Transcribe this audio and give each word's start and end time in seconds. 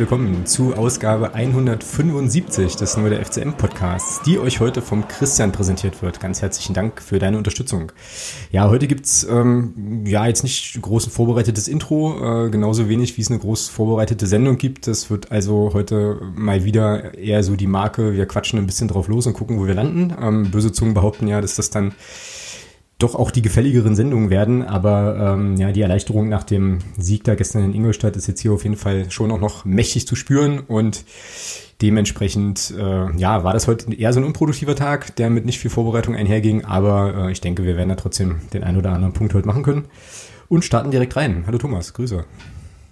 willkommen 0.00 0.46
zu 0.46 0.72
Ausgabe 0.72 1.34
175 1.34 2.74
des 2.76 2.96
Neue 2.96 3.10
der 3.10 3.22
FCM 3.22 3.52
Podcasts, 3.52 4.22
die 4.22 4.38
euch 4.38 4.58
heute 4.58 4.80
vom 4.80 5.06
Christian 5.06 5.52
präsentiert 5.52 6.00
wird. 6.00 6.20
Ganz 6.20 6.40
herzlichen 6.40 6.72
Dank 6.72 7.02
für 7.02 7.18
deine 7.18 7.36
Unterstützung. 7.36 7.92
Ja, 8.50 8.70
heute 8.70 8.86
gibt's 8.86 9.24
ähm, 9.24 10.04
ja 10.06 10.26
jetzt 10.26 10.42
nicht 10.42 10.80
groß 10.80 11.08
ein 11.08 11.10
vorbereitetes 11.10 11.68
Intro, 11.68 12.46
äh, 12.46 12.48
genauso 12.48 12.88
wenig 12.88 13.18
wie 13.18 13.20
es 13.20 13.28
eine 13.28 13.40
groß 13.40 13.68
vorbereitete 13.68 14.26
Sendung 14.26 14.56
gibt. 14.56 14.86
Das 14.86 15.10
wird 15.10 15.30
also 15.30 15.72
heute 15.74 16.18
mal 16.34 16.64
wieder 16.64 17.18
eher 17.18 17.42
so 17.42 17.54
die 17.54 17.66
Marke, 17.66 18.14
wir 18.14 18.24
quatschen 18.24 18.58
ein 18.58 18.66
bisschen 18.66 18.88
drauf 18.88 19.06
los 19.06 19.26
und 19.26 19.34
gucken, 19.34 19.60
wo 19.60 19.66
wir 19.66 19.74
landen. 19.74 20.14
Ähm, 20.18 20.50
böse 20.50 20.72
Zungen 20.72 20.94
behaupten 20.94 21.28
ja, 21.28 21.42
dass 21.42 21.56
das 21.56 21.68
dann 21.68 21.92
doch 23.02 23.14
auch 23.14 23.30
die 23.30 23.42
gefälligeren 23.42 23.96
Sendungen 23.96 24.30
werden, 24.30 24.62
aber 24.62 25.34
ähm, 25.34 25.56
ja, 25.56 25.72
die 25.72 25.80
Erleichterung 25.80 26.28
nach 26.28 26.44
dem 26.44 26.78
Sieg 26.98 27.24
da 27.24 27.34
gestern 27.34 27.64
in 27.64 27.74
Ingolstadt 27.74 28.16
ist 28.16 28.28
jetzt 28.28 28.40
hier 28.40 28.52
auf 28.52 28.62
jeden 28.62 28.76
Fall 28.76 29.10
schon 29.10 29.30
auch 29.30 29.40
noch 29.40 29.64
mächtig 29.64 30.06
zu 30.06 30.14
spüren 30.16 30.60
und 30.60 31.04
dementsprechend 31.82 32.74
äh, 32.78 33.16
ja, 33.16 33.42
war 33.42 33.52
das 33.54 33.66
heute 33.66 33.92
eher 33.94 34.12
so 34.12 34.20
ein 34.20 34.24
unproduktiver 34.24 34.76
Tag, 34.76 35.16
der 35.16 35.30
mit 35.30 35.46
nicht 35.46 35.58
viel 35.58 35.70
Vorbereitung 35.70 36.14
einherging, 36.14 36.64
aber 36.64 37.26
äh, 37.28 37.32
ich 37.32 37.40
denke, 37.40 37.64
wir 37.64 37.76
werden 37.76 37.88
da 37.88 37.96
trotzdem 37.96 38.40
den 38.52 38.62
einen 38.62 38.78
oder 38.78 38.92
anderen 38.92 39.14
Punkt 39.14 39.34
heute 39.34 39.46
machen 39.46 39.62
können 39.62 39.86
und 40.48 40.64
starten 40.64 40.90
direkt 40.90 41.16
rein. 41.16 41.44
Hallo 41.46 41.58
Thomas, 41.58 41.94
Grüße. 41.94 42.24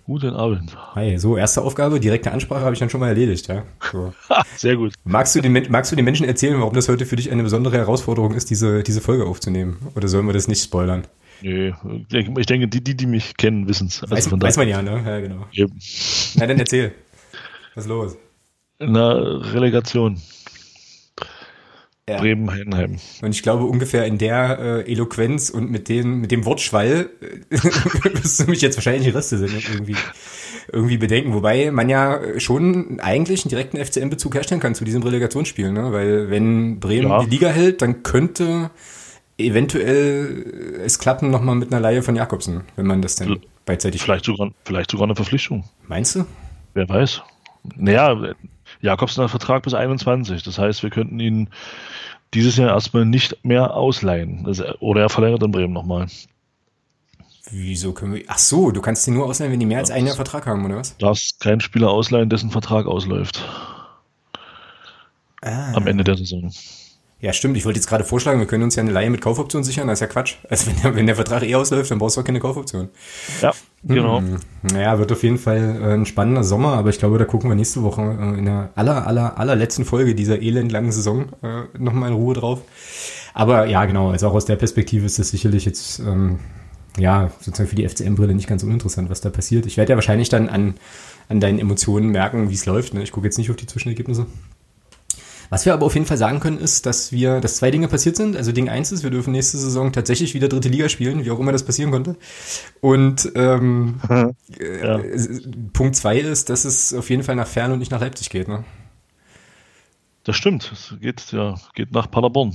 Guten 0.08 0.30
Abend. 0.30 0.74
Hi, 0.94 1.18
so 1.18 1.36
erste 1.36 1.60
Aufgabe, 1.60 2.00
direkte 2.00 2.32
Ansprache 2.32 2.62
habe 2.62 2.72
ich 2.72 2.78
dann 2.78 2.88
schon 2.88 3.00
mal 3.00 3.08
erledigt, 3.08 3.46
ja. 3.48 3.64
So. 3.92 4.14
Sehr 4.56 4.74
gut. 4.74 4.94
Magst 5.04 5.36
du, 5.36 5.42
den, 5.42 5.52
magst 5.68 5.92
du 5.92 5.96
den 5.96 6.06
Menschen 6.06 6.26
erzählen, 6.26 6.58
warum 6.58 6.72
das 6.72 6.88
heute 6.88 7.04
für 7.04 7.16
dich 7.16 7.30
eine 7.30 7.42
besondere 7.42 7.76
Herausforderung 7.76 8.32
ist, 8.32 8.48
diese, 8.48 8.82
diese 8.82 9.02
Folge 9.02 9.26
aufzunehmen? 9.26 9.76
Oder 9.94 10.08
sollen 10.08 10.24
wir 10.24 10.32
das 10.32 10.48
nicht 10.48 10.62
spoilern? 10.62 11.06
Nö, 11.42 11.72
ich 12.08 12.46
denke, 12.46 12.68
die, 12.68 12.82
die, 12.82 12.96
die 12.96 13.04
mich 13.04 13.36
kennen, 13.36 13.68
wissen 13.68 13.88
es. 13.88 14.02
Also 14.02 14.32
weiß, 14.32 14.40
weiß 14.40 14.56
man 14.56 14.68
ja, 14.68 14.80
ne? 14.80 15.02
Ja, 15.04 15.20
genau. 15.20 15.44
Eben. 15.52 15.78
Na, 16.36 16.46
dann 16.46 16.58
erzähl. 16.58 16.92
Was 17.74 17.84
ist 17.84 17.90
los? 17.90 18.16
Na, 18.78 19.12
Relegation 19.12 20.18
ja. 22.08 22.18
Bremen-Heidenheim. 22.18 22.96
Und 23.22 23.30
ich 23.30 23.42
glaube, 23.42 23.64
ungefähr 23.64 24.06
in 24.06 24.18
der 24.18 24.58
äh, 24.86 24.92
Eloquenz 24.92 25.50
und 25.50 25.70
mit 25.70 25.88
dem, 25.88 26.20
mit 26.20 26.30
dem 26.30 26.44
Wortschwall 26.44 27.10
äh, 27.20 27.56
wirst 27.60 28.40
du 28.40 28.44
mich 28.50 28.60
jetzt 28.60 28.76
wahrscheinlich 28.76 29.04
die 29.04 29.10
Reste 29.10 29.38
sind 29.38 29.52
irgendwie, 29.68 29.96
irgendwie 30.72 30.96
bedenken. 30.96 31.34
Wobei 31.34 31.70
man 31.70 31.88
ja 31.88 32.20
schon 32.38 33.00
eigentlich 33.00 33.44
einen 33.44 33.50
direkten 33.50 33.76
FCM-Bezug 33.76 34.34
herstellen 34.34 34.60
kann 34.60 34.74
zu 34.74 34.84
diesem 34.84 35.02
Relegationsspiel, 35.02 35.72
ne? 35.72 35.92
Weil 35.92 36.30
wenn 36.30 36.80
Bremen 36.80 37.10
ja. 37.10 37.22
die 37.22 37.30
Liga 37.30 37.48
hält, 37.48 37.82
dann 37.82 38.02
könnte 38.02 38.70
eventuell 39.38 40.80
es 40.84 40.98
klappen 40.98 41.30
nochmal 41.30 41.54
mit 41.54 41.72
einer 41.72 41.80
Laie 41.80 42.02
von 42.02 42.16
Jakobsen, 42.16 42.62
wenn 42.76 42.86
man 42.86 43.02
das 43.02 43.16
denn 43.16 43.38
beidseitig. 43.64 44.02
Vielleicht 44.02 44.24
sogar, 44.24 44.50
vielleicht 44.64 44.90
sogar 44.90 45.06
eine 45.06 45.14
Verpflichtung. 45.14 45.64
Meinst 45.86 46.16
du? 46.16 46.26
Wer 46.74 46.88
weiß. 46.88 47.22
Naja, 47.76 48.34
Jakobsen 48.80 49.22
hat 49.22 49.30
Vertrag 49.30 49.62
bis 49.62 49.74
21. 49.74 50.42
Das 50.42 50.58
heißt, 50.58 50.82
wir 50.82 50.90
könnten 50.90 51.18
ihn 51.20 51.48
dieses 52.34 52.56
Jahr 52.56 52.70
erstmal 52.70 53.04
nicht 53.04 53.44
mehr 53.44 53.74
ausleihen. 53.74 54.44
Also, 54.46 54.64
oder 54.80 55.02
er 55.02 55.08
verlängert 55.08 55.42
in 55.42 55.50
Bremen 55.50 55.72
nochmal. 55.72 56.06
Wieso 57.50 57.92
können 57.92 58.14
wir. 58.14 58.24
Ach 58.26 58.38
so, 58.38 58.70
du 58.70 58.80
kannst 58.82 59.06
ihn 59.08 59.14
nur 59.14 59.26
ausleihen, 59.26 59.52
wenn 59.52 59.60
die 59.60 59.66
mehr 59.66 59.78
als 59.78 59.90
ein 59.90 60.06
Jahr 60.06 60.16
Vertrag 60.16 60.46
haben, 60.46 60.64
oder 60.64 60.76
was? 60.76 60.96
Du 60.98 61.06
darfst 61.06 61.40
keinen 61.40 61.60
Spieler 61.60 61.90
ausleihen, 61.90 62.28
dessen 62.28 62.50
Vertrag 62.50 62.86
ausläuft. 62.86 63.42
Ah. 65.40 65.72
Am 65.72 65.86
Ende 65.86 66.04
der 66.04 66.16
Saison. 66.16 66.52
Ja, 67.20 67.32
stimmt. 67.32 67.56
Ich 67.56 67.64
wollte 67.64 67.78
jetzt 67.78 67.88
gerade 67.88 68.04
vorschlagen, 68.04 68.38
wir 68.38 68.46
können 68.46 68.62
uns 68.62 68.76
ja 68.76 68.82
eine 68.82 68.92
Leihe 68.92 69.10
mit 69.10 69.20
Kaufoption 69.20 69.64
sichern. 69.64 69.88
Das 69.88 69.96
ist 69.96 70.02
ja 70.02 70.06
Quatsch. 70.06 70.36
Also 70.48 70.68
wenn 70.68 70.80
der, 70.80 70.94
wenn 70.94 71.06
der 71.06 71.16
Vertrag 71.16 71.42
eh 71.42 71.54
ausläuft, 71.56 71.90
dann 71.90 71.98
brauchst 71.98 72.16
du 72.16 72.20
auch 72.20 72.24
keine 72.24 72.38
Kaufoption. 72.38 72.90
Ja, 73.42 73.52
genau. 73.82 74.18
Hm. 74.18 74.36
Naja, 74.72 74.98
wird 75.00 75.10
auf 75.10 75.24
jeden 75.24 75.38
Fall 75.38 75.80
äh, 75.82 75.94
ein 75.94 76.06
spannender 76.06 76.44
Sommer, 76.44 76.74
aber 76.74 76.90
ich 76.90 76.98
glaube, 76.98 77.18
da 77.18 77.24
gucken 77.24 77.50
wir 77.50 77.56
nächste 77.56 77.82
Woche 77.82 78.02
äh, 78.02 78.38
in 78.38 78.44
der 78.44 78.70
aller, 78.76 79.04
aller, 79.06 79.36
allerletzten 79.36 79.84
Folge 79.84 80.14
dieser 80.14 80.40
elendlangen 80.40 80.92
Saison 80.92 81.26
äh, 81.42 81.64
nochmal 81.76 82.10
in 82.10 82.16
Ruhe 82.16 82.34
drauf. 82.34 82.60
Aber 83.34 83.66
ja, 83.66 83.84
genau, 83.84 84.10
also 84.10 84.28
auch 84.28 84.34
aus 84.34 84.44
der 84.44 84.56
Perspektive 84.56 85.04
ist 85.04 85.18
das 85.18 85.30
sicherlich 85.30 85.64
jetzt, 85.64 85.98
ähm, 85.98 86.38
ja, 86.98 87.32
sozusagen 87.40 87.68
für 87.68 87.76
die 87.76 87.88
FCM-Brille 87.88 88.34
nicht 88.34 88.48
ganz 88.48 88.62
uninteressant, 88.62 89.10
was 89.10 89.20
da 89.20 89.30
passiert. 89.30 89.66
Ich 89.66 89.76
werde 89.76 89.90
ja 89.90 89.96
wahrscheinlich 89.96 90.28
dann 90.28 90.48
an, 90.48 90.74
an 91.28 91.40
deinen 91.40 91.58
Emotionen 91.58 92.10
merken, 92.10 92.48
wie 92.48 92.54
es 92.54 92.66
läuft. 92.66 92.94
Ne? 92.94 93.02
Ich 93.02 93.10
gucke 93.10 93.26
jetzt 93.26 93.38
nicht 93.38 93.50
auf 93.50 93.56
die 93.56 93.66
Zwischenergebnisse. 93.66 94.26
Was 95.50 95.64
wir 95.64 95.72
aber 95.72 95.86
auf 95.86 95.94
jeden 95.94 96.06
Fall 96.06 96.18
sagen 96.18 96.40
können, 96.40 96.58
ist, 96.58 96.84
dass 96.84 97.10
wir, 97.10 97.40
dass 97.40 97.56
zwei 97.56 97.70
Dinge 97.70 97.88
passiert 97.88 98.16
sind. 98.16 98.36
Also 98.36 98.52
Ding 98.52 98.68
eins 98.68 98.92
ist, 98.92 99.02
wir 99.02 99.10
dürfen 99.10 99.32
nächste 99.32 99.56
Saison 99.56 99.92
tatsächlich 99.92 100.34
wieder 100.34 100.48
dritte 100.48 100.68
Liga 100.68 100.88
spielen, 100.88 101.24
wie 101.24 101.30
auch 101.30 101.38
immer 101.38 101.52
das 101.52 101.64
passieren 101.64 101.90
konnte. 101.90 102.16
Und 102.80 103.32
ähm, 103.34 104.00
ja. 104.08 104.30
äh, 104.58 105.16
Punkt 105.72 105.96
zwei 105.96 106.18
ist, 106.18 106.50
dass 106.50 106.64
es 106.64 106.92
auf 106.92 107.08
jeden 107.08 107.22
Fall 107.22 107.36
nach 107.36 107.46
Fern 107.46 107.72
und 107.72 107.78
nicht 107.78 107.90
nach 107.90 108.00
Leipzig 108.00 108.28
geht. 108.28 108.48
Ne? 108.48 108.64
Das 110.24 110.36
stimmt. 110.36 110.70
Es 110.72 110.94
geht 111.00 111.32
ja 111.32 111.54
geht 111.74 111.92
nach 111.92 112.10
Paderborn. 112.10 112.54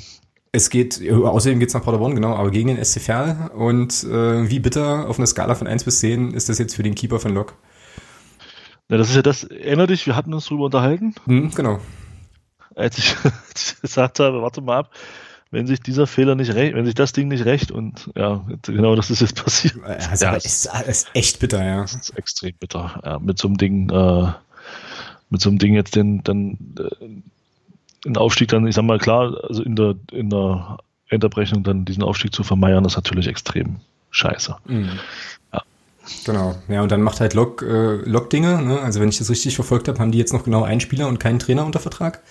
Es 0.51 0.69
geht, 0.69 1.01
außerdem 1.09 1.59
geht 1.59 1.69
es 1.69 1.73
nach 1.73 1.83
Paderborn, 1.83 2.13
genau, 2.13 2.35
aber 2.35 2.51
gegen 2.51 2.67
den 2.67 2.83
SC 2.83 3.01
Verl. 3.01 3.49
Und 3.55 4.03
äh, 4.03 4.47
wie 4.51 4.59
bitter 4.59 5.09
auf 5.09 5.17
einer 5.17 5.25
Skala 5.25 5.55
von 5.55 5.65
1 5.65 5.83
bis 5.83 5.99
10 5.99 6.35
ist 6.35 6.47
das 6.47 6.59
jetzt 6.59 6.75
für 6.75 6.83
den 6.83 6.93
Keeper 6.93 7.19
von 7.19 7.33
Lok? 7.33 7.55
Ja, 8.91 8.97
das 8.97 9.09
ist 9.09 9.15
ja 9.15 9.23
das, 9.23 9.45
erinner 9.45 9.87
dich, 9.87 10.05
wir 10.05 10.15
hatten 10.15 10.31
uns 10.31 10.45
drüber 10.45 10.65
unterhalten. 10.65 11.15
Hm, 11.25 11.49
genau 11.55 11.79
als 12.75 12.97
ich, 12.97 13.15
gesagt 13.81 14.19
habe, 14.19 14.41
warte 14.41 14.61
mal 14.61 14.79
ab, 14.79 14.91
wenn 15.51 15.67
sich 15.67 15.81
dieser 15.81 16.07
Fehler 16.07 16.35
nicht 16.35 16.55
recht, 16.55 16.73
wenn 16.73 16.85
sich 16.85 16.95
das 16.95 17.13
Ding 17.13 17.27
nicht 17.27 17.45
recht 17.45 17.71
und 17.71 18.09
ja, 18.15 18.43
genau 18.63 18.95
das 18.95 19.11
ist 19.11 19.21
jetzt 19.21 19.35
passiert. 19.43 19.75
Also 19.83 20.25
ja, 20.25 20.35
ist, 20.35 20.69
ist 20.87 21.07
echt 21.13 21.39
bitter, 21.39 21.63
ja. 21.63 21.81
Das 21.81 21.93
ist 21.93 22.17
extrem 22.17 22.55
bitter. 22.59 22.99
Ja, 23.05 23.19
mit 23.19 23.37
so 23.37 23.47
einem 23.47 23.57
Ding, 23.57 23.89
äh, 23.89 24.31
mit 25.29 25.41
so 25.41 25.49
einem 25.49 25.59
Ding 25.59 25.75
jetzt 25.75 25.95
den, 25.95 26.23
dann 26.23 26.57
äh, 26.79 27.05
den 28.03 28.17
Aufstieg 28.17 28.49
dann, 28.49 28.67
ich 28.67 28.75
sag 28.75 28.83
mal 28.83 28.99
klar, 28.99 29.37
also 29.47 29.61
in 29.63 29.75
der, 29.75 29.95
in 30.11 30.29
der 30.29 30.79
Endabrechnung 31.09 31.63
dann 31.63 31.85
diesen 31.85 32.03
Aufstieg 32.03 32.33
zu 32.33 32.43
vermeiern, 32.43 32.83
ist 32.85 32.95
natürlich 32.95 33.27
extrem 33.27 33.77
scheiße. 34.11 34.55
Mhm. 34.65 34.99
Ja. 35.53 35.61
Genau, 36.25 36.55
ja, 36.67 36.81
und 36.81 36.91
dann 36.91 37.01
macht 37.01 37.19
halt 37.19 37.33
Lok, 37.33 37.61
äh, 37.61 37.95
Lok 38.09 38.29
Dinge, 38.29 38.61
ne? 38.61 38.79
Also 38.81 38.99
wenn 38.99 39.09
ich 39.09 39.19
das 39.19 39.29
richtig 39.29 39.55
verfolgt 39.55 39.87
habe, 39.87 39.99
haben 39.99 40.11
die 40.11 40.17
jetzt 40.17 40.33
noch 40.33 40.43
genau 40.43 40.63
einen 40.63 40.81
Spieler 40.81 41.07
und 41.07 41.19
keinen 41.19 41.39
Trainer 41.39 41.65
unter 41.65 41.79
Vertrag. 41.79 42.21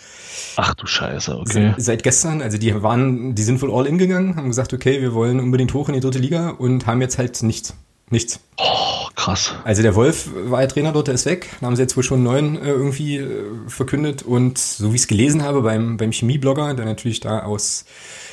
Ach 0.56 0.74
du 0.74 0.86
Scheiße, 0.86 1.38
okay. 1.38 1.74
Seit 1.78 2.02
gestern, 2.02 2.42
also 2.42 2.58
die 2.58 2.82
waren, 2.82 3.34
die 3.34 3.42
sind 3.42 3.60
wohl 3.62 3.72
all 3.72 3.86
in 3.86 3.98
gegangen, 3.98 4.36
haben 4.36 4.48
gesagt, 4.48 4.72
okay, 4.72 5.00
wir 5.00 5.14
wollen 5.14 5.40
unbedingt 5.40 5.72
hoch 5.74 5.88
in 5.88 5.94
die 5.94 6.00
dritte 6.00 6.18
Liga 6.18 6.50
und 6.50 6.86
haben 6.86 7.00
jetzt 7.00 7.18
halt 7.18 7.42
nichts. 7.42 7.74
Nichts. 8.10 8.40
Oh, 8.58 9.08
krass. 9.14 9.54
Also 9.64 9.80
der 9.80 9.94
Wolf 9.94 10.28
war 10.34 10.60
ja 10.60 10.66
Trainer 10.66 10.92
dort, 10.92 11.06
der 11.06 11.14
ist 11.14 11.24
weg. 11.24 11.48
Da 11.60 11.66
haben 11.66 11.76
sie 11.76 11.82
jetzt 11.82 11.96
wohl 11.96 12.02
schon 12.02 12.18
einen 12.18 12.24
neuen 12.24 12.56
äh, 12.56 12.68
irgendwie 12.68 13.16
äh, 13.16 13.44
verkündet. 13.68 14.22
Und 14.22 14.58
so 14.58 14.90
wie 14.92 14.96
ich 14.96 15.02
es 15.02 15.08
gelesen 15.08 15.42
habe 15.42 15.62
beim, 15.62 15.96
beim 15.96 16.12
Chemieblogger, 16.12 16.74
der 16.74 16.84
natürlich 16.84 17.20
da 17.20 17.38
aus 17.44 17.86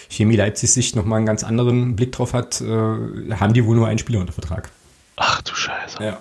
Chemie 0.10 0.36
Leipzig 0.36 0.72
Sicht 0.72 0.98
nochmal 0.98 1.18
einen 1.18 1.26
ganz 1.26 1.46
anderen 1.46 1.96
Blick 1.96 2.12
drauf 2.12 2.34
hat, 2.34 2.60
äh, 2.60 2.66
haben 2.66 3.54
die 3.54 3.64
wohl 3.66 3.78
nur 3.78 3.88
einen 3.88 4.00
Spieler 4.00 4.20
unter 4.20 4.34
Vertrag. 4.34 4.70
Ach 5.16 5.42
du 5.44 5.56
Scheiße. 5.56 6.04
Ja. 6.04 6.18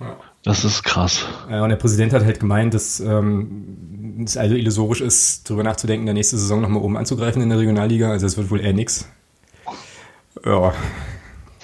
ja. 0.00 0.16
Das 0.42 0.64
ist 0.64 0.82
krass. 0.82 1.26
Ja, 1.50 1.62
und 1.62 1.68
der 1.68 1.76
Präsident 1.76 2.12
hat 2.12 2.24
halt 2.24 2.40
gemeint, 2.40 2.72
dass 2.72 2.98
ähm, 3.00 4.22
es 4.24 4.36
also 4.36 4.54
illusorisch 4.54 5.00
ist, 5.00 5.48
darüber 5.48 5.62
nachzudenken, 5.62 6.06
der 6.06 6.14
nächste 6.14 6.38
Saison 6.38 6.60
nochmal 6.60 6.82
oben 6.82 6.96
anzugreifen 6.96 7.42
in 7.42 7.50
der 7.50 7.58
Regionalliga. 7.58 8.10
Also 8.10 8.26
es 8.26 8.36
wird 8.36 8.50
wohl 8.50 8.60
eher 8.60 8.72
nix. 8.72 9.06
Ja. 10.44 10.72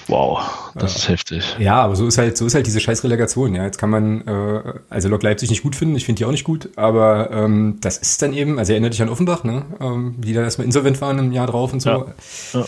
Wow, 0.09 0.39
das 0.75 0.93
ja. 0.93 0.99
ist 0.99 1.09
heftig. 1.09 1.57
Ja, 1.59 1.83
aber 1.83 1.97
so 1.97 2.07
ist 2.07 2.17
halt, 2.19 2.37
so 2.37 2.47
ist 2.47 2.55
halt 2.55 2.67
diese 2.67 2.79
scheiß 2.79 3.03
Relegation. 3.03 3.55
Ja, 3.55 3.65
jetzt 3.65 3.79
kann 3.79 3.91
man 3.91 4.21
äh, 4.27 4.75
also 4.89 5.09
Lok 5.09 5.23
Leipzig 5.23 5.51
nicht 5.51 5.63
gut 5.63 5.75
finden. 5.75 5.97
Ich 5.97 6.05
finde 6.05 6.19
die 6.19 6.25
auch 6.27 6.31
nicht 6.31 6.45
gut, 6.45 6.69
aber 6.77 7.31
ähm, 7.33 7.79
das 7.81 7.99
ist 7.99 8.23
dann 8.23 8.33
eben. 8.33 8.59
Also 8.59 8.73
erinnert 8.73 8.93
dich 8.93 9.03
an 9.03 9.09
Offenbach, 9.09 9.43
ne? 9.43 9.65
Ähm, 9.81 10.15
die 10.19 10.33
da 10.33 10.43
erstmal 10.43 10.67
insolvent 10.67 11.01
waren 11.01 11.19
im 11.19 11.33
Jahr 11.33 11.49
drauf 11.49 11.73
und 11.73 11.81
so. 11.81 11.91
Ja. 11.91 12.07
ja. 12.53 12.65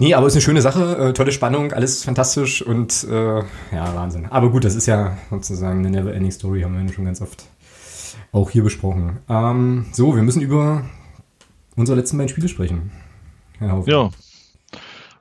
Nee, 0.00 0.14
aber 0.14 0.26
es 0.26 0.32
ist 0.32 0.36
eine 0.36 0.42
schöne 0.42 0.62
Sache, 0.62 1.08
äh, 1.08 1.12
tolle 1.12 1.32
Spannung, 1.32 1.72
alles 1.72 2.04
fantastisch 2.04 2.62
und 2.62 3.04
äh, 3.10 3.38
ja, 3.38 3.94
Wahnsinn. 3.94 4.26
Aber 4.26 4.50
gut, 4.50 4.64
das 4.64 4.76
ist 4.76 4.86
ja 4.86 5.16
sozusagen 5.30 5.80
eine 5.80 5.90
Never-Ending 5.90 6.30
Story, 6.30 6.62
haben 6.62 6.86
wir 6.86 6.92
schon 6.92 7.04
ganz 7.04 7.20
oft 7.20 7.44
auch 8.32 8.50
hier 8.50 8.62
besprochen. 8.62 9.18
Ähm, 9.28 9.86
so, 9.92 10.14
wir 10.14 10.22
müssen 10.22 10.42
über 10.42 10.84
unsere 11.76 11.98
letzten 11.98 12.16
beiden 12.16 12.28
Spiele 12.28 12.48
sprechen. 12.48 12.92
Herr 13.58 13.82
Ja. 13.86 14.10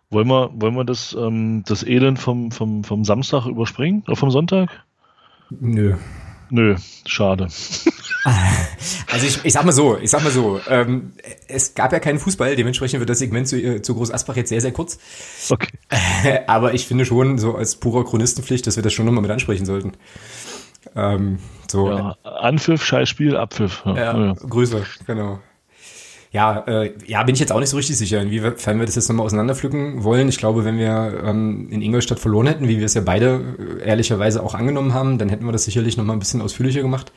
Wollen 0.09 0.27
wir, 0.27 0.51
wollen 0.53 0.75
wir 0.75 0.85
das, 0.85 1.15
ähm, 1.19 1.63
das 1.65 1.83
Elend 1.83 2.19
vom, 2.19 2.51
vom, 2.51 2.83
vom 2.83 3.03
Samstag 3.03 3.45
überspringen? 3.45 4.03
Oder 4.07 4.15
vom 4.15 4.31
Sonntag? 4.31 4.69
Nö. 5.50 5.95
Nö, 6.49 6.75
schade. 7.05 7.47
Also 9.09 9.25
ich, 9.25 9.45
ich 9.45 9.53
sag 9.53 9.63
mal 9.63 9.71
so, 9.71 9.97
ich 9.97 10.09
sag 10.09 10.21
mal 10.21 10.31
so, 10.31 10.59
ähm, 10.67 11.13
es 11.47 11.75
gab 11.75 11.94
ja 11.94 11.99
keinen 11.99 12.19
Fußball, 12.19 12.57
dementsprechend 12.57 12.99
wird 12.99 13.09
das 13.09 13.19
Segment 13.19 13.47
zu, 13.47 13.55
äh, 13.55 13.81
zu 13.81 13.95
Groß 13.95 14.11
Asbach 14.11 14.35
jetzt 14.35 14.49
sehr, 14.49 14.59
sehr 14.59 14.73
kurz. 14.73 14.99
Okay. 15.49 15.69
aber 16.47 16.73
ich 16.73 16.88
finde 16.88 17.05
schon, 17.05 17.38
so 17.38 17.55
als 17.55 17.77
purer 17.77 18.03
Chronistenpflicht, 18.03 18.67
dass 18.67 18.75
wir 18.75 18.83
das 18.83 18.91
schon 18.91 19.05
nochmal 19.05 19.21
mit 19.21 19.31
ansprechen 19.31 19.65
sollten. 19.65 19.94
Ähm, 20.94 21.39
so. 21.67 21.89
Ja, 21.89 22.17
Anpfiff, 22.23 22.83
Scheißspiel, 22.83 23.38
Abpfiff. 23.38 23.83
Ja, 23.85 23.95
ja, 23.95 24.33
Grüße, 24.33 24.85
genau. 25.05 25.39
Ja, 26.38 26.60
äh, 26.68 26.94
ja, 27.07 27.24
bin 27.24 27.34
ich 27.34 27.39
jetzt 27.39 27.51
auch 27.51 27.60
nicht 27.60 27.72
so 27.72 27.78
richtig 27.78 27.98
sicher, 27.98 28.22
inwiefern 28.22 28.78
wir 28.78 28.86
das 28.86 28.94
jetzt 28.94 29.10
nochmal 29.10 29.25
auseinanderpflücken 29.25 30.04
wollen. 30.04 30.30
Ich 30.30 30.38
glaube, 30.38 30.66
wenn 30.66 30.78
wir 30.78 31.24
ähm, 31.25 31.68
in 31.72 31.81
Ingolstadt 31.81 32.19
verloren 32.19 32.45
hätten, 32.45 32.68
wie 32.68 32.78
wir 32.78 32.86
es 32.86 32.94
ja 32.94 33.01
beide 33.01 33.42
äh, 33.81 33.88
ehrlicherweise 33.88 34.44
auch 34.44 34.54
angenommen 34.54 34.94
haben, 34.94 35.18
dann 35.18 35.30
hätten 35.30 35.45
wir 35.45 35.51
das 35.51 35.63
sicherlich 35.63 35.98
nochmal 35.98 36.16
ein 36.16 36.19
bisschen 36.19 36.44
ausführlicher 36.44 36.84
gemacht. 36.84 37.12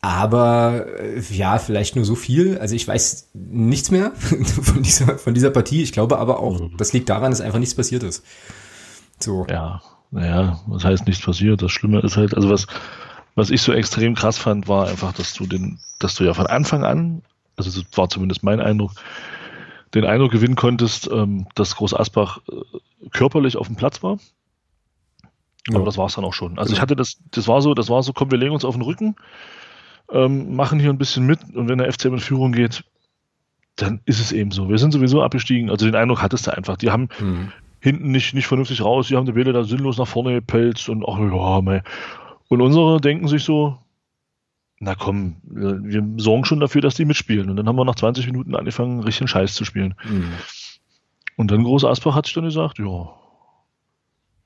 Aber 0.00 0.86
äh, 1.00 1.20
ja, 1.28 1.58
vielleicht 1.58 1.96
nur 1.96 2.04
so 2.04 2.14
viel. 2.14 2.56
Also 2.58 2.76
ich 2.76 2.86
weiß 2.86 3.30
nichts 3.34 3.90
mehr 3.90 4.12
von 4.62 4.80
dieser, 4.80 5.18
von 5.18 5.34
dieser 5.34 5.50
Partie. 5.50 5.82
Ich 5.82 5.90
glaube 5.90 6.18
aber 6.20 6.38
auch, 6.38 6.60
mhm. 6.60 6.76
das 6.76 6.92
liegt 6.92 7.08
daran, 7.08 7.32
dass 7.32 7.40
einfach 7.40 7.58
nichts 7.58 7.74
passiert 7.74 8.04
ist. 8.04 8.24
So. 9.18 9.44
Ja, 9.50 9.82
naja, 10.12 10.60
was 10.68 10.84
heißt 10.84 11.04
nichts 11.08 11.24
passiert? 11.24 11.62
Das 11.62 11.72
Schlimme 11.72 11.98
ist 11.98 12.16
halt, 12.16 12.36
also 12.36 12.48
was, 12.48 12.68
was 13.34 13.50
ich 13.50 13.60
so 13.60 13.72
extrem 13.72 14.14
krass 14.14 14.38
fand, 14.38 14.68
war 14.68 14.86
einfach, 14.86 15.12
dass 15.14 15.34
du 15.34 15.46
den, 15.46 15.80
dass 15.98 16.14
du 16.14 16.22
ja 16.22 16.32
von 16.32 16.46
Anfang 16.46 16.84
an 16.84 17.22
also 17.66 17.82
das 17.82 17.96
war 17.96 18.08
zumindest 18.08 18.42
mein 18.42 18.60
Eindruck, 18.60 18.92
den 19.94 20.04
Eindruck 20.04 20.32
gewinnen 20.32 20.56
konntest, 20.56 21.10
ähm, 21.12 21.46
dass 21.54 21.76
Groß 21.76 21.94
Asbach 21.94 22.40
äh, 22.50 23.08
körperlich 23.10 23.56
auf 23.56 23.66
dem 23.66 23.76
Platz 23.76 24.02
war. 24.02 24.18
Aber 25.68 25.80
ja. 25.80 25.84
das 25.84 25.98
war 25.98 26.06
es 26.06 26.14
dann 26.14 26.24
auch 26.24 26.34
schon. 26.34 26.58
Also 26.58 26.72
ja. 26.72 26.76
ich 26.76 26.82
hatte 26.82 26.96
das, 26.96 27.18
das 27.30 27.48
war 27.48 27.62
so, 27.62 27.74
das 27.74 27.88
war 27.88 28.02
so, 28.02 28.12
komm, 28.12 28.30
wir 28.30 28.38
legen 28.38 28.54
uns 28.54 28.64
auf 28.64 28.74
den 28.74 28.82
Rücken, 28.82 29.16
ähm, 30.10 30.54
machen 30.54 30.80
hier 30.80 30.90
ein 30.90 30.98
bisschen 30.98 31.26
mit 31.26 31.40
und 31.54 31.68
wenn 31.68 31.78
der 31.78 31.92
FCM 31.92 32.14
in 32.14 32.20
Führung 32.20 32.52
geht, 32.52 32.84
dann 33.76 34.00
ist 34.04 34.20
es 34.20 34.32
eben 34.32 34.50
so. 34.50 34.68
Wir 34.68 34.78
sind 34.78 34.92
sowieso 34.92 35.22
abgestiegen. 35.22 35.70
Also 35.70 35.86
den 35.86 35.94
Eindruck 35.94 36.22
hattest 36.22 36.46
du 36.46 36.56
einfach. 36.56 36.76
Die 36.76 36.90
haben 36.90 37.08
mhm. 37.18 37.52
hinten 37.80 38.10
nicht, 38.10 38.34
nicht 38.34 38.46
vernünftig 38.46 38.82
raus, 38.82 39.08
die 39.08 39.16
haben 39.16 39.26
die 39.26 39.32
Bälle 39.32 39.52
da 39.52 39.64
sinnlos 39.64 39.98
nach 39.98 40.08
vorne 40.08 40.34
gepelzt 40.34 40.88
und 40.88 41.04
ach 41.06 41.18
ja, 41.18 41.60
mei. 41.60 41.82
Und 42.48 42.60
unsere 42.60 43.00
denken 43.00 43.28
sich 43.28 43.44
so, 43.44 43.78
na 44.80 44.94
komm, 44.94 45.36
wir 45.42 46.02
sorgen 46.16 46.46
schon 46.46 46.58
dafür, 46.58 46.80
dass 46.80 46.94
die 46.94 47.04
mitspielen. 47.04 47.50
Und 47.50 47.56
dann 47.56 47.68
haben 47.68 47.76
wir 47.76 47.84
nach 47.84 47.96
20 47.96 48.26
Minuten 48.26 48.56
angefangen, 48.56 49.00
richtigen 49.00 49.28
Scheiß 49.28 49.54
zu 49.54 49.66
spielen. 49.66 49.94
Mhm. 50.04 50.32
Und 51.36 51.50
dann 51.50 51.64
Groß 51.64 51.84
Asbach 51.84 52.14
hat 52.14 52.26
sich 52.26 52.34
dann 52.34 52.44
gesagt, 52.44 52.78
ja, 52.78 53.10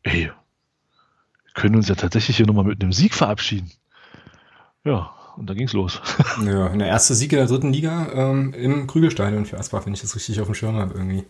ey, 0.02 0.24
wir 0.24 1.52
können 1.54 1.76
uns 1.76 1.88
ja 1.88 1.94
tatsächlich 1.94 2.36
hier 2.36 2.46
nochmal 2.46 2.64
mit 2.64 2.82
einem 2.82 2.92
Sieg 2.92 3.14
verabschieden. 3.14 3.70
Ja, 4.84 5.12
und 5.36 5.48
dann 5.48 5.56
ging's 5.56 5.72
los. 5.72 6.00
ja, 6.44 6.68
der 6.68 6.88
erste 6.88 7.14
Sieg 7.14 7.32
in 7.32 7.38
der 7.38 7.46
dritten 7.46 7.72
Liga 7.72 8.08
ähm, 8.12 8.52
im 8.54 8.88
Krügelstadion 8.88 9.46
für 9.46 9.58
Asbach, 9.58 9.86
wenn 9.86 9.94
ich 9.94 10.00
das 10.00 10.16
richtig 10.16 10.40
auf 10.40 10.48
dem 10.48 10.54
Schirm 10.54 10.76
habe 10.76 10.94
irgendwie. 10.94 11.24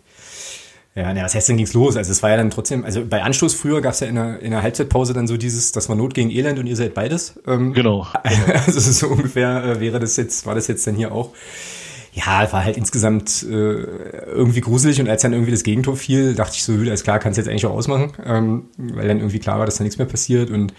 Ja, 0.96 1.12
ne, 1.12 1.24
was 1.24 1.34
heißt 1.34 1.48
denn 1.48 1.56
ging's 1.56 1.74
los? 1.74 1.96
Also 1.96 2.12
es 2.12 2.22
war 2.22 2.30
ja 2.30 2.36
dann 2.36 2.50
trotzdem, 2.50 2.84
also 2.84 3.04
bei 3.04 3.22
Anstoß 3.22 3.54
früher 3.54 3.80
gab's 3.80 3.98
ja 3.98 4.06
in 4.06 4.14
der, 4.14 4.40
in 4.40 4.52
der 4.52 4.62
Halbzeitpause 4.62 5.12
dann 5.12 5.26
so 5.26 5.36
dieses, 5.36 5.72
das 5.72 5.88
war 5.88 5.96
Not 5.96 6.14
gegen 6.14 6.30
Elend 6.30 6.60
und 6.60 6.68
ihr 6.68 6.76
seid 6.76 6.94
beides. 6.94 7.40
Ähm, 7.46 7.72
genau. 7.72 8.06
Also 8.66 8.80
so 8.80 9.08
ungefähr 9.08 9.64
äh, 9.64 9.80
wäre 9.80 9.98
das 9.98 10.16
jetzt, 10.16 10.46
war 10.46 10.54
das 10.54 10.68
jetzt 10.68 10.86
dann 10.86 10.94
hier 10.94 11.10
auch. 11.12 11.32
Ja, 12.12 12.50
war 12.52 12.64
halt 12.64 12.76
insgesamt 12.76 13.42
äh, 13.42 13.50
irgendwie 13.50 14.60
gruselig 14.60 15.00
und 15.00 15.08
als 15.08 15.22
dann 15.22 15.32
irgendwie 15.32 15.50
das 15.50 15.64
Gegentor 15.64 15.96
fiel, 15.96 16.36
dachte 16.36 16.54
ich 16.54 16.62
so, 16.62 16.72
alles 16.72 17.02
klar, 17.02 17.18
kannst 17.18 17.38
jetzt 17.38 17.48
eigentlich 17.48 17.66
auch 17.66 17.74
ausmachen, 17.74 18.12
ähm, 18.24 18.66
weil 18.78 19.08
dann 19.08 19.18
irgendwie 19.18 19.40
klar 19.40 19.58
war, 19.58 19.66
dass 19.66 19.78
da 19.78 19.82
nichts 19.82 19.98
mehr 19.98 20.06
passiert 20.06 20.50
und 20.50 20.72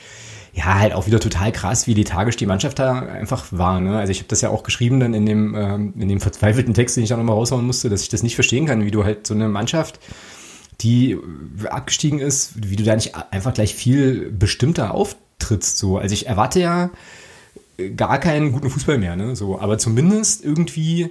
ja, 0.56 0.80
halt 0.80 0.94
auch 0.94 1.06
wieder 1.06 1.20
total 1.20 1.52
krass, 1.52 1.86
wie 1.86 1.94
lethargisch 1.94 2.38
die 2.38 2.46
Mannschaft 2.46 2.80
da 2.80 3.00
einfach 3.00 3.48
war. 3.52 3.82
Ne? 3.82 3.98
Also 3.98 4.12
ich 4.12 4.20
habe 4.20 4.30
das 4.30 4.40
ja 4.40 4.50
auch 4.50 4.64
geschrieben 4.64 5.02
dann 5.02 5.14
in 5.14 5.26
dem, 5.26 5.54
ähm, 5.54 5.94
in 6.00 6.08
dem 6.08 6.22
verzweifelten 6.22 6.74
Text, 6.74 6.96
den 6.96 7.04
ich 7.04 7.10
da 7.10 7.18
nochmal 7.18 7.36
raushauen 7.36 7.66
musste, 7.66 7.90
dass 7.90 8.04
ich 8.04 8.10
das 8.10 8.24
nicht 8.24 8.36
verstehen 8.36 8.66
kann, 8.66 8.86
wie 8.86 8.92
du 8.92 9.04
halt 9.04 9.28
so 9.28 9.34
eine 9.34 9.50
Mannschaft, 9.50 10.00
die 10.80 11.18
abgestiegen 11.70 12.20
ist, 12.20 12.54
wie 12.56 12.78
du 12.78 12.86
da 12.86 12.96
nicht 12.96 13.16
einfach 13.32 13.54
gleich 13.54 13.76
viel 13.76 14.32
bestimmter 14.32 14.94
auftrittst. 14.94 15.78
So. 15.78 15.98
Also 15.98 16.14
ich 16.14 16.28
erwarte 16.28 16.62
ja 16.62 16.90
gar 17.98 18.18
keinen 18.20 18.54
guten 18.54 18.70
Fußball 18.70 18.98
mehr, 18.98 19.18
ne? 19.18 19.36
So, 19.36 19.60
aber 19.60 19.78
zumindest 19.78 20.46
irgendwie 20.46 21.10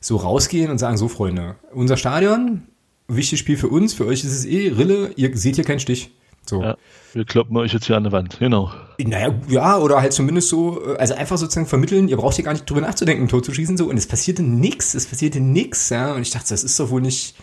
so 0.00 0.16
rausgehen 0.16 0.68
und 0.68 0.78
sagen, 0.78 0.96
so 0.96 1.06
Freunde, 1.06 1.54
unser 1.72 1.96
Stadion, 1.96 2.62
wichtiges 3.06 3.38
Spiel 3.38 3.56
für 3.56 3.68
uns, 3.68 3.94
für 3.94 4.06
euch 4.06 4.24
ist 4.24 4.32
es 4.32 4.44
eh 4.44 4.70
Rille, 4.70 5.12
ihr 5.14 5.36
seht 5.36 5.54
hier 5.54 5.64
keinen 5.64 5.78
Stich. 5.78 6.10
So. 6.44 6.62
Ja, 6.62 6.76
wir 7.12 7.24
kloppen 7.24 7.56
euch 7.56 7.72
jetzt 7.72 7.86
hier 7.86 7.96
an 7.96 8.04
der 8.04 8.12
Wand, 8.12 8.38
genau. 8.38 8.72
Naja, 8.98 9.34
ja, 9.48 9.78
oder 9.78 10.00
halt 10.00 10.12
zumindest 10.12 10.48
so, 10.48 10.84
äh, 10.86 10.96
also 10.96 11.14
einfach 11.14 11.38
sozusagen 11.38 11.66
vermitteln, 11.66 12.08
ihr 12.08 12.16
braucht 12.16 12.36
hier 12.36 12.44
gar 12.44 12.52
nicht 12.52 12.68
drüber 12.68 12.80
nachzudenken, 12.80 13.28
Tor 13.28 13.42
zu 13.42 13.52
schießen, 13.52 13.76
so, 13.76 13.86
und 13.88 13.96
es 13.96 14.06
passierte 14.06 14.42
nichts, 14.42 14.94
es 14.94 15.06
passierte 15.06 15.40
nichts, 15.40 15.88
ja, 15.90 16.12
und 16.12 16.22
ich 16.22 16.30
dachte, 16.30 16.50
das 16.50 16.62
ist 16.62 16.78
doch 16.78 16.90
wohl 16.90 17.00
nicht, 17.00 17.34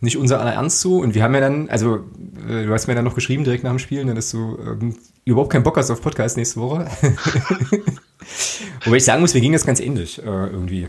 nicht 0.00 0.16
unser 0.16 0.40
aller 0.40 0.52
Ernst 0.52 0.80
so, 0.80 0.98
und 0.98 1.14
wir 1.14 1.22
haben 1.22 1.34
ja 1.34 1.40
dann, 1.40 1.68
also, 1.68 2.00
äh, 2.48 2.64
du 2.64 2.72
hast 2.72 2.88
mir 2.88 2.94
dann 2.94 3.04
noch 3.04 3.14
geschrieben, 3.14 3.44
direkt 3.44 3.64
nach 3.64 3.70
dem 3.70 3.78
Spiel, 3.78 4.04
ne, 4.04 4.14
dass 4.14 4.30
du 4.30 4.58
ähm, 4.60 4.96
überhaupt 5.24 5.52
keinen 5.52 5.62
Bock 5.62 5.76
hast 5.76 5.90
auf 5.90 6.02
Podcast 6.02 6.36
nächste 6.36 6.60
Woche. 6.60 6.86
Wobei 8.84 8.96
ich 8.96 9.04
sagen 9.04 9.20
muss, 9.20 9.34
mir 9.34 9.40
ging 9.40 9.52
das 9.52 9.66
ganz 9.66 9.80
ähnlich, 9.80 10.18
äh, 10.18 10.24
irgendwie. 10.24 10.88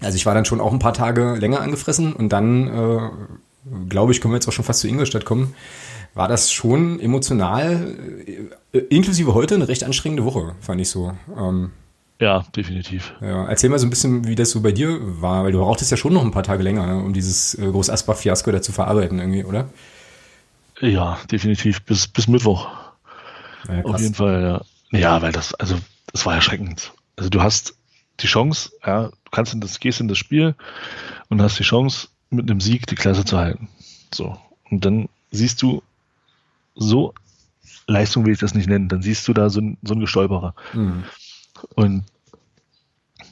Also 0.00 0.16
ich 0.16 0.26
war 0.26 0.34
dann 0.34 0.44
schon 0.44 0.60
auch 0.60 0.72
ein 0.72 0.78
paar 0.78 0.94
Tage 0.94 1.36
länger 1.36 1.60
angefressen 1.60 2.12
und 2.12 2.30
dann, 2.30 2.66
äh, 2.66 3.10
glaube 3.88 4.12
ich, 4.12 4.20
können 4.20 4.32
wir 4.32 4.36
jetzt 4.36 4.48
auch 4.48 4.52
schon 4.52 4.64
fast 4.64 4.80
zu 4.80 4.88
Ingolstadt 4.88 5.24
kommen 5.24 5.54
war 6.14 6.28
das 6.28 6.52
schon 6.52 7.00
emotional, 7.00 7.94
äh, 8.72 8.78
inklusive 8.78 9.34
heute, 9.34 9.54
eine 9.54 9.68
recht 9.68 9.84
anstrengende 9.84 10.24
Woche, 10.24 10.54
fand 10.60 10.80
ich 10.80 10.90
so. 10.90 11.12
Ähm, 11.36 11.72
ja, 12.20 12.44
definitiv. 12.54 13.14
Ja, 13.20 13.46
erzähl 13.46 13.70
mal 13.70 13.78
so 13.78 13.86
ein 13.86 13.90
bisschen, 13.90 14.26
wie 14.26 14.34
das 14.34 14.50
so 14.50 14.60
bei 14.60 14.72
dir 14.72 14.98
war, 15.20 15.44
weil 15.44 15.52
du 15.52 15.58
brauchtest 15.58 15.90
ja 15.90 15.96
schon 15.96 16.12
noch 16.12 16.22
ein 16.22 16.30
paar 16.30 16.44
Tage 16.44 16.62
länger, 16.62 16.86
ne, 16.86 17.02
um 17.02 17.12
dieses 17.12 17.54
äh, 17.54 17.66
Groß-Asbach-Fiasko 17.66 18.52
da 18.52 18.62
zu 18.62 18.72
verarbeiten 18.72 19.18
irgendwie, 19.18 19.44
oder? 19.44 19.68
Ja, 20.80 21.18
definitiv, 21.30 21.82
bis, 21.82 22.06
bis 22.06 22.28
Mittwoch. 22.28 22.68
Ja, 23.68 23.84
Auf 23.84 24.00
jeden 24.00 24.14
Fall, 24.14 24.42
ja. 24.92 24.98
Ja, 24.98 25.22
weil 25.22 25.32
das, 25.32 25.54
also, 25.54 25.78
das 26.12 26.26
war 26.26 26.34
erschreckend. 26.34 26.92
Also 27.16 27.30
du 27.30 27.42
hast 27.42 27.74
die 28.20 28.26
Chance, 28.26 28.70
ja, 28.86 29.08
du 29.08 29.30
kannst 29.30 29.54
in 29.54 29.60
das, 29.60 29.80
gehst 29.80 30.00
in 30.00 30.08
das 30.08 30.18
Spiel 30.18 30.54
und 31.28 31.40
hast 31.40 31.58
die 31.58 31.64
Chance, 31.64 32.08
mit 32.30 32.50
einem 32.50 32.60
Sieg 32.60 32.86
die 32.86 32.94
Klasse 32.94 33.24
zu 33.24 33.36
halten. 33.36 33.68
So. 34.12 34.38
Und 34.70 34.84
dann 34.84 35.08
siehst 35.30 35.60
du 35.62 35.82
so 36.74 37.14
Leistung 37.86 38.24
will 38.24 38.32
ich 38.32 38.38
das 38.38 38.54
nicht 38.54 38.68
nennen, 38.68 38.88
dann 38.88 39.02
siehst 39.02 39.26
du 39.28 39.32
da 39.32 39.50
so, 39.50 39.60
ein, 39.60 39.78
so 39.82 39.94
einen 39.94 40.00
Gestolperer. 40.00 40.54
Mhm. 40.72 41.04
Und 41.74 42.04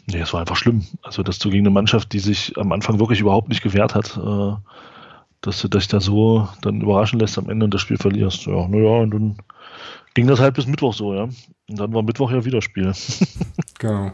nee, 0.06 0.20
es 0.20 0.32
war 0.32 0.40
einfach 0.40 0.56
schlimm. 0.56 0.86
Also, 1.02 1.22
dass 1.22 1.38
du 1.38 1.50
gegen 1.50 1.66
eine 1.66 1.70
Mannschaft, 1.70 2.12
die 2.12 2.18
sich 2.18 2.56
am 2.56 2.72
Anfang 2.72 2.98
wirklich 2.98 3.20
überhaupt 3.20 3.48
nicht 3.48 3.62
gewehrt 3.62 3.94
hat, 3.94 4.16
äh, 4.16 4.56
dass 5.40 5.60
du 5.60 5.68
dich 5.68 5.88
da 5.88 6.00
so 6.00 6.48
dann 6.60 6.80
überraschen 6.80 7.18
lässt 7.18 7.38
am 7.38 7.48
Ende 7.48 7.64
und 7.64 7.74
das 7.74 7.80
Spiel 7.80 7.96
verlierst. 7.96 8.46
Ja, 8.46 8.68
naja, 8.68 9.00
und 9.00 9.10
dann 9.10 9.36
ging 10.14 10.26
das 10.26 10.40
halt 10.40 10.54
bis 10.54 10.66
Mittwoch 10.66 10.94
so, 10.94 11.14
ja. 11.14 11.24
Und 11.68 11.78
dann 11.78 11.92
war 11.94 12.02
Mittwoch 12.02 12.30
ja 12.30 12.44
wieder 12.44 12.62
Spiel. 12.62 12.92
genau. 13.78 14.12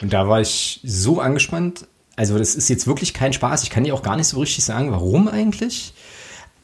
Und 0.00 0.12
da 0.12 0.28
war 0.28 0.40
ich 0.40 0.80
so 0.84 1.20
angespannt. 1.20 1.86
Also, 2.16 2.38
das 2.38 2.54
ist 2.54 2.68
jetzt 2.68 2.86
wirklich 2.86 3.14
kein 3.14 3.32
Spaß. 3.32 3.62
Ich 3.62 3.70
kann 3.70 3.84
dir 3.84 3.94
auch 3.94 4.02
gar 4.02 4.16
nicht 4.16 4.26
so 4.26 4.40
richtig 4.40 4.64
sagen, 4.64 4.90
warum 4.90 5.28
eigentlich. 5.28 5.92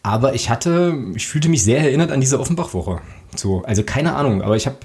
Aber 0.05 0.35
ich 0.35 0.51
hatte, 0.51 0.95
ich 1.15 1.27
fühlte 1.27 1.49
mich 1.49 1.65
sehr 1.65 1.81
erinnert 1.81 2.13
an 2.13 2.21
diese 2.21 2.39
Offenbach-Woche. 2.39 3.01
So, 3.35 3.63
also 3.63 3.83
keine 3.83 4.15
Ahnung, 4.15 4.43
aber 4.43 4.55
ich 4.55 4.67
habe 4.67 4.77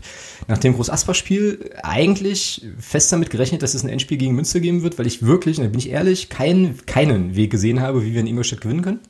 nach 0.48 0.58
dem 0.58 0.74
Groß-Asper-Spiel 0.76 1.72
eigentlich 1.84 2.66
fest 2.80 3.12
damit 3.12 3.30
gerechnet, 3.30 3.62
dass 3.62 3.74
es 3.74 3.84
ein 3.84 3.90
Endspiel 3.90 4.18
gegen 4.18 4.34
Münster 4.34 4.62
geben 4.62 4.82
wird, 4.82 4.98
weil 4.98 5.06
ich 5.08 5.22
wirklich, 5.22 5.58
und 5.58 5.66
da 5.66 5.70
bin 5.70 5.80
ich 5.80 5.90
ehrlich, 5.90 6.30
keinen, 6.30 6.86
keinen 6.86 7.36
Weg 7.36 7.52
gesehen 7.52 7.82
habe, 7.82 8.06
wie 8.06 8.14
wir 8.14 8.22
in 8.22 8.28
Ingolstadt 8.28 8.62
gewinnen 8.62 8.82
können. 8.82 9.02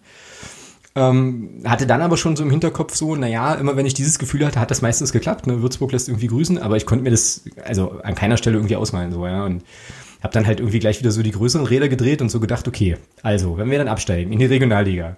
Ähm, 0.96 1.62
hatte 1.64 1.86
dann 1.86 2.02
aber 2.02 2.18
schon 2.18 2.36
so 2.36 2.42
im 2.42 2.50
Hinterkopf 2.50 2.96
so, 2.96 3.16
naja, 3.16 3.54
immer 3.54 3.76
wenn 3.76 3.86
ich 3.86 3.94
dieses 3.94 4.18
Gefühl 4.18 4.44
hatte, 4.48 4.60
hat 4.60 4.72
das 4.72 4.82
meistens 4.82 5.12
geklappt. 5.12 5.46
Ne? 5.46 5.62
Würzburg 5.62 5.92
lässt 5.92 6.10
irgendwie 6.10 6.28
grüßen, 6.28 6.58
aber 6.58 6.76
ich 6.76 6.88
konnte 6.88 7.04
mir 7.04 7.12
das 7.12 7.44
also 7.64 7.92
an 8.02 8.16
keiner 8.16 8.38
Stelle 8.38 8.58
irgendwie 8.58 8.76
ausmalen. 8.78 9.12
So, 9.12 9.28
ja. 9.28 9.46
Und 9.46 9.64
habe 10.22 10.34
dann 10.34 10.46
halt 10.46 10.60
irgendwie 10.60 10.80
gleich 10.80 11.00
wieder 11.00 11.12
so 11.12 11.22
die 11.22 11.32
größeren 11.32 11.66
Räder 11.66 11.88
gedreht 11.88 12.22
und 12.22 12.30
so 12.30 12.40
gedacht, 12.40 12.68
okay, 12.68 12.98
also, 13.22 13.58
wenn 13.58 13.72
wir 13.72 13.78
dann 13.78 13.88
absteigen 13.88 14.32
in 14.32 14.40
die 14.40 14.46
Regionalliga, 14.46 15.16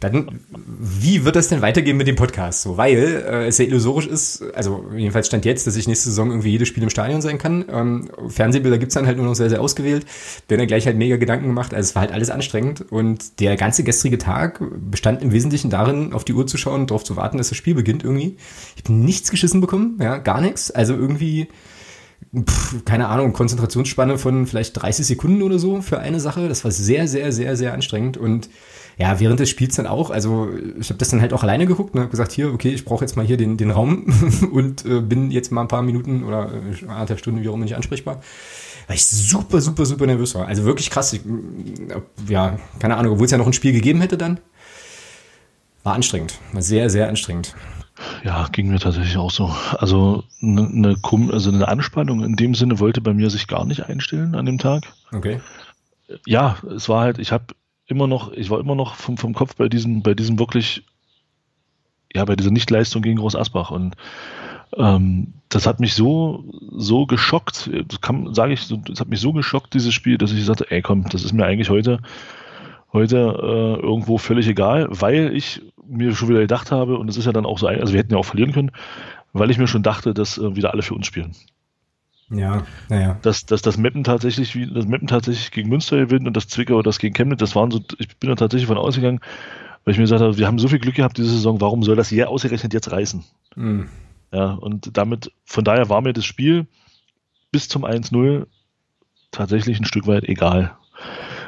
dann 0.00 0.40
wie 0.66 1.24
wird 1.24 1.36
das 1.36 1.48
denn 1.48 1.62
weitergehen 1.62 1.96
mit 1.96 2.06
dem 2.06 2.16
Podcast? 2.16 2.62
So, 2.62 2.76
weil 2.76 2.98
äh, 2.98 3.46
es 3.46 3.58
ja 3.58 3.64
illusorisch 3.64 4.06
ist, 4.06 4.44
also 4.54 4.86
jedenfalls 4.96 5.26
stand 5.26 5.44
jetzt, 5.44 5.66
dass 5.66 5.76
ich 5.76 5.88
nächste 5.88 6.08
Saison 6.08 6.30
irgendwie 6.30 6.50
jedes 6.50 6.68
Spiel 6.68 6.82
im 6.82 6.90
Stadion 6.90 7.20
sein 7.20 7.38
kann. 7.38 7.64
Ähm, 7.70 8.10
Fernsehbilder 8.28 8.78
gibt's 8.78 8.94
dann 8.94 9.06
halt 9.06 9.16
nur 9.16 9.26
noch 9.26 9.34
sehr, 9.34 9.50
sehr 9.50 9.60
ausgewählt. 9.60 10.06
Bin 10.46 10.58
dann 10.58 10.68
gleich 10.68 10.86
halt 10.86 10.96
mega 10.96 11.16
Gedanken 11.16 11.46
gemacht. 11.46 11.74
Also 11.74 11.88
es 11.88 11.94
war 11.94 12.02
halt 12.02 12.12
alles 12.12 12.30
anstrengend 12.30 12.84
und 12.92 13.40
der 13.40 13.56
ganze 13.56 13.82
gestrige 13.82 14.18
Tag 14.18 14.62
bestand 14.90 15.22
im 15.22 15.32
Wesentlichen 15.32 15.70
darin, 15.70 16.12
auf 16.12 16.24
die 16.24 16.32
Uhr 16.32 16.46
zu 16.46 16.56
schauen 16.58 16.82
und 16.82 16.90
darauf 16.90 17.04
zu 17.04 17.16
warten, 17.16 17.38
dass 17.38 17.48
das 17.48 17.58
Spiel 17.58 17.74
beginnt 17.74 18.04
irgendwie. 18.04 18.36
Ich 18.76 18.84
habe 18.84 18.92
nichts 18.92 19.30
geschissen 19.30 19.60
bekommen, 19.60 19.98
ja, 20.00 20.18
gar 20.18 20.40
nichts. 20.40 20.70
Also 20.70 20.94
irgendwie 20.94 21.48
keine 22.84 23.08
Ahnung, 23.08 23.32
Konzentrationsspanne 23.32 24.18
von 24.18 24.46
vielleicht 24.46 24.80
30 24.80 25.06
Sekunden 25.06 25.42
oder 25.42 25.58
so 25.58 25.82
für 25.82 25.98
eine 25.98 26.20
Sache. 26.20 26.48
Das 26.48 26.64
war 26.64 26.70
sehr, 26.70 27.08
sehr, 27.08 27.32
sehr, 27.32 27.56
sehr 27.56 27.72
anstrengend. 27.72 28.16
Und 28.16 28.48
ja, 28.96 29.18
während 29.18 29.40
des 29.40 29.50
Spiels 29.50 29.76
dann 29.76 29.86
auch, 29.86 30.10
also 30.10 30.48
ich 30.78 30.88
habe 30.90 30.98
das 30.98 31.08
dann 31.08 31.20
halt 31.20 31.32
auch 31.32 31.42
alleine 31.42 31.66
geguckt 31.66 31.94
und 31.94 32.00
habe 32.00 32.10
gesagt, 32.10 32.32
hier, 32.32 32.52
okay, 32.52 32.70
ich 32.70 32.84
brauche 32.84 33.04
jetzt 33.04 33.16
mal 33.16 33.26
hier 33.26 33.36
den, 33.36 33.56
den 33.56 33.70
Raum 33.70 34.06
und 34.52 34.84
äh, 34.84 35.00
bin 35.00 35.30
jetzt 35.30 35.50
mal 35.50 35.62
ein 35.62 35.68
paar 35.68 35.82
Minuten 35.82 36.24
oder 36.24 36.52
äh, 36.52 36.86
anderthalb 36.86 37.18
Stunden, 37.18 37.42
wie 37.42 37.48
auch 37.48 37.54
immer, 37.54 37.64
nicht 37.64 37.76
ansprechbar. 37.76 38.20
Weil 38.86 38.96
ich 38.96 39.04
super, 39.04 39.60
super, 39.60 39.86
super 39.86 40.06
nervös 40.06 40.34
war. 40.34 40.46
Also 40.46 40.64
wirklich 40.64 40.90
krass. 40.90 41.12
Ich, 41.12 41.22
ja, 42.28 42.58
keine 42.78 42.96
Ahnung, 42.96 43.14
obwohl 43.14 43.24
es 43.24 43.30
ja 43.30 43.38
noch 43.38 43.46
ein 43.46 43.52
Spiel 43.52 43.72
gegeben 43.72 44.00
hätte 44.00 44.18
dann. 44.18 44.38
War 45.82 45.94
anstrengend. 45.94 46.38
War 46.52 46.62
sehr, 46.62 46.90
sehr 46.90 47.08
anstrengend. 47.08 47.54
Ja, 48.24 48.48
ging 48.50 48.68
mir 48.68 48.78
tatsächlich 48.80 49.16
auch 49.16 49.30
so. 49.30 49.54
Also 49.78 50.24
eine, 50.42 50.96
also 51.30 51.50
eine 51.50 51.68
Anspannung 51.68 52.24
in 52.24 52.36
dem 52.36 52.54
Sinne 52.54 52.80
wollte 52.80 53.00
bei 53.00 53.14
mir 53.14 53.30
sich 53.30 53.46
gar 53.46 53.64
nicht 53.64 53.86
einstellen 53.86 54.34
an 54.34 54.46
dem 54.46 54.58
Tag. 54.58 54.92
Okay. 55.12 55.40
ja, 56.26 56.56
es 56.74 56.88
war 56.88 57.02
halt, 57.02 57.18
ich 57.18 57.32
habe 57.32 57.54
immer 57.86 58.06
noch, 58.06 58.32
ich 58.32 58.50
war 58.50 58.60
immer 58.60 58.74
noch 58.74 58.94
vom, 58.94 59.16
vom 59.16 59.34
Kopf 59.34 59.56
bei 59.56 59.68
diesem, 59.68 60.02
bei 60.02 60.14
diesem 60.14 60.38
wirklich, 60.38 60.84
ja, 62.12 62.24
bei 62.24 62.36
dieser 62.36 62.50
Nichtleistung 62.50 63.02
gegen 63.02 63.18
Groß 63.18 63.36
Asbach 63.36 63.70
und 63.70 63.96
ähm, 64.76 65.34
das 65.48 65.66
hat 65.66 65.80
mich 65.80 65.94
so, 65.94 66.44
so 66.72 67.06
geschockt, 67.06 67.70
das 67.86 68.00
kann, 68.00 68.34
sage 68.34 68.54
ich, 68.54 68.66
das 68.66 69.00
hat 69.00 69.08
mich 69.08 69.20
so 69.20 69.32
geschockt, 69.32 69.74
dieses 69.74 69.94
Spiel, 69.94 70.18
dass 70.18 70.32
ich 70.32 70.44
sagte, 70.44 70.70
ey 70.70 70.82
komm, 70.82 71.08
das 71.10 71.22
ist 71.24 71.32
mir 71.32 71.44
eigentlich 71.44 71.70
heute, 71.70 72.00
heute 72.92 73.16
äh, 73.16 73.82
irgendwo 73.82 74.18
völlig 74.18 74.48
egal, 74.48 74.88
weil 74.90 75.34
ich 75.34 75.62
mir 75.88 76.14
schon 76.14 76.28
wieder 76.28 76.40
gedacht 76.40 76.70
habe, 76.70 76.98
und 76.98 77.06
das 77.06 77.16
ist 77.16 77.26
ja 77.26 77.32
dann 77.32 77.46
auch 77.46 77.58
so, 77.58 77.66
also 77.66 77.92
wir 77.92 78.00
hätten 78.00 78.12
ja 78.12 78.18
auch 78.18 78.24
verlieren 78.24 78.52
können, 78.52 78.70
weil 79.32 79.50
ich 79.50 79.58
mir 79.58 79.66
schon 79.66 79.82
dachte, 79.82 80.14
dass 80.14 80.38
äh, 80.38 80.56
wieder 80.56 80.72
alle 80.72 80.82
für 80.82 80.94
uns 80.94 81.06
spielen. 81.06 81.34
Ja, 82.30 82.64
naja. 82.88 83.18
Dass, 83.22 83.46
dass 83.46 83.62
das 83.62 83.76
Meppen 83.76 84.04
tatsächlich, 84.04 84.54
wie 84.54 84.66
das 84.66 84.86
Meppen 84.86 85.08
tatsächlich 85.08 85.50
gegen 85.50 85.68
Münster 85.68 85.98
gewinnt 85.98 86.26
und 86.26 86.36
das 86.36 86.48
Zwickau 86.48 86.82
das 86.82 86.98
gegen 86.98 87.14
Chemnitz, 87.14 87.40
das 87.40 87.54
waren 87.54 87.70
so, 87.70 87.80
ich 87.98 88.16
bin 88.16 88.30
da 88.30 88.36
tatsächlich 88.36 88.66
von 88.66 88.78
ausgegangen, 88.78 89.20
weil 89.84 89.92
ich 89.92 89.98
mir 89.98 90.04
gesagt 90.04 90.22
habe, 90.22 90.38
wir 90.38 90.46
haben 90.46 90.58
so 90.58 90.68
viel 90.68 90.78
Glück 90.78 90.94
gehabt 90.94 91.18
diese 91.18 91.28
Saison, 91.28 91.60
warum 91.60 91.82
soll 91.82 91.96
das 91.96 92.08
hier 92.08 92.30
ausgerechnet 92.30 92.72
jetzt 92.72 92.90
reißen? 92.90 93.24
Mhm. 93.56 93.88
Ja, 94.32 94.52
und 94.52 94.96
damit, 94.96 95.32
von 95.44 95.64
daher 95.64 95.88
war 95.90 96.00
mir 96.00 96.12
das 96.12 96.24
Spiel 96.24 96.66
bis 97.52 97.68
zum 97.68 97.84
1-0 97.84 98.46
tatsächlich 99.30 99.78
ein 99.78 99.84
Stück 99.84 100.06
weit 100.06 100.24
egal. 100.24 100.76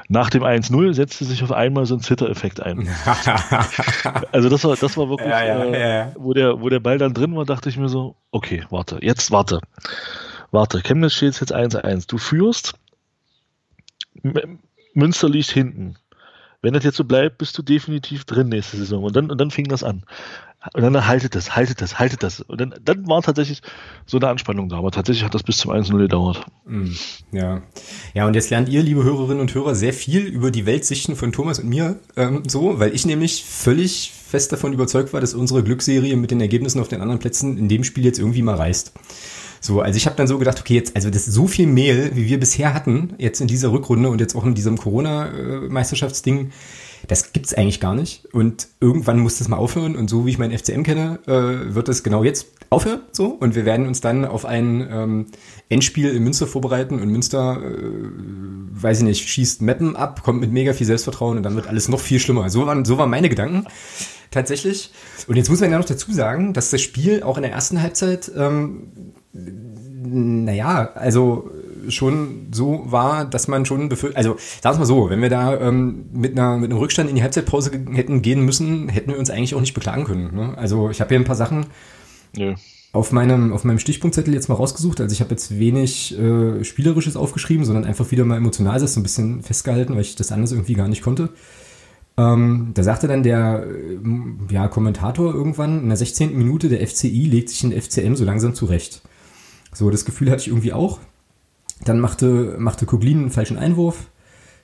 Nach 0.08 0.30
dem 0.30 0.44
1-0 0.44 0.94
setzte 0.94 1.24
sich 1.24 1.42
auf 1.42 1.52
einmal 1.52 1.86
so 1.86 1.96
ein 1.96 2.00
Zitter-Effekt 2.00 2.60
ein. 2.60 2.88
also 4.32 4.48
das 4.48 4.62
war, 4.64 4.76
das 4.76 4.96
war 4.96 5.08
wirklich, 5.08 5.28
ja, 5.28 5.44
ja, 5.44 5.64
äh, 6.04 6.12
wo, 6.16 6.32
der, 6.32 6.60
wo 6.60 6.68
der 6.68 6.80
Ball 6.80 6.98
dann 6.98 7.14
drin 7.14 7.34
war, 7.34 7.44
dachte 7.44 7.68
ich 7.68 7.76
mir 7.76 7.88
so, 7.88 8.16
okay, 8.30 8.64
warte, 8.70 8.98
jetzt 9.02 9.30
warte. 9.32 9.60
Warte, 10.52 10.80
Chemnitz 10.80 11.14
steht 11.14 11.40
jetzt 11.40 11.54
1-1. 11.54 12.08
Du 12.08 12.18
führst, 12.18 12.74
Münster 14.94 15.28
liegt 15.28 15.50
hinten. 15.50 15.96
Wenn 16.62 16.72
das 16.74 16.84
jetzt 16.84 16.96
so 16.96 17.04
bleibt, 17.04 17.38
bist 17.38 17.56
du 17.58 17.62
definitiv 17.62 18.24
drin 18.24 18.48
nächste 18.48 18.76
Saison. 18.76 19.04
Und 19.04 19.14
dann, 19.14 19.30
und 19.30 19.40
dann 19.40 19.50
fing 19.50 19.68
das 19.68 19.84
an. 19.84 20.04
Und 20.74 20.82
dann 20.82 21.06
haltet 21.06 21.34
das, 21.34 21.56
haltet 21.56 21.80
das, 21.80 21.98
haltet 21.98 22.22
das. 22.22 22.40
Und 22.40 22.60
dann, 22.60 22.74
dann 22.84 23.06
war 23.06 23.22
tatsächlich 23.22 23.62
so 24.06 24.18
eine 24.18 24.28
Anspannung 24.28 24.68
da. 24.68 24.78
Aber 24.78 24.90
tatsächlich 24.90 25.24
hat 25.24 25.34
das 25.34 25.42
bis 25.42 25.58
zum 25.58 25.72
1-0 25.72 25.96
gedauert. 25.98 26.44
Mm, 26.66 26.92
ja. 27.32 27.62
Ja, 28.14 28.26
und 28.26 28.34
jetzt 28.34 28.50
lernt 28.50 28.68
ihr, 28.68 28.82
liebe 28.82 29.04
Hörerinnen 29.04 29.40
und 29.40 29.54
Hörer, 29.54 29.74
sehr 29.74 29.92
viel 29.92 30.26
über 30.26 30.50
die 30.50 30.66
Weltsichten 30.66 31.16
von 31.16 31.32
Thomas 31.32 31.58
und 31.58 31.68
mir 31.68 31.98
ähm, 32.16 32.42
so, 32.46 32.78
weil 32.78 32.94
ich 32.94 33.06
nämlich 33.06 33.44
völlig 33.44 34.12
fest 34.12 34.52
davon 34.52 34.72
überzeugt 34.72 35.12
war, 35.12 35.20
dass 35.20 35.34
unsere 35.34 35.62
Glücksserie 35.62 36.16
mit 36.16 36.30
den 36.30 36.40
Ergebnissen 36.40 36.80
auf 36.80 36.88
den 36.88 37.00
anderen 37.00 37.18
Plätzen 37.18 37.58
in 37.58 37.68
dem 37.68 37.84
Spiel 37.84 38.04
jetzt 38.04 38.18
irgendwie 38.18 38.42
mal 38.42 38.56
reißt. 38.56 38.92
So, 39.60 39.80
also 39.80 39.96
ich 39.96 40.06
habe 40.06 40.16
dann 40.16 40.26
so 40.26 40.38
gedacht, 40.38 40.60
okay, 40.60 40.74
jetzt, 40.74 40.94
also 40.94 41.10
das 41.10 41.26
ist 41.26 41.34
so 41.34 41.46
viel 41.46 41.66
Mehl, 41.66 42.12
wie 42.14 42.28
wir 42.28 42.38
bisher 42.38 42.74
hatten, 42.74 43.14
jetzt 43.18 43.40
in 43.40 43.46
dieser 43.46 43.72
Rückrunde 43.72 44.08
und 44.08 44.20
jetzt 44.20 44.36
auch 44.36 44.44
in 44.44 44.54
diesem 44.54 44.76
Corona-Meisterschaftsding, 44.76 46.52
das 47.08 47.32
gibt's 47.32 47.54
eigentlich 47.54 47.80
gar 47.80 47.94
nicht. 47.94 48.26
Und 48.32 48.68
irgendwann 48.80 49.18
muss 49.18 49.38
das 49.38 49.48
mal 49.48 49.56
aufhören. 49.56 49.96
Und 49.96 50.08
so 50.08 50.26
wie 50.26 50.30
ich 50.30 50.38
meinen 50.38 50.56
FCM 50.56 50.82
kenne, 50.82 51.18
äh, 51.26 51.74
wird 51.74 51.88
das 51.88 52.02
genau 52.02 52.24
jetzt 52.24 52.46
aufhören. 52.70 53.00
So. 53.12 53.26
Und 53.26 53.54
wir 53.54 53.64
werden 53.64 53.86
uns 53.86 54.00
dann 54.00 54.24
auf 54.24 54.44
ein 54.44 54.86
ähm, 54.90 55.26
Endspiel 55.68 56.10
in 56.10 56.22
Münster 56.22 56.46
vorbereiten. 56.46 57.00
Und 57.00 57.10
Münster, 57.10 57.60
äh, 57.62 58.80
weiß 58.80 58.98
ich 58.98 59.04
nicht, 59.04 59.28
schießt 59.28 59.62
Mappen 59.62 59.96
ab, 59.96 60.22
kommt 60.22 60.40
mit 60.40 60.52
mega 60.52 60.72
viel 60.72 60.86
Selbstvertrauen 60.86 61.36
und 61.36 61.42
dann 61.42 61.54
wird 61.54 61.68
alles 61.68 61.88
noch 61.88 62.00
viel 62.00 62.20
schlimmer. 62.20 62.50
So 62.50 62.66
waren, 62.66 62.84
so 62.84 62.98
waren 62.98 63.10
meine 63.10 63.28
Gedanken. 63.28 63.66
Tatsächlich. 64.30 64.92
Und 65.28 65.36
jetzt 65.36 65.48
muss 65.48 65.60
man 65.60 65.70
ja 65.70 65.78
noch 65.78 65.84
dazu 65.84 66.12
sagen, 66.12 66.52
dass 66.52 66.70
das 66.70 66.80
Spiel 66.80 67.22
auch 67.22 67.36
in 67.36 67.42
der 67.42 67.52
ersten 67.52 67.80
Halbzeit 67.80 68.30
ähm, 68.36 68.88
naja, 70.08 70.90
also 70.94 71.50
schon 71.90 72.48
so 72.52 72.84
war, 72.86 73.24
dass 73.24 73.48
man 73.48 73.64
schon 73.64 73.88
befürchtet, 73.88 74.16
also 74.16 74.36
sagen 74.62 74.76
wir 74.76 74.80
mal 74.80 74.86
so, 74.86 75.10
wenn 75.10 75.22
wir 75.22 75.30
da 75.30 75.58
ähm, 75.58 76.06
mit, 76.12 76.32
einer, 76.38 76.56
mit 76.56 76.70
einem 76.70 76.78
Rückstand 76.78 77.08
in 77.08 77.16
die 77.16 77.22
Halbzeitpause 77.22 77.70
hätten 77.92 78.22
gehen 78.22 78.44
müssen, 78.44 78.88
hätten 78.88 79.10
wir 79.10 79.18
uns 79.18 79.30
eigentlich 79.30 79.54
auch 79.54 79.60
nicht 79.60 79.74
beklagen 79.74 80.04
können. 80.04 80.34
Ne? 80.34 80.56
Also 80.56 80.90
ich 80.90 81.00
habe 81.00 81.08
hier 81.08 81.18
ein 81.18 81.24
paar 81.24 81.36
Sachen 81.36 81.66
ja. 82.36 82.54
auf, 82.92 83.12
meinem, 83.12 83.52
auf 83.52 83.64
meinem 83.64 83.78
Stichpunktzettel 83.78 84.34
jetzt 84.34 84.48
mal 84.48 84.54
rausgesucht. 84.54 85.00
Also 85.00 85.12
ich 85.12 85.20
habe 85.20 85.30
jetzt 85.30 85.58
wenig 85.58 86.18
äh, 86.18 86.64
Spielerisches 86.64 87.16
aufgeschrieben, 87.16 87.64
sondern 87.64 87.84
einfach 87.84 88.10
wieder 88.10 88.24
mal 88.24 88.36
emotional 88.36 88.80
das 88.80 88.94
so 88.94 89.00
ein 89.00 89.02
bisschen 89.02 89.42
festgehalten, 89.42 89.94
weil 89.94 90.02
ich 90.02 90.16
das 90.16 90.32
anders 90.32 90.52
irgendwie 90.52 90.74
gar 90.74 90.88
nicht 90.88 91.02
konnte. 91.02 91.30
Ähm, 92.18 92.70
da 92.74 92.82
sagte 92.82 93.08
dann 93.08 93.22
der 93.22 93.66
äh, 93.66 93.98
ja, 94.52 94.68
Kommentator 94.68 95.34
irgendwann, 95.34 95.82
in 95.82 95.88
der 95.88 95.98
16. 95.98 96.36
Minute 96.36 96.68
der 96.68 96.86
FCI 96.86 97.26
legt 97.26 97.50
sich 97.50 97.62
in 97.62 97.70
der 97.70 97.82
FCM 97.82 98.14
so 98.14 98.24
langsam 98.24 98.54
zurecht. 98.54 99.02
So, 99.72 99.90
das 99.90 100.06
Gefühl 100.06 100.30
hatte 100.30 100.40
ich 100.40 100.48
irgendwie 100.48 100.72
auch. 100.72 100.98
Dann 101.84 102.00
machte, 102.00 102.56
machte 102.58 102.86
Koglin 102.86 103.18
einen 103.18 103.30
falschen 103.30 103.58
Einwurf, 103.58 104.08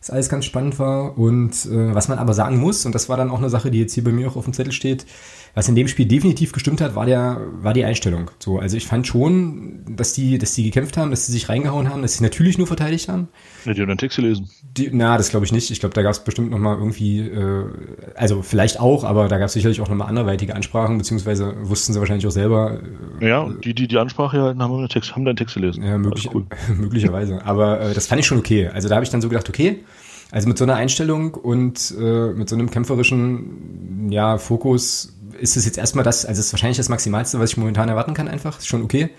was 0.00 0.10
alles 0.10 0.28
ganz 0.28 0.44
spannend 0.44 0.78
war. 0.78 1.18
Und 1.18 1.66
äh, 1.66 1.94
was 1.94 2.08
man 2.08 2.18
aber 2.18 2.34
sagen 2.34 2.58
muss, 2.58 2.86
und 2.86 2.94
das 2.94 3.08
war 3.08 3.16
dann 3.16 3.30
auch 3.30 3.38
eine 3.38 3.50
Sache, 3.50 3.70
die 3.70 3.80
jetzt 3.80 3.94
hier 3.94 4.04
bei 4.04 4.12
mir 4.12 4.28
auch 4.28 4.36
auf 4.36 4.44
dem 4.44 4.54
Zettel 4.54 4.72
steht, 4.72 5.06
was 5.54 5.68
in 5.68 5.74
dem 5.74 5.86
Spiel 5.86 6.06
definitiv 6.06 6.52
gestimmt 6.52 6.80
hat, 6.80 6.94
war 6.94 7.04
der, 7.04 7.40
war 7.60 7.74
die 7.74 7.84
Einstellung. 7.84 8.30
So, 8.38 8.58
also 8.58 8.76
ich 8.76 8.86
fand 8.86 9.06
schon, 9.06 9.84
dass 9.86 10.14
die, 10.14 10.38
dass 10.38 10.54
die 10.54 10.64
gekämpft 10.64 10.96
haben, 10.96 11.10
dass 11.10 11.26
sie 11.26 11.32
sich 11.32 11.48
reingehauen 11.48 11.90
haben, 11.90 12.00
dass 12.00 12.14
sie 12.14 12.22
natürlich 12.22 12.56
nur 12.56 12.66
verteidigt 12.66 13.08
haben. 13.08 13.28
Ja, 13.66 13.74
die 13.74 13.82
haben 13.82 13.88
den 13.88 13.98
Text 13.98 14.16
gelesen. 14.16 14.48
Die, 14.62 14.88
na, 14.92 15.18
das 15.18 15.28
glaube 15.28 15.44
ich 15.44 15.52
nicht. 15.52 15.70
Ich 15.70 15.80
glaube, 15.80 15.94
da 15.94 16.00
gab 16.00 16.12
es 16.12 16.24
bestimmt 16.24 16.50
noch 16.50 16.58
mal 16.58 16.78
irgendwie, 16.78 17.20
äh, 17.20 17.66
also 18.14 18.40
vielleicht 18.40 18.80
auch, 18.80 19.04
aber 19.04 19.28
da 19.28 19.36
gab 19.36 19.46
es 19.46 19.52
sicherlich 19.52 19.82
auch 19.82 19.88
noch 19.88 19.96
mal 19.96 20.06
anderweitige 20.06 20.54
Ansprachen, 20.54 20.96
beziehungsweise 20.96 21.54
wussten 21.60 21.92
sie 21.92 21.98
wahrscheinlich 21.98 22.26
auch 22.26 22.30
selber. 22.30 22.80
Äh, 23.20 23.28
ja, 23.28 23.50
die, 23.62 23.74
die 23.74 23.88
die 23.88 23.98
Ansprache 23.98 24.40
halten, 24.40 24.62
haben 24.62 24.88
Text, 24.88 25.14
haben 25.14 25.26
den 25.26 25.36
Text 25.36 25.54
gelesen. 25.54 25.84
Ja, 25.84 25.98
möglich, 25.98 26.30
cool. 26.32 26.46
möglicherweise. 26.78 27.44
Aber 27.44 27.80
äh, 27.80 27.94
das 27.94 28.06
fand 28.06 28.20
ich 28.20 28.26
schon 28.26 28.38
okay. 28.38 28.68
Also 28.68 28.88
da 28.88 28.94
habe 28.94 29.04
ich 29.04 29.10
dann 29.10 29.20
so 29.20 29.28
gedacht, 29.28 29.50
okay, 29.50 29.84
also 30.30 30.48
mit 30.48 30.56
so 30.56 30.64
einer 30.64 30.76
Einstellung 30.76 31.34
und 31.34 31.94
äh, 32.00 32.32
mit 32.32 32.48
so 32.48 32.56
einem 32.56 32.70
kämpferischen 32.70 34.08
ja, 34.10 34.38
Fokus 34.38 35.12
ist 35.38 35.56
es 35.56 35.64
jetzt 35.64 35.78
erstmal 35.78 36.04
das, 36.04 36.24
also 36.24 36.40
es 36.40 36.46
ist 36.46 36.52
wahrscheinlich 36.52 36.76
das 36.76 36.88
Maximalste, 36.88 37.38
was 37.38 37.50
ich 37.50 37.56
momentan 37.56 37.88
erwarten 37.88 38.14
kann, 38.14 38.28
einfach. 38.28 38.58
Ist 38.58 38.66
schon 38.66 38.82
okay. 38.82 39.10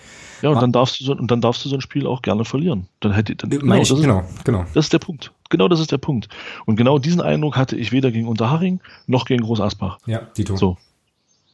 Ja, 0.42 0.50
und 0.50 0.62
dann 0.62 0.74
darfst 0.74 1.00
du 1.00 1.06
so, 1.06 1.14
und 1.14 1.32
dann 1.32 1.40
darfst 1.40 1.64
du 1.64 1.70
so 1.70 1.76
ein 1.76 1.82
Spiel 1.82 2.06
auch 2.06 2.22
gerne 2.22 2.44
verlieren. 2.44 2.88
Dann 3.00 3.14
hätte 3.14 3.34
dann, 3.36 3.50
genau, 3.50 3.76
ich, 3.76 3.88
das 3.88 3.98
ist, 3.98 4.02
genau, 4.02 4.24
genau. 4.44 4.66
Das 4.74 4.86
ist 4.86 4.94
der 4.94 5.00
Punkt. 5.00 5.32
Genau 5.50 5.70
das 5.70 5.80
ist 5.80 5.92
der 5.92 6.00
Punkt. 6.00 6.28
Und 6.66 6.76
genau 6.76 7.00
diesen 7.00 7.22
Eindruck 7.22 7.56
hatte 7.56 7.78
ich 7.78 7.94
weder 7.94 8.12
gegen 8.12 8.28
Unterhaching 8.28 8.82
noch 9.08 9.26
gegen 9.26 9.44
Groß 9.44 9.62
Asbach. 9.62 10.00
Ja, 10.06 10.28
die 10.36 10.44
tun. 10.44 10.58
So. 10.58 10.78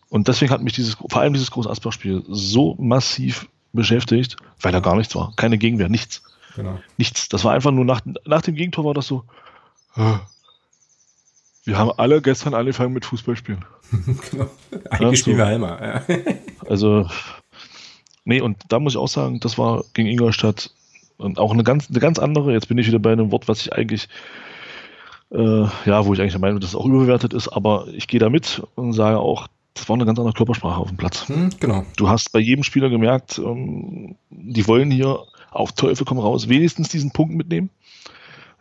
Und 0.09 0.27
deswegen 0.27 0.51
hat 0.51 0.63
mich 0.63 0.73
dieses, 0.73 0.95
vor 0.95 1.21
allem 1.21 1.33
dieses 1.33 1.51
Groß 1.51 1.67
Asbach-Spiel 1.67 2.23
so 2.29 2.75
massiv 2.79 3.47
beschäftigt, 3.73 4.37
weil 4.59 4.71
da 4.71 4.79
gar 4.79 4.95
nichts 4.95 5.13
war. 5.15 5.33
Keine 5.35 5.59
Gegenwehr, 5.59 5.87
nichts. 5.89 6.23
Genau. 6.55 6.79
Nichts. 6.97 7.29
Das 7.29 7.43
war 7.43 7.53
einfach 7.53 7.71
nur 7.71 7.85
nach, 7.85 8.01
nach 8.25 8.41
dem 8.41 8.55
Gegentor 8.55 8.85
war 8.85 8.95
das 8.95 9.05
so. 9.05 9.23
Wir 11.69 11.77
haben 11.77 11.91
alle 11.97 12.19
gestern 12.19 12.55
angefangen 12.55 12.93
mit 12.93 13.05
Fußballspielen. 13.05 13.63
genau. 14.31 14.47
Eigentlich 14.89 15.19
spielen 15.19 15.38
wir. 15.38 16.03
Ja. 16.09 16.15
also, 16.67 17.07
nee, 18.25 18.41
und 18.41 18.57
da 18.69 18.79
muss 18.79 18.93
ich 18.93 18.97
auch 18.97 19.07
sagen, 19.07 19.39
das 19.39 19.59
war 19.59 19.83
gegen 19.93 20.09
Ingolstadt 20.09 20.71
und 21.17 21.38
auch 21.38 21.53
eine 21.53 21.63
ganz, 21.63 21.88
eine 21.88 21.99
ganz 21.99 22.17
andere. 22.17 22.53
Jetzt 22.53 22.69
bin 22.69 22.79
ich 22.79 22.88
wieder 22.88 22.97
bei 22.97 23.11
einem 23.11 23.31
Wort, 23.31 23.47
was 23.47 23.61
ich 23.61 23.71
eigentlich, 23.71 24.09
äh, 25.31 25.65
ja, 25.85 26.05
wo 26.07 26.13
ich 26.13 26.19
eigentlich 26.19 26.31
der 26.33 26.41
Meinung 26.41 26.55
bin, 26.55 26.61
dass 26.61 26.71
es 26.71 26.75
auch 26.75 26.88
überbewertet 26.88 27.35
ist, 27.35 27.49
aber 27.49 27.85
ich 27.93 28.07
gehe 28.07 28.19
da 28.19 28.31
mit 28.31 28.63
und 28.73 28.93
sage 28.93 29.19
auch, 29.19 29.47
das 29.75 29.88
war 29.88 29.95
eine 29.95 30.07
ganz 30.07 30.17
andere 30.17 30.33
Körpersprache 30.33 30.81
auf 30.81 30.88
dem 30.88 30.97
Platz. 30.97 31.27
Hm, 31.27 31.51
genau. 31.59 31.85
Du 31.97 32.09
hast 32.09 32.31
bei 32.31 32.39
jedem 32.39 32.63
Spieler 32.63 32.89
gemerkt, 32.89 33.38
ähm, 33.38 34.15
die 34.31 34.67
wollen 34.67 34.89
hier 34.89 35.19
auf 35.51 35.73
Teufel 35.73 36.03
komm 36.03 36.17
raus, 36.17 36.49
wenigstens 36.49 36.89
diesen 36.89 37.11
Punkt 37.11 37.35
mitnehmen. 37.35 37.69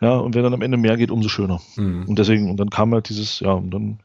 Ja, 0.01 0.17
und 0.17 0.35
wenn 0.35 0.43
dann 0.43 0.55
am 0.55 0.63
Ende 0.63 0.77
mehr 0.77 0.97
geht, 0.97 1.11
umso 1.11 1.29
schöner. 1.29 1.61
Mhm. 1.77 2.05
Und 2.07 2.19
deswegen, 2.19 2.51
und 2.51 2.59
dann 2.59 2.71
kam 2.71 2.93
halt 2.93 3.09
dieses, 3.09 3.41
ja, 3.41 3.53
und 3.53 3.71
dann, 3.71 3.99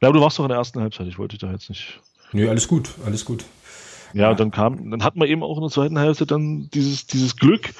ja, 0.00 0.10
du 0.10 0.20
warst 0.20 0.38
doch 0.38 0.44
in 0.44 0.50
der 0.50 0.58
ersten 0.58 0.80
Halbzeit, 0.80 1.06
ich 1.08 1.18
wollte 1.18 1.36
dich 1.36 1.40
da 1.40 1.52
jetzt 1.52 1.68
nicht. 1.68 2.00
Nee, 2.32 2.48
alles 2.48 2.68
gut, 2.68 2.90
alles 3.04 3.24
gut. 3.24 3.44
Ja, 4.14 4.30
ja. 4.30 4.34
dann 4.34 4.50
kam, 4.50 4.90
dann 4.90 5.02
hat 5.02 5.16
man 5.16 5.28
eben 5.28 5.42
auch 5.42 5.56
in 5.56 5.62
der 5.62 5.70
zweiten 5.70 5.98
Hälfte 5.98 6.26
dann 6.26 6.68
dieses, 6.72 7.06
dieses 7.06 7.36
Glück, 7.36 7.72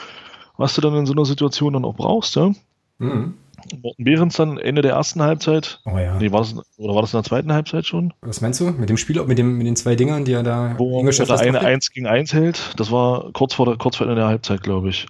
was 0.57 0.75
du 0.75 0.81
dann 0.81 0.97
in 0.97 1.07
so 1.07 1.13
einer 1.13 1.25
Situation 1.25 1.73
dann 1.73 1.85
auch 1.85 1.95
brauchst, 1.95 2.37
ja. 2.37 2.53
Mhm. 2.99 3.35
Morten 3.81 4.05
Behrens 4.05 4.37
dann 4.37 4.59
Ende 4.59 4.83
der 4.83 4.95
ersten 4.95 5.23
Halbzeit. 5.23 5.81
Oh 5.85 5.97
ja. 5.97 6.19
Nee, 6.19 6.33
war 6.33 6.41
das, 6.41 6.57
oder 6.77 6.95
war 6.95 7.03
das 7.03 7.13
in 7.13 7.19
der 7.19 7.25
zweiten 7.25 7.53
Halbzeit 7.53 7.87
schon? 7.87 8.13
Was 8.21 8.41
meinst 8.41 8.61
du? 8.61 8.71
Mit 8.73 8.89
dem 8.89 8.97
Spiel, 8.97 9.23
mit, 9.25 9.39
dem, 9.39 9.57
mit 9.57 9.67
den 9.67 9.77
zwei 9.77 9.95
Dingern, 9.95 10.25
die 10.25 10.33
er 10.33 10.43
da 10.43 10.75
Wo 10.79 11.01
er 11.01 11.39
eine 11.39 11.61
1 11.61 11.93
gegen 11.93 12.09
1 12.09 12.33
hält. 12.33 12.73
Das 12.77 12.91
war 12.91 13.31
kurz 13.33 13.55
vor, 13.55 13.67
der, 13.67 13.77
kurz 13.77 13.97
vor 13.97 14.07
Ende 14.07 14.17
der 14.17 14.27
Halbzeit, 14.27 14.63
glaube 14.63 14.89
ich. 14.89 15.07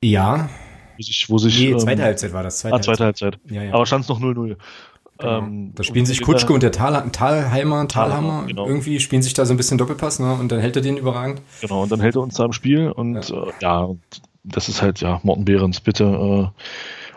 Ja, 0.00 0.48
wo 0.96 1.02
sich, 1.02 1.26
wo 1.28 1.38
sich, 1.38 1.58
nee, 1.58 1.76
zweite 1.76 2.00
ähm, 2.00 2.06
Halbzeit 2.06 2.32
war 2.32 2.42
das. 2.42 2.58
Zweite 2.58 2.76
ah, 2.76 2.80
zweite 2.82 3.04
Halbzeit. 3.04 3.34
Halbzeit. 3.34 3.52
Ja, 3.52 3.62
ja. 3.62 3.74
Aber 3.74 3.86
stand 3.86 4.04
es 4.04 4.08
noch 4.08 4.20
0-0. 4.20 4.56
Genau. 5.18 5.38
Ähm, 5.38 5.72
da 5.74 5.82
spielen 5.82 6.04
sich 6.04 6.20
Kutschke 6.20 6.52
und 6.52 6.62
der 6.62 6.72
Tal, 6.72 7.08
Talheimer, 7.10 7.88
Talhammer, 7.88 8.44
genau. 8.46 8.66
irgendwie 8.66 9.00
spielen 9.00 9.22
sich 9.22 9.32
da 9.32 9.46
so 9.46 9.54
ein 9.54 9.56
bisschen 9.56 9.78
Doppelpass, 9.78 10.18
ne? 10.18 10.34
Und 10.34 10.52
dann 10.52 10.60
hält 10.60 10.76
er 10.76 10.82
den 10.82 10.98
überragend. 10.98 11.40
Genau, 11.62 11.84
und 11.84 11.90
dann 11.90 12.00
hält 12.00 12.16
er 12.16 12.20
uns 12.20 12.34
da 12.34 12.44
im 12.44 12.52
Spiel 12.52 12.90
und 12.90 13.30
ja, 13.30 13.44
äh, 13.44 13.52
ja 13.62 13.88
das 14.44 14.68
ist 14.68 14.82
halt, 14.82 15.00
ja, 15.00 15.20
Morten 15.22 15.44
Behrens, 15.44 15.80
bitte. 15.80 16.04
Äh, 16.04 16.62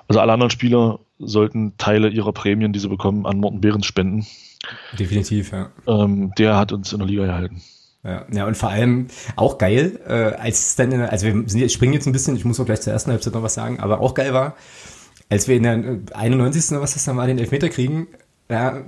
also 0.08 0.20
alle 0.22 0.32
anderen 0.32 0.50
Spieler 0.50 1.00
sollten 1.20 1.78
Teile 1.78 2.10
ihrer 2.10 2.32
Prämien, 2.32 2.72
die 2.72 2.80
sie 2.80 2.88
bekommen, 2.88 3.26
an 3.26 3.38
Morten 3.38 3.60
Behrens 3.60 3.86
spenden. 3.86 4.26
Definitiv, 4.98 5.52
ja. 5.52 5.70
Ähm, 5.88 6.32
der 6.38 6.58
hat 6.58 6.72
uns 6.72 6.94
in 6.94 7.00
der 7.00 7.08
Liga 7.08 7.26
gehalten. 7.26 7.62
Ja, 8.04 8.26
ja, 8.32 8.48
und 8.48 8.56
vor 8.56 8.70
allem 8.70 9.08
auch 9.36 9.58
geil, 9.58 10.00
äh, 10.08 10.14
als 10.40 10.60
es 10.60 10.76
dann, 10.78 10.92
in 10.92 11.02
also 11.02 11.26
wir 11.26 11.34
sind 11.48 11.60
jetzt, 11.60 11.74
springen 11.74 11.94
jetzt 11.94 12.06
ein 12.06 12.14
bisschen, 12.14 12.36
ich 12.38 12.46
muss 12.46 12.60
auch 12.60 12.66
gleich 12.66 12.80
zur 12.82 12.94
ersten 12.94 13.12
Halbzeit 13.12 13.34
noch 13.34 13.44
was 13.44 13.54
sagen, 13.54 13.80
aber 13.82 14.00
auch 14.00 14.14
geil 14.14 14.34
war, 14.34 14.56
als 15.30 15.48
wir 15.50 15.58
in 15.58 15.64
der 15.64 16.00
91. 16.14 16.72
oder 16.72 16.82
was 16.82 16.94
das 16.94 17.04
dann 17.04 17.18
war, 17.18 17.28
den 17.28 17.40
Elfmeter 17.40 17.68
kriegen, 17.70 18.08
ja, 18.50 18.82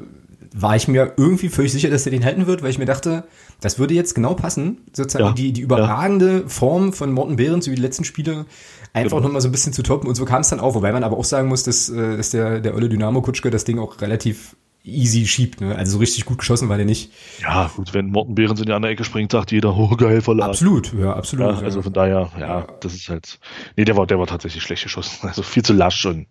war 0.53 0.75
ich 0.75 0.88
mir 0.88 1.13
irgendwie 1.18 1.50
völlig 1.50 1.72
sicher, 1.72 1.89
dass 1.89 2.06
er 2.06 2.12
den 2.12 2.25
halten 2.25 2.48
wird, 2.48 2.62
weil 2.62 2.70
ich 2.72 2.77
mir 2.77 2.86
dachte, 2.86 3.25
das 3.62 3.80
würde 3.80 3.94
jetzt 3.94 4.15
genau 4.15 4.34
passen, 4.34 4.80
sozusagen 4.94 5.25
Ja, 5.25 5.32
die, 5.34 5.53
die 5.53 5.62
überragende 5.62 6.48
Form 6.50 6.94
von 6.94 7.12
Morten 7.12 7.36
Behrens 7.36 7.70
wie 7.70 7.75
die 7.75 7.82
letzten 7.82 8.03
Spiele 8.06 8.46
einfach 8.94 9.18
Genau. 9.18 9.27
nochmal 9.27 9.41
so 9.41 9.48
ein 9.48 9.51
bisschen 9.53 9.72
zu 9.74 9.84
toppen 9.84 10.08
und 10.10 10.15
so 10.15 10.25
kam 10.25 10.41
es 10.41 10.50
dann 10.50 10.60
auch, 10.60 10.75
wobei 10.75 10.91
man 10.91 11.03
aber 11.03 11.18
auch 11.18 11.24
sagen 11.25 11.48
muss, 11.48 11.63
dass, 11.63 11.89
äh, 11.89 12.18
dass 12.18 12.32
der, 12.32 12.60
der 12.60 12.75
Olle 12.75 12.89
Dynamo 12.89 13.22
Kutschke 13.22 13.50
das 13.50 13.63
Ding 13.65 13.77
auch 13.80 14.01
relativ 14.01 14.56
easy 14.83 15.27
schiebt, 15.27 15.61
ne? 15.61 15.75
also 15.75 15.93
so 15.93 15.97
richtig 16.00 16.25
gut 16.25 16.39
geschossen 16.39 16.69
war 16.69 16.77
der 16.77 16.85
nicht. 16.85 17.11
Ja, 17.41 17.71
gut, 17.75 17.93
wenn 17.93 18.07
Morten 18.09 18.35
Behrens 18.35 18.59
in 18.59 18.65
die 18.65 18.73
andere 18.73 18.91
Ecke 18.91 19.03
springt, 19.03 19.31
sagt 19.31 19.51
jeder, 19.51 19.75
oh 19.75 19.95
geil, 19.95 20.21
Verlag. 20.21 20.50
Absolut, 20.50 20.93
ja, 20.93 21.13
absolut. 21.13 21.57
Ja, 21.57 21.61
also 21.61 21.81
von 21.81 21.93
daher, 21.93 22.31
ja, 22.39 22.67
das 22.79 22.93
ist 22.93 23.09
halt. 23.09 23.39
Nee, 23.75 23.85
der 23.85 23.97
war, 23.97 24.07
der 24.07 24.19
war 24.19 24.27
tatsächlich 24.27 24.63
schlecht 24.63 24.83
geschossen. 24.83 25.11
Also 25.31 25.43
viel 25.43 25.63
zu 25.63 25.73
lasch 25.73 26.05
und 26.05 26.27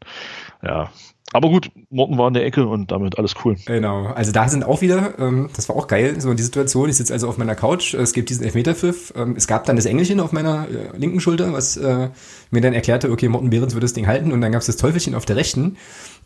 ja. 0.62 0.90
Aber 1.33 1.49
gut, 1.49 1.71
Morten 1.91 2.19
war 2.19 2.27
in 2.27 2.35
der 2.35 2.45
Ecke 2.45 2.67
und 2.67 2.91
damit 2.91 3.17
alles 3.17 3.35
cool. 3.45 3.57
Genau, 3.67 4.07
also 4.07 4.33
da 4.33 4.49
sind 4.49 4.65
auch 4.65 4.81
wieder, 4.81 5.15
ähm, 5.21 5.49
das 5.55 5.69
war 5.69 5.77
auch 5.77 5.87
geil, 5.87 6.21
so 6.21 6.31
in 6.31 6.37
die 6.37 6.43
Situation, 6.43 6.89
ich 6.89 6.97
sitze 6.97 7.12
also 7.12 7.29
auf 7.29 7.39
meiner 7.39 7.55
Couch, 7.55 7.95
es 7.95 8.12
gibt 8.12 8.31
diesen 8.31 8.45
Elfmeterpfiff, 8.45 9.12
ähm, 9.17 9.37
es 9.37 9.47
gab 9.47 9.65
dann 9.65 9.77
das 9.77 9.87
Engelchen 9.87 10.19
auf 10.19 10.33
meiner 10.33 10.67
äh, 10.69 10.97
linken 10.97 11.21
Schulter, 11.21 11.53
was 11.53 11.77
äh, 11.77 12.09
mir 12.50 12.61
dann 12.61 12.73
erklärte, 12.73 13.12
okay, 13.12 13.29
Morten 13.29 13.50
Behrens 13.50 13.75
wird 13.75 13.85
das 13.85 13.93
Ding 13.93 14.09
halten 14.09 14.33
und 14.33 14.41
dann 14.41 14.50
gab 14.50 14.61
es 14.61 14.67
das 14.67 14.77
Teufelchen 14.77 15.15
auf 15.15 15.25
der 15.25 15.37
rechten, 15.37 15.77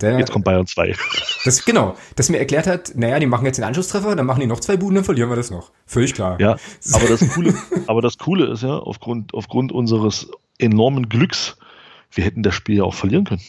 der, 0.00 0.18
Jetzt 0.18 0.32
kommt 0.32 0.46
Bayern 0.46 0.66
2. 0.66 0.94
das, 1.44 1.64
genau, 1.66 1.96
das 2.16 2.30
mir 2.30 2.38
erklärt 2.38 2.66
hat, 2.66 2.92
naja, 2.94 3.18
die 3.18 3.26
machen 3.26 3.44
jetzt 3.44 3.58
den 3.58 3.64
Anschlusstreffer, 3.64 4.16
dann 4.16 4.24
machen 4.24 4.40
die 4.40 4.46
noch 4.46 4.60
zwei 4.60 4.78
Buden, 4.78 4.94
dann 4.94 5.04
verlieren 5.04 5.28
wir 5.28 5.36
das 5.36 5.50
noch. 5.50 5.70
Völlig 5.84 6.14
klar. 6.14 6.40
Ja, 6.40 6.56
aber 6.92 7.08
das 7.08 7.28
Coole, 7.28 7.54
aber 7.86 8.00
das 8.00 8.16
Coole 8.16 8.46
ist 8.46 8.62
ja, 8.62 8.78
aufgrund, 8.78 9.34
aufgrund 9.34 9.70
unseres 9.70 10.30
enormen 10.58 11.10
Glücks, 11.10 11.58
wir 12.10 12.24
hätten 12.24 12.42
das 12.42 12.54
Spiel 12.54 12.76
ja 12.78 12.84
auch 12.84 12.94
verlieren 12.94 13.24
können. 13.24 13.42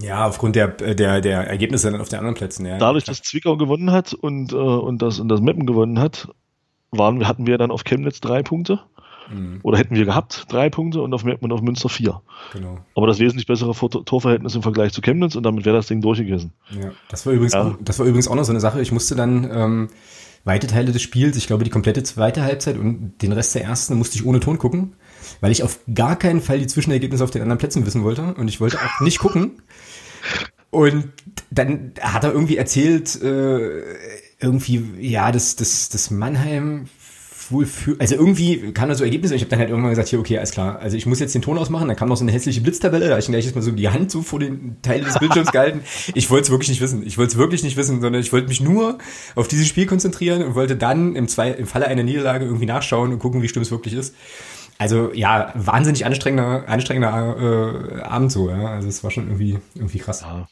Ja, 0.00 0.26
aufgrund 0.26 0.56
der, 0.56 0.68
der, 0.68 1.20
der 1.20 1.46
Ergebnisse 1.46 1.90
dann 1.90 2.00
auf 2.00 2.08
den 2.08 2.18
anderen 2.18 2.34
Plätzen, 2.34 2.64
ja. 2.64 2.78
Dadurch, 2.78 3.04
dass 3.04 3.20
Zwickau 3.22 3.56
gewonnen 3.56 3.90
hat 3.92 4.14
und, 4.14 4.52
äh, 4.52 4.56
und, 4.56 5.02
das, 5.02 5.20
und 5.20 5.28
das 5.28 5.40
Meppen 5.40 5.66
gewonnen 5.66 5.98
hat, 5.98 6.28
waren, 6.90 7.26
hatten 7.26 7.46
wir 7.46 7.58
dann 7.58 7.70
auf 7.70 7.84
Chemnitz 7.84 8.20
drei 8.20 8.42
Punkte. 8.42 8.80
Mhm, 9.32 9.60
Oder 9.62 9.78
hätten 9.78 9.94
wir 9.94 10.04
gehabt 10.04 10.46
drei 10.48 10.68
Punkte 10.68 11.00
und 11.00 11.14
auf 11.14 11.24
Meppen 11.24 11.44
und 11.44 11.52
auf 11.52 11.62
Münster 11.62 11.88
vier. 11.88 12.22
genau. 12.52 12.78
Aber 12.94 13.06
das 13.06 13.18
wesentlich 13.18 13.46
bessere 13.46 13.72
Torverhältnis 14.04 14.54
im 14.54 14.62
Vergleich 14.62 14.92
zu 14.92 15.00
Chemnitz 15.00 15.36
und 15.36 15.44
damit 15.44 15.64
wäre 15.64 15.76
das 15.76 15.86
Ding 15.86 16.00
durchgegessen. 16.00 16.52
Ja, 16.70 16.90
das 17.08 17.24
war 17.24 17.32
übrigens, 17.32 17.52
Ja. 17.52 17.62
Auch, 17.62 17.74
das 17.80 17.98
war 17.98 18.06
übrigens 18.06 18.28
auch 18.28 18.34
noch 18.34 18.44
so 18.44 18.52
eine 18.52 18.60
Sache. 18.60 18.80
Ich 18.80 18.92
musste 18.92 19.14
dann 19.14 19.48
ähm, 19.50 19.88
weite 20.44 20.66
Teile 20.66 20.92
des 20.92 21.02
Spiels, 21.02 21.36
ich 21.36 21.46
glaube 21.46 21.64
die 21.64 21.70
komplette 21.70 22.02
zweite 22.02 22.42
Halbzeit 22.42 22.76
und 22.76 23.14
den 23.22 23.32
Rest 23.32 23.54
der 23.54 23.62
ersten 23.64 23.94
musste 23.96 24.16
ich 24.16 24.26
ohne 24.26 24.40
Ton 24.40 24.58
gucken, 24.58 24.94
weil 25.42 25.52
ich 25.52 25.62
auf 25.62 25.80
gar 25.92 26.16
keinen 26.16 26.40
Fall 26.40 26.60
die 26.60 26.68
Zwischenergebnisse 26.68 27.22
auf 27.22 27.30
den 27.30 27.42
anderen 27.42 27.58
Plätzen 27.58 27.84
wissen 27.84 28.04
wollte 28.04 28.34
und 28.34 28.48
ich 28.48 28.60
wollte 28.60 28.78
auch 28.78 29.00
nicht 29.00 29.18
gucken. 29.18 29.60
Und 30.70 31.10
dann 31.50 31.92
hat 32.00 32.24
er 32.24 32.32
irgendwie 32.32 32.56
erzählt, 32.56 33.20
äh, 33.20 33.82
irgendwie, 34.40 34.82
ja, 35.00 35.30
das, 35.32 35.56
das, 35.56 35.90
das 35.90 36.10
Mannheim 36.10 36.86
wohl 37.50 37.66
für, 37.66 37.96
also 37.98 38.14
irgendwie 38.14 38.72
kam 38.72 38.88
da 38.88 38.94
so 38.94 39.04
Ergebnisse 39.04 39.34
und 39.34 39.36
ich 39.36 39.42
habe 39.42 39.50
dann 39.50 39.58
halt 39.58 39.68
irgendwann 39.68 39.90
gesagt, 39.90 40.08
hier, 40.08 40.20
okay, 40.20 40.38
alles 40.38 40.52
klar, 40.52 40.78
also 40.78 40.96
ich 40.96 41.06
muss 41.06 41.18
jetzt 41.18 41.34
den 41.34 41.42
Ton 41.42 41.58
ausmachen, 41.58 41.88
dann 41.88 41.96
kam 41.96 42.08
noch 42.08 42.16
so 42.16 42.24
eine 42.24 42.32
hässliche 42.32 42.60
Blitztabelle, 42.60 43.06
da 43.06 43.10
habe 43.10 43.20
ich 43.20 43.26
gleich 43.26 43.44
jetzt 43.44 43.54
mal 43.54 43.62
so 43.62 43.72
die 43.72 43.88
Hand 43.88 44.10
so 44.10 44.22
vor 44.22 44.38
den 44.38 44.76
Teil 44.80 45.02
des 45.02 45.18
Bildschirms 45.18 45.50
gehalten. 45.52 45.80
Ich 46.14 46.30
wollte 46.30 46.44
es 46.44 46.50
wirklich 46.50 46.68
nicht 46.68 46.80
wissen, 46.80 47.04
ich 47.04 47.18
wollte 47.18 47.32
es 47.32 47.38
wirklich 47.38 47.64
nicht 47.64 47.76
wissen, 47.76 48.00
sondern 48.00 48.22
ich 48.22 48.32
wollte 48.32 48.48
mich 48.48 48.60
nur 48.60 48.98
auf 49.34 49.48
dieses 49.48 49.66
Spiel 49.66 49.86
konzentrieren 49.86 50.42
und 50.42 50.54
wollte 50.54 50.76
dann 50.76 51.16
im, 51.16 51.26
zwei, 51.26 51.50
im 51.50 51.66
Falle 51.66 51.88
einer 51.88 52.04
Niederlage 52.04 52.44
irgendwie 52.44 52.66
nachschauen 52.66 53.12
und 53.12 53.18
gucken, 53.18 53.42
wie 53.42 53.48
schlimm 53.48 53.62
es 53.62 53.70
wirklich 53.72 53.94
ist. 53.94 54.14
Also 54.82 55.12
ja, 55.14 55.52
wahnsinnig 55.54 56.04
anstrengender, 56.04 56.68
anstrengender 56.68 57.36
äh, 57.38 58.00
Abend 58.02 58.32
so, 58.32 58.50
ja, 58.50 58.66
also 58.66 58.88
es 58.88 59.04
war 59.04 59.12
schon 59.12 59.28
irgendwie, 59.28 59.60
irgendwie 59.76 60.00
krass. 60.00 60.22
Ja, 60.22 60.48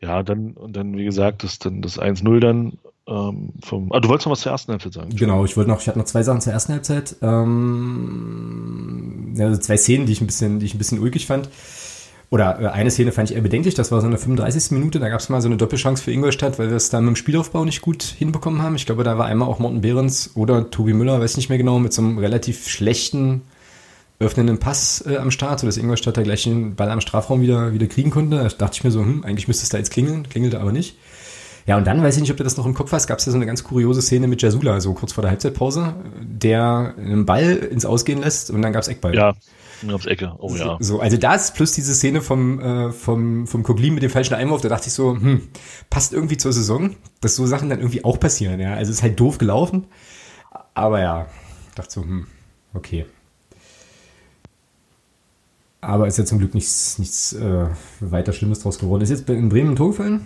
ja 0.00 0.22
dann, 0.22 0.52
und 0.52 0.76
dann, 0.76 0.96
wie 0.96 1.04
gesagt, 1.04 1.42
das, 1.42 1.58
dann 1.58 1.82
das 1.82 1.98
1-0 1.98 2.38
dann 2.38 2.78
ähm, 3.08 3.48
vom. 3.64 3.90
Ah, 3.90 3.98
du 3.98 4.08
wolltest 4.08 4.26
noch 4.26 4.32
was 4.32 4.42
zur 4.42 4.52
ersten 4.52 4.70
Halbzeit 4.70 4.92
sagen. 4.92 5.10
Genau, 5.16 5.44
ich 5.44 5.56
wollte 5.56 5.70
noch, 5.70 5.80
ich 5.80 5.88
hatte 5.88 5.98
noch 5.98 6.06
zwei 6.06 6.22
Sachen 6.22 6.40
zur 6.40 6.52
ersten 6.52 6.72
Halbzeit. 6.72 7.16
Ähm, 7.20 7.64
ja, 9.36 9.46
also 9.46 9.60
zwei 9.60 9.76
Szenen, 9.76 10.06
die 10.06 10.12
ich 10.12 10.20
ein 10.20 10.26
bisschen, 10.26 10.60
die 10.60 10.66
ich 10.66 10.74
ein 10.76 10.78
bisschen 10.78 11.00
ulkig 11.00 11.26
fand. 11.26 11.48
Oder 12.30 12.60
äh, 12.60 12.66
eine 12.66 12.90
Szene 12.90 13.12
fand 13.12 13.30
ich 13.30 13.36
eher 13.36 13.42
bedenklich, 13.42 13.74
das 13.74 13.90
war 13.90 14.00
so 14.00 14.06
eine 14.06 14.18
35. 14.18 14.72
Minute, 14.72 14.98
da 14.98 15.08
gab 15.08 15.20
es 15.20 15.28
mal 15.28 15.40
so 15.40 15.48
eine 15.48 15.56
Doppelchance 15.56 16.02
für 16.02 16.12
Ingolstadt, 16.12 16.58
weil 16.58 16.68
wir 16.68 16.76
es 16.76 16.90
da 16.90 17.00
mit 17.00 17.08
dem 17.08 17.16
Spielaufbau 17.16 17.64
nicht 17.64 17.80
gut 17.80 18.02
hinbekommen 18.02 18.62
haben. 18.62 18.76
Ich 18.76 18.86
glaube, 18.86 19.04
da 19.04 19.18
war 19.18 19.26
einmal 19.26 19.48
auch 19.48 19.58
Morten 19.58 19.80
Behrens 19.80 20.32
oder 20.34 20.70
Tobi 20.70 20.92
Müller, 20.92 21.20
weiß 21.20 21.36
nicht 21.36 21.48
mehr 21.48 21.58
genau, 21.58 21.78
mit 21.78 21.92
so 21.92 22.02
einem 22.02 22.18
relativ 22.18 22.68
schlechten 22.68 23.42
öffnenden 24.20 24.58
Pass 24.58 25.04
äh, 25.06 25.16
am 25.16 25.30
Start, 25.30 25.60
sodass 25.60 25.76
Ingolstadt 25.76 26.16
da 26.16 26.22
gleich 26.22 26.42
den 26.42 26.74
Ball 26.74 26.90
am 26.90 27.00
Strafraum 27.00 27.40
wieder, 27.40 27.72
wieder 27.72 27.86
kriegen 27.86 28.10
konnte. 28.10 28.36
Da 28.36 28.48
dachte 28.48 28.76
ich 28.76 28.84
mir 28.84 28.90
so, 28.90 29.00
hm, 29.00 29.24
eigentlich 29.24 29.48
müsste 29.48 29.62
es 29.62 29.68
da 29.68 29.78
jetzt 29.78 29.92
klingeln, 29.92 30.28
klingelte 30.28 30.60
aber 30.60 30.72
nicht. 30.72 30.96
Ja, 31.68 31.76
und 31.76 31.86
dann 31.86 32.02
weiß 32.02 32.14
ich 32.14 32.22
nicht, 32.22 32.30
ob 32.30 32.38
du 32.38 32.44
das 32.44 32.56
noch 32.56 32.64
im 32.64 32.72
Kopf 32.72 32.92
hast, 32.92 33.06
gab 33.08 33.18
es 33.18 33.26
ja 33.26 33.32
so 33.32 33.36
eine 33.36 33.44
ganz 33.44 33.62
kuriose 33.62 34.00
Szene 34.00 34.26
mit 34.26 34.40
Jasula, 34.40 34.80
so 34.80 34.94
kurz 34.94 35.12
vor 35.12 35.20
der 35.20 35.30
Halbzeitpause, 35.30 35.94
der 36.18 36.94
einen 36.96 37.26
Ball 37.26 37.56
ins 37.56 37.84
Ausgehen 37.84 38.22
lässt 38.22 38.50
und 38.50 38.62
dann 38.62 38.72
gab's 38.72 38.88
Eckball. 38.88 39.14
Ja, 39.14 39.34
aufs 39.92 40.06
Ecke. 40.06 40.32
Oh 40.38 40.56
ja. 40.56 40.78
So, 40.80 41.00
also 41.00 41.18
das 41.18 41.52
plus 41.52 41.72
diese 41.72 41.94
Szene 41.94 42.22
vom, 42.22 42.58
äh, 42.58 42.90
vom, 42.90 43.46
vom 43.46 43.62
Koglin 43.64 43.92
mit 43.92 44.02
dem 44.02 44.08
falschen 44.08 44.32
Einwurf, 44.32 44.62
da 44.62 44.70
dachte 44.70 44.86
ich 44.86 44.94
so, 44.94 45.10
hm, 45.10 45.42
passt 45.90 46.14
irgendwie 46.14 46.38
zur 46.38 46.54
Saison, 46.54 46.96
dass 47.20 47.36
so 47.36 47.44
Sachen 47.44 47.68
dann 47.68 47.80
irgendwie 47.80 48.02
auch 48.02 48.18
passieren, 48.18 48.60
ja. 48.60 48.72
Also 48.72 48.90
es 48.90 48.96
ist 48.96 49.02
halt 49.02 49.20
doof 49.20 49.36
gelaufen, 49.36 49.88
aber 50.72 51.02
ja, 51.02 51.26
dachte 51.74 51.92
so, 51.92 52.02
hm, 52.02 52.26
okay. 52.72 53.04
Aber 55.82 56.06
ist 56.06 56.16
ja 56.16 56.24
zum 56.24 56.38
Glück 56.38 56.54
nichts, 56.54 56.98
nichts 56.98 57.34
äh, 57.34 57.66
weiter 58.00 58.32
Schlimmes 58.32 58.60
draus 58.60 58.78
geworden. 58.78 59.02
Ist 59.02 59.10
jetzt 59.10 59.28
in 59.28 59.50
Bremen 59.50 59.72
ein 59.72 59.76
Tor 59.76 59.90
gefallen? 59.90 60.24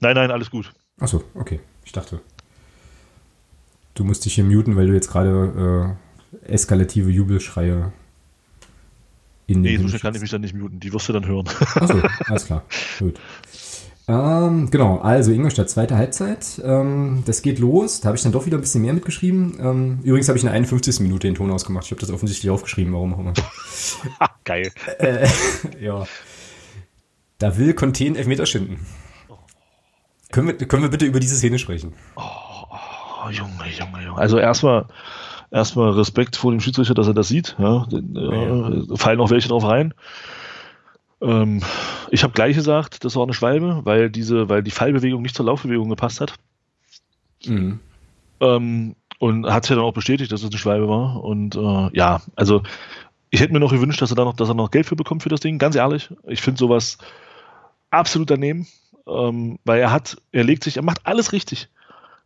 Nein, 0.00 0.14
nein, 0.14 0.30
alles 0.30 0.50
gut. 0.50 0.72
Achso, 0.98 1.22
okay. 1.34 1.60
Ich 1.84 1.92
dachte, 1.92 2.20
du 3.94 4.04
musst 4.04 4.24
dich 4.24 4.34
hier 4.34 4.44
muten, 4.44 4.76
weil 4.76 4.86
du 4.86 4.94
jetzt 4.94 5.10
gerade 5.10 5.96
äh, 6.44 6.52
eskalative 6.52 7.10
Jubelschreie 7.10 7.92
in 9.46 9.62
Nee, 9.62 9.70
den 9.70 9.76
so 9.76 9.78
Himmel 9.78 9.88
schnell 9.90 10.00
kann 10.00 10.14
ich 10.14 10.20
mich 10.20 10.30
dann 10.30 10.40
nicht 10.42 10.54
muten. 10.54 10.80
Die 10.80 10.92
wirst 10.92 11.08
du 11.08 11.12
dann 11.12 11.26
hören. 11.26 11.48
Achso, 11.74 12.00
alles 12.26 12.46
klar. 12.46 12.64
Gut. 12.98 13.18
Ähm, 14.08 14.70
genau, 14.70 14.98
also 14.98 15.30
Ingolstadt, 15.30 15.70
zweite 15.70 15.96
Halbzeit. 15.96 16.60
Ähm, 16.64 17.22
das 17.26 17.42
geht 17.42 17.58
los. 17.58 18.00
Da 18.00 18.08
habe 18.08 18.16
ich 18.16 18.22
dann 18.22 18.32
doch 18.32 18.46
wieder 18.46 18.58
ein 18.58 18.60
bisschen 18.60 18.82
mehr 18.82 18.92
mitgeschrieben. 18.92 19.58
Ähm, 19.60 19.98
übrigens 20.02 20.28
habe 20.28 20.38
ich 20.38 20.44
in 20.44 20.48
der 20.48 20.54
51. 20.54 21.00
Minute 21.00 21.28
den 21.28 21.34
Ton 21.34 21.50
ausgemacht. 21.50 21.84
Ich 21.84 21.90
habe 21.92 22.00
das 22.00 22.10
offensichtlich 22.10 22.50
aufgeschrieben, 22.50 22.92
warum 22.92 23.14
auch 23.14 23.18
immer. 23.20 23.32
Geil. 24.44 24.72
ja. 25.80 26.06
Da 27.38 27.56
will 27.56 27.74
Conte 27.74 28.04
einen 28.04 28.16
Elfmeter 28.16 28.46
schinden. 28.46 28.84
Können 30.32 30.48
wir, 30.48 30.54
können 30.54 30.82
wir 30.82 30.90
bitte 30.90 31.06
über 31.06 31.20
diese 31.20 31.36
Szene 31.36 31.58
sprechen? 31.58 31.92
Oh, 32.16 33.28
Junge, 33.30 33.50
Junge, 33.78 34.04
Junge. 34.04 34.18
Also 34.18 34.38
erstmal 34.38 34.86
erstmal 35.50 35.90
Respekt 35.90 36.36
vor 36.36 36.52
dem 36.52 36.60
Schiedsrichter, 36.60 36.94
dass 36.94 37.08
er 37.08 37.14
das 37.14 37.28
sieht. 37.28 37.56
Ja, 37.58 37.86
Den, 37.90 38.16
äh, 38.16 38.96
fallen 38.96 39.20
auch 39.20 39.30
welche 39.30 39.48
drauf 39.48 39.64
rein. 39.64 39.94
Ähm, 41.20 41.62
ich 42.10 42.22
habe 42.22 42.32
gleich 42.32 42.56
gesagt, 42.56 43.04
das 43.04 43.16
war 43.16 43.24
eine 43.24 43.34
Schwalbe, 43.34 43.80
weil 43.84 44.10
diese, 44.10 44.48
weil 44.48 44.62
die 44.62 44.70
Fallbewegung 44.70 45.22
nicht 45.22 45.36
zur 45.36 45.46
Laufbewegung 45.46 45.88
gepasst 45.88 46.20
hat. 46.20 46.34
Mhm. 47.44 47.80
Ähm, 48.40 48.96
und 49.18 49.46
hat 49.46 49.64
sich 49.64 49.70
ja 49.70 49.76
dann 49.76 49.84
auch 49.84 49.92
bestätigt, 49.92 50.32
dass 50.32 50.42
es 50.42 50.50
eine 50.50 50.58
Schwalbe 50.58 50.88
war. 50.88 51.22
Und 51.22 51.56
äh, 51.56 51.96
ja, 51.96 52.22
also 52.36 52.62
ich 53.28 53.40
hätte 53.40 53.52
mir 53.52 53.60
noch 53.60 53.72
gewünscht, 53.72 54.00
dass 54.00 54.10
er 54.10 54.16
da 54.16 54.24
noch, 54.24 54.34
dass 54.34 54.48
er 54.48 54.54
noch 54.54 54.70
Geld 54.70 54.86
für 54.86 54.96
bekommt 54.96 55.22
für 55.22 55.28
das 55.28 55.40
Ding. 55.40 55.58
Ganz 55.58 55.76
ehrlich, 55.76 56.10
ich 56.26 56.40
finde 56.40 56.58
sowas 56.58 56.98
absolut 57.90 58.30
daneben, 58.30 58.66
ähm, 59.10 59.58
weil 59.64 59.80
er 59.80 59.92
hat, 59.92 60.16
er 60.32 60.44
legt 60.44 60.64
sich, 60.64 60.76
er 60.76 60.82
macht 60.82 61.06
alles 61.06 61.32
richtig. 61.32 61.68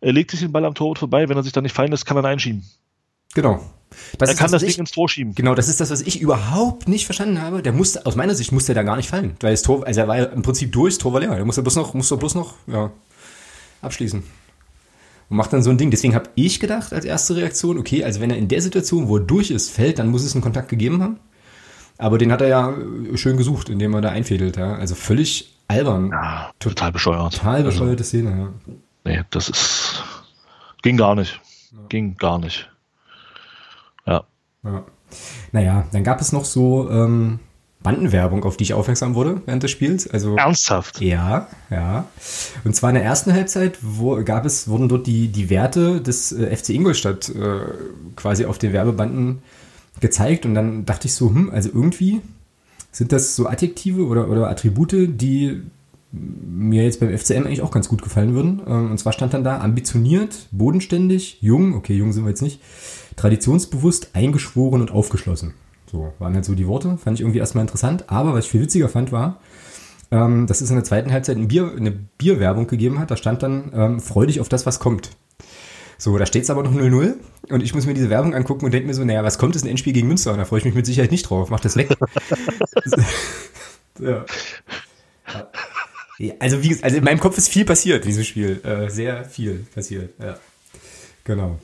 Er 0.01 0.13
legt 0.13 0.31
sich 0.31 0.41
den 0.41 0.53
Ball 0.53 0.65
am 0.65 0.75
Torwart 0.75 0.99
vorbei. 0.99 1.29
Wenn 1.29 1.37
er 1.37 1.43
sich 1.43 1.53
da 1.53 1.61
nicht 1.61 1.75
fallen 1.75 1.91
lässt, 1.91 2.05
kann 2.05 2.17
er 2.17 2.23
ihn 2.23 2.27
einschieben. 2.27 2.65
Genau. 3.35 3.61
Das 4.19 4.29
er 4.29 4.37
kann 4.37 4.47
das 4.47 4.55
was 4.55 4.61
Ding 4.63 4.71
ich, 4.71 4.79
ins 4.79 4.91
Tor 4.91 5.09
schieben. 5.09 5.35
Genau, 5.35 5.55
das 5.55 5.69
ist 5.69 5.81
das, 5.81 5.91
was 5.91 6.03
ich 6.03 6.21
überhaupt 6.21 6.89
nicht 6.89 7.05
verstanden 7.07 7.41
habe. 7.41 7.63
Der 7.63 7.73
musste, 7.73 8.05
aus 8.07 8.17
meiner 8.17 8.35
Sicht 8.35 8.53
musste 8.53 8.73
er 8.73 8.75
da 8.75 8.83
gar 8.83 8.97
nicht 8.97 9.09
fallen. 9.09 9.37
Weil 9.41 9.53
das 9.53 9.63
Tor, 9.63 9.87
also 9.87 10.01
er 10.01 10.09
war 10.09 10.33
im 10.33 10.43
Prinzip 10.43 10.73
durch, 10.73 10.95
das 10.95 10.99
Tor 10.99 11.13
war 11.13 11.21
leer. 11.21 11.35
Der 11.35 11.45
musste 11.45 11.63
bloß 11.63 11.77
noch, 11.77 11.95
musste 11.95 12.17
bloß 12.17 12.35
noch, 12.35 12.55
ja, 12.67 12.91
abschließen. 13.83 14.23
Und 15.31 15.37
macht 15.37 15.53
dann 15.53 15.63
so 15.63 15.71
ein 15.71 15.79
Ding. 15.79 15.91
Deswegen 15.91 16.15
habe 16.15 16.29
ich 16.35 16.61
gedacht, 16.61 16.93
als 16.93 17.05
erste 17.05 17.37
Reaktion, 17.37 17.79
okay, 17.79 18.05
also 18.05 18.21
wenn 18.21 18.31
er 18.31 18.37
in 18.37 18.49
der 18.49 18.61
Situation, 18.61 19.09
wo 19.09 19.17
er 19.17 19.25
durch 19.25 19.51
ist, 19.51 19.71
fällt, 19.71 19.99
dann 19.99 20.09
muss 20.09 20.25
es 20.25 20.35
einen 20.35 20.43
Kontakt 20.43 20.69
gegeben 20.69 21.03
haben. 21.03 21.19
Aber 21.97 22.19
den 22.19 22.33
hat 22.33 22.41
er 22.41 22.49
ja 22.49 22.75
schön 23.15 23.37
gesucht, 23.37 23.69
indem 23.69 23.95
er 23.95 24.01
da 24.01 24.09
einfädelt, 24.11 24.57
ja. 24.57 24.75
Also 24.75 24.95
völlig 24.95 25.54
albern. 25.75 26.11
Ja, 26.11 26.51
total 26.59 26.93
bescheuert. 26.93 27.35
Total 27.35 27.57
Also, 27.57 27.67
bescheuerte 27.71 28.05
Szene, 28.05 28.53
ja. 28.67 28.73
nee, 29.05 29.23
das 29.31 29.49
ist, 29.49 30.05
ging 30.83 30.97
gar 30.97 31.15
nicht. 31.15 31.41
Ging 31.89 32.17
gar 32.17 32.39
nicht. 32.39 32.71
Ja. 34.07 34.25
Ja. 34.63 34.85
Naja, 35.53 35.85
dann 35.93 36.05
gab 36.05 36.21
es 36.21 36.33
noch 36.33 36.45
so 36.45 36.89
ähm, 36.91 37.41
Bandenwerbung, 37.85 38.45
auf 38.45 38.57
die 38.57 38.65
ich 38.65 38.75
aufmerksam 38.75 39.15
wurde 39.15 39.43
während 39.45 39.63
des 39.63 39.71
Spiels. 39.71 40.09
Also 40.09 40.37
Ernsthaft? 40.37 41.01
Ja, 41.01 41.49
ja. 41.71 42.07
Und 42.65 42.75
zwar 42.75 42.91
in 42.91 42.95
der 42.95 43.05
ersten 43.05 43.33
Halbzeit 43.33 43.79
wo, 43.83 44.23
gab 44.25 44.47
es, 44.47 44.69
wurden 44.69 44.89
dort 44.89 45.07
die, 45.07 45.29
die 45.29 45.51
Werte 45.51 46.01
des 46.01 46.33
äh, 46.33 46.57
FC 46.57 46.71
Ingolstadt 46.71 47.29
äh, 47.29 47.61
quasi 48.17 48.47
auf 48.47 48.59
den 48.59 48.73
Werbebanden 48.73 49.43
gezeigt 50.01 50.47
und 50.47 50.55
dann 50.55 50.87
dachte 50.87 51.07
ich 51.07 51.15
so, 51.15 51.29
hm, 51.29 51.51
also 51.51 51.69
irgendwie 51.69 52.21
sind 52.95 53.11
das 53.11 53.35
so 53.35 53.47
Adjektive 53.49 54.07
oder, 54.07 54.31
oder 54.31 54.49
Attribute, 54.49 54.93
die 54.93 55.63
mir 56.13 56.85
jetzt 56.85 57.01
beim 57.01 57.17
FCM 57.17 57.45
eigentlich 57.45 57.63
auch 57.63 57.73
ganz 57.73 57.89
gut 57.89 58.03
gefallen 58.03 58.35
würden. 58.35 58.63
Ähm, 58.67 58.93
und 58.93 58.99
zwar 58.99 59.13
stand 59.13 59.35
dann 59.35 59.43
da 59.43 59.59
ambitioniert, 59.59 60.47
bodenständig, 60.53 61.39
jung, 61.41 61.75
okay, 61.75 61.95
jung 61.95 62.13
sind 62.13 62.25
wir 62.25 62.31
jetzt 62.31 62.43
nicht, 62.43 62.61
traditionsbewusst, 63.17 64.11
eingeschworen 64.13 64.81
und 64.81 64.93
aufgeschlossen. 64.93 65.55
So 65.91 66.13
waren 66.21 66.35
halt 66.35 66.45
so 66.45 66.55
die 66.55 66.69
Worte. 66.69 66.97
Fand 66.99 67.19
ich 67.19 67.23
irgendwie 67.23 67.41
erstmal 67.41 67.63
interessant. 67.63 68.11
Aber 68.11 68.33
was 68.33 68.45
ich 68.45 68.51
viel 68.53 68.63
witziger 68.63 68.89
fand, 68.89 69.11
war, 69.11 69.41
ähm, 70.13 70.47
dass 70.47 70.61
es 70.61 70.71
in 70.71 70.77
der 70.77 70.85
zweiten 70.85 71.11
Halbzeit 71.11 71.37
ein 71.37 71.49
Bier, 71.49 71.73
eine 71.77 71.91
Bierwerbung 71.91 72.69
gegeben 72.69 73.01
hat. 73.01 73.11
Da 73.11 73.17
stand 73.17 73.43
dann, 73.43 73.73
ähm, 73.75 74.01
freu 74.01 74.27
dich 74.27 74.41
auf 74.41 74.49
das, 74.49 74.67
was 74.67 74.79
kommt. 74.79 75.11
So, 76.05 76.19
da 76.19 76.27
steht 76.27 76.43
es 76.43 76.51
aber 76.51 76.63
noch 76.63 76.75
0-0 76.75 77.15
und 77.49 77.63
ich 77.63 77.75
muss 77.75 77.87
mir 77.87 77.95
diese 77.95 78.11
Werbung 78.11 78.35
angucken 78.35 78.67
und 78.67 78.75
denke 78.75 78.87
mir 78.87 78.93
so, 78.93 79.03
naja, 79.07 79.25
was 79.25 79.39
kommt, 79.39 79.57
ist 79.57 79.65
ein 79.65 79.71
Endspiel 79.71 79.95
gegen 79.95 80.07
Münster 80.07 80.33
und 80.33 80.39
da 80.39 80.45
freue 80.45 80.59
ich 80.59 80.67
mich 80.67 80.75
mit 80.75 80.85
Sicherheit 80.85 81.11
nicht 81.11 81.31
drauf. 81.31 81.49
Mach 81.49 81.61
das 81.61 81.77
weg. 81.77 81.89
ja. 83.99 84.27
Also, 86.41 86.63
wie, 86.63 86.77
also 86.83 86.99
in 86.99 87.05
meinem 87.05 87.21
Kopf 87.21 87.39
ist 87.39 87.49
viel 87.49 87.65
passiert, 87.65 88.05
dieses 88.05 88.27
Spiel. 88.27 88.61
Äh, 88.65 88.91
sehr 88.91 89.25
viel 89.25 89.67
passiert, 89.75 90.13
ja. 90.21 90.37
Genau. 91.25 91.59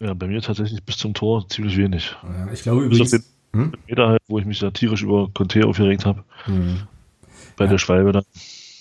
Ja, 0.00 0.12
bei 0.12 0.26
mir 0.26 0.42
tatsächlich 0.42 0.82
bis 0.82 0.98
zum 0.98 1.14
Tor 1.14 1.48
ziemlich 1.48 1.78
wenig. 1.78 2.14
Ja, 2.22 2.52
ich 2.52 2.64
glaube 2.64 2.82
übrigens. 2.82 3.12
Den 3.12 3.24
hm? 3.54 3.72
Meter 3.88 4.08
halt, 4.08 4.20
wo 4.28 4.38
ich 4.38 4.44
mich 4.44 4.58
da 4.58 4.70
tierisch 4.70 5.02
über 5.02 5.30
Conte 5.32 5.66
aufgeregt 5.66 6.04
habe. 6.04 6.24
Hm. 6.44 6.82
Bei 7.56 7.64
ja. 7.64 7.70
der 7.70 7.78
Schwalbe 7.78 8.12
dann. 8.12 8.24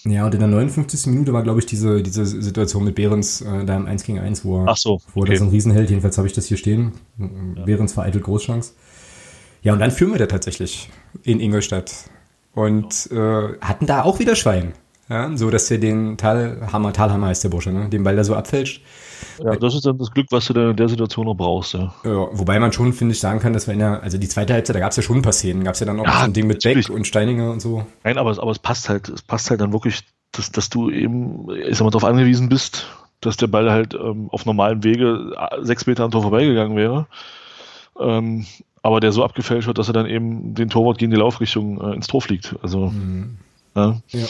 Ja, 0.04 0.26
und 0.26 0.34
in 0.34 0.40
der 0.40 0.50
59. 0.50 1.08
Minute 1.08 1.32
war, 1.34 1.44
glaube 1.44 1.60
ich, 1.60 1.66
diese, 1.66 2.02
diese 2.02 2.26
Situation 2.26 2.84
mit 2.84 2.96
Behrens 2.96 3.42
äh, 3.42 3.66
da 3.66 3.76
im 3.76 3.86
1 3.86 4.04
gegen 4.04 4.20
1, 4.20 4.44
wo 4.44 4.66
er, 4.66 4.76
so, 4.76 5.00
wo 5.14 5.24
er 5.24 5.32
das 5.32 5.42
ein 5.42 5.50
Riesenheld, 5.50 5.90
jedenfalls 5.90 6.18
habe 6.18 6.28
ich 6.28 6.34
das 6.34 6.48
hier 6.48 6.58
stehen. 6.58 6.94
Ja. 7.18 7.64
Behrens 7.66 7.94
vereitelt 7.94 8.24
Großchance. 8.24 8.74
Ja, 9.62 9.74
und 9.74 9.80
dann 9.80 9.92
führen 9.92 10.12
wir 10.12 10.20
da 10.20 10.26
tatsächlich 10.26 10.90
in 11.24 11.40
Ingolstadt. 11.40 11.94
Und 12.54 13.10
äh, 13.12 13.58
hatten 13.62 13.86
da 13.86 14.02
auch 14.04 14.20
wieder 14.20 14.36
Schwein. 14.36 14.74
Ja, 15.12 15.30
so 15.36 15.50
dass 15.50 15.70
er 15.70 15.78
den 15.78 16.16
Talhammer, 16.16 16.94
Talhammer 16.94 17.28
heißt 17.28 17.44
der 17.44 17.50
Bursche, 17.50 17.74
ne? 17.74 17.90
den 17.90 18.02
Ball 18.02 18.16
da 18.16 18.24
so 18.24 18.34
abfälscht. 18.34 18.82
Ja, 19.44 19.58
das 19.58 19.76
ist 19.76 19.86
dann 19.86 19.98
das 19.98 20.10
Glück, 20.12 20.28
was 20.30 20.46
du 20.46 20.54
dann 20.54 20.70
in 20.70 20.78
der 20.78 20.88
Situation 20.88 21.26
noch 21.26 21.36
brauchst. 21.36 21.74
Ja. 21.74 21.94
ja 22.06 22.28
wobei 22.32 22.60
man 22.60 22.72
schon, 22.72 22.94
finde 22.94 23.14
ich, 23.14 23.20
sagen 23.20 23.42
kann, 23.42 23.52
dass 23.52 23.68
wir 23.68 23.74
in 23.74 23.82
der, 23.82 24.02
also 24.02 24.18
die 24.18 24.30
zweite 24.30 24.54
Halbzeit, 24.54 24.74
da 24.74 24.80
gab 24.80 24.92
es 24.92 24.96
ja 24.96 25.04
schon 25.04 25.18
ein 25.18 25.22
paar 25.22 25.34
Szenen, 25.34 25.66
gab 25.66 25.74
es 25.74 25.82
ja 25.82 25.86
dann 25.86 26.00
auch 26.00 26.06
ja, 26.06 26.20
so 26.20 26.26
ein 26.26 26.34
Ding 26.34 26.48
mit 26.48 26.64
Beck 26.64 26.90
und 26.90 27.06
Steininger 27.06 27.52
und 27.52 27.60
so. 27.62 27.86
Nein, 28.06 28.18
aber, 28.18 28.32
aber 28.42 28.52
es 28.52 28.60
passt 28.60 28.88
halt, 28.88 29.10
es 29.10 29.22
passt 29.22 29.50
halt 29.50 29.60
dann 29.60 29.74
wirklich, 29.74 30.00
dass, 30.32 30.50
dass 30.50 30.70
du 30.70 30.90
eben, 30.90 31.46
ich 31.52 31.78
sag 31.78 31.84
mal, 31.84 31.92
darauf 31.92 32.06
angewiesen 32.06 32.48
bist, 32.48 32.88
dass 33.20 33.36
der 33.36 33.48
Ball 33.48 33.70
halt 33.70 33.94
ähm, 33.94 34.30
auf 34.32 34.46
normalem 34.46 34.82
Wege 34.86 35.36
sechs 35.62 35.88
Meter 35.88 36.06
am 36.06 36.12
Tor 36.12 36.22
vorbeigegangen 36.22 36.78
wäre. 36.78 37.08
Ähm, 38.00 38.46
aber 38.82 39.02
der 39.02 39.12
so 39.12 39.26
abgefälscht 39.26 39.68
wird, 39.68 39.78
dass 39.78 39.90
er 39.90 39.94
dann 39.94 40.08
eben 40.08 40.56
den 40.56 40.70
Torwart 40.70 40.98
gegen 40.98 41.12
die 41.12 41.18
Laufrichtung 41.18 41.82
äh, 41.82 41.96
ins 41.96 42.08
Tor 42.08 42.22
fliegt. 42.22 42.56
Also, 42.64 42.92
mhm. 42.92 43.38
ja. 43.76 43.98
ja. 44.08 44.26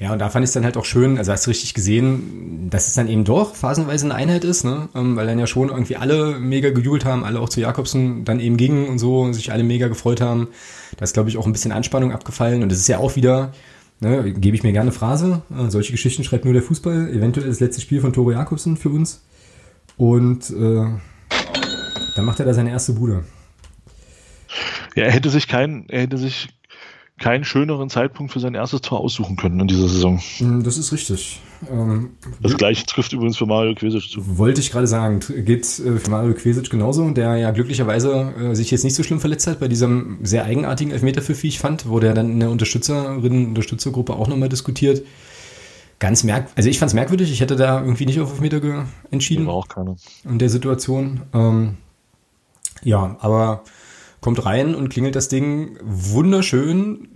Ja, 0.00 0.12
und 0.12 0.18
da 0.18 0.28
fand 0.28 0.42
ich 0.42 0.48
es 0.48 0.54
dann 0.54 0.64
halt 0.64 0.76
auch 0.76 0.84
schön, 0.84 1.18
also 1.18 1.30
hast 1.30 1.46
du 1.46 1.50
richtig 1.50 1.72
gesehen, 1.72 2.68
dass 2.68 2.88
es 2.88 2.94
dann 2.94 3.08
eben 3.08 3.24
doch 3.24 3.54
phasenweise 3.54 4.06
eine 4.06 4.14
Einheit 4.16 4.42
ist, 4.42 4.64
ne? 4.64 4.88
Ähm, 4.92 5.14
weil 5.14 5.26
dann 5.26 5.38
ja 5.38 5.46
schon 5.46 5.68
irgendwie 5.68 5.96
alle 5.96 6.40
mega 6.40 6.70
gejubelt 6.70 7.04
haben, 7.04 7.22
alle 7.24 7.38
auch 7.38 7.48
zu 7.48 7.60
Jakobsen 7.60 8.24
dann 8.24 8.40
eben 8.40 8.56
gingen 8.56 8.88
und 8.88 8.98
so, 8.98 9.20
und 9.20 9.34
sich 9.34 9.52
alle 9.52 9.62
mega 9.62 9.86
gefreut 9.86 10.20
haben. 10.20 10.48
Da 10.96 11.04
ist, 11.04 11.14
glaube 11.14 11.28
ich, 11.28 11.36
auch 11.36 11.46
ein 11.46 11.52
bisschen 11.52 11.70
Anspannung 11.70 12.12
abgefallen 12.12 12.64
und 12.64 12.72
es 12.72 12.80
ist 12.80 12.88
ja 12.88 12.98
auch 12.98 13.14
wieder, 13.14 13.52
ne, 14.00 14.32
gebe 14.32 14.56
ich 14.56 14.64
mir 14.64 14.72
gerne 14.72 14.90
Phrase, 14.90 15.42
äh, 15.56 15.70
solche 15.70 15.92
Geschichten 15.92 16.24
schreibt 16.24 16.44
nur 16.44 16.54
der 16.54 16.62
Fußball, 16.64 17.10
eventuell 17.10 17.46
das 17.46 17.60
letzte 17.60 17.80
Spiel 17.80 18.00
von 18.00 18.12
Toro 18.12 18.32
Jakobsen 18.32 18.76
für 18.76 18.88
uns 18.88 19.22
und 19.96 20.50
äh, 20.50 20.86
dann 22.16 22.24
macht 22.24 22.40
er 22.40 22.46
da 22.46 22.54
seine 22.54 22.70
erste 22.70 22.94
Bude. 22.94 23.24
Ja, 24.96 25.04
er 25.04 25.12
hätte 25.12 25.30
sich 25.30 25.46
kein, 25.46 25.88
er 25.88 26.02
hätte 26.02 26.18
sich 26.18 26.48
keinen 27.18 27.44
schöneren 27.44 27.88
Zeitpunkt 27.90 28.32
für 28.32 28.40
sein 28.40 28.54
erstes 28.54 28.80
Tor 28.80 29.00
aussuchen 29.00 29.36
können 29.36 29.60
in 29.60 29.68
dieser 29.68 29.88
Saison. 29.88 30.20
Mm, 30.40 30.62
das 30.62 30.78
ist 30.78 30.92
richtig. 30.92 31.40
Ähm, 31.70 32.16
das 32.40 32.56
gleiche 32.56 32.84
trifft 32.86 33.12
übrigens 33.12 33.36
für 33.36 33.46
Mario 33.46 33.74
Quesic 33.74 34.10
zu. 34.10 34.36
Wollte 34.36 34.60
ich 34.60 34.72
gerade 34.72 34.88
sagen, 34.88 35.20
geht 35.20 35.62
äh, 35.62 35.98
für 35.98 36.10
Mario 36.10 36.34
Quesic 36.34 36.70
genauso, 36.70 37.08
der 37.10 37.36
ja 37.36 37.52
glücklicherweise 37.52 38.34
äh, 38.36 38.54
sich 38.54 38.70
jetzt 38.72 38.82
nicht 38.82 38.96
so 38.96 39.04
schlimm 39.04 39.20
verletzt 39.20 39.46
hat 39.46 39.60
bei 39.60 39.68
diesem 39.68 40.18
sehr 40.24 40.44
eigenartigen 40.44 40.92
Elfmeter-Pfiff, 40.92 41.42
wie 41.44 41.48
ich 41.48 41.60
fand, 41.60 41.86
wurde 41.86 42.08
er 42.08 42.14
dann 42.14 42.30
in 42.30 42.40
der 42.40 42.50
Unterstützerinnen, 42.50 43.48
Unterstützergruppe 43.48 44.14
auch 44.14 44.26
nochmal 44.26 44.48
diskutiert. 44.48 45.02
Ganz 46.00 46.24
merk, 46.24 46.48
also 46.56 46.68
ich 46.68 46.80
fand 46.80 46.88
es 46.88 46.94
merkwürdig, 46.94 47.30
ich 47.30 47.40
hätte 47.40 47.54
da 47.54 47.80
irgendwie 47.80 48.06
nicht 48.06 48.18
auf 48.18 48.32
Elfmeter 48.32 48.86
entschieden. 49.12 49.46
War 49.46 49.54
auch 49.54 49.68
keine. 49.68 49.96
In 50.24 50.40
der 50.40 50.50
Situation. 50.50 51.22
Ähm, 51.32 51.76
ja, 52.82 53.16
aber 53.20 53.62
kommt 54.24 54.46
rein 54.46 54.74
und 54.74 54.88
klingelt 54.88 55.16
das 55.16 55.28
Ding 55.28 55.76
wunderschön 55.82 57.08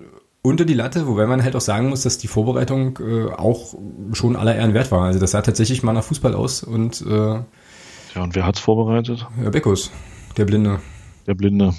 unter 0.42 0.66
die 0.66 0.74
Latte, 0.74 1.06
wobei 1.06 1.26
man 1.26 1.42
halt 1.42 1.56
auch 1.56 1.62
sagen 1.62 1.88
muss, 1.88 2.02
dass 2.02 2.18
die 2.18 2.28
Vorbereitung 2.28 2.98
äh, 2.98 3.32
auch 3.32 3.74
schon 4.12 4.36
aller 4.36 4.54
Ehren 4.54 4.74
wert 4.74 4.92
war. 4.92 5.04
Also 5.04 5.18
das 5.18 5.30
sah 5.30 5.40
tatsächlich 5.40 5.82
mal 5.82 5.94
nach 5.94 6.04
Fußball 6.04 6.34
aus 6.34 6.62
und 6.62 7.00
äh, 7.00 7.14
ja, 7.14 8.22
und 8.22 8.34
wer 8.34 8.44
hat's 8.44 8.60
vorbereitet? 8.60 9.26
Ja, 9.42 9.48
Beckus, 9.48 9.90
der 10.36 10.44
Blinde. 10.44 10.80
Der 11.26 11.32
Blinde, 11.32 11.74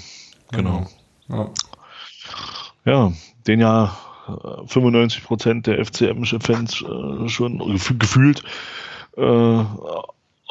genau. 0.50 0.88
Ja, 1.28 1.50
ja 2.84 3.12
den 3.46 3.60
ja 3.60 3.96
95 4.66 5.22
äh, 5.22 5.26
Prozent 5.26 5.66
der 5.68 5.84
FCM-Fans 5.84 6.82
äh, 6.82 7.28
schon 7.28 7.78
gefühlt 8.00 8.42
äh, 9.16 9.64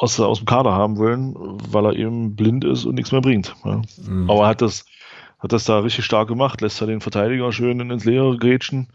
aus, 0.00 0.18
aus 0.18 0.38
dem 0.38 0.46
Kader 0.46 0.72
haben 0.72 0.96
wollen, 0.96 1.34
weil 1.36 1.84
er 1.84 1.92
eben 1.94 2.34
blind 2.34 2.64
ist 2.64 2.86
und 2.86 2.94
nichts 2.94 3.12
mehr 3.12 3.20
bringt. 3.20 3.54
Ja. 3.64 3.82
Mhm. 4.02 4.30
Aber 4.30 4.44
er 4.44 4.48
hat 4.48 4.62
das, 4.62 4.86
hat 5.38 5.52
das 5.52 5.64
da 5.64 5.80
richtig 5.80 6.06
stark 6.06 6.26
gemacht, 6.28 6.62
lässt 6.62 6.80
er 6.80 6.86
den 6.86 7.02
Verteidiger 7.02 7.52
schön 7.52 7.78
ins 7.90 8.06
Leere 8.06 8.38
grätschen, 8.38 8.88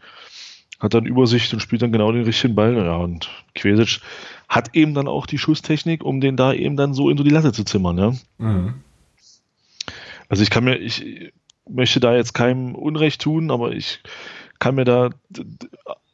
hat 0.80 0.94
dann 0.94 1.06
Übersicht 1.06 1.52
und 1.54 1.60
spielt 1.60 1.82
dann 1.82 1.92
genau 1.92 2.10
den 2.10 2.24
richtigen 2.24 2.56
Ball. 2.56 2.74
Ja, 2.74 2.96
und 2.96 3.30
Quesic 3.54 4.00
hat 4.48 4.74
eben 4.74 4.94
dann 4.94 5.06
auch 5.06 5.26
die 5.26 5.38
Schusstechnik, 5.38 6.02
um 6.02 6.20
den 6.20 6.36
da 6.36 6.52
eben 6.52 6.76
dann 6.76 6.92
so 6.92 7.08
into 7.08 7.22
die 7.22 7.30
Latte 7.30 7.52
zu 7.52 7.64
zimmern. 7.64 7.98
Ja. 7.98 8.12
Mhm. 8.38 8.74
Also 10.28 10.42
ich 10.42 10.50
kann 10.50 10.64
mir, 10.64 10.76
ich 10.76 11.32
möchte 11.68 12.00
da 12.00 12.16
jetzt 12.16 12.32
keinem 12.32 12.74
Unrecht 12.74 13.22
tun, 13.22 13.52
aber 13.52 13.70
ich 13.70 14.00
kann 14.58 14.74
mir 14.74 14.84
da 14.84 15.10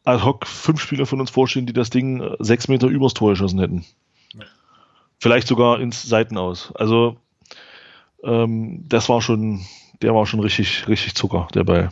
ad 0.04 0.22
hoc 0.22 0.46
fünf 0.46 0.82
Spieler 0.82 1.06
von 1.06 1.20
uns 1.20 1.30
vorstellen, 1.30 1.64
die 1.64 1.72
das 1.72 1.88
Ding 1.88 2.22
sechs 2.40 2.68
Meter 2.68 2.88
übers 2.88 3.14
Tor 3.14 3.30
geschossen 3.30 3.58
hätten. 3.58 3.86
Vielleicht 5.22 5.46
sogar 5.46 5.78
ins 5.78 6.02
Seitenaus. 6.02 6.72
Also 6.74 7.16
ähm, 8.24 8.82
das 8.88 9.08
war 9.08 9.22
schon, 9.22 9.60
der 10.02 10.16
war 10.16 10.26
schon 10.26 10.40
richtig, 10.40 10.88
richtig 10.88 11.14
Zucker, 11.14 11.46
der 11.54 11.62
Ball. 11.62 11.90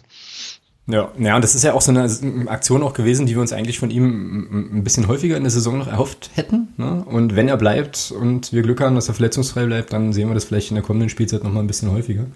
Ja, 0.88 1.12
ja, 1.16 1.36
und 1.36 1.44
das 1.44 1.54
ist 1.54 1.62
ja 1.62 1.74
auch 1.74 1.80
so 1.80 1.92
eine 1.92 2.10
Aktion 2.48 2.82
auch 2.82 2.92
gewesen, 2.92 3.26
die 3.26 3.34
wir 3.34 3.40
uns 3.40 3.52
eigentlich 3.52 3.78
von 3.78 3.92
ihm 3.92 4.72
ein 4.72 4.82
bisschen 4.82 5.06
häufiger 5.06 5.36
in 5.36 5.44
der 5.44 5.52
Saison 5.52 5.78
noch 5.78 5.86
erhofft 5.86 6.32
hätten. 6.34 6.74
Ne? 6.76 7.04
Und 7.06 7.36
wenn 7.36 7.46
er 7.46 7.56
bleibt 7.56 8.10
und 8.10 8.52
wir 8.52 8.62
Glück 8.62 8.80
haben, 8.80 8.96
dass 8.96 9.06
er 9.06 9.14
verletzungsfrei 9.14 9.64
bleibt, 9.66 9.92
dann 9.92 10.12
sehen 10.12 10.26
wir 10.26 10.34
das 10.34 10.46
vielleicht 10.46 10.72
in 10.72 10.74
der 10.74 10.82
kommenden 10.82 11.08
Spielzeit 11.08 11.44
noch 11.44 11.52
mal 11.52 11.60
ein 11.60 11.68
bisschen 11.68 11.92
häufiger. 11.92 12.26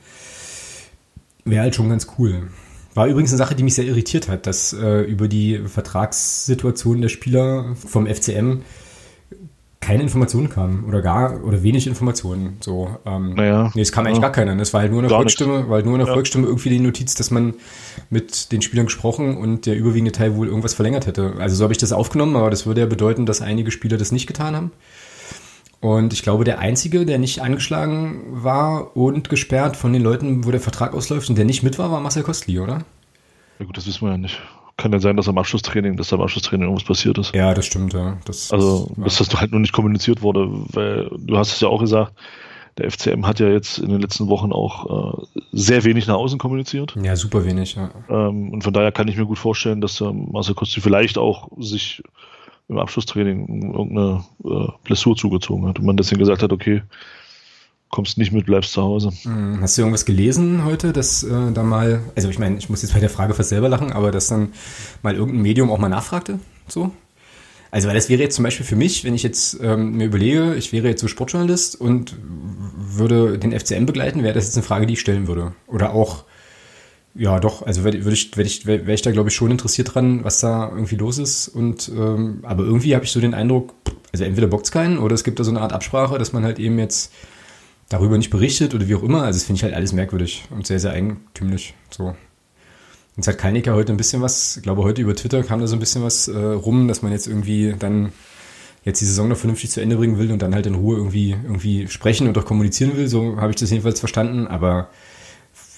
Wäre 1.44 1.62
halt 1.62 1.74
schon 1.74 1.88
ganz 1.88 2.06
cool. 2.20 2.50
War 2.94 3.08
übrigens 3.08 3.32
eine 3.32 3.38
Sache, 3.38 3.56
die 3.56 3.64
mich 3.64 3.74
sehr 3.74 3.86
irritiert 3.86 4.28
hat, 4.28 4.46
dass 4.46 4.72
äh, 4.72 5.00
über 5.00 5.26
die 5.26 5.58
Vertragssituation 5.58 7.00
der 7.00 7.08
Spieler 7.08 7.74
vom 7.74 8.06
FCM 8.06 8.60
keine 9.84 10.02
Informationen 10.02 10.48
kamen 10.48 10.84
oder 10.84 11.02
gar 11.02 11.44
oder 11.44 11.62
wenig 11.62 11.86
Informationen. 11.86 12.56
So, 12.60 12.88
ähm, 13.04 13.34
naja, 13.34 13.70
nee, 13.74 13.82
es 13.82 13.92
kam 13.92 14.06
eigentlich 14.06 14.16
ja. 14.16 14.22
gar 14.22 14.32
keine. 14.32 14.60
Es 14.62 14.72
war 14.72 14.80
halt 14.80 14.90
nur 14.90 15.00
eine 15.00 15.10
Volksstimme, 15.10 15.68
weil 15.68 15.82
nur 15.82 15.94
eine 15.94 16.06
ja. 16.06 16.12
Volksstimme 16.12 16.46
irgendwie 16.46 16.70
die 16.70 16.78
Notiz, 16.78 17.14
dass 17.14 17.30
man 17.30 17.54
mit 18.08 18.50
den 18.50 18.62
Spielern 18.62 18.86
gesprochen 18.86 19.36
und 19.36 19.66
der 19.66 19.76
überwiegende 19.76 20.12
Teil 20.12 20.36
wohl 20.36 20.48
irgendwas 20.48 20.72
verlängert 20.72 21.06
hätte. 21.06 21.34
Also 21.38 21.56
so 21.56 21.64
habe 21.64 21.72
ich 21.72 21.78
das 21.78 21.92
aufgenommen, 21.92 22.34
aber 22.34 22.48
das 22.48 22.64
würde 22.64 22.80
ja 22.80 22.86
bedeuten, 22.86 23.26
dass 23.26 23.42
einige 23.42 23.70
Spieler 23.70 23.98
das 23.98 24.10
nicht 24.10 24.26
getan 24.26 24.56
haben. 24.56 24.72
Und 25.80 26.14
ich 26.14 26.22
glaube, 26.22 26.44
der 26.44 26.60
einzige, 26.60 27.04
der 27.04 27.18
nicht 27.18 27.42
angeschlagen 27.42 28.22
war 28.30 28.96
und 28.96 29.28
gesperrt 29.28 29.76
von 29.76 29.92
den 29.92 30.02
Leuten, 30.02 30.46
wo 30.46 30.50
der 30.50 30.60
Vertrag 30.60 30.94
ausläuft 30.94 31.28
und 31.28 31.36
der 31.36 31.44
nicht 31.44 31.62
mit 31.62 31.78
war, 31.78 31.90
war 31.90 32.00
Marcel 32.00 32.22
Kostli, 32.22 32.58
oder? 32.58 32.84
Ja 33.58 33.66
gut, 33.66 33.76
das 33.76 33.86
wissen 33.86 34.06
wir 34.06 34.12
ja 34.12 34.18
nicht 34.18 34.40
kann 34.76 34.92
ja 34.92 34.98
sein, 34.98 35.16
dass 35.16 35.28
am 35.28 35.38
Abschlusstraining, 35.38 35.96
dass 35.96 36.12
am 36.12 36.20
Abschlusstraining 36.20 36.66
irgendwas 36.66 36.86
passiert 36.86 37.18
ist. 37.18 37.34
Ja, 37.34 37.54
das 37.54 37.66
stimmt, 37.66 37.92
ja. 37.92 38.18
Das, 38.24 38.50
also, 38.50 38.92
dass 38.96 39.18
das 39.18 39.34
halt 39.34 39.52
nur 39.52 39.60
nicht 39.60 39.72
kommuniziert 39.72 40.22
wurde, 40.22 40.48
weil 40.50 41.10
du 41.18 41.36
hast 41.36 41.52
es 41.52 41.60
ja 41.60 41.68
auch 41.68 41.80
gesagt, 41.80 42.12
der 42.78 42.90
FCM 42.90 43.24
hat 43.24 43.38
ja 43.38 43.48
jetzt 43.48 43.78
in 43.78 43.88
den 43.90 44.00
letzten 44.00 44.28
Wochen 44.28 44.52
auch 44.52 45.22
äh, 45.26 45.42
sehr 45.52 45.84
wenig 45.84 46.08
nach 46.08 46.16
außen 46.16 46.38
kommuniziert. 46.38 46.96
Ja, 47.00 47.14
super 47.14 47.44
wenig, 47.44 47.76
ja. 47.76 47.90
Ähm, 48.08 48.50
und 48.50 48.64
von 48.64 48.72
daher 48.72 48.90
kann 48.90 49.06
ich 49.06 49.16
mir 49.16 49.26
gut 49.26 49.38
vorstellen, 49.38 49.80
dass 49.80 50.00
äh, 50.00 50.12
Marcel 50.12 50.54
Kosti 50.54 50.80
vielleicht 50.80 51.16
auch 51.16 51.48
sich 51.58 52.02
im 52.68 52.78
Abschlusstraining 52.78 53.72
irgendeine 53.72 54.24
äh, 54.44 54.68
Blessur 54.82 55.14
zugezogen 55.16 55.68
hat 55.68 55.78
und 55.78 55.84
man 55.84 55.96
deswegen 55.96 56.18
gesagt 56.18 56.42
hat, 56.42 56.52
okay, 56.52 56.82
kommst 57.94 58.18
nicht 58.18 58.32
mit, 58.32 58.46
bleibst 58.46 58.72
zu 58.72 58.82
Hause. 58.82 59.12
Hm, 59.22 59.60
hast 59.60 59.78
du 59.78 59.82
irgendwas 59.82 60.04
gelesen 60.04 60.64
heute, 60.64 60.92
dass 60.92 61.22
äh, 61.22 61.52
da 61.52 61.62
mal, 61.62 62.00
also 62.16 62.28
ich 62.28 62.40
meine, 62.40 62.58
ich 62.58 62.68
muss 62.68 62.82
jetzt 62.82 62.92
bei 62.92 62.98
der 62.98 63.08
Frage 63.08 63.34
fast 63.34 63.50
selber 63.50 63.68
lachen, 63.68 63.92
aber 63.92 64.10
dass 64.10 64.26
dann 64.26 64.48
mal 65.02 65.14
irgendein 65.14 65.42
Medium 65.42 65.70
auch 65.70 65.78
mal 65.78 65.88
nachfragte, 65.88 66.40
so? 66.66 66.90
Also, 67.70 67.86
weil 67.86 67.94
das 67.94 68.08
wäre 68.08 68.20
jetzt 68.20 68.34
zum 68.34 68.42
Beispiel 68.42 68.66
für 68.66 68.74
mich, 68.74 69.04
wenn 69.04 69.14
ich 69.14 69.22
jetzt 69.22 69.58
ähm, 69.62 69.92
mir 69.92 70.06
überlege, 70.06 70.56
ich 70.56 70.72
wäre 70.72 70.88
jetzt 70.88 71.02
so 71.02 71.08
Sportjournalist 71.08 71.80
und 71.80 72.16
würde 72.76 73.38
den 73.38 73.52
FCM 73.52 73.86
begleiten, 73.86 74.24
wäre 74.24 74.34
das 74.34 74.46
jetzt 74.46 74.56
eine 74.56 74.64
Frage, 74.64 74.86
die 74.86 74.94
ich 74.94 75.00
stellen 75.00 75.28
würde. 75.28 75.52
Oder 75.68 75.92
auch, 75.92 76.24
ja, 77.14 77.38
doch, 77.38 77.62
also 77.62 77.84
würde 77.84 77.98
ich, 78.12 78.36
wär 78.36 78.44
ich, 78.44 78.66
wäre 78.66 78.92
ich 78.92 79.02
da, 79.02 79.12
glaube 79.12 79.28
ich, 79.28 79.36
schon 79.36 79.52
interessiert 79.52 79.94
dran, 79.94 80.24
was 80.24 80.40
da 80.40 80.68
irgendwie 80.68 80.96
los 80.96 81.18
ist. 81.18 81.46
Und 81.46 81.88
ähm, 81.96 82.40
aber 82.42 82.64
irgendwie 82.64 82.94
habe 82.96 83.04
ich 83.04 83.12
so 83.12 83.20
den 83.20 83.34
Eindruck, 83.34 83.74
also 84.12 84.24
entweder 84.24 84.48
bockt 84.48 84.66
es 84.66 84.72
keinen 84.72 84.98
oder 84.98 85.14
es 85.14 85.22
gibt 85.22 85.38
da 85.38 85.44
so 85.44 85.50
eine 85.50 85.60
Art 85.60 85.72
Absprache, 85.72 86.18
dass 86.18 86.32
man 86.32 86.42
halt 86.42 86.58
eben 86.58 86.78
jetzt 86.80 87.12
darüber 87.88 88.16
nicht 88.16 88.30
berichtet 88.30 88.74
oder 88.74 88.88
wie 88.88 88.94
auch 88.94 89.02
immer. 89.02 89.22
Also 89.22 89.38
das 89.38 89.44
finde 89.44 89.58
ich 89.58 89.62
halt 89.64 89.74
alles 89.74 89.92
merkwürdig 89.92 90.44
und 90.50 90.66
sehr, 90.66 90.80
sehr 90.80 90.92
eigentümlich. 90.92 91.74
So. 91.90 92.14
Jetzt 93.16 93.28
hat 93.28 93.38
Kalnicker 93.38 93.74
heute 93.74 93.92
ein 93.92 93.96
bisschen 93.96 94.22
was, 94.22 94.56
ich 94.56 94.62
glaube 94.62 94.82
heute 94.82 95.00
über 95.00 95.14
Twitter 95.14 95.42
kam 95.44 95.60
da 95.60 95.66
so 95.66 95.76
ein 95.76 95.80
bisschen 95.80 96.02
was 96.02 96.26
äh, 96.28 96.36
rum, 96.36 96.88
dass 96.88 97.02
man 97.02 97.12
jetzt 97.12 97.28
irgendwie 97.28 97.74
dann 97.78 98.12
jetzt 98.84 99.00
die 99.00 99.04
Saison 99.06 99.28
noch 99.28 99.36
vernünftig 99.36 99.70
zu 99.70 99.80
Ende 99.80 99.96
bringen 99.96 100.18
will 100.18 100.30
und 100.32 100.42
dann 100.42 100.54
halt 100.54 100.66
in 100.66 100.74
Ruhe 100.74 100.96
irgendwie, 100.96 101.30
irgendwie 101.30 101.88
sprechen 101.88 102.28
und 102.28 102.36
auch 102.36 102.44
kommunizieren 102.44 102.96
will. 102.96 103.08
So 103.08 103.36
habe 103.36 103.50
ich 103.50 103.56
das 103.56 103.70
jedenfalls 103.70 104.00
verstanden. 104.00 104.46
Aber 104.46 104.88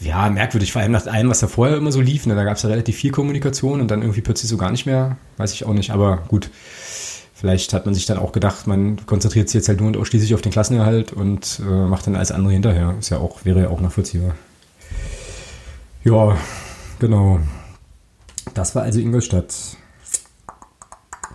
ja, 0.00 0.28
merkwürdig, 0.28 0.72
vor 0.72 0.82
allem 0.82 0.92
nach 0.92 1.06
allem, 1.06 1.30
was 1.30 1.40
da 1.40 1.46
vorher 1.46 1.76
immer 1.76 1.92
so 1.92 2.00
lief. 2.00 2.26
Ne? 2.26 2.34
Da 2.34 2.44
gab 2.44 2.56
es 2.56 2.62
ja 2.62 2.68
relativ 2.68 2.96
viel 2.96 3.12
Kommunikation 3.12 3.80
und 3.80 3.90
dann 3.90 4.02
irgendwie 4.02 4.22
plötzlich 4.22 4.50
so 4.50 4.56
gar 4.56 4.70
nicht 4.70 4.86
mehr. 4.86 5.16
Weiß 5.36 5.52
ich 5.52 5.64
auch 5.64 5.72
nicht. 5.72 5.90
Aber 5.90 6.24
gut, 6.28 6.50
vielleicht 7.36 7.72
hat 7.72 7.86
man 7.86 7.94
sich 7.94 8.06
dann 8.06 8.18
auch 8.18 8.32
gedacht, 8.32 8.66
man 8.66 9.06
konzentriert 9.06 9.48
sich 9.48 9.60
jetzt 9.60 9.68
halt 9.68 9.78
nur 9.78 9.88
und 9.88 9.96
ausschließlich 9.96 10.34
auf 10.34 10.42
den 10.42 10.50
Klassenerhalt 10.50 11.12
und 11.12 11.60
äh, 11.60 11.86
macht 11.86 12.08
dann 12.08 12.16
alles 12.16 12.32
andere 12.32 12.52
hinterher. 12.52 12.96
Ist 12.98 13.10
ja 13.10 13.18
auch, 13.18 13.44
wäre 13.44 13.62
ja 13.62 13.68
auch 13.68 13.80
nachvollziehbar. 13.80 14.34
Ja, 16.02 16.36
Genau. 16.98 17.40
Das 18.54 18.74
war 18.74 18.82
also 18.82 19.00
Ingolstadt. 19.00 19.52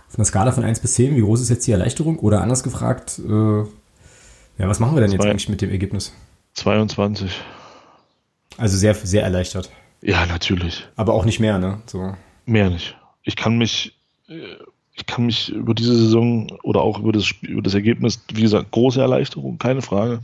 Von 0.08 0.18
der 0.18 0.24
Skala 0.24 0.52
von 0.52 0.64
1 0.64 0.80
bis 0.80 0.94
10, 0.94 1.16
wie 1.16 1.20
groß 1.20 1.40
ist 1.40 1.48
jetzt 1.48 1.66
die 1.66 1.72
Erleichterung? 1.72 2.18
Oder 2.18 2.42
anders 2.42 2.62
gefragt, 2.62 3.18
äh, 3.18 3.60
ja, 3.60 4.68
was 4.68 4.78
machen 4.78 4.94
wir 4.94 5.00
denn 5.00 5.10
Zwei, 5.10 5.16
jetzt 5.16 5.26
eigentlich 5.26 5.48
mit 5.48 5.62
dem 5.62 5.70
Ergebnis? 5.70 6.12
22. 6.54 7.32
Also 8.58 8.76
sehr, 8.76 8.94
sehr 8.94 9.22
erleichtert. 9.22 9.70
Ja, 10.02 10.26
natürlich. 10.26 10.86
Aber 10.96 11.14
auch 11.14 11.24
nicht 11.24 11.40
mehr, 11.40 11.58
ne? 11.58 11.80
So. 11.86 12.14
Mehr 12.44 12.68
nicht. 12.68 12.96
Ich 13.22 13.36
kann 13.36 13.56
mich, 13.56 13.98
äh, 14.28 14.56
ich 15.02 15.06
kann 15.06 15.26
mich 15.26 15.48
über 15.48 15.74
diese 15.74 15.96
Saison 15.96 16.46
oder 16.62 16.80
auch 16.80 17.00
über 17.00 17.10
das, 17.10 17.32
über 17.42 17.60
das 17.60 17.74
Ergebnis, 17.74 18.22
wie 18.32 18.42
gesagt, 18.42 18.70
große 18.70 19.00
Erleichterung, 19.00 19.58
keine 19.58 19.82
Frage. 19.82 20.20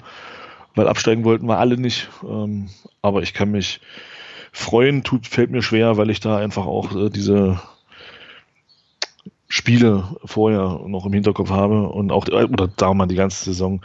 Weil 0.77 0.87
absteigen 0.87 1.25
wollten 1.25 1.49
wir 1.49 1.59
alle 1.59 1.77
nicht. 1.77 2.09
Ähm, 2.23 2.69
aber 3.03 3.23
ich 3.23 3.35
kann 3.35 3.51
mich 3.51 3.81
freuen 4.53 5.03
tut, 5.03 5.27
fällt 5.27 5.51
mir 5.51 5.63
schwer, 5.63 5.97
weil 5.97 6.11
ich 6.11 6.21
da 6.21 6.39
einfach 6.39 6.67
auch 6.67 6.95
äh, 6.95 7.11
diese 7.11 7.61
Spiele 9.49 10.17
vorher 10.25 10.81
noch 10.87 11.07
im 11.07 11.13
Hinterkopf 11.13 11.51
habe 11.51 11.89
und 11.89 12.13
auch, 12.13 12.29
äh, 12.29 12.45
oder 12.45 12.69
da 12.69 12.95
mal 12.95 13.07
die 13.07 13.17
ganze 13.17 13.47
Saison 13.47 13.81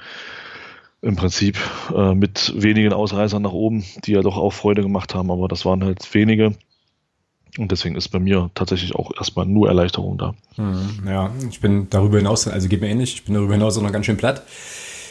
im 1.01 1.15
Prinzip 1.15 1.57
äh, 1.95 2.13
mit 2.13 2.53
wenigen 2.55 2.93
Ausreißern 2.93 3.41
nach 3.41 3.51
oben, 3.51 3.83
die 4.05 4.11
ja 4.11 4.21
doch 4.21 4.37
auch 4.37 4.53
Freude 4.53 4.83
gemacht 4.83 5.15
haben, 5.15 5.31
aber 5.31 5.47
das 5.47 5.65
waren 5.65 5.83
halt 5.83 6.13
wenige. 6.13 6.53
Und 7.57 7.71
deswegen 7.71 7.95
ist 7.95 8.09
bei 8.09 8.19
mir 8.19 8.49
tatsächlich 8.55 8.95
auch 8.95 9.11
erstmal 9.15 9.45
nur 9.45 9.67
Erleichterung 9.67 10.17
da. 10.17 10.33
Hm, 10.55 11.03
ja, 11.07 11.31
ich 11.49 11.59
bin 11.59 11.87
darüber 11.89 12.17
hinaus, 12.17 12.47
also 12.47 12.67
geht 12.67 12.81
mir 12.81 12.89
ähnlich, 12.89 13.13
ich 13.13 13.25
bin 13.25 13.35
darüber 13.35 13.53
hinaus 13.53 13.77
auch 13.77 13.83
noch 13.83 13.91
ganz 13.91 14.05
schön 14.05 14.17
platt. 14.17 14.43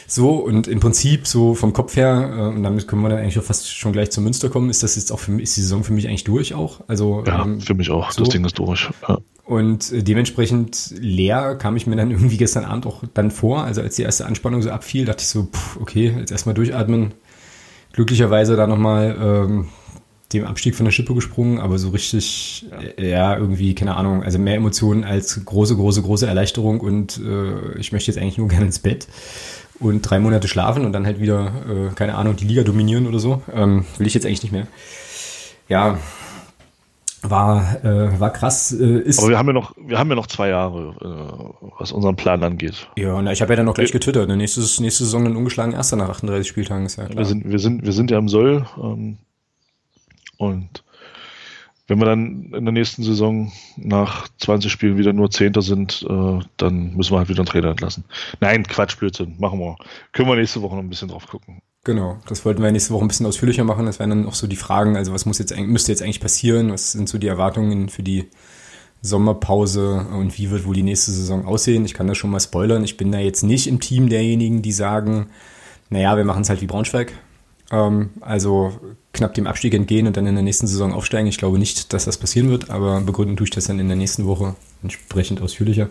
So, 0.07 0.35
und 0.35 0.67
im 0.67 0.79
Prinzip 0.79 1.25
so 1.25 1.55
vom 1.55 1.73
Kopf 1.73 1.95
her, 1.95 2.33
äh, 2.35 2.55
und 2.55 2.63
damit 2.63 2.87
können 2.87 3.01
wir 3.01 3.09
dann 3.09 3.19
eigentlich 3.19 3.39
auch 3.39 3.43
fast 3.43 3.73
schon 3.73 3.93
gleich 3.93 4.11
zum 4.11 4.25
Münster 4.25 4.49
kommen, 4.49 4.69
ist 4.69 4.83
das 4.83 4.95
jetzt 4.95 5.11
auch 5.11 5.19
für 5.19 5.31
mich, 5.31 5.43
ist 5.43 5.57
die 5.57 5.61
Saison 5.61 5.83
für 5.83 5.93
mich 5.93 6.07
eigentlich 6.07 6.25
durch 6.25 6.53
auch. 6.53 6.81
Also, 6.87 7.23
ja, 7.25 7.43
ähm, 7.43 7.61
für 7.61 7.73
mich 7.73 7.89
auch. 7.89 8.11
So. 8.11 8.23
Das 8.23 8.29
Ding 8.29 8.43
ist 8.45 8.59
durch. 8.59 8.89
Ja. 9.07 9.17
Und 9.45 9.91
äh, 9.91 10.03
dementsprechend 10.03 10.93
leer 10.97 11.55
kam 11.55 11.75
ich 11.75 11.87
mir 11.87 11.95
dann 11.95 12.11
irgendwie 12.11 12.37
gestern 12.37 12.65
Abend 12.65 12.85
auch 12.85 13.03
dann 13.13 13.31
vor. 13.31 13.63
Also 13.63 13.81
als 13.81 13.95
die 13.95 14.03
erste 14.03 14.25
Anspannung 14.25 14.61
so 14.61 14.69
abfiel, 14.69 15.05
dachte 15.05 15.21
ich 15.21 15.29
so, 15.29 15.43
pff, 15.43 15.77
okay, 15.79 16.13
jetzt 16.17 16.31
erstmal 16.31 16.55
durchatmen. 16.55 17.13
Glücklicherweise 17.93 18.55
da 18.55 18.67
nochmal 18.67 19.17
ähm, 19.19 19.67
dem 20.33 20.45
Abstieg 20.45 20.75
von 20.75 20.85
der 20.85 20.91
Schippe 20.91 21.13
gesprungen, 21.13 21.59
aber 21.59 21.77
so 21.77 21.89
richtig, 21.89 22.65
ja. 22.97 23.03
Ja. 23.03 23.37
irgendwie, 23.37 23.75
keine 23.75 23.95
Ahnung, 23.95 24.23
also 24.23 24.39
mehr 24.39 24.55
Emotionen 24.55 25.03
als 25.03 25.43
große, 25.43 25.75
große, 25.75 26.01
große 26.01 26.27
Erleichterung 26.27 26.79
und 26.79 27.19
äh, 27.23 27.77
ich 27.79 27.91
möchte 27.91 28.11
jetzt 28.11 28.19
eigentlich 28.19 28.37
nur 28.37 28.47
gerne 28.49 28.65
ins 28.65 28.79
Bett 28.79 29.07
und 29.79 30.01
drei 30.01 30.19
Monate 30.19 30.47
schlafen 30.47 30.85
und 30.85 30.93
dann 30.93 31.05
halt 31.05 31.19
wieder, 31.19 31.51
äh, 31.69 31.95
keine 31.95 32.15
Ahnung, 32.15 32.35
die 32.35 32.45
Liga 32.45 32.63
dominieren 32.63 33.07
oder 33.07 33.19
so. 33.19 33.41
Ähm, 33.53 33.85
will 33.97 34.07
ich 34.07 34.13
jetzt 34.13 34.25
eigentlich 34.25 34.43
nicht 34.43 34.51
mehr. 34.51 34.67
Ja, 35.69 35.97
war, 37.23 37.83
äh, 37.83 38.19
war 38.19 38.31
krass. 38.31 38.71
Äh, 38.71 38.99
ist 38.99 39.19
Aber 39.19 39.29
wir 39.29 39.37
haben 39.37 39.47
ja 39.47 39.53
noch, 39.53 39.73
wir 39.77 39.97
haben 39.97 40.09
ja 40.09 40.15
noch 40.15 40.27
zwei 40.27 40.49
Jahre, 40.49 40.95
äh, 41.01 41.67
was 41.79 41.91
unseren 41.91 42.15
Plan 42.15 42.43
angeht. 42.43 42.89
Ja, 42.97 43.13
und 43.13 43.27
ich 43.27 43.41
habe 43.41 43.53
ja 43.53 43.57
dann 43.57 43.65
noch 43.65 43.75
gleich 43.75 43.91
getwittert. 43.91 44.27
Ne? 44.27 44.37
Nächste, 44.37 44.59
nächste 44.81 45.05
Saison 45.05 45.23
dann 45.23 45.35
ungeschlagen 45.37 45.73
Erster 45.73 45.95
nach 45.95 46.09
38 46.09 46.47
Spieltagen 46.47 46.85
ist 46.85 46.97
ja 46.97 47.05
klar. 47.05 47.17
Wir 47.17 47.25
sind, 47.25 47.49
wir 47.49 47.59
sind, 47.59 47.85
wir 47.85 47.93
sind 47.93 48.11
ja 48.11 48.17
im 48.17 48.27
Soll 48.27 48.65
ähm, 48.81 49.17
und 50.45 50.83
wenn 51.87 51.99
wir 51.99 52.05
dann 52.05 52.51
in 52.53 52.65
der 52.65 52.71
nächsten 52.71 53.03
Saison 53.03 53.51
nach 53.75 54.27
20 54.39 54.71
Spielen 54.71 54.97
wieder 54.97 55.11
nur 55.11 55.29
Zehnter 55.31 55.61
sind, 55.61 56.05
äh, 56.09 56.39
dann 56.57 56.95
müssen 56.95 57.13
wir 57.13 57.17
halt 57.17 57.29
wieder 57.29 57.39
einen 57.39 57.47
Trainer 57.47 57.71
entlassen. 57.71 58.05
Nein, 58.39 58.65
Quatsch, 58.65 58.97
Blödsinn, 58.97 59.35
machen 59.37 59.59
wir. 59.59 59.75
Können 60.13 60.29
wir 60.29 60.35
nächste 60.35 60.61
Woche 60.61 60.75
noch 60.75 60.83
ein 60.83 60.89
bisschen 60.89 61.09
drauf 61.09 61.27
gucken. 61.27 61.61
Genau, 61.83 62.17
das 62.27 62.45
wollten 62.45 62.63
wir 62.63 62.71
nächste 62.71 62.93
Woche 62.93 63.03
ein 63.03 63.09
bisschen 63.09 63.25
ausführlicher 63.25 63.65
machen. 63.65 63.85
Das 63.85 63.99
wären 63.99 64.11
dann 64.11 64.25
auch 64.25 64.35
so 64.35 64.47
die 64.47 64.55
Fragen, 64.55 64.95
also 64.95 65.11
was 65.11 65.25
muss 65.25 65.39
jetzt 65.39 65.55
müsste 65.57 65.91
jetzt 65.91 66.01
eigentlich 66.01 66.21
passieren? 66.21 66.71
Was 66.71 66.93
sind 66.93 67.09
so 67.09 67.17
die 67.17 67.27
Erwartungen 67.27 67.89
für 67.89 68.03
die 68.03 68.29
Sommerpause 69.01 70.07
und 70.13 70.37
wie 70.37 70.49
wird 70.49 70.65
wohl 70.65 70.75
die 70.75 70.83
nächste 70.83 71.11
Saison 71.11 71.45
aussehen? 71.45 71.83
Ich 71.83 71.93
kann 71.93 72.07
das 72.07 72.17
schon 72.17 72.29
mal 72.29 72.39
spoilern. 72.39 72.85
Ich 72.85 72.95
bin 72.95 73.11
da 73.11 73.19
jetzt 73.19 73.43
nicht 73.43 73.67
im 73.67 73.81
Team 73.81 74.07
derjenigen, 74.07 74.61
die 74.61 74.71
sagen, 74.71 75.27
naja, 75.89 76.15
wir 76.15 76.23
machen 76.23 76.43
es 76.43 76.49
halt 76.49 76.61
wie 76.61 76.67
Braunschweig. 76.67 77.13
Ähm, 77.73 78.11
also 78.21 78.71
knapp 79.13 79.33
dem 79.33 79.47
Abstieg 79.47 79.73
entgehen 79.73 80.05
und 80.07 80.15
dann 80.15 80.27
in 80.27 80.35
der 80.35 80.43
nächsten 80.43 80.67
Saison 80.67 80.93
aufsteigen. 80.93 81.27
Ich 81.27 81.37
glaube 81.37 81.57
nicht, 81.57 81.91
dass 81.91 82.05
das 82.05 82.17
passieren 82.17 82.49
wird, 82.49 82.69
aber 82.69 83.01
begründen 83.01 83.35
tue 83.35 83.45
ich 83.45 83.51
das 83.51 83.65
dann 83.65 83.79
in 83.79 83.87
der 83.87 83.97
nächsten 83.97 84.25
Woche 84.27 84.55
entsprechend 84.83 85.41
ausführlicher. 85.41 85.89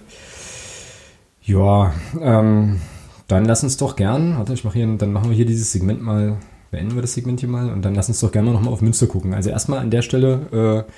Ja, 1.42 1.92
ähm, 2.21 2.81
dann 3.27 3.45
lass 3.45 3.64
uns 3.64 3.77
doch 3.77 3.97
gern, 3.97 4.38
warte, 4.38 4.53
ich 4.53 4.64
mache 4.64 4.79
hier, 4.79 4.87
dann 4.97 5.12
machen 5.12 5.29
wir 5.29 5.37
hier 5.37 5.47
dieses 5.47 5.73
Segment 5.73 6.03
mal, 6.03 6.37
beenden 6.71 6.95
wir 6.95 7.03
das 7.03 7.14
Segment 7.14 7.40
hier 7.40 7.49
mal 7.49 7.71
und 7.71 7.83
dann 7.83 7.95
lass 7.95 8.09
uns 8.09 8.21
doch 8.21 8.31
gerne 8.31 8.53
noch 8.53 8.62
mal 8.62 8.71
auf 8.71 8.81
Münster 8.81 9.07
gucken. 9.07 9.35
Also 9.35 9.51
erstmal 9.51 9.81
an 9.81 9.90
der 9.90 10.03
Stelle 10.03 10.87
äh, 10.87 10.92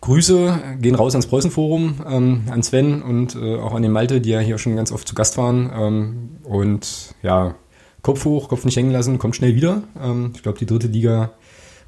Grüße 0.00 0.58
gehen 0.80 0.96
raus 0.96 1.14
ans 1.14 1.28
Preußenforum, 1.28 2.00
ähm, 2.08 2.42
an 2.50 2.62
Sven 2.64 3.02
und 3.02 3.36
äh, 3.36 3.56
auch 3.56 3.74
an 3.74 3.82
den 3.82 3.92
Malte, 3.92 4.20
die 4.20 4.30
ja 4.30 4.40
hier 4.40 4.58
schon 4.58 4.74
ganz 4.74 4.90
oft 4.90 5.06
zu 5.06 5.14
Gast 5.14 5.38
waren. 5.38 5.70
Ähm, 5.72 6.30
und 6.42 7.14
ja, 7.22 7.54
Kopf 8.02 8.24
hoch, 8.24 8.48
Kopf 8.48 8.64
nicht 8.64 8.76
hängen 8.76 8.90
lassen, 8.90 9.18
kommt 9.18 9.36
schnell 9.36 9.54
wieder. 9.54 9.82
Ähm, 10.00 10.32
ich 10.34 10.42
glaube, 10.42 10.58
die 10.58 10.66
dritte 10.66 10.88
Liga 10.88 11.30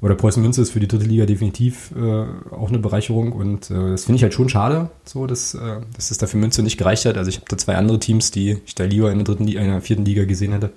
oder 0.01 0.15
Preußen 0.15 0.41
Münster 0.41 0.61
ist 0.61 0.71
für 0.71 0.79
die 0.79 0.87
dritte 0.87 1.05
Liga 1.05 1.25
definitiv 1.25 1.91
äh, 1.95 2.25
auch 2.53 2.69
eine 2.69 2.79
Bereicherung 2.79 3.31
und 3.31 3.71
äh, 3.71 3.91
das 3.91 4.05
finde 4.05 4.17
ich 4.17 4.23
halt 4.23 4.33
schon 4.33 4.49
schade, 4.49 4.89
so 5.05 5.25
dass, 5.25 5.53
äh, 5.53 5.81
dass 5.95 6.11
es 6.11 6.17
da 6.17 6.27
für 6.27 6.37
Münster 6.37 6.63
nicht 6.63 6.77
gereicht 6.77 7.05
hat. 7.05 7.17
Also 7.17 7.29
ich 7.29 7.37
habe 7.37 7.47
da 7.49 7.57
zwei 7.57 7.75
andere 7.75 7.99
Teams, 7.99 8.31
die 8.31 8.57
ich 8.65 8.75
da 8.75 8.83
lieber 8.83 9.11
in 9.11 9.19
der 9.19 9.25
dritten 9.25 9.47
in 9.47 9.55
der 9.55 9.81
vierten 9.81 10.05
Liga 10.05 10.25
gesehen 10.25 10.51
hätte. 10.51 10.71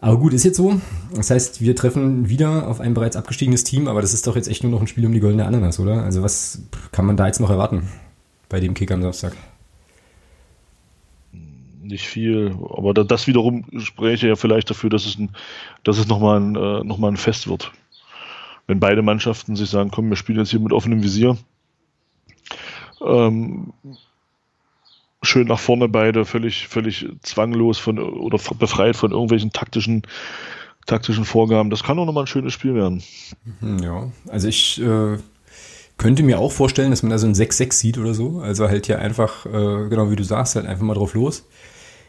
Aber 0.00 0.18
gut, 0.18 0.32
ist 0.32 0.44
jetzt 0.44 0.56
so. 0.56 0.80
Das 1.14 1.30
heißt, 1.30 1.60
wir 1.60 1.76
treffen 1.76 2.28
wieder 2.28 2.66
auf 2.66 2.80
ein 2.80 2.92
bereits 2.92 3.14
abgestiegenes 3.14 3.62
Team, 3.62 3.86
aber 3.86 4.00
das 4.00 4.12
ist 4.12 4.26
doch 4.26 4.34
jetzt 4.34 4.48
echt 4.48 4.64
nur 4.64 4.72
noch 4.72 4.80
ein 4.80 4.88
Spiel 4.88 5.06
um 5.06 5.12
die 5.12 5.20
goldene 5.20 5.46
Ananas, 5.46 5.78
oder? 5.78 6.02
Also 6.02 6.22
was 6.22 6.62
kann 6.90 7.06
man 7.06 7.16
da 7.16 7.28
jetzt 7.28 7.38
noch 7.38 7.50
erwarten 7.50 7.88
bei 8.48 8.58
dem 8.58 8.74
Kick 8.74 8.90
am 8.90 9.00
Samstag? 9.00 9.34
Nicht 11.92 12.08
viel. 12.08 12.56
Aber 12.76 12.92
das 12.94 13.26
wiederum 13.26 13.64
spräche 13.78 14.28
ja 14.28 14.36
vielleicht 14.36 14.70
dafür, 14.70 14.90
dass 14.90 15.06
es, 15.06 15.18
ein, 15.18 15.30
dass 15.84 15.98
es 15.98 16.08
nochmal 16.08 16.40
ein, 16.40 16.56
äh, 16.56 16.84
noch 16.84 17.00
ein 17.02 17.16
Fest 17.16 17.48
wird. 17.48 17.72
Wenn 18.66 18.80
beide 18.80 19.02
Mannschaften 19.02 19.56
sich 19.56 19.70
sagen, 19.70 19.90
komm, 19.90 20.08
wir 20.08 20.16
spielen 20.16 20.38
jetzt 20.38 20.50
hier 20.50 20.60
mit 20.60 20.72
offenem 20.72 21.02
Visier. 21.02 21.36
Ähm, 23.04 23.72
schön 25.22 25.46
nach 25.46 25.58
vorne 25.58 25.88
beide, 25.88 26.24
völlig, 26.24 26.68
völlig 26.68 27.08
zwanglos 27.22 27.78
von 27.78 27.98
oder 27.98 28.38
befreit 28.58 28.96
von 28.96 29.12
irgendwelchen 29.12 29.52
taktischen, 29.52 30.02
taktischen 30.86 31.24
Vorgaben. 31.24 31.70
Das 31.70 31.82
kann 31.82 31.98
auch 31.98 32.06
nochmal 32.06 32.24
ein 32.24 32.28
schönes 32.28 32.52
Spiel 32.52 32.74
werden. 32.74 33.02
Mhm, 33.60 33.78
ja, 33.78 34.10
also 34.28 34.48
ich 34.48 34.80
äh, 34.80 35.18
könnte 35.98 36.22
mir 36.22 36.38
auch 36.38 36.52
vorstellen, 36.52 36.90
dass 36.90 37.02
man 37.02 37.10
da 37.10 37.18
so 37.18 37.26
ein 37.26 37.34
6-6 37.34 37.72
sieht 37.72 37.98
oder 37.98 38.14
so. 38.14 38.40
Also 38.40 38.68
halt 38.68 38.86
hier 38.86 38.98
einfach, 38.98 39.46
äh, 39.46 39.88
genau 39.88 40.10
wie 40.10 40.16
du 40.16 40.24
sagst, 40.24 40.56
halt 40.56 40.66
einfach 40.66 40.84
mal 40.84 40.94
drauf 40.94 41.14
los. 41.14 41.46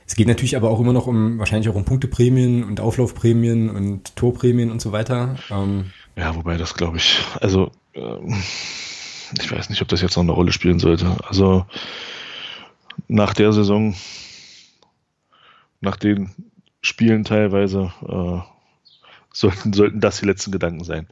Es 0.05 0.15
geht 0.15 0.27
natürlich 0.27 0.55
aber 0.55 0.69
auch 0.69 0.79
immer 0.79 0.93
noch 0.93 1.07
um, 1.07 1.39
wahrscheinlich 1.39 1.69
auch 1.69 1.75
um 1.75 1.85
Punkteprämien 1.85 2.63
und 2.63 2.79
Auflaufprämien 2.79 3.69
und 3.69 4.15
Torprämien 4.15 4.71
und 4.71 4.81
so 4.81 4.91
weiter. 4.91 5.35
Ähm, 5.49 5.91
ja, 6.15 6.35
wobei 6.35 6.57
das 6.57 6.75
glaube 6.75 6.97
ich, 6.97 7.19
also 7.39 7.71
ähm, 7.93 8.35
ich 9.39 9.51
weiß 9.51 9.69
nicht, 9.69 9.81
ob 9.81 9.87
das 9.87 10.01
jetzt 10.01 10.15
noch 10.15 10.23
eine 10.23 10.31
Rolle 10.31 10.51
spielen 10.51 10.79
sollte. 10.79 11.17
Also 11.27 11.65
nach 13.07 13.33
der 13.33 13.53
Saison, 13.53 13.95
nach 15.81 15.97
den 15.97 16.31
Spielen 16.81 17.23
teilweise, 17.23 17.93
äh, 18.07 18.41
sollten, 19.33 19.73
sollten 19.73 19.99
das 19.99 20.19
die 20.19 20.25
letzten 20.25 20.51
Gedanken 20.51 20.83
sein, 20.83 21.07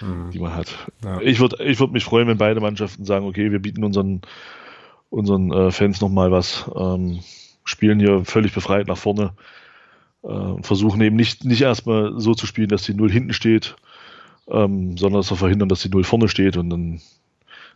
mhm. 0.00 0.30
die 0.30 0.38
man 0.38 0.54
hat. 0.54 0.74
Ja. 1.04 1.20
Ich 1.20 1.40
würde 1.40 1.62
ich 1.64 1.78
würd 1.78 1.92
mich 1.92 2.04
freuen, 2.04 2.26
wenn 2.28 2.38
beide 2.38 2.60
Mannschaften 2.60 3.04
sagen, 3.04 3.26
okay, 3.26 3.52
wir 3.52 3.60
bieten 3.60 3.84
unseren, 3.84 4.22
unseren 5.10 5.52
äh, 5.52 5.70
Fans 5.70 6.00
nochmal 6.00 6.30
was, 6.32 6.70
ähm, 6.74 7.20
spielen 7.66 8.00
hier 8.00 8.24
völlig 8.24 8.54
befreit 8.54 8.86
nach 8.86 8.96
vorne 8.96 9.32
äh, 10.22 10.28
und 10.28 10.66
versuchen 10.66 11.00
eben 11.02 11.16
nicht, 11.16 11.44
nicht 11.44 11.60
erstmal 11.60 12.18
so 12.18 12.34
zu 12.34 12.46
spielen, 12.46 12.68
dass 12.68 12.84
die 12.84 12.94
Null 12.94 13.10
hinten 13.10 13.34
steht, 13.34 13.76
ähm, 14.48 14.96
sondern 14.96 15.22
zu 15.22 15.36
verhindern, 15.36 15.68
dass 15.68 15.82
die 15.82 15.90
Null 15.90 16.04
vorne 16.04 16.28
steht 16.28 16.56
und 16.56 16.70
dann, 16.70 17.00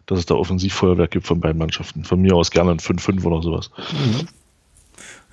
dass 0.07 0.19
es 0.19 0.27
da 0.27 0.35
Offensivfeuerwerk 0.35 1.11
gibt 1.11 1.27
von 1.27 1.41
beiden 1.41 1.59
Mannschaften. 1.59 2.05
Von 2.05 2.23
mir 2.23 2.35
aus 2.35 2.51
gerne 2.51 2.71
ein 2.71 2.79
5-5 2.79 3.25
oder 3.25 3.43
sowas. 3.43 3.71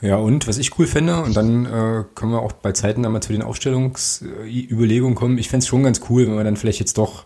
Ja, 0.01 0.17
und 0.17 0.47
was 0.47 0.57
ich 0.57 0.77
cool 0.77 0.85
fände, 0.85 1.23
und 1.23 1.35
dann 1.35 1.65
äh, 1.65 2.03
können 2.13 2.31
wir 2.31 2.41
auch 2.41 2.51
bei 2.51 2.71
Zeiten 2.71 3.01
dann 3.01 3.13
mal 3.13 3.21
zu 3.21 3.33
den 3.33 3.41
Aufstellungsüberlegungen 3.41 5.15
kommen. 5.15 5.37
Ich 5.39 5.49
fände 5.49 5.63
es 5.63 5.67
schon 5.67 5.83
ganz 5.83 6.01
cool, 6.09 6.27
wenn 6.27 6.35
wir 6.35 6.43
dann 6.43 6.57
vielleicht 6.57 6.79
jetzt 6.79 6.97
doch, 6.97 7.25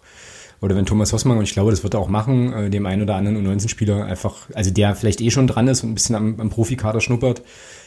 oder 0.62 0.76
wenn 0.76 0.86
Thomas 0.86 1.12
Hossmann, 1.12 1.38
und 1.38 1.44
ich 1.44 1.54
glaube, 1.54 1.72
das 1.72 1.84
wird 1.84 1.96
er 1.96 2.00
auch 2.00 2.08
machen, 2.08 2.54
äh, 2.54 2.70
dem 2.70 2.86
einen 2.86 3.02
oder 3.02 3.16
anderen 3.16 3.46
U19-Spieler 3.46 4.06
einfach, 4.06 4.50
also 4.54 4.72
der 4.72 4.96
vielleicht 4.96 5.22
eh 5.22 5.32
schon 5.32 5.48
dran 5.48 5.68
ist 5.68 5.84
und 5.84 5.92
ein 5.92 5.94
bisschen 5.96 6.16
am, 6.16 6.40
am 6.40 6.50
Profikader 6.50 7.02
schnuppert, 7.02 7.42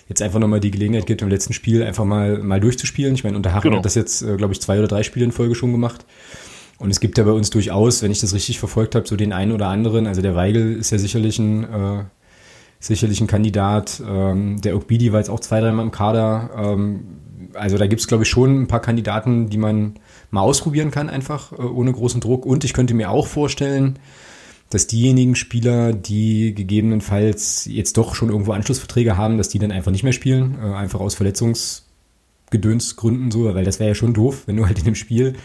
jetzt 0.09 0.21
einfach 0.21 0.41
nochmal 0.41 0.61
die 0.61 0.71
Gelegenheit 0.71 1.07
gibt, 1.07 1.23
im 1.23 1.29
letzten 1.29 1.53
Spiel 1.53 1.83
einfach 1.83 2.05
mal, 2.05 2.39
mal 2.39 2.61
durchzuspielen. 2.61 3.15
Ich 3.15 3.25
meine, 3.25 3.37
unter 3.37 3.53
Hachen 3.53 3.63
genau. 3.63 3.77
hat 3.77 3.85
das 3.85 3.95
jetzt, 3.95 4.23
äh, 4.23 4.37
glaube 4.37 4.53
ich, 4.53 4.61
zwei 4.61 4.79
oder 4.79 4.89
drei 4.89 5.03
Spiele 5.03 5.25
in 5.25 5.33
Folge 5.33 5.55
schon 5.55 5.73
gemacht. 5.73 6.05
Und 6.79 6.91
es 6.91 6.99
gibt 6.99 7.17
ja 7.17 7.25
bei 7.25 7.31
uns 7.31 7.51
durchaus, 7.51 8.03
wenn 8.03 8.11
ich 8.11 8.21
das 8.21 8.35
richtig 8.35 8.59
verfolgt 8.59 8.97
habe, 8.97 9.07
so 9.07 9.15
den 9.15 9.33
einen 9.33 9.53
oder 9.53 9.69
anderen, 9.69 10.09
also 10.09 10.21
der 10.21 10.35
Weigel 10.35 10.77
ist 10.77 10.91
ja 10.91 10.99
sicherlich 10.99 11.39
ein 11.39 11.65
äh, 11.65 12.05
sicherlich 12.81 13.21
ein 13.21 13.27
Kandidat. 13.27 14.03
Ähm, 14.07 14.61
der 14.61 14.77
Okbidi 14.77 15.13
war 15.13 15.21
jetzt 15.21 15.31
auch 15.31 15.41
zwei, 15.41 15.61
dreimal 15.61 15.85
im 15.85 15.91
Kader. 15.91 16.51
Ähm, 16.57 17.05
also 17.55 17.79
da 17.79 17.87
gibt 17.87 18.01
es, 18.01 18.09
glaube 18.09 18.25
ich, 18.25 18.29
schon 18.29 18.63
ein 18.63 18.67
paar 18.67 18.81
Kandidaten, 18.81 19.49
die 19.49 19.59
man 19.59 19.95
mal 20.35 20.43
ausprobieren 20.43 20.91
kann, 20.91 21.09
einfach 21.09 21.53
äh, 21.53 21.63
ohne 21.63 21.91
großen 21.93 22.21
Druck. 22.21 22.45
Und 22.45 22.65
ich 22.65 22.75
könnte 22.75 22.93
mir 22.95 23.11
auch 23.11 23.27
vorstellen, 23.27 23.99
dass 24.71 24.87
diejenigen 24.87 25.35
Spieler, 25.37 25.93
die 25.93 26.55
gegebenenfalls 26.55 27.67
jetzt 27.67 27.97
doch 27.97 28.15
schon 28.15 28.31
irgendwo 28.31 28.53
Anschlussverträge 28.53 29.17
haben, 29.17 29.39
dass 29.39 29.49
die 29.49 29.59
dann 29.59 29.73
einfach 29.73 29.93
nicht 29.93 30.03
mehr 30.03 30.13
spielen, 30.13 30.59
äh, 30.61 30.75
einfach 30.75 31.01
aus 31.01 31.15
Verletzungsgedönsgründen 31.15 33.31
so, 33.31 33.55
weil 33.55 33.65
das 33.65 33.79
wäre 33.79 33.89
ja 33.91 33.95
schon 33.95 34.13
doof, 34.13 34.43
wenn 34.47 34.57
du 34.57 34.67
halt 34.67 34.79
in 34.79 34.85
dem 34.85 34.97
Spiel, 34.97 35.37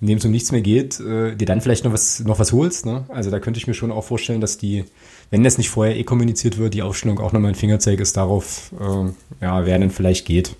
in 0.00 0.06
dem 0.06 0.18
es 0.18 0.24
um 0.24 0.30
nichts 0.30 0.52
mehr 0.52 0.60
geht, 0.60 1.00
äh, 1.00 1.34
dir 1.34 1.46
dann 1.46 1.60
vielleicht 1.60 1.84
noch 1.84 1.92
was, 1.92 2.20
noch 2.20 2.38
was 2.38 2.52
holst. 2.52 2.86
Ne? 2.86 3.06
Also 3.08 3.30
da 3.30 3.40
könnte 3.40 3.58
ich 3.58 3.66
mir 3.66 3.74
schon 3.74 3.90
auch 3.90 4.04
vorstellen, 4.04 4.40
dass 4.40 4.58
die 4.58 4.84
wenn 5.30 5.42
das 5.42 5.58
nicht 5.58 5.70
vorher 5.70 5.96
eh 5.96 6.04
kommuniziert 6.04 6.58
wird, 6.58 6.74
die 6.74 6.82
Aufstellung 6.82 7.18
auch 7.18 7.32
nochmal 7.32 7.52
ein 7.52 7.56
Fingerzeig 7.56 7.98
ist 7.98 8.16
darauf, 8.16 8.70
äh, 8.78 9.44
ja, 9.44 9.66
wer 9.66 9.78
denn 9.78 9.90
vielleicht 9.90 10.26
geht 10.26 10.54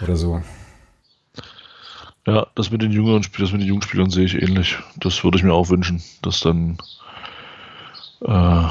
oder 0.00 0.16
so. 0.16 0.40
Ja, 2.30 2.46
das 2.54 2.70
mit 2.70 2.80
den 2.80 2.92
jüngeren 2.92 3.24
Spielern, 3.24 3.46
das 3.46 3.52
mit 3.52 3.62
den 3.62 3.68
Jungspielern 3.68 4.08
sehe 4.08 4.24
ich 4.24 4.40
ähnlich. 4.40 4.78
Das 5.00 5.24
würde 5.24 5.36
ich 5.36 5.42
mir 5.42 5.52
auch 5.52 5.68
wünschen, 5.68 6.00
dass 6.22 6.38
dann 6.38 6.78
äh, 8.20 8.68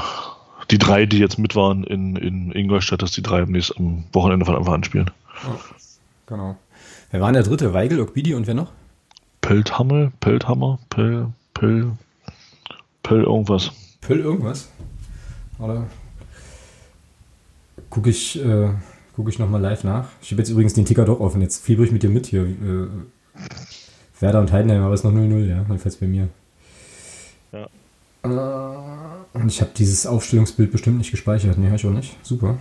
die 0.70 0.78
drei, 0.78 1.04
die 1.04 1.18
jetzt 1.18 1.38
mit 1.38 1.54
waren 1.54 1.84
in, 1.84 2.16
in 2.16 2.52
Ingolstadt, 2.52 3.02
dass 3.02 3.12
die 3.12 3.22
drei 3.22 3.42
am, 3.42 3.50
nächsten, 3.50 3.76
am 3.78 4.04
Wochenende 4.14 4.46
von 4.46 4.56
Anfang 4.56 4.76
an 4.76 4.84
spielen. 4.84 5.10
Oh, 5.46 5.58
genau. 6.26 6.56
Wer 7.10 7.20
war 7.20 7.28
denn 7.28 7.34
der 7.34 7.42
dritte? 7.42 7.74
Weigel, 7.74 8.00
Okbidi 8.00 8.32
und 8.32 8.46
wer 8.46 8.54
noch? 8.54 8.72
Pelthammer, 9.42 10.10
Pelthammer, 10.20 10.78
Pel, 10.88 11.26
Pel, 11.52 11.92
Pel 13.02 13.24
irgendwas. 13.24 13.72
Pel 14.00 14.20
irgendwas? 14.20 14.70
Oder? 15.58 15.86
Gucke 17.90 18.08
ich, 18.08 18.42
äh, 18.42 18.70
guck 19.16 19.28
ich 19.28 19.38
nochmal 19.38 19.60
live 19.60 19.84
nach. 19.84 20.06
Ich 20.22 20.30
habe 20.30 20.40
jetzt 20.40 20.48
übrigens 20.48 20.72
den 20.72 20.86
Ticker 20.86 21.04
doch 21.04 21.20
offen. 21.20 21.42
Jetzt 21.42 21.62
fieber 21.62 21.84
ich 21.84 21.92
mit 21.92 22.02
dir 22.02 22.08
mit 22.08 22.24
hier. 22.24 22.44
Äh, 22.44 22.86
Werder 24.20 24.40
und 24.40 24.52
Heidenheim, 24.52 24.82
aber 24.82 24.94
es 24.94 25.00
ist 25.00 25.04
noch 25.04 25.12
0-0, 25.12 25.46
ja. 25.46 25.62
Jedenfalls 25.62 25.96
bei 25.96 26.06
mir. 26.06 26.28
Ja. 27.52 27.68
Äh, 28.22 29.38
und 29.38 29.48
ich 29.48 29.60
habe 29.60 29.70
dieses 29.76 30.06
Aufstellungsbild 30.06 30.72
bestimmt 30.72 30.98
nicht 30.98 31.10
gespeichert. 31.10 31.58
Nee, 31.58 31.66
habe 31.66 31.76
ich 31.76 31.86
auch 31.86 31.90
nicht. 31.90 32.16
Super. 32.22 32.58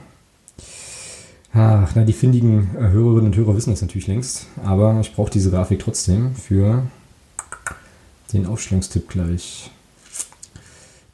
Ach, 1.54 1.92
na, 1.96 2.04
die 2.04 2.14
findigen 2.14 2.76
äh, 2.76 2.90
Hörerinnen 2.90 3.28
und 3.28 3.36
Hörer 3.36 3.56
wissen 3.56 3.72
das 3.72 3.82
natürlich 3.82 4.08
längst. 4.08 4.48
Aber 4.64 5.00
ich 5.02 5.14
brauche 5.14 5.32
diese 5.32 5.50
Grafik 5.52 5.80
trotzdem 5.80 6.36
für 6.36 6.84
den 8.34 8.46
Aufstellungstipp 8.46 9.10
gleich. 9.10 9.72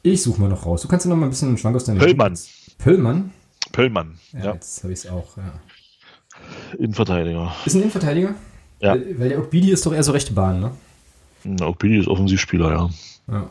Ich 0.02 0.22
suche 0.22 0.40
mal 0.40 0.48
noch 0.48 0.66
raus. 0.66 0.82
Du 0.82 0.88
kannst 0.88 1.06
ja 1.06 1.08
noch 1.08 1.16
mal 1.16 1.26
ein 1.26 1.30
bisschen 1.30 1.56
Schwank 1.58 1.74
aus 1.74 1.84
deinem 1.84 1.98
Pöllmann. 1.98 2.38
Pöllmann? 2.78 3.32
Pöllmann, 3.72 4.18
ja. 4.32 4.44
ja. 4.44 4.54
Jetzt 4.54 4.82
habe 4.84 4.92
ich 4.92 5.00
es 5.00 5.10
auch, 5.10 5.36
ja. 5.36 5.60
Innenverteidiger. 6.78 7.52
Ist 7.64 7.74
ein 7.74 7.80
Innenverteidiger? 7.80 8.34
Ja. 8.80 8.94
Weil, 8.94 9.28
der 9.30 9.38
Okbidi 9.38 9.70
ist 9.70 9.84
doch 9.86 9.92
eher 9.92 10.02
so 10.02 10.12
rechte 10.12 10.32
Bahn, 10.32 10.60
ne? 10.60 10.70
Der 11.44 11.68
Okbidi 11.68 11.98
ist 11.98 12.08
Offensivspieler, 12.08 12.70
ja. 12.70 12.90
Ja. 13.28 13.50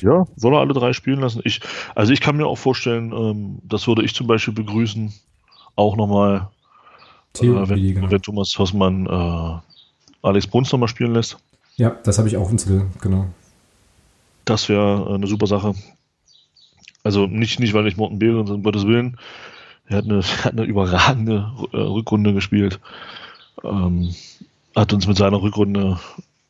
Ja, 0.00 0.26
soll 0.36 0.54
er 0.54 0.60
alle 0.60 0.72
drei 0.72 0.92
spielen 0.92 1.20
lassen? 1.20 1.42
Ich, 1.44 1.60
also 1.94 2.12
ich 2.12 2.20
kann 2.20 2.36
mir 2.36 2.46
auch 2.46 2.58
vorstellen, 2.58 3.12
ähm, 3.12 3.58
das 3.62 3.86
würde 3.86 4.02
ich 4.02 4.14
zum 4.14 4.26
Beispiel 4.26 4.54
begrüßen, 4.54 5.12
auch 5.76 5.96
nochmal, 5.96 6.48
äh, 7.38 7.42
wenn, 7.42 7.94
genau. 7.94 8.10
wenn 8.10 8.22
Thomas 8.22 8.58
Hossmann 8.58 9.06
äh, 9.06 10.26
Alex 10.26 10.46
Bruns 10.46 10.72
nochmal 10.72 10.88
spielen 10.88 11.14
lässt. 11.14 11.38
Ja, 11.76 11.96
das 12.04 12.18
habe 12.18 12.28
ich 12.28 12.36
auch 12.36 12.50
im 12.50 12.58
Zettel, 12.58 12.86
genau. 13.00 13.26
Das 14.44 14.68
wäre 14.68 15.06
äh, 15.10 15.14
eine 15.14 15.26
super 15.26 15.46
Sache. 15.46 15.74
Also 17.02 17.26
nicht, 17.26 17.60
nicht 17.60 17.72
weil 17.72 17.86
ich 17.86 17.96
Morten 17.96 18.18
Behl 18.18 18.36
und 18.36 18.50
um 18.50 18.62
Gottes 18.62 18.86
Willen. 18.86 19.16
Er 19.90 19.98
hat 19.98 20.04
eine, 20.04 20.22
hat 20.44 20.52
eine 20.52 20.64
überragende 20.64 21.52
äh, 21.72 21.76
Rückrunde 21.76 22.32
gespielt. 22.32 22.80
Ähm, 23.62 24.14
hat 24.74 24.92
uns 24.92 25.06
mit 25.06 25.18
seiner 25.18 25.42
Rückrunde 25.42 25.98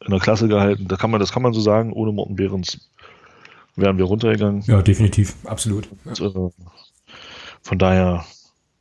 in 0.04 0.10
der 0.10 0.20
Klasse 0.20 0.46
gehalten. 0.46 0.86
Da 0.86 0.96
kann 0.96 1.10
man, 1.10 1.20
das 1.20 1.32
kann 1.32 1.42
man 1.42 1.52
so 1.52 1.60
sagen, 1.60 1.92
ohne 1.92 2.12
Morten 2.12 2.36
Behrens 2.36 2.78
wären 3.76 3.98
wir 3.98 4.04
runtergegangen. 4.04 4.62
Ja, 4.66 4.82
definitiv, 4.82 5.34
absolut. 5.44 5.88
Und, 6.04 6.20
äh, 6.20 6.50
von 7.62 7.78
daher, 7.78 8.24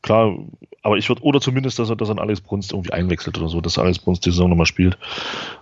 klar, 0.01 0.37
aber 0.81 0.97
ich 0.97 1.09
würde, 1.09 1.21
oder 1.23 1.41
zumindest, 1.41 1.79
dass 1.79 1.89
er 1.89 1.95
das 1.95 2.09
an 2.09 2.19
Alex 2.19 2.41
Brunst 2.41 2.73
irgendwie 2.73 2.93
einwechselt 2.93 3.37
oder 3.37 3.49
so, 3.49 3.61
dass 3.61 3.77
Alex 3.77 3.99
Brunst 3.99 4.25
die 4.25 4.31
Saison 4.31 4.49
nochmal 4.49 4.65
spielt. 4.65 4.97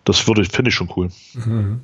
Das 0.03 0.27
würde, 0.27 0.43
finde 0.45 0.69
ich 0.69 0.75
schon 0.75 0.91
cool. 0.95 1.09
Mhm. 1.33 1.81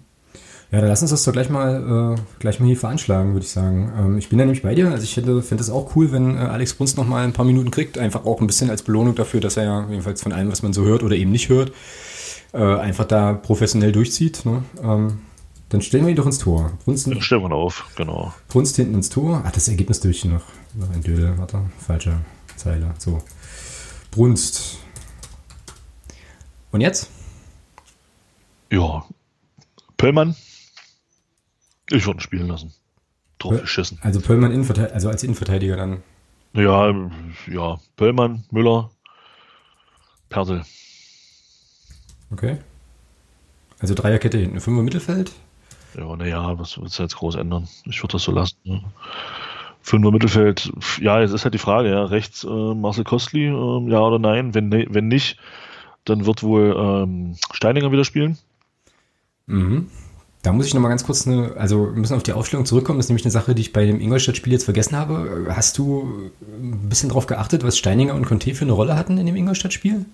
Ja, 0.74 0.80
dann 0.80 0.90
lass 0.90 1.04
uns 1.04 1.12
das 1.12 1.24
doch 1.24 1.34
gleich 1.34 1.52
mal, 1.52 2.16
äh, 2.18 2.22
gleich 2.40 2.60
mal 2.60 2.66
hier 2.66 2.76
veranschlagen, 2.76 3.34
würde 3.34 3.46
ich 3.46 3.52
sagen. 3.52 3.94
Ähm, 3.96 4.18
ich 4.18 4.30
bin 4.30 4.40
da 4.40 4.46
nämlich 4.46 4.64
bei 4.64 4.74
dir. 4.74 4.90
Also 4.90 5.04
ich 5.04 5.14
finde 5.14 5.40
es 5.40 5.70
auch 5.70 5.96
cool, 5.96 6.12
wenn 6.12 6.36
äh, 6.36 6.40
Alex 6.40 6.74
Brunst 6.74 6.98
noch 6.98 7.08
mal 7.08 7.24
ein 7.24 7.32
paar 7.32 7.46
Minuten 7.46 7.70
kriegt. 7.70 8.00
Einfach 8.00 8.26
auch 8.26 8.42
ein 8.42 8.48
bisschen 8.48 8.72
als 8.72 8.82
Belohnung 8.82 9.14
dafür, 9.14 9.40
dass 9.40 9.56
er 9.56 9.66
ja 9.66 9.88
jedenfalls 9.88 10.24
von 10.24 10.34
allem, 10.34 10.52
was 10.52 10.64
man 10.64 10.74
so 10.74 10.84
hört 10.84 11.04
oder 11.04 11.16
eben 11.16 11.30
nicht 11.30 11.50
hört, 11.50 11.74
äh, 12.54 12.58
einfach 12.58 13.06
da 13.06 13.34
professionell 13.34 13.92
durchzieht. 13.92 14.48
Ne? 14.48 14.64
Ähm, 14.82 15.20
dann 15.70 15.82
stellen 15.84 16.06
wir 16.06 16.10
ihn 16.10 16.16
doch 16.16 16.26
ins 16.26 16.40
Tor. 16.40 16.72
Brunst, 16.86 17.06
dann 17.06 17.22
stellen 17.22 17.44
wir 17.44 17.50
ihn 17.50 17.54
auf, 17.54 17.86
genau. 17.96 18.34
Brunst 18.48 18.76
hinten 18.76 18.96
ins 18.96 19.10
Tor. 19.10 19.44
Ach, 19.46 19.52
das 19.52 19.68
Ergebnis 19.68 20.00
durch 20.00 20.26
noch. 20.26 20.42
Noch 20.74 20.90
ein 20.92 21.04
Dödel, 21.04 21.38
warte. 21.38 21.60
Falsche 21.86 22.18
Zeile. 22.56 22.96
So. 22.98 23.22
Brunst. 24.10 24.80
Und 26.72 26.82
jetzt? 26.82 27.12
Ja. 28.72 29.06
Pöllmann. 29.98 30.36
Ich 31.90 32.06
würde 32.06 32.20
ihn 32.20 32.22
spielen 32.22 32.48
lassen. 32.48 32.74
Drauf 33.40 33.62
geschissen. 33.62 34.00
Also 34.02 34.22
Pöllmann 34.22 34.52
also 34.52 35.10
als 35.10 35.24
Innenverteidiger 35.24 35.76
dann. 35.76 36.04
Ja, 36.54 36.94
ja. 37.48 37.80
Pöllmann, 37.98 38.44
Müller, 38.52 38.92
Persel. 40.30 40.64
Okay. 42.32 42.58
Also 43.80 43.96
Dreierkette 43.96 44.38
hinten, 44.38 44.60
Fünfer 44.60 44.84
Mittelfeld? 44.84 45.32
Ja, 45.98 46.16
naja, 46.16 46.58
was 46.58 46.78
wird 46.78 46.88
es 46.88 46.98
jetzt 46.98 47.18
groß 47.18 47.36
ändern? 47.36 47.68
Ich 47.86 48.02
würde 48.02 48.14
das 48.14 48.24
so 48.24 48.32
lassen. 48.32 48.58
Ne? 48.64 48.84
Fünfer 49.82 50.12
Mittelfeld, 50.12 50.72
ja, 51.02 51.20
jetzt 51.20 51.34
ist 51.34 51.44
halt 51.44 51.54
die 51.54 51.60
Frage, 51.60 51.90
ja, 51.90 52.06
rechts 52.06 52.44
äh, 52.46 52.48
Marcel 52.48 53.04
Kostli, 53.04 53.48
äh, 53.48 53.90
ja 53.92 54.00
oder 54.00 54.20
nein? 54.20 54.54
Wenn, 54.56 54.70
ne, 54.70 54.88
wenn 54.90 55.10
nicht, 55.10 55.38
dann 56.06 56.26
wird 56.26 56.44
wohl 56.44 56.76
ähm, 56.78 57.36
Steininger 57.52 57.92
wieder 57.92 58.06
spielen. 58.06 58.38
Mhm. 59.48 59.90
Da 60.44 60.52
muss 60.52 60.68
ich 60.68 60.74
noch 60.74 60.82
mal 60.82 60.90
ganz 60.90 61.06
kurz 61.06 61.26
eine, 61.26 61.54
also 61.56 61.86
wir 61.86 62.00
müssen 62.00 62.16
auf 62.16 62.22
die 62.22 62.34
Aufstellung 62.34 62.66
zurückkommen. 62.66 63.00
Das 63.00 63.06
ist 63.06 63.10
nämlich 63.10 63.24
eine 63.24 63.32
Sache, 63.32 63.56
die 63.56 63.62
ich 63.62 63.72
bei 63.72 63.86
dem 63.86 64.02
Ingolstadt-Spiel 64.02 64.52
jetzt 64.52 64.66
vergessen 64.66 64.98
habe. 64.98 65.48
Hast 65.50 65.78
du 65.78 66.32
ein 66.42 66.90
bisschen 66.90 67.08
darauf 67.08 67.28
geachtet, 67.28 67.64
was 67.64 67.78
Steininger 67.78 68.14
und 68.14 68.26
Conte 68.26 68.54
für 68.54 68.66
eine 68.66 68.74
Rolle 68.74 68.98
hatten 68.98 69.18
in 69.18 69.26
dem 69.26 69.38
Ingolstadt-Spiel? 69.38 70.06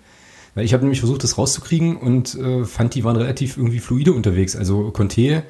Weil 0.54 0.66
ich 0.66 0.74
habe 0.74 0.84
nämlich 0.84 1.00
versucht, 1.00 1.24
das 1.24 1.40
rauszukriegen 1.40 1.98
und 1.98 2.36
äh, 2.36 2.64
fand, 2.64 2.94
die 2.94 3.04
waren 3.04 3.16
relativ 3.16 3.58
irgendwie 3.58 3.80
fluide 3.80 4.14
unterwegs. 4.14 4.56
Also 4.56 4.92
Conte 4.92 5.44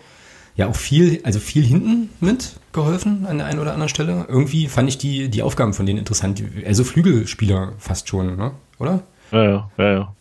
ja 0.55 0.67
auch 0.67 0.75
viel, 0.75 1.19
also 1.23 1.39
viel 1.39 1.63
hinten 1.63 2.09
mit 2.21 2.55
geholfen 2.71 3.25
an 3.25 3.38
der 3.38 3.47
einen 3.47 3.59
oder 3.59 3.73
anderen 3.73 3.89
Stelle. 3.89 4.25
Irgendwie 4.30 4.67
fand 4.67 4.88
ich 4.88 4.97
die, 4.97 5.27
die 5.27 5.43
Aufgaben 5.43 5.73
von 5.73 5.86
denen 5.86 5.99
interessant. 5.99 6.41
Also 6.65 6.86
Flügelspieler 6.86 7.73
fast 7.80 8.07
schon, 8.07 8.38
ne? 8.38 8.51
oder? 8.77 9.03
Ja, 9.32 9.43
ja, 9.43 9.71
ja, 9.77 9.91
ja. 9.91 10.15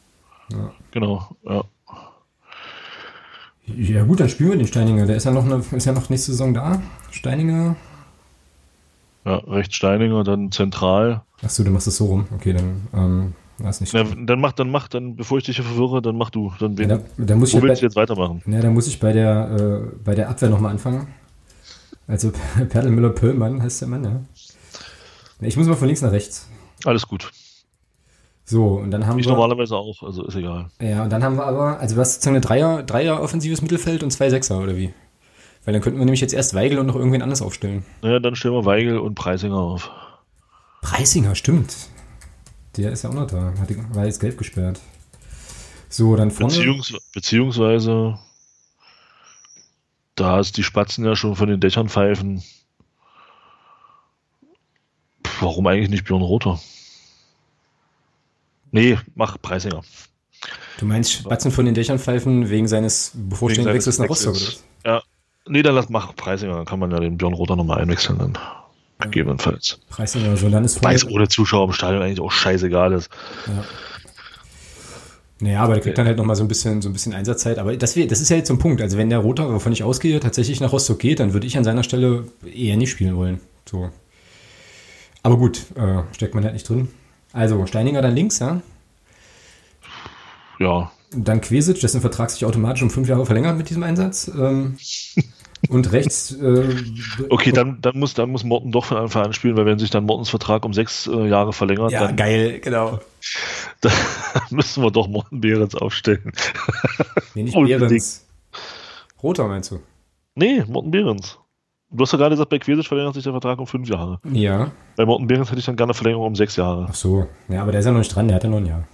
ja. 0.51 0.73
Genau, 0.91 1.29
ja. 1.45 1.63
Ja 3.77 4.05
gut, 4.05 4.21
dann 4.21 4.29
spielen 4.29 4.51
wir 4.51 4.57
den 4.57 4.67
Steininger. 4.67 5.07
Der 5.07 5.17
ist 5.17 5.25
ja 5.25 5.31
noch, 5.31 5.45
eine, 5.45 5.63
ist 5.73 5.85
ja 5.85 5.93
noch 5.93 6.09
nächste 6.09 6.33
Saison 6.33 6.55
da. 6.55 6.81
Steininger. 7.11 7.77
Ja, 9.25 9.37
rechts 9.47 9.77
Steininger, 9.77 10.25
dann 10.25 10.51
zentral. 10.53 11.23
Achso, 11.43 11.63
du 11.63 11.71
machst 11.71 11.87
es 11.87 11.97
so 11.97 12.07
rum. 12.07 12.27
Okay, 12.35 12.53
dann 12.55 12.89
ähm, 12.95 13.35
weiß 13.59 13.81
nicht. 13.83 13.93
Ja, 13.93 14.05
dann 14.05 14.41
mach, 14.41 14.53
dann 14.53 14.71
mach, 14.71 14.89
dann, 14.89 15.17
bevor 15.17 15.39
ich 15.39 15.45
dich 15.45 15.57
hier 15.57 15.65
verwirre, 15.65 16.01
dann 16.01 16.17
mach 16.17 16.31
du. 16.31 16.53
Dann 16.59 16.79
wen, 16.79 16.89
Ja, 16.89 16.97
da, 16.99 17.03
da 17.19 17.37
muss 17.37 17.51
ich 17.51 17.55
wo 17.55 17.61
halt 17.61 17.69
willst 17.69 17.83
du 17.83 17.87
bei, 17.87 17.89
jetzt 17.89 17.97
weitermachen? 17.97 18.43
ja, 18.47 18.61
da 18.61 18.71
muss 18.71 18.87
ich 18.87 18.99
bei 18.99 19.13
der, 19.13 19.51
äh, 19.91 19.97
bei 20.03 20.15
der 20.15 20.31
Abwehr 20.31 20.49
nochmal 20.49 20.73
anfangen. 20.73 21.09
Also 22.07 22.33
Perl 22.69 22.89
Müller-Pöllmann 22.91 23.63
heißt 23.63 23.83
der 23.83 23.89
Mann, 23.89 24.05
ja. 24.05 24.21
Ich 25.41 25.57
muss 25.57 25.67
mal 25.67 25.77
von 25.77 25.87
links 25.87 26.01
nach 26.03 26.11
rechts. 26.13 26.49
Alles 26.85 27.07
gut. 27.07 27.31
So, 28.51 28.77
und 28.77 28.91
dann 28.91 29.07
haben 29.07 29.19
Ich 29.19 29.27
wir. 29.27 29.33
normalerweise 29.33 29.77
auch, 29.77 30.03
also 30.03 30.25
ist 30.25 30.35
egal. 30.35 30.71
Ja, 30.81 31.03
und 31.03 31.11
dann 31.13 31.23
haben 31.23 31.37
wir 31.37 31.45
aber, 31.45 31.79
also 31.81 31.97
du 31.97 32.01
hast 32.01 32.15
sozusagen 32.15 32.37
eine 32.37 32.41
Dreier, 32.41 32.83
Dreier 32.83 33.21
offensives 33.21 33.61
Mittelfeld 33.61 34.03
und 34.03 34.11
zwei 34.11 34.31
Sechser, 34.31 34.59
oder 34.59 34.75
wie? 34.75 34.95
Weil 35.67 35.75
dann 35.75 35.83
könnten 35.83 35.99
wir 35.99 36.07
nämlich 36.07 36.23
jetzt 36.23 36.33
erst 36.33 36.55
Weigel 36.55 36.79
und 36.79 36.87
noch 36.87 36.95
irgendwen 36.97 37.21
anders 37.21 37.43
aufstellen. 37.43 37.85
Naja, 38.01 38.21
dann 38.21 38.35
stellen 38.37 38.55
wir 38.55 38.65
Weigel 38.65 39.01
und 39.01 39.17
Preisinger 39.17 39.59
auf. 39.59 39.91
Preisinger, 40.81 41.35
stimmt. 41.35 41.77
Der 42.79 42.91
ist 42.91 43.03
ja 43.05 43.11
auch 43.11 43.15
noch 43.15 43.27
da. 43.27 43.53
Hat, 43.61 43.69
war 43.95 44.07
jetzt 44.07 44.21
gelb 44.21 44.39
gesperrt. 44.39 44.81
So, 45.91 46.17
dann 46.17 46.31
vorne. 46.31 46.55
Beziehungs 46.55 46.95
beziehungsweise, 47.13 48.19
da 50.15 50.41
es 50.41 50.53
die 50.53 50.63
Spatzen 50.63 51.05
ja 51.05 51.17
schon 51.17 51.37
von 51.37 51.51
den 51.51 51.61
Dächern 51.61 51.91
pfeifen, 51.91 52.43
pf, 55.23 55.43
warum 55.43 55.67
eigentlich 55.67 55.91
nicht 55.91 56.07
Björn 56.07 56.23
Rother? 56.23 56.59
Nee, 58.71 58.99
mach 59.15 59.41
Preisinger. 59.41 59.83
Du 60.79 60.87
meinst 60.87 61.13
Spatzen 61.13 61.51
von 61.51 61.65
den 61.65 61.75
Dächern 61.75 61.99
pfeifen 61.99 62.51
wegen 62.51 62.69
seines 62.69 63.13
bevorstehenden 63.15 63.73
Wegen 63.73 63.79
Wechsels 63.79 63.99
nach 63.99 64.09
Rostock, 64.09 64.37
oder? 64.37 64.53
Ja, 64.85 65.03
nee, 65.49 65.63
dann 65.63 65.75
lass 65.75 65.89
mach 65.89 66.15
Preisinger, 66.15 66.57
dann 66.57 66.65
kann 66.65 66.79
man 66.79 66.91
ja 66.91 67.01
den 67.01 67.17
Björn 67.19 67.35
Rother 67.35 67.57
nochmal 67.57 67.81
einwechseln 67.81 68.19
dann. 68.19 68.39
Gegebenenfalls. 69.01 69.81
Preisinger, 69.91 70.37
so, 70.37 70.49
vorne. 70.49 70.65
Weiß 70.65 71.07
ohne 71.07 71.29
Zuschauer 71.29 71.67
im 71.67 71.73
Stadion 71.73 72.03
eigentlich 72.03 72.21
auch 72.21 72.33
scheißegal 72.33 72.93
ist. 72.93 73.11
Ja. 73.47 73.65
Naja, 75.41 75.63
aber 75.63 75.75
der 75.75 75.83
kriegt 75.83 75.99
dann 75.99 76.07
halt 76.07 76.19
nochmal 76.19 76.35
so 76.35 76.43
ein 76.43 76.49
bisschen, 76.49 76.83
so 76.83 76.89
ein 76.89 76.93
bisschen 76.93 77.15
Einsatzzeit. 77.15 77.59
Aber 77.59 77.77
das, 77.77 77.95
das 77.95 78.21
ist 78.21 78.29
ja 78.29 78.37
jetzt 78.37 78.49
so 78.49 78.55
ein 78.55 78.59
Punkt. 78.59 78.83
Also 78.83 78.99
wenn 78.99 79.09
der 79.09 79.21
Roter, 79.21 79.53
wovon 79.53 79.73
ich 79.73 79.85
ausgehe, 79.85 80.19
tatsächlich 80.19 80.61
nach 80.61 80.73
Rostock 80.73 80.99
geht, 80.99 81.21
dann 81.21 81.33
würde 81.33 81.47
ich 81.47 81.57
an 81.57 81.63
seiner 81.63 81.85
Stelle 81.85 82.25
eher 82.53 82.77
nicht 82.77 82.91
spielen 82.91 83.17
wollen. 83.17 83.41
So. 83.71 83.91
Aber 85.23 85.37
gut, 85.37 85.67
äh, 85.77 86.03
steckt 86.13 86.35
man 86.35 86.43
halt 86.43 86.55
nicht 86.55 86.69
drin. 86.69 86.89
Also 87.33 87.67
Steininger 87.67 88.03
dann 88.03 88.15
links, 88.15 88.39
ja. 88.39 88.61
Ja, 90.59 90.91
Dann 91.13 91.41
Quesic, 91.41 91.81
dessen 91.81 92.01
Vertrag 92.01 92.31
sich 92.31 92.45
automatisch 92.45 92.83
um 92.83 92.91
fünf 92.91 93.09
Jahre 93.09 93.25
verlängert 93.27 93.57
mit 93.57 93.71
diesem 93.71 93.83
Einsatz. 93.83 94.29
Ähm, 94.29 94.77
und 95.69 95.93
rechts. 95.93 96.33
Äh, 96.33 96.75
okay, 97.29 97.53
dann, 97.53 97.81
dann, 97.81 97.99
muss, 97.99 98.15
dann 98.15 98.31
muss 98.31 98.45
Morten 98.45 98.73
doch 98.73 98.85
von 98.85 98.97
Anfang 98.97 99.27
an 99.27 99.33
spielen, 99.33 99.57
weil 99.57 99.67
wenn 99.67 99.79
sich 99.79 99.91
dann 99.91 100.05
Mortens 100.05 100.31
Vertrag 100.31 100.65
um 100.65 100.73
sechs 100.73 101.07
äh, 101.07 101.29
Jahre 101.29 101.53
verlängert, 101.53 101.93
Ja, 101.93 102.07
dann, 102.07 102.17
geil, 102.17 102.61
genau. 102.61 103.01
dann 103.81 103.93
müssen 104.51 104.83
wir 104.83 104.91
doch 104.91 105.09
Morten 105.09 105.41
Behrens 105.41 105.75
aufstellen. 105.75 106.33
Nee, 107.35 107.45
nicht. 107.45 107.55
Behrens. 107.57 108.27
Roter 109.23 109.49
meinst 109.49 109.71
du? 109.71 109.81
Nee, 110.35 110.65
Morten 110.67 110.91
Behrens. 110.91 111.39
Du 111.91 112.03
hast 112.03 112.13
ja 112.13 112.19
gerade 112.19 112.35
gesagt, 112.35 112.51
bei 112.51 112.59
Quesic 112.59 112.87
verlängert 112.87 113.15
sich 113.15 113.25
der 113.25 113.33
Vertrag 113.33 113.59
um 113.59 113.67
fünf 113.67 113.89
Jahre. 113.89 114.19
Ja. 114.31 114.71
Bei 114.97 115.07
Morten 115.07 115.27
Behrens 115.27 115.51
hätte 115.51 115.61
ich 115.61 115.67
dann 115.67 115.77
gerne 115.77 115.91
eine 115.91 115.95
Verlängerung 115.95 116.27
um 116.27 116.37
sechs 116.37 116.57
Jahre. 116.57 116.87
Ach 116.91 116.95
so. 116.95 117.27
Ja, 117.49 117.63
aber 117.63 117.73
der 117.73 117.81
ist 117.81 117.87
ja 117.87 117.93
noch 117.93 117.99
nicht 117.99 118.15
dran, 118.15 118.29
der 118.29 118.37
hat 118.37 118.45
ja 118.45 118.51
noch 118.51 118.59
ein 118.59 118.67
Jahr. 118.67 118.85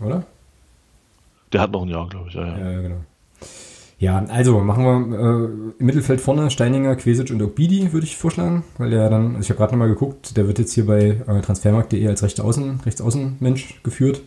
Oder? 0.00 0.24
Der 1.52 1.60
hat 1.60 1.72
noch 1.72 1.82
ein 1.82 1.88
Jahr, 1.88 2.08
glaube 2.08 2.28
ich. 2.28 2.34
Ja, 2.34 2.46
ja. 2.46 2.70
Ja, 2.70 2.80
genau. 2.80 2.96
Ja, 4.00 4.24
also 4.28 4.60
machen 4.60 4.84
wir 4.84 5.18
äh, 5.18 5.80
im 5.80 5.86
Mittelfeld 5.86 6.20
vorne 6.20 6.50
Steininger, 6.50 6.94
Quesic 6.94 7.30
und 7.32 7.42
Ogbidi, 7.42 7.92
würde 7.92 8.06
ich 8.06 8.16
vorschlagen, 8.16 8.62
weil 8.78 8.90
der 8.90 9.10
dann, 9.10 9.34
also 9.34 9.40
ich 9.40 9.50
habe 9.50 9.58
gerade 9.58 9.72
nochmal 9.72 9.88
geguckt, 9.88 10.36
der 10.36 10.46
wird 10.46 10.60
jetzt 10.60 10.72
hier 10.72 10.86
bei 10.86 11.20
äh, 11.26 11.40
transfermarkt.de 11.42 12.06
als 12.06 12.22
rechter 12.22 12.44
Außen, 12.44 12.80
Rechtsaußenmensch 12.86 13.82
geführt. 13.82 14.22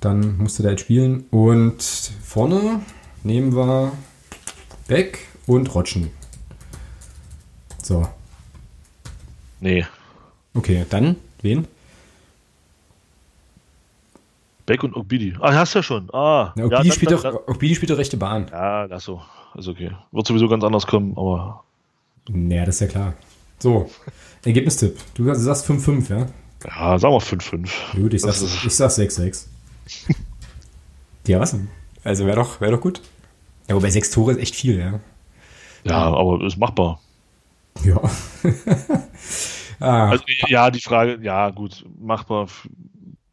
Dann 0.00 0.38
musste 0.38 0.62
der 0.62 0.72
jetzt 0.72 0.82
spielen. 0.82 1.24
Und 1.30 1.82
vorne 2.22 2.80
nehmen 3.24 3.56
wir 3.56 3.92
Beck 4.86 5.18
und 5.46 5.74
Rotschen. 5.74 6.10
So, 7.84 8.08
Nee. 9.60 9.84
okay, 10.54 10.86
dann 10.88 11.16
wen? 11.42 11.68
Beck 14.66 14.82
und 14.82 14.96
Ogbidi. 14.96 15.34
Ah, 15.40 15.52
hast 15.52 15.74
du 15.74 15.80
ja 15.80 15.82
schon. 15.82 16.08
Ah, 16.14 16.52
Na, 16.56 16.62
ja, 16.62 16.64
Ogbidi, 16.64 16.88
dann- 16.88 16.92
spielt 16.92 17.10
dann- 17.12 17.20
doch, 17.34 17.48
Ogbidi 17.48 17.74
spielt 17.74 17.90
doch 17.90 17.98
rechte 17.98 18.16
Bahn. 18.16 18.46
Ja, 18.50 18.84
lass 18.84 19.04
so. 19.04 19.20
Ist 19.56 19.68
okay. 19.68 19.90
Wird 20.12 20.26
sowieso 20.26 20.48
ganz 20.48 20.64
anders 20.64 20.86
kommen, 20.86 21.12
aber 21.16 21.62
Naja, 22.30 22.64
das 22.64 22.76
ist 22.76 22.80
ja 22.80 22.86
klar. 22.86 23.12
So, 23.58 23.90
Ergebnistipp. 24.46 24.98
Du 25.14 25.32
sagst 25.34 25.66
5-5, 25.66 26.08
ja? 26.08 26.26
ja, 26.66 26.98
sagen 26.98 27.12
wir 27.14 27.20
5-5. 27.20 27.70
Gut, 27.94 28.14
ich 28.14 28.22
Das 28.22 28.40
ist- 28.40 28.64
ich 28.64 28.74
sag's 28.74 28.94
6-6. 28.96 29.48
ja, 31.26 31.38
was 31.38 31.50
denn? 31.50 31.68
Also 32.02 32.24
wäre 32.24 32.36
doch, 32.36 32.62
wär 32.62 32.70
doch 32.70 32.80
gut. 32.80 33.02
Ja, 33.68 33.74
wobei 33.76 33.90
sechs 33.90 34.10
Tore 34.10 34.32
ist 34.32 34.38
echt 34.38 34.54
viel, 34.56 34.78
ja. 34.78 35.00
Ja, 35.84 36.04
aber 36.14 36.42
ist 36.46 36.56
machbar. 36.56 36.98
Ja. 37.82 38.00
ah, 39.80 40.10
Also, 40.10 40.24
ja, 40.48 40.70
die 40.70 40.80
Frage, 40.80 41.18
ja, 41.22 41.50
gut, 41.50 41.84
machbar. 41.98 42.48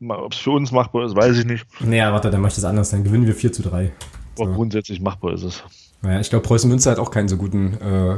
Ob 0.08 0.34
es 0.34 0.40
für 0.40 0.52
uns 0.52 0.72
machbar 0.72 1.06
ist, 1.06 1.16
weiß 1.16 1.38
ich 1.38 1.46
nicht. 1.46 1.66
naja, 1.80 2.12
warte, 2.12 2.32
dann 2.32 2.42
mach 2.42 2.50
ich 2.50 2.56
das 2.56 2.64
anders. 2.66 2.90
Dann 2.90 3.04
gewinnen 3.04 3.28
wir 3.28 3.36
4 3.36 3.52
zu 3.54 3.62
3. 3.62 3.92
Aber 4.40 4.50
So. 4.50 4.54
grundsätzlich 4.56 5.00
machbar 5.00 5.34
ist 5.34 5.44
es. 5.44 5.64
Naja, 6.02 6.20
ich 6.20 6.30
glaube, 6.32 6.44
Preußen 6.48 6.68
Münster 6.68 6.90
hat 6.92 6.98
auch 6.98 7.12
keinen 7.12 7.28
so 7.28 7.38
guten, 7.38 7.78
äh, 7.80 8.14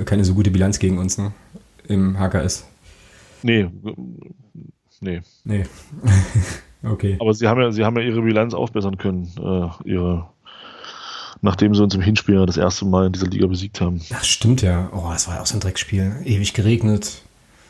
äh, 0.00 0.04
keine 0.04 0.24
so 0.24 0.34
gute 0.34 0.50
Bilanz 0.50 0.78
gegen 0.78 0.98
uns, 0.98 1.16
ne? 1.16 1.32
Im 1.86 2.18
HKS. 2.18 2.66
Nee, 3.42 3.70
nee. 5.00 5.22
Nee. 5.44 5.64
okay. 6.82 7.16
Aber 7.20 7.32
sie 7.32 7.48
haben 7.48 7.60
ja, 7.62 7.70
sie 7.72 7.84
haben 7.84 7.96
ja 7.96 8.02
ihre 8.02 8.20
Bilanz 8.20 8.52
aufbessern 8.52 8.98
können, 8.98 9.30
äh, 9.38 9.88
ihre, 9.88 10.28
nachdem 11.40 11.74
sie 11.74 11.82
uns 11.82 11.94
im 11.94 12.00
Hinspiel 12.00 12.44
das 12.46 12.56
erste 12.56 12.84
Mal 12.84 13.06
in 13.06 13.12
dieser 13.12 13.26
Liga 13.26 13.46
besiegt 13.46 13.80
haben. 13.80 14.00
Ach, 14.12 14.24
stimmt 14.24 14.62
ja. 14.62 14.90
Oh, 14.92 15.10
das 15.10 15.28
war 15.28 15.36
ja 15.36 15.42
auch 15.42 15.46
so 15.46 15.56
ein 15.56 15.60
Dreckspiel. 15.60 16.16
Ewig 16.24 16.54
geregnet. 16.54 17.22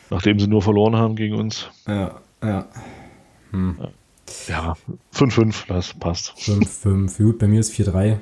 Nachdem 0.09 0.39
sie 0.39 0.47
nur 0.47 0.61
verloren 0.61 0.95
haben 0.95 1.15
gegen 1.15 1.35
uns. 1.35 1.67
Ja, 1.87 2.19
ja. 2.43 2.67
Ja, 4.47 4.75
5-5, 5.13 5.67
das 5.67 5.93
passt. 5.93 6.33
5, 6.37 6.69
5. 6.69 7.17
Gut, 7.17 7.39
bei 7.39 7.47
mir 7.47 7.59
ist 7.59 7.73
4-3. 7.73 8.17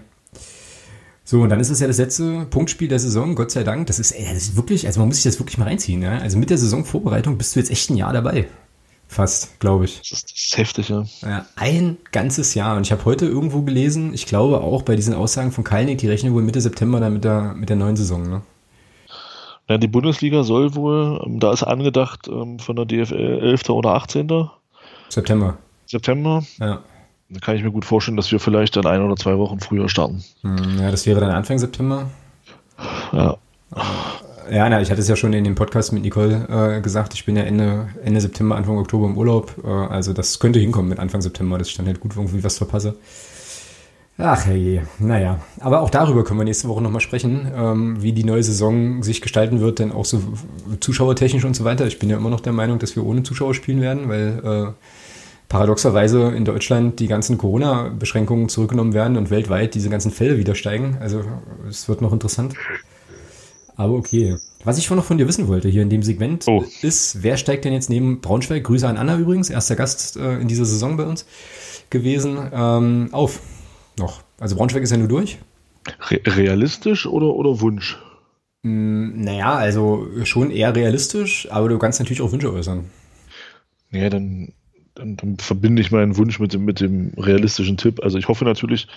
So, 1.24 1.42
und 1.42 1.50
dann 1.50 1.60
ist 1.60 1.70
es 1.70 1.82
ja 1.82 1.88
das 1.88 1.98
letzte 1.98 2.46
Punktspiel 2.46 2.88
der 2.88 3.00
Saison, 3.00 3.36
Gott 3.36 3.52
sei 3.52 3.64
Dank. 3.64 3.88
Das 3.88 4.00
ist, 4.00 4.12
ey, 4.12 4.26
das 4.26 4.44
ist 4.44 4.56
wirklich, 4.56 4.88
also 4.88 5.02
man 5.02 5.10
muss 5.10 5.18
sich 5.18 5.26
das 5.26 5.40
wirklich 5.40 5.58
mal 5.58 5.66
reinziehen, 5.66 6.02
ja. 6.02 6.18
Also 6.20 6.38
mit 6.38 6.50
der 6.50 6.58
Saisonvorbereitung 6.58 7.38
bist 7.38 7.56
du 7.56 7.60
jetzt 7.60 7.70
echt 7.70 7.90
ein 7.90 7.98
Jahr 7.98 8.14
dabei. 8.14 8.48
Fast, 9.08 9.60
glaube 9.60 9.86
ich. 9.86 10.00
Das 10.00 10.12
ist, 10.12 10.32
das 10.32 10.40
ist 10.40 10.58
heftig, 10.58 10.90
ja. 10.90 11.06
Ja, 11.22 11.46
ein 11.56 11.98
ganzes 12.12 12.54
Jahr. 12.54 12.76
Und 12.76 12.86
ich 12.86 12.92
habe 12.92 13.06
heute 13.06 13.26
irgendwo 13.26 13.62
gelesen, 13.62 14.14
ich 14.14 14.26
glaube 14.26 14.60
auch 14.62 14.82
bei 14.82 14.96
diesen 14.96 15.14
Aussagen 15.14 15.52
von 15.52 15.64
Kalnick, 15.64 15.98
die 16.00 16.10
rechnen 16.10 16.34
wohl 16.34 16.44
Mitte 16.44 16.60
September 16.62 17.00
dann 17.00 17.14
mit 17.14 17.24
der, 17.24 17.54
mit 17.54 17.70
der 17.70 17.78
neuen 17.78 17.96
Saison, 17.96 18.30
ne? 18.30 18.42
ja. 19.70 19.78
Die 19.78 19.88
Bundesliga 19.88 20.44
soll 20.44 20.76
wohl, 20.76 21.22
ähm, 21.26 21.40
da 21.40 21.54
ist 21.54 21.64
angedacht 21.64 22.28
ähm, 22.28 22.60
von 22.60 22.76
der 22.76 22.86
DFL 22.86 23.40
11. 23.42 23.70
oder 23.70 23.92
18. 23.96 24.50
September. 25.10 25.58
September. 25.86 26.44
Ja. 26.60 26.82
Da 27.30 27.40
kann 27.40 27.56
ich 27.56 27.64
mir 27.64 27.72
gut 27.72 27.86
vorstellen, 27.86 28.18
dass 28.18 28.32
wir 28.32 28.40
vielleicht 28.40 28.76
dann 28.76 28.86
ein 28.86 29.02
oder 29.02 29.16
zwei 29.16 29.38
Wochen 29.38 29.60
früher 29.60 29.90
starten. 29.90 30.24
Hm, 30.42 30.80
Ja, 30.80 30.92
das 30.92 31.06
wäre 31.06 31.20
dann 31.20 31.32
Anfang 31.32 31.58
September. 31.58 32.10
Ja, 33.12 33.38
Ja, 34.52 34.70
na, 34.70 34.82
ich 34.82 34.90
hatte 34.92 35.02
es 35.02 35.08
ja 35.08 35.16
schon 35.16 35.34
in 35.34 35.44
dem 35.44 35.56
Podcast 35.56 35.92
mit 35.94 36.04
Nicole 36.04 36.78
äh, 36.78 36.82
gesagt, 36.82 37.14
ich 37.14 37.26
bin 37.26 37.36
ja 37.36 37.44
Ende, 37.44 37.90
Ende 38.04 38.22
September, 38.22 38.56
Anfang 38.56 38.78
Oktober 38.78 39.08
im 39.08 39.18
Urlaub. 39.18 39.54
Äh, 39.64 39.68
also 39.68 40.14
das 40.14 40.40
könnte 40.40 40.60
hinkommen 40.60 40.90
mit 40.90 41.00
Anfang 41.00 41.22
September, 41.22 41.58
dass 41.58 41.68
ich 41.70 41.76
dann 41.76 41.86
halt 41.86 42.00
gut 42.00 42.16
irgendwie 42.16 42.44
was 42.44 42.58
verpasse. 42.58 42.96
Ach 44.20 44.46
herrje, 44.46 44.82
naja. 44.98 45.40
Aber 45.60 45.82
auch 45.82 45.92
darüber 45.92 46.24
können 46.24 46.40
wir 46.40 46.44
nächste 46.44 46.68
Woche 46.68 46.82
nochmal 46.82 47.02
sprechen, 47.02 47.52
ähm, 47.56 48.02
wie 48.02 48.14
die 48.14 48.24
neue 48.24 48.42
Saison 48.42 49.04
sich 49.04 49.22
gestalten 49.22 49.60
wird, 49.60 49.78
denn 49.78 49.92
auch 49.92 50.06
so 50.06 50.22
zuschauertechnisch 50.80 51.46
und 51.46 51.56
so 51.56 51.66
weiter. 51.66 51.86
Ich 51.86 52.00
bin 52.00 52.10
ja 52.10 52.18
immer 52.18 52.32
noch 52.32 52.40
der 52.40 52.54
Meinung, 52.54 52.80
dass 52.80 52.96
wir 52.96 53.06
ohne 53.06 53.22
Zuschauer 53.22 53.54
spielen 53.54 53.80
werden, 53.80 54.10
weil 54.10 54.42
äh, 54.44 54.72
paradoxerweise 55.50 56.32
in 56.32 56.46
Deutschland 56.46 57.00
die 57.00 57.08
ganzen 57.08 57.38
Corona-Beschränkungen 57.38 58.50
zurückgenommen 58.50 58.94
werden 58.94 59.18
und 59.18 59.30
weltweit 59.30 59.76
diese 59.76 59.90
ganzen 59.90 60.12
Fälle 60.12 60.40
wieder 60.40 60.56
steigen. 60.56 60.98
Also 61.00 61.24
es 61.70 61.88
wird 61.88 62.02
noch 62.02 62.12
interessant. 62.12 62.56
Aber 63.78 63.94
okay. 63.94 64.36
Was 64.64 64.80
ich 64.80 64.90
noch 64.90 65.06
von 65.06 65.18
dir 65.20 65.28
wissen 65.28 65.48
wollte 65.48 65.70
hier 65.70 65.84
in 65.84 65.90
dem 65.90 66.02
Segment 66.02 66.46
Oh. 66.48 66.66
ist, 66.82 67.22
wer 67.24 67.38
steigt 67.38 67.64
denn 67.64 67.74
jetzt 67.74 67.90
neben 67.90 68.20
Braunschweig, 68.22 68.64
Grüße 68.64 68.88
an 68.88 68.98
Anna 68.98 69.18
übrigens, 69.18 69.50
erster 69.50 69.76
Gast 69.76 70.18
äh, 70.18 70.40
in 70.40 70.48
dieser 70.48 70.66
Saison 70.66 70.98
bei 70.98 71.06
uns 71.06 71.26
gewesen, 71.92 72.38
ähm, 72.52 73.10
auf? 73.12 73.40
Noch. 74.00 74.24
Also 74.40 74.56
Braunschweig 74.56 74.82
ist 74.84 74.92
ja 74.92 74.98
nur 74.98 75.08
durch. 75.08 75.38
Re 76.10 76.20
realistisch 76.26 77.06
oder, 77.06 77.28
oder 77.28 77.62
Wunsch? 77.62 77.98
Mm, 78.64 79.22
naja, 79.22 79.54
also 79.56 80.08
schon 80.24 80.50
eher 80.52 80.76
realistisch, 80.76 81.48
aber 81.52 81.70
du 81.70 81.78
kannst 81.78 82.00
natürlich 82.00 82.22
auch 82.22 82.32
Wünsche 82.32 82.52
äußern. 82.52 82.86
Ja, 83.92 84.10
dann, 84.10 84.54
dann, 84.96 85.16
dann 85.18 85.38
verbinde 85.38 85.82
ich 85.82 85.92
meinen 85.92 86.18
Wunsch 86.18 86.40
mit 86.40 86.52
dem, 86.54 86.66
mit 86.66 86.82
dem 86.82 87.14
realistischen 87.16 87.78
Tipp. 87.78 88.02
Also 88.04 88.18
ich 88.18 88.28
hoffe 88.28 88.44
natürlich, 88.44 88.88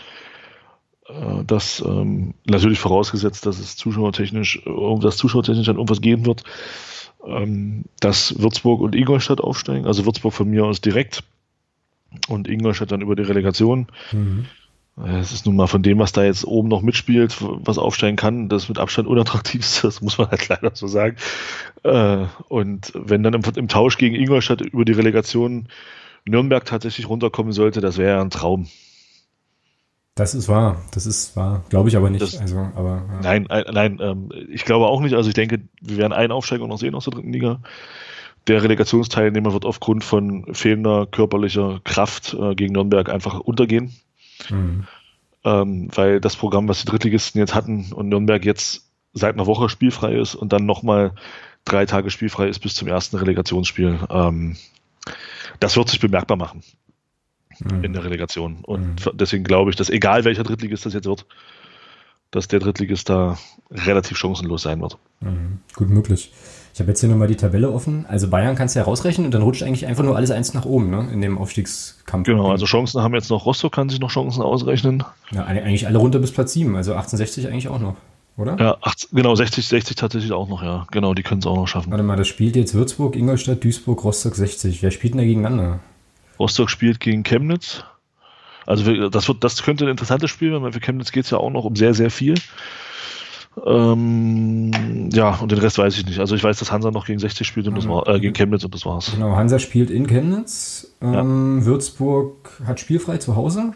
dass 1.46 1.82
ähm, 1.86 2.34
natürlich 2.44 2.78
vorausgesetzt, 2.78 3.46
dass 3.46 3.58
es 3.58 3.76
zuschauertechnisch, 3.76 4.66
um 4.66 5.00
das 5.00 5.16
zuschauertechnisch 5.16 5.66
dann 5.66 5.76
irgendwas 5.76 6.00
geben 6.00 6.26
wird, 6.26 6.44
ähm, 7.26 7.84
dass 8.00 8.40
Würzburg 8.40 8.80
und 8.80 8.94
Ingolstadt 8.94 9.40
aufsteigen. 9.40 9.86
Also 9.86 10.04
Würzburg 10.04 10.32
von 10.32 10.48
mir 10.48 10.64
aus 10.64 10.80
direkt 10.80 11.22
und 12.28 12.48
Ingolstadt 12.48 12.92
dann 12.92 13.02
über 13.02 13.16
die 13.16 13.22
Relegation. 13.22 13.86
Mhm. 14.12 14.46
Es 15.06 15.32
ist 15.32 15.46
nun 15.46 15.56
mal 15.56 15.66
von 15.66 15.82
dem, 15.82 15.98
was 15.98 16.12
da 16.12 16.24
jetzt 16.24 16.44
oben 16.44 16.68
noch 16.68 16.82
mitspielt, 16.82 17.36
was 17.40 17.78
aufsteigen 17.78 18.16
kann, 18.16 18.48
das 18.48 18.68
mit 18.68 18.78
Abstand 18.78 19.08
unattraktivste, 19.08 19.82
das 19.86 20.02
muss 20.02 20.18
man 20.18 20.30
halt 20.30 20.48
leider 20.48 20.72
so 20.74 20.86
sagen. 20.86 21.16
Äh, 21.84 22.26
und 22.48 22.92
wenn 22.94 23.22
dann 23.22 23.34
im, 23.34 23.42
im 23.56 23.68
Tausch 23.68 23.96
gegen 23.96 24.14
Ingolstadt 24.14 24.60
über 24.60 24.84
die 24.84 24.92
Relegation 24.92 25.68
Nürnberg 26.26 26.64
tatsächlich 26.64 27.08
runterkommen 27.08 27.52
sollte, 27.52 27.80
das 27.80 27.96
wäre 27.96 28.16
ja 28.16 28.20
ein 28.20 28.30
Traum. 28.30 28.68
Das 30.14 30.34
ist 30.34 30.48
wahr, 30.48 30.82
das 30.90 31.06
ist 31.06 31.36
wahr, 31.36 31.64
glaube 31.70 31.88
ich 31.88 31.96
aber 31.96 32.10
nicht. 32.10 32.22
Das, 32.22 32.36
also, 32.38 32.58
aber, 32.74 33.02
ja. 33.08 33.20
Nein, 33.22 33.46
nein, 33.48 33.98
ähm, 34.02 34.28
ich 34.50 34.64
glaube 34.64 34.86
auch 34.86 35.00
nicht. 35.00 35.14
Also 35.14 35.28
ich 35.28 35.34
denke, 35.34 35.60
wir 35.80 35.96
werden 35.96 36.12
einen 36.12 36.32
Aufsteiger 36.32 36.66
noch 36.66 36.78
sehen 36.78 36.94
aus 36.94 37.04
der 37.04 37.14
dritten 37.14 37.32
Liga. 37.32 37.60
Der 38.46 38.62
Relegationsteilnehmer 38.62 39.52
wird 39.52 39.64
aufgrund 39.64 40.02
von 40.02 40.54
fehlender 40.54 41.06
körperlicher 41.06 41.80
Kraft 41.84 42.34
äh, 42.34 42.54
gegen 42.54 42.72
Nürnberg 42.72 43.08
einfach 43.08 43.38
untergehen. 43.40 43.94
Mhm. 44.48 44.86
Ähm, 45.44 45.88
weil 45.94 46.20
das 46.20 46.36
Programm, 46.36 46.68
was 46.68 46.80
die 46.80 46.86
Drittligisten 46.86 47.38
jetzt 47.38 47.54
hatten 47.54 47.92
und 47.92 48.08
Nürnberg 48.08 48.44
jetzt 48.44 48.90
seit 49.12 49.34
einer 49.34 49.46
Woche 49.46 49.68
spielfrei 49.68 50.14
ist 50.14 50.34
und 50.34 50.52
dann 50.52 50.66
nochmal 50.66 51.12
drei 51.64 51.86
Tage 51.86 52.10
spielfrei 52.10 52.48
ist 52.48 52.60
bis 52.60 52.74
zum 52.74 52.88
ersten 52.88 53.16
Relegationsspiel, 53.16 54.00
ähm, 54.10 54.56
das 55.60 55.76
wird 55.76 55.88
sich 55.88 56.00
bemerkbar 56.00 56.36
machen 56.36 56.62
mhm. 57.64 57.84
in 57.84 57.92
der 57.92 58.04
Relegation. 58.04 58.58
Und 58.62 59.06
mhm. 59.06 59.10
deswegen 59.14 59.44
glaube 59.44 59.70
ich, 59.70 59.76
dass 59.76 59.90
egal 59.90 60.24
welcher 60.24 60.44
Drittligist 60.44 60.86
das 60.86 60.94
jetzt 60.94 61.06
wird, 61.06 61.26
dass 62.30 62.48
der 62.48 62.60
Drittligist 62.60 63.08
da 63.08 63.38
relativ 63.70 64.16
chancenlos 64.16 64.62
sein 64.62 64.80
wird. 64.80 64.98
Mhm. 65.20 65.58
Gut 65.74 65.90
möglich. 65.90 66.32
Ich 66.72 66.78
habe 66.80 66.90
jetzt 66.90 67.00
hier 67.00 67.08
nochmal 67.08 67.28
die 67.28 67.36
Tabelle 67.36 67.70
offen. 67.70 68.06
Also 68.06 68.28
Bayern 68.28 68.54
kannst 68.54 68.74
du 68.74 68.78
ja 68.78 68.84
rausrechnen 68.84 69.26
und 69.26 69.34
dann 69.34 69.42
rutscht 69.42 69.62
eigentlich 69.62 69.86
einfach 69.86 70.04
nur 70.04 70.16
alles 70.16 70.30
eins 70.30 70.54
nach 70.54 70.64
oben, 70.64 70.90
ne? 70.90 71.08
In 71.12 71.20
dem 71.20 71.36
Aufstiegskampf. 71.36 72.26
Genau, 72.26 72.50
also 72.50 72.64
Chancen 72.64 73.02
haben 73.02 73.14
jetzt 73.14 73.28
noch 73.28 73.44
Rostock, 73.44 73.72
kann 73.72 73.88
sich 73.88 73.98
noch 73.98 74.10
Chancen 74.10 74.42
ausrechnen. 74.42 75.02
Ja, 75.32 75.44
eigentlich 75.44 75.86
alle 75.88 75.98
runter 75.98 76.20
bis 76.20 76.30
Platz 76.30 76.52
7, 76.52 76.76
also 76.76 76.92
1860 76.92 77.48
eigentlich 77.48 77.68
auch 77.68 77.80
noch, 77.80 77.96
oder? 78.36 78.56
Ja, 78.58 78.76
8, 78.82 79.08
genau, 79.12 79.34
60, 79.34 79.66
60 79.66 79.96
tatsächlich 79.96 80.32
auch 80.32 80.48
noch, 80.48 80.62
ja. 80.62 80.86
Genau, 80.92 81.12
die 81.14 81.24
können 81.24 81.40
es 81.40 81.46
auch 81.46 81.56
noch 81.56 81.66
schaffen. 81.66 81.90
Warte 81.90 82.04
mal, 82.04 82.16
das 82.16 82.28
spielt 82.28 82.54
jetzt 82.54 82.74
Würzburg, 82.74 83.16
Ingolstadt, 83.16 83.64
Duisburg, 83.64 84.04
Rostock 84.04 84.36
60. 84.36 84.82
Wer 84.82 84.92
spielt 84.92 85.14
denn 85.14 85.18
da 85.18 85.24
gegeneinander? 85.24 85.80
Rostock 86.40 86.70
spielt 86.70 86.98
gegen 86.98 87.22
Chemnitz. 87.22 87.84
Also 88.66 89.08
das, 89.08 89.28
wird, 89.28 89.44
das 89.44 89.62
könnte 89.62 89.84
ein 89.84 89.90
interessantes 89.90 90.30
Spiel 90.30 90.50
werden, 90.50 90.62
weil 90.62 90.72
für 90.72 90.80
Chemnitz 90.80 91.12
geht 91.12 91.24
es 91.24 91.30
ja 91.30 91.38
auch 91.38 91.50
noch 91.50 91.64
um 91.64 91.76
sehr, 91.76 91.94
sehr 91.94 92.10
viel. 92.10 92.34
Ähm, 93.66 95.10
ja, 95.12 95.34
und 95.36 95.50
den 95.50 95.58
Rest 95.58 95.78
weiß 95.78 95.98
ich 95.98 96.06
nicht. 96.06 96.18
Also 96.20 96.34
ich 96.34 96.44
weiß, 96.44 96.58
dass 96.58 96.70
Hansa 96.70 96.90
noch 96.90 97.06
gegen 97.06 97.18
60 97.18 97.46
spielt 97.46 97.66
und 97.66 97.76
das 97.76 97.88
war, 97.88 98.08
äh, 98.08 98.20
gegen 98.20 98.32
Chemnitz 98.32 98.64
und 98.64 98.74
das 98.74 98.86
war's. 98.86 99.12
Genau, 99.12 99.34
Hansa 99.36 99.58
spielt 99.58 99.90
in 99.90 100.06
Chemnitz. 100.06 100.94
Ähm, 101.02 101.58
ja. 101.60 101.66
Würzburg 101.66 102.62
hat 102.64 102.80
spielfrei 102.80 103.18
zu 103.18 103.36
Hause. 103.36 103.72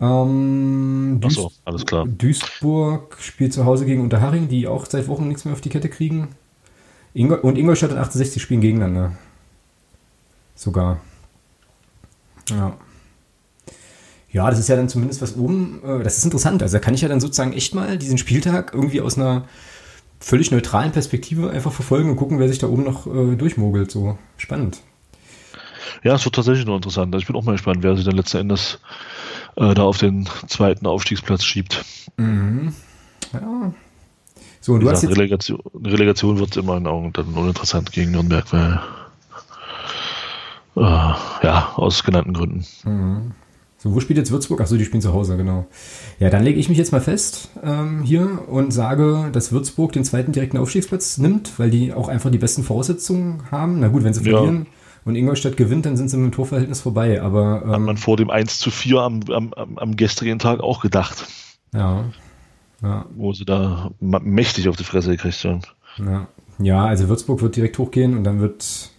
Ähm, 0.00 1.20
Achso, 1.24 1.50
alles 1.64 1.86
klar. 1.86 2.04
Duisburg 2.06 3.16
spielt 3.20 3.54
zu 3.54 3.64
Hause 3.64 3.86
gegen 3.86 4.02
Unterhaching, 4.02 4.48
die 4.48 4.66
auch 4.66 4.84
seit 4.84 5.08
Wochen 5.08 5.28
nichts 5.28 5.44
mehr 5.44 5.54
auf 5.54 5.62
die 5.62 5.70
Kette 5.70 5.88
kriegen. 5.88 6.28
Ingol 7.14 7.38
und 7.38 7.56
Ingolstadt 7.56 7.92
und 7.92 7.98
68 7.98 8.42
spielen 8.42 8.60
gegeneinander. 8.60 9.12
Sogar. 10.54 10.98
Ja. 12.50 12.76
Ja, 14.30 14.50
das 14.50 14.58
ist 14.58 14.68
ja 14.68 14.76
dann 14.76 14.88
zumindest 14.88 15.22
was 15.22 15.36
oben, 15.36 15.80
äh, 15.82 16.02
das 16.02 16.18
ist 16.18 16.24
interessant. 16.24 16.62
Also 16.62 16.76
da 16.76 16.78
kann 16.78 16.94
ich 16.94 17.00
ja 17.00 17.08
dann 17.08 17.20
sozusagen 17.20 17.52
echt 17.52 17.74
mal 17.74 17.96
diesen 17.96 18.18
Spieltag 18.18 18.74
irgendwie 18.74 19.00
aus 19.00 19.16
einer 19.16 19.44
völlig 20.20 20.50
neutralen 20.50 20.92
Perspektive 20.92 21.50
einfach 21.50 21.72
verfolgen 21.72 22.10
und 22.10 22.16
gucken, 22.16 22.38
wer 22.38 22.48
sich 22.48 22.58
da 22.58 22.66
oben 22.66 22.84
noch 22.84 23.06
äh, 23.06 23.36
durchmogelt. 23.36 23.90
So 23.90 24.18
spannend. 24.36 24.82
Ja, 26.02 26.14
es 26.14 26.24
wird 26.24 26.34
tatsächlich 26.34 26.66
noch 26.66 26.76
interessant. 26.76 27.14
Also 27.14 27.22
ich 27.22 27.26
bin 27.26 27.36
auch 27.36 27.44
mal 27.44 27.52
gespannt, 27.52 27.78
wer 27.82 27.96
sich 27.96 28.04
dann 28.04 28.16
letzten 28.16 28.38
Endes 28.38 28.78
äh, 29.56 29.74
da 29.74 29.82
auf 29.82 29.98
den 29.98 30.28
zweiten 30.48 30.86
Aufstiegsplatz 30.86 31.44
schiebt. 31.44 31.84
Mhm. 32.16 32.74
Ja. 33.32 33.72
So, 34.60 34.72
und 34.72 34.80
du 34.80 34.86
gesagt, 34.86 34.96
hast 34.96 35.02
jetzt 35.04 35.18
Relegation, 35.18 35.60
Relegation 35.84 36.38
wird 36.38 36.56
in 36.56 36.66
meinen 36.66 36.86
Augen 36.86 37.12
dann 37.12 37.32
uninteressant 37.34 37.92
gegen 37.92 38.10
Nürnberg, 38.10 38.52
weil 38.52 38.80
äh, 40.76 40.80
ja, 40.80 41.72
aus 41.76 42.04
genannten 42.04 42.32
Gründen. 42.32 42.64
Mhm. 42.84 43.32
So, 43.78 43.94
wo 43.94 44.00
spielt 44.00 44.18
jetzt 44.18 44.32
Würzburg? 44.32 44.60
Achso, 44.60 44.76
die 44.76 44.84
spielen 44.84 45.02
zu 45.02 45.12
Hause, 45.12 45.36
genau. 45.36 45.66
Ja, 46.18 46.30
dann 46.30 46.42
lege 46.42 46.58
ich 46.58 46.68
mich 46.68 46.78
jetzt 46.78 46.92
mal 46.92 47.00
fest 47.00 47.50
ähm, 47.62 48.02
hier 48.02 48.48
und 48.48 48.72
sage, 48.72 49.28
dass 49.32 49.52
Würzburg 49.52 49.92
den 49.92 50.04
zweiten 50.04 50.32
direkten 50.32 50.56
Aufstiegsplatz 50.56 51.18
nimmt, 51.18 51.58
weil 51.58 51.70
die 51.70 51.92
auch 51.92 52.08
einfach 52.08 52.30
die 52.30 52.38
besten 52.38 52.62
Voraussetzungen 52.62 53.42
haben. 53.50 53.80
Na 53.80 53.88
gut, 53.88 54.02
wenn 54.02 54.14
sie 54.14 54.22
verlieren 54.22 54.64
ja. 54.64 54.70
und 55.04 55.14
Ingolstadt 55.14 55.58
gewinnt, 55.58 55.84
dann 55.84 55.96
sind 55.96 56.08
sie 56.08 56.16
mit 56.16 56.32
dem 56.32 56.34
Torverhältnis 56.34 56.80
vorbei. 56.80 57.20
Aber, 57.20 57.62
ähm, 57.64 57.70
Hat 57.70 57.80
man 57.80 57.96
vor 57.98 58.16
dem 58.16 58.30
1 58.30 58.58
zu 58.58 58.70
4 58.70 58.98
am, 58.98 59.20
am, 59.30 59.52
am 59.78 59.96
gestrigen 59.96 60.38
Tag 60.38 60.60
auch 60.60 60.80
gedacht. 60.80 61.26
Ja. 61.74 62.06
ja. 62.82 63.04
Wo 63.14 63.34
sie 63.34 63.44
da 63.44 63.90
mächtig 64.00 64.68
auf 64.68 64.76
die 64.76 64.84
Fresse 64.84 65.10
gekriegt 65.10 65.44
haben. 65.44 65.60
Ja. 65.98 66.28
ja, 66.58 66.86
also 66.86 67.08
Würzburg 67.08 67.42
wird 67.42 67.56
direkt 67.56 67.78
hochgehen 67.78 68.16
und 68.16 68.24
dann 68.24 68.40
wird 68.40 68.90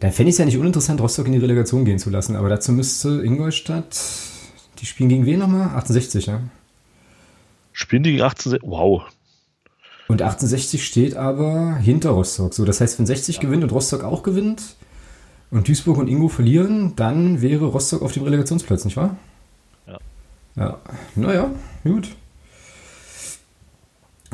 dann 0.00 0.12
fände 0.12 0.30
ich 0.30 0.34
es 0.34 0.38
ja 0.38 0.46
nicht 0.46 0.56
uninteressant, 0.56 1.00
Rostock 1.00 1.26
in 1.26 1.32
die 1.32 1.38
Relegation 1.38 1.84
gehen 1.84 1.98
zu 1.98 2.10
lassen, 2.10 2.34
aber 2.34 2.48
dazu 2.48 2.72
müsste 2.72 3.22
Ingolstadt, 3.22 4.00
die 4.78 4.86
spielen 4.86 5.10
gegen 5.10 5.26
wen 5.26 5.38
nochmal? 5.38 5.76
68, 5.76 6.26
ja? 6.26 6.40
Spielen 7.72 8.02
die 8.02 8.12
gegen 8.12 8.22
1860? 8.22 8.68
Wow. 8.68 9.02
Und 10.08 10.22
1860 10.22 10.84
steht 10.84 11.16
aber 11.16 11.76
hinter 11.76 12.10
Rostock. 12.10 12.54
So, 12.54 12.64
das 12.64 12.80
heißt, 12.80 12.98
wenn 12.98 13.06
60 13.06 13.36
ja. 13.36 13.42
gewinnt 13.42 13.62
und 13.62 13.72
Rostock 13.72 14.02
auch 14.02 14.22
gewinnt 14.22 14.74
und 15.50 15.68
Duisburg 15.68 15.98
und 15.98 16.08
Ingo 16.08 16.28
verlieren, 16.28 16.94
dann 16.96 17.42
wäre 17.42 17.66
Rostock 17.66 18.02
auf 18.02 18.12
dem 18.12 18.24
Relegationsplatz, 18.24 18.86
nicht 18.86 18.96
wahr? 18.96 19.16
Ja. 19.86 19.98
Ja, 20.56 20.78
naja, 21.14 21.50
gut. 21.84 22.08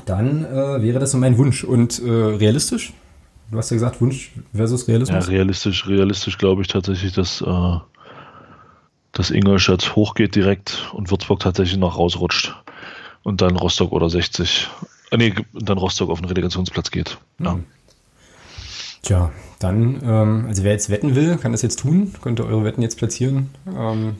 Dann 0.07 0.45
äh, 0.45 0.83
wäre 0.83 1.01
das 1.01 1.11
so 1.11 1.19
mein 1.19 1.37
Wunsch. 1.37 1.65
Und 1.65 2.01
äh, 2.03 2.09
realistisch? 2.09 2.95
Du 3.51 3.59
hast 3.59 3.71
ja 3.71 3.77
gesagt, 3.77 4.01
Wunsch 4.01 4.33
versus 4.53 4.89
Realismus. 4.89 5.27
Ja, 5.27 5.33
realistisch, 5.33 5.87
realistisch 5.87 6.39
glaube 6.39 6.63
ich 6.63 6.69
tatsächlich, 6.69 7.13
dass, 7.13 7.41
äh, 7.41 7.77
dass 9.13 9.31
Ingolstadt 9.31 9.95
hochgeht 9.95 10.35
direkt 10.35 10.91
und 10.93 11.11
Würzburg 11.11 11.41
tatsächlich 11.41 11.79
noch 11.79 11.99
rausrutscht. 11.99 12.55
Und 13.23 13.41
dann 13.41 13.57
Rostock 13.57 13.93
oder 13.93 14.09
60. 14.09 14.69
Äh, 15.11 15.17
nee, 15.17 15.35
dann 15.53 15.79
Rostock 15.79 16.11
auf 16.11 16.21
den 16.21 16.29
Relegationsplatz 16.29 16.91
geht. 16.91 17.19
Ja. 17.39 17.55
Mhm. 17.55 17.65
Tja, 19.03 19.31
dann, 19.61 20.01
ähm, 20.03 20.47
also 20.49 20.65
wer 20.65 20.73
jetzt 20.73 20.91
wetten 20.91 21.15
will, 21.15 21.37
kann 21.37 21.53
das 21.53 21.63
jetzt 21.63 21.79
tun. 21.79 22.13
Könnt 22.23 22.41
ihr 22.41 22.47
eure 22.47 22.65
Wetten 22.65 22.83
jetzt 22.83 22.99
platzieren. 22.99 23.51
Ähm, 23.73 24.17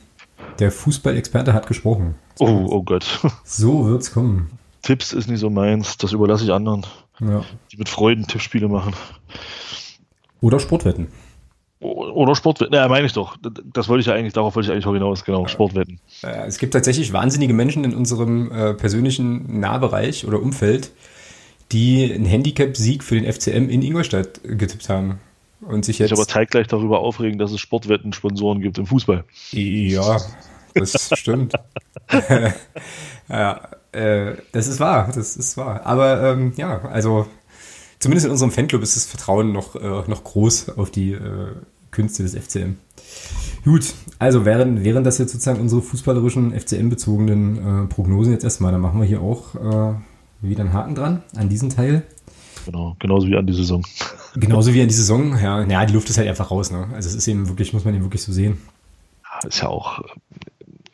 der 0.61 0.71
Fußballexperte 0.71 1.53
hat 1.53 1.67
gesprochen. 1.67 2.15
Oh, 2.39 2.67
oh 2.71 2.83
Gott. 2.83 3.21
So 3.45 3.87
wird's 3.87 4.13
kommen. 4.13 4.51
Tipps 4.83 5.13
ist 5.13 5.29
nicht 5.29 5.41
so 5.41 5.51
meins, 5.51 5.97
das 5.97 6.13
überlasse 6.13 6.45
ich 6.45 6.53
anderen. 6.53 6.87
Ja. 7.21 7.45
Die 7.73 7.77
mit 7.77 7.89
Freuden 7.89 8.27
Tippspiele 8.27 8.69
machen. 8.69 8.95
Oder 10.41 10.61
Sportwetten. 10.61 11.09
Oder 11.81 12.35
Sportwetten, 12.35 12.75
ja, 12.75 12.89
meine 12.89 13.07
ich 13.07 13.13
doch. 13.13 13.37
Das 13.73 13.89
wollte 13.89 14.01
ich 14.01 14.07
ja 14.07 14.15
eigentlich, 14.15 14.33
darauf 14.33 14.57
wollte 14.57 14.69
ich 14.69 14.73
eigentlich 14.73 14.87
auch 14.87 14.95
hinaus, 14.95 15.25
genau, 15.25 15.47
Sportwetten. 15.47 16.01
Es 16.23 16.59
gibt 16.59 16.73
tatsächlich 16.73 17.13
wahnsinnige 17.13 17.53
Menschen 17.53 17.85
in 17.85 17.95
unserem 17.95 18.51
äh, 18.51 18.75
persönlichen 18.75 19.61
Nahbereich 19.61 20.27
oder 20.27 20.41
Umfeld, 20.41 20.91
die 21.73 22.11
einen 22.13 22.25
Handicap-Sieg 22.25 23.05
für 23.05 23.21
den 23.21 23.31
FCM 23.31 23.69
in 23.69 23.83
Ingolstadt 23.83 24.41
getippt 24.43 24.89
haben. 24.89 25.21
Und 25.61 25.85
sich 25.85 25.99
jetzt. 25.99 26.13
Ich 26.13 26.19
aber 26.19 26.27
zeitgleich 26.27 26.67
darüber 26.67 27.01
aufregen, 27.01 27.39
dass 27.39 27.51
es 27.51 27.61
Sportwetten-Sponsoren 27.61 28.61
gibt 28.61 28.79
im 28.79 28.87
Fußball. 28.87 29.25
Ja, 29.53 30.21
das 30.75 31.11
stimmt. 31.15 31.55
ja, 33.29 33.61
äh, 33.97 34.37
das 34.53 34.69
ist 34.69 34.81
wahr, 34.81 35.11
das 35.15 35.37
ist 35.37 35.57
wahr. 35.57 35.85
Aber 35.85 36.23
ähm, 36.23 36.53
ja, 36.57 36.83
also 36.83 37.27
zumindest 37.99 38.27
in 38.27 38.33
unserem 38.33 38.51
Fanclub 38.51 38.83
ist 38.83 38.97
das 38.97 39.07
Vertrauen 39.07 39.53
noch, 39.53 39.75
äh, 39.75 40.09
noch 40.09 40.25
groß 40.25 40.77
auf 40.77 40.91
die 40.91 41.13
äh, 41.13 41.53
Künste 41.91 42.23
des 42.23 42.35
FCM. 42.35 42.77
Gut, 43.65 43.95
also 44.19 44.45
wären, 44.45 44.85
wären 44.85 45.03
das 45.03 45.19
jetzt 45.19 45.33
sozusagen 45.33 45.61
unsere 45.61 45.83
fußballerischen 45.83 46.53
FCM-bezogenen 46.53 47.85
äh, 47.85 47.87
Prognosen 47.89 48.33
jetzt 48.33 48.45
erstmal. 48.45 48.73
Dann 48.73 48.81
machen 48.81 49.01
wir 49.01 49.07
hier 49.07 49.21
auch 49.23 49.55
äh, 49.55 49.95
wieder 50.41 50.61
einen 50.61 50.73
Haken 50.73 50.95
dran 50.95 51.23
an 51.35 51.49
diesen 51.49 51.71
Teil. 51.71 52.03
Genau, 52.65 52.97
genauso 52.99 53.27
wie 53.29 53.37
an 53.37 53.47
die 53.47 53.55
Saison. 53.55 53.85
Genauso 54.35 54.75
wie 54.75 54.83
an 54.83 54.89
die 54.89 54.95
Saison, 54.95 55.39
ja. 55.39 55.63
Ja, 55.63 55.87
die 55.87 55.95
Luft 55.95 56.11
ist 56.11 56.19
halt 56.19 56.29
einfach 56.29 56.51
raus, 56.51 56.71
ne? 56.71 56.89
Also 56.93 57.09
es 57.09 57.15
ist 57.15 57.27
eben 57.27 57.49
wirklich, 57.49 57.73
muss 57.73 57.87
man 57.87 57.95
eben 57.95 58.05
wirklich 58.05 58.23
so 58.23 58.33
sehen. 58.33 58.59
Ja, 59.25 59.49
ist 59.49 59.63
ja 59.63 59.69
auch 59.69 60.03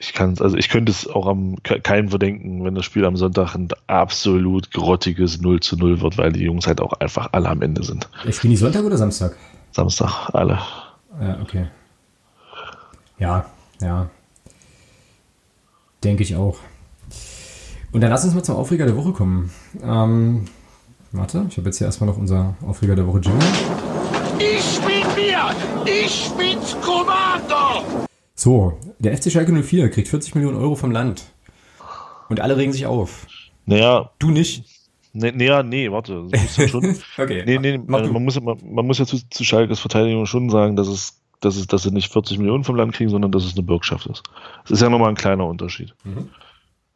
ich 0.02 0.14
kann 0.14 0.36
also 0.40 0.56
ich 0.56 0.68
könnte 0.68 0.90
es 0.90 1.06
auch 1.06 1.28
am 1.28 1.56
keinem 1.62 2.08
verdenken, 2.08 2.64
wenn 2.64 2.74
das 2.74 2.84
Spiel 2.84 3.04
am 3.04 3.16
Sonntag 3.16 3.54
ein 3.54 3.68
absolut 3.86 4.72
grottiges 4.72 5.40
0 5.40 5.60
zu 5.60 5.76
0 5.76 6.00
wird, 6.00 6.18
weil 6.18 6.32
die 6.32 6.42
Jungs 6.42 6.66
halt 6.66 6.80
auch 6.80 6.92
einfach 6.94 7.28
alle 7.30 7.48
am 7.48 7.62
Ende 7.62 7.84
sind. 7.84 8.08
Spielen 8.30 8.50
die 8.50 8.56
Sonntag 8.56 8.84
oder 8.84 8.98
Samstag? 8.98 9.36
Samstag, 9.70 10.30
alle. 10.32 10.58
Ja, 11.20 11.38
okay. 11.40 11.66
Ja, 13.18 13.46
ja. 13.80 14.10
Denke 16.02 16.24
ich 16.24 16.34
auch. 16.34 16.58
Und 17.92 18.00
dann 18.00 18.10
lass 18.10 18.24
uns 18.24 18.34
mal 18.34 18.42
zum 18.42 18.56
Aufreger 18.56 18.86
der 18.86 18.96
Woche 18.96 19.12
kommen. 19.12 19.52
Ähm, 19.84 20.46
Warte, 21.12 21.46
ich 21.48 21.58
habe 21.58 21.68
jetzt 21.68 21.78
hier 21.78 21.86
erstmal 21.86 22.08
noch 22.08 22.18
unser 22.18 22.56
Aufreger 22.66 22.96
der 22.96 23.06
Woche 23.06 23.20
Jingle. 23.20 23.46
Ich 24.38 24.80
bin 24.80 25.06
mir! 25.14 25.54
Ich 25.84 26.30
bin's, 26.36 26.74
Kommando! 26.80 28.08
So, 28.42 28.76
der 28.98 29.16
FC 29.16 29.30
Schalke 29.30 29.52
04 29.52 29.88
kriegt 29.88 30.08
40 30.08 30.34
Millionen 30.34 30.56
Euro 30.56 30.74
vom 30.74 30.90
Land. 30.90 31.26
Und 32.28 32.40
alle 32.40 32.56
regen 32.56 32.72
sich 32.72 32.86
auf. 32.86 33.28
Naja. 33.66 34.10
Du 34.18 34.32
nicht? 34.32 34.64
Nee, 35.12 35.30
nee, 35.30 35.62
nee, 35.62 35.92
warte. 35.92 36.26
Schon, 36.68 36.96
okay. 37.18 37.44
Nee, 37.46 37.58
nee, 37.58 37.80
also 37.94 38.12
man, 38.12 38.24
muss, 38.24 38.40
man, 38.40 38.58
man, 38.68 38.84
muss 38.84 38.98
ja 38.98 39.06
zu, 39.06 39.18
zu 39.30 39.44
Schalkes 39.44 39.78
Verteidigung 39.78 40.26
schon 40.26 40.50
sagen, 40.50 40.74
dass 40.74 40.88
es, 40.88 41.20
dass 41.38 41.54
es, 41.54 41.68
dass 41.68 41.84
sie 41.84 41.92
nicht 41.92 42.12
40 42.12 42.38
Millionen 42.38 42.64
vom 42.64 42.74
Land 42.74 42.94
kriegen, 42.94 43.10
sondern 43.10 43.30
dass 43.30 43.44
es 43.44 43.52
eine 43.52 43.62
Bürgschaft 43.62 44.08
ist. 44.08 44.24
Das 44.64 44.72
ist 44.72 44.82
ja 44.82 44.90
nochmal 44.90 45.10
ein 45.10 45.14
kleiner 45.14 45.46
Unterschied. 45.46 45.94
Mhm. 46.02 46.30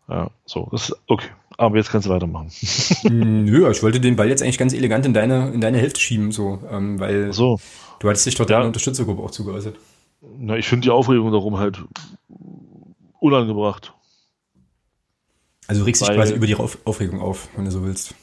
Ja, 0.09 0.32
so, 0.47 0.66
das 0.72 0.88
ist 0.88 0.97
okay. 1.07 1.28
Aber 1.59 1.76
jetzt 1.76 1.92
kannst 1.92 2.09
du 2.09 2.11
weitermachen. 2.11 2.51
Nö, 3.05 3.70
ich 3.70 3.84
wollte 3.84 4.01
den 4.01 4.16
Ball 4.16 4.28
jetzt 4.28 4.42
eigentlich 4.42 4.59
ganz 4.59 4.72
elegant 4.72 5.07
in 5.07 5.14
deine, 5.14 5.53
in 5.53 5.61
deine 5.61 5.78
Hälfte 5.78 6.01
schieben, 6.01 6.32
so, 6.32 6.59
ähm, 6.72 6.99
weil 6.99 7.32
so. 7.32 7.61
du 8.01 8.09
hattest 8.09 8.26
dich 8.26 8.34
dort 8.34 8.51
ja. 8.51 8.57
in 8.57 8.62
der 8.62 8.66
Unterstützergruppe 8.66 9.22
auch 9.22 9.30
zugeäußert. 9.30 9.76
Na, 10.39 10.57
ich 10.57 10.68
finde 10.68 10.85
die 10.85 10.91
Aufregung 10.91 11.31
darum 11.33 11.59
halt 11.59 11.83
unangebracht. 13.20 13.93
Also 15.66 15.81
du 15.81 15.87
regst 15.87 16.03
dich 16.03 16.14
quasi 16.14 16.35
über 16.35 16.47
die 16.47 16.57
Aufregung 16.57 17.20
auf, 17.20 17.49
wenn 17.57 17.64
du 17.64 17.70
so 17.70 17.85
willst. 17.85 18.14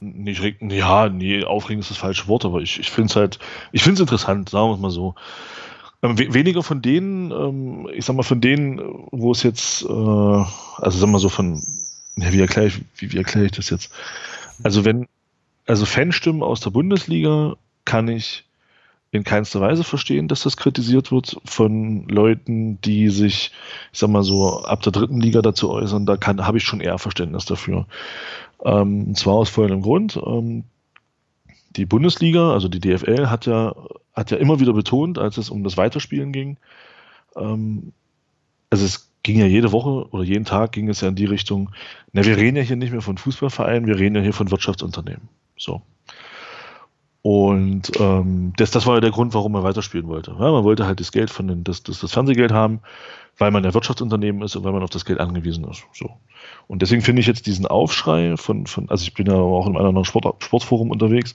Nicht 0.00 0.42
reg 0.42 0.56
ja, 0.60 1.08
nee, 1.08 1.44
aufregen 1.44 1.80
ist 1.80 1.90
das 1.90 1.98
falsche 1.98 2.26
Wort, 2.26 2.44
aber 2.44 2.60
ich, 2.60 2.80
ich 2.80 2.90
finde 2.90 3.10
es 3.10 3.16
halt, 3.16 3.38
ich 3.70 3.82
finde 3.82 3.94
es 3.94 4.00
interessant, 4.00 4.48
sagen 4.48 4.68
wir 4.68 4.74
es 4.74 4.80
mal 4.80 4.90
so. 4.90 5.14
Ähm, 6.02 6.18
weniger 6.18 6.64
von 6.64 6.82
denen, 6.82 7.30
ähm, 7.30 7.88
ich 7.94 8.04
sag 8.04 8.16
mal, 8.16 8.24
von 8.24 8.40
denen, 8.40 8.80
wo 9.12 9.30
es 9.30 9.44
jetzt, 9.44 9.82
äh, 9.82 9.86
also 9.88 10.98
sag 10.98 11.08
mal 11.08 11.20
so 11.20 11.28
von, 11.28 11.62
ja, 12.16 12.32
wie 12.32 12.40
erkläre 12.40 12.66
ich, 12.66 12.80
wie, 12.96 13.12
wie 13.12 13.18
erkläre 13.18 13.46
ich 13.46 13.52
das 13.52 13.70
jetzt? 13.70 13.92
Also 14.64 14.84
wenn, 14.84 15.06
also 15.66 15.86
Fanstimmen 15.86 16.42
aus 16.42 16.60
der 16.60 16.70
Bundesliga 16.70 17.54
kann 17.84 18.08
ich 18.08 18.44
in 19.12 19.24
keinster 19.24 19.60
Weise 19.60 19.84
verstehen, 19.84 20.26
dass 20.26 20.42
das 20.42 20.56
kritisiert 20.56 21.12
wird 21.12 21.36
von 21.44 22.08
Leuten, 22.08 22.80
die 22.80 23.10
sich, 23.10 23.52
ich 23.92 23.98
sag 23.98 24.08
mal 24.08 24.22
so, 24.22 24.62
ab 24.64 24.80
der 24.82 24.90
dritten 24.90 25.20
Liga 25.20 25.42
dazu 25.42 25.70
äußern. 25.70 26.06
Da 26.06 26.18
habe 26.18 26.58
ich 26.58 26.64
schon 26.64 26.80
eher 26.80 26.98
Verständnis 26.98 27.44
dafür. 27.44 27.86
Ähm, 28.64 29.08
und 29.08 29.18
zwar 29.18 29.34
aus 29.34 29.50
folgendem 29.50 29.82
Grund. 29.82 30.18
Ähm, 30.24 30.64
die 31.76 31.84
Bundesliga, 31.84 32.52
also 32.52 32.68
die 32.68 32.80
DFL, 32.80 33.28
hat 33.28 33.44
ja, 33.44 33.74
hat 34.14 34.30
ja 34.30 34.38
immer 34.38 34.60
wieder 34.60 34.72
betont, 34.72 35.18
als 35.18 35.36
es 35.36 35.50
um 35.50 35.62
das 35.62 35.76
Weiterspielen 35.76 36.32
ging, 36.32 36.56
ähm, 37.36 37.92
also 38.70 38.86
es 38.86 39.10
ging 39.22 39.38
ja 39.38 39.46
jede 39.46 39.72
Woche 39.72 40.08
oder 40.10 40.24
jeden 40.24 40.46
Tag 40.46 40.72
ging 40.72 40.88
es 40.88 41.02
ja 41.02 41.08
in 41.08 41.14
die 41.14 41.26
Richtung, 41.26 41.70
na, 42.12 42.24
wir 42.24 42.38
reden 42.38 42.56
ja 42.56 42.62
hier 42.62 42.76
nicht 42.76 42.92
mehr 42.92 43.02
von 43.02 43.18
Fußballvereinen, 43.18 43.86
wir 43.86 43.98
reden 43.98 44.16
ja 44.16 44.22
hier 44.22 44.32
von 44.32 44.50
Wirtschaftsunternehmen. 44.50 45.28
So. 45.56 45.82
Und 47.22 47.92
ähm, 48.00 48.52
das, 48.56 48.72
das 48.72 48.84
war 48.86 48.96
ja 48.96 49.00
der 49.00 49.12
Grund, 49.12 49.32
warum 49.32 49.52
man 49.52 49.62
weiterspielen 49.62 50.08
wollte. 50.08 50.32
Ja, 50.32 50.50
man 50.50 50.64
wollte 50.64 50.86
halt 50.86 50.98
das 50.98 51.12
Geld 51.12 51.30
von 51.30 51.46
den, 51.46 51.62
das, 51.62 51.84
das, 51.84 52.00
das 52.00 52.12
Fernsehgeld 52.12 52.50
haben, 52.50 52.80
weil 53.38 53.52
man 53.52 53.62
ja 53.62 53.72
Wirtschaftsunternehmen 53.72 54.42
ist 54.42 54.56
und 54.56 54.64
weil 54.64 54.72
man 54.72 54.82
auf 54.82 54.90
das 54.90 55.04
Geld 55.04 55.20
angewiesen 55.20 55.64
ist. 55.64 55.84
So. 55.92 56.10
Und 56.66 56.82
deswegen 56.82 57.02
finde 57.02 57.20
ich 57.20 57.28
jetzt 57.28 57.46
diesen 57.46 57.66
Aufschrei 57.66 58.36
von, 58.36 58.66
von, 58.66 58.90
also 58.90 59.04
ich 59.04 59.14
bin 59.14 59.26
ja 59.26 59.34
auch 59.34 59.66
in 59.66 59.76
einem 59.76 59.86
anderen 59.86 60.04
Sport, 60.04 60.42
Sportforum 60.42 60.90
unterwegs, 60.90 61.34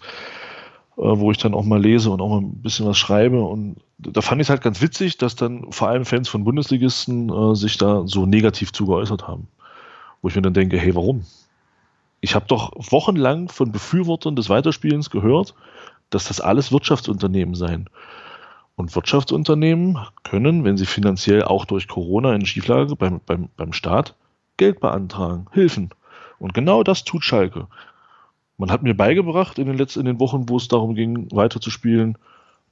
äh, 0.98 1.04
wo 1.04 1.32
ich 1.32 1.38
dann 1.38 1.54
auch 1.54 1.64
mal 1.64 1.82
lese 1.82 2.12
und 2.12 2.20
auch 2.20 2.30
mal 2.30 2.42
ein 2.42 2.62
bisschen 2.62 2.86
was 2.86 2.98
schreibe. 2.98 3.42
Und 3.42 3.78
da 3.98 4.20
fand 4.22 4.42
ich 4.42 4.48
es 4.48 4.50
halt 4.50 4.62
ganz 4.62 4.82
witzig, 4.82 5.18
dass 5.18 5.38
dann 5.38 5.72
vor 5.72 5.88
allem 5.88 6.04
Fans 6.04 6.28
von 6.28 6.44
Bundesligisten 6.44 7.30
äh, 7.30 7.56
sich 7.56 7.78
da 7.78 8.04
so 8.06 8.26
negativ 8.26 8.74
zu 8.74 8.88
geäußert 8.88 9.26
haben. 9.26 9.48
Wo 10.22 10.28
ich 10.28 10.36
mir 10.36 10.42
dann 10.42 10.54
denke, 10.54 10.78
hey, 10.78 10.96
warum? 10.96 11.24
Ich 12.20 12.36
habe 12.36 12.46
doch 12.48 12.72
wochenlang 12.76 13.48
von 13.48 13.72
Befürwortern 13.72 14.36
des 14.36 14.50
Weiterspielens 14.50 15.12
gehört, 15.12 15.54
dass 16.10 16.28
das 16.28 16.42
alles 16.42 16.72
Wirtschaftsunternehmen 16.72 17.56
seien. 17.56 17.90
Und 18.76 18.96
Wirtschaftsunternehmen 18.96 19.98
können, 20.24 20.64
wenn 20.64 20.78
sie 20.78 20.86
finanziell 20.86 21.44
auch 21.44 21.66
durch 21.66 21.88
Corona 21.88 22.36
in 22.36 22.46
Schieflage 22.46 22.96
beim, 22.96 23.22
beim, 23.26 23.50
beim 23.58 23.74
Staat 23.74 24.16
Geld 24.58 24.80
beantragen, 24.80 25.48
Hilfen. 25.52 25.90
Und 26.40 26.54
genau 26.54 26.84
das 26.84 27.04
tut 27.04 27.24
Schalke. 27.24 27.68
Man 28.58 28.72
hat 28.72 28.84
mir 28.84 28.96
beigebracht 28.96 29.60
in 29.60 29.68
den 29.68 29.78
letzten 29.78 30.02
in 30.02 30.06
den 30.06 30.20
Wochen, 30.20 30.50
wo 30.50 30.58
es 30.58 30.68
darum 30.68 30.96
ging, 30.96 31.28
weiterzuspielen, 31.32 32.18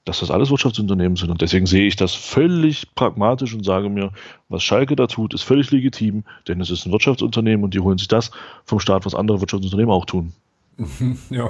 dass 0.03 0.19
das 0.19 0.31
alles 0.31 0.51
Wirtschaftsunternehmen 0.51 1.15
sind. 1.15 1.31
Und 1.31 1.41
deswegen 1.41 1.65
sehe 1.65 1.87
ich 1.87 1.95
das 1.95 2.13
völlig 2.13 2.93
pragmatisch 2.95 3.53
und 3.53 3.63
sage 3.63 3.89
mir, 3.89 4.11
was 4.49 4.63
Schalke 4.63 4.95
da 4.95 5.07
tut, 5.07 5.33
ist 5.33 5.43
völlig 5.43 5.71
legitim, 5.71 6.23
denn 6.47 6.61
es 6.61 6.69
ist 6.69 6.85
ein 6.85 6.91
Wirtschaftsunternehmen 6.91 7.63
und 7.63 7.73
die 7.73 7.79
holen 7.79 7.97
sich 7.97 8.07
das 8.07 8.31
vom 8.65 8.79
Staat, 8.79 9.05
was 9.05 9.15
andere 9.15 9.41
Wirtschaftsunternehmen 9.41 9.93
auch 9.93 10.05
tun. 10.05 10.33
Ja. 11.29 11.49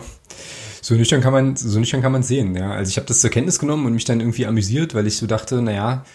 So 0.82 0.94
nüchtern 0.94 1.22
kann 1.22 1.34
man, 1.34 1.56
so 1.56 1.80
nüchtern 1.80 2.02
kann 2.04 2.12
man 2.12 2.22
sehen, 2.22 2.56
ja. 2.56 2.72
Also 2.72 2.90
ich 2.90 2.98
habe 2.98 3.08
das 3.08 3.20
zur 3.20 3.32
Kenntnis 3.32 3.58
genommen 3.58 3.88
und 3.88 3.94
mich 3.94 4.06
dann 4.06 4.20
irgendwie 4.20 4.46
amüsiert, 4.46 4.94
weil 4.94 5.08
ich 5.08 5.18
so 5.18 5.26
dachte, 5.26 5.62
naja, 5.62 6.06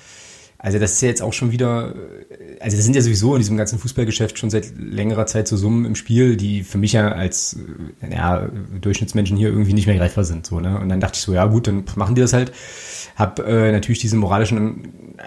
also 0.63 0.79
das 0.79 0.93
ist 0.93 1.01
ja 1.01 1.09
jetzt 1.09 1.23
auch 1.23 1.33
schon 1.33 1.53
wieder, 1.53 1.95
also 2.61 2.77
das 2.77 2.85
sind 2.85 2.95
ja 2.95 3.01
sowieso 3.01 3.35
in 3.35 3.41
diesem 3.41 3.57
ganzen 3.57 3.79
Fußballgeschäft 3.79 4.39
schon 4.39 4.51
seit 4.51 4.75
längerer 4.79 5.25
Zeit 5.25 5.49
so 5.49 5.57
Summen 5.57 5.87
im 5.87 5.95
Spiel, 5.95 6.37
die 6.37 6.63
für 6.63 6.77
mich 6.77 6.93
ja 6.93 7.13
als 7.13 7.59
ja, 8.09 8.47
Durchschnittsmenschen 8.81 9.39
hier 9.39 9.49
irgendwie 9.49 9.73
nicht 9.73 9.87
mehr 9.87 9.97
greifbar 9.97 10.25
sind. 10.25 10.47
So, 10.47 10.61
ne? 10.61 10.79
Und 10.79 10.91
dann 10.91 11.01
dachte 11.01 11.17
ich 11.17 11.23
so, 11.23 11.33
ja 11.33 11.47
gut, 11.47 11.67
dann 11.67 11.85
machen 11.97 12.15
die 12.15 12.21
das 12.21 12.35
halt. 12.35 12.53
Hab 13.17 13.39
äh, 13.39 13.73
natürlich 13.73 14.01
diesen 14.01 14.19
moralischen 14.19 14.85
äh, 15.17 15.23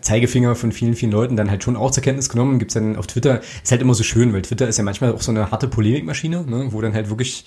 Zeigefinger 0.00 0.54
von 0.54 0.72
vielen, 0.72 0.94
vielen 0.94 1.12
Leuten 1.12 1.36
dann 1.36 1.50
halt 1.50 1.62
schon 1.62 1.76
auch 1.76 1.90
zur 1.90 2.02
Kenntnis 2.02 2.28
genommen. 2.28 2.58
Gibt's 2.58 2.74
dann 2.74 2.96
auf 2.96 3.06
Twitter, 3.06 3.40
ist 3.62 3.70
halt 3.70 3.82
immer 3.82 3.94
so 3.94 4.02
schön, 4.02 4.32
weil 4.32 4.42
Twitter 4.42 4.68
ist 4.68 4.78
ja 4.78 4.84
manchmal 4.84 5.12
auch 5.12 5.22
so 5.22 5.30
eine 5.30 5.50
harte 5.50 5.68
Polemikmaschine, 5.68 6.44
ne? 6.46 6.68
wo 6.70 6.80
dann 6.80 6.94
halt 6.94 7.08
wirklich 7.10 7.44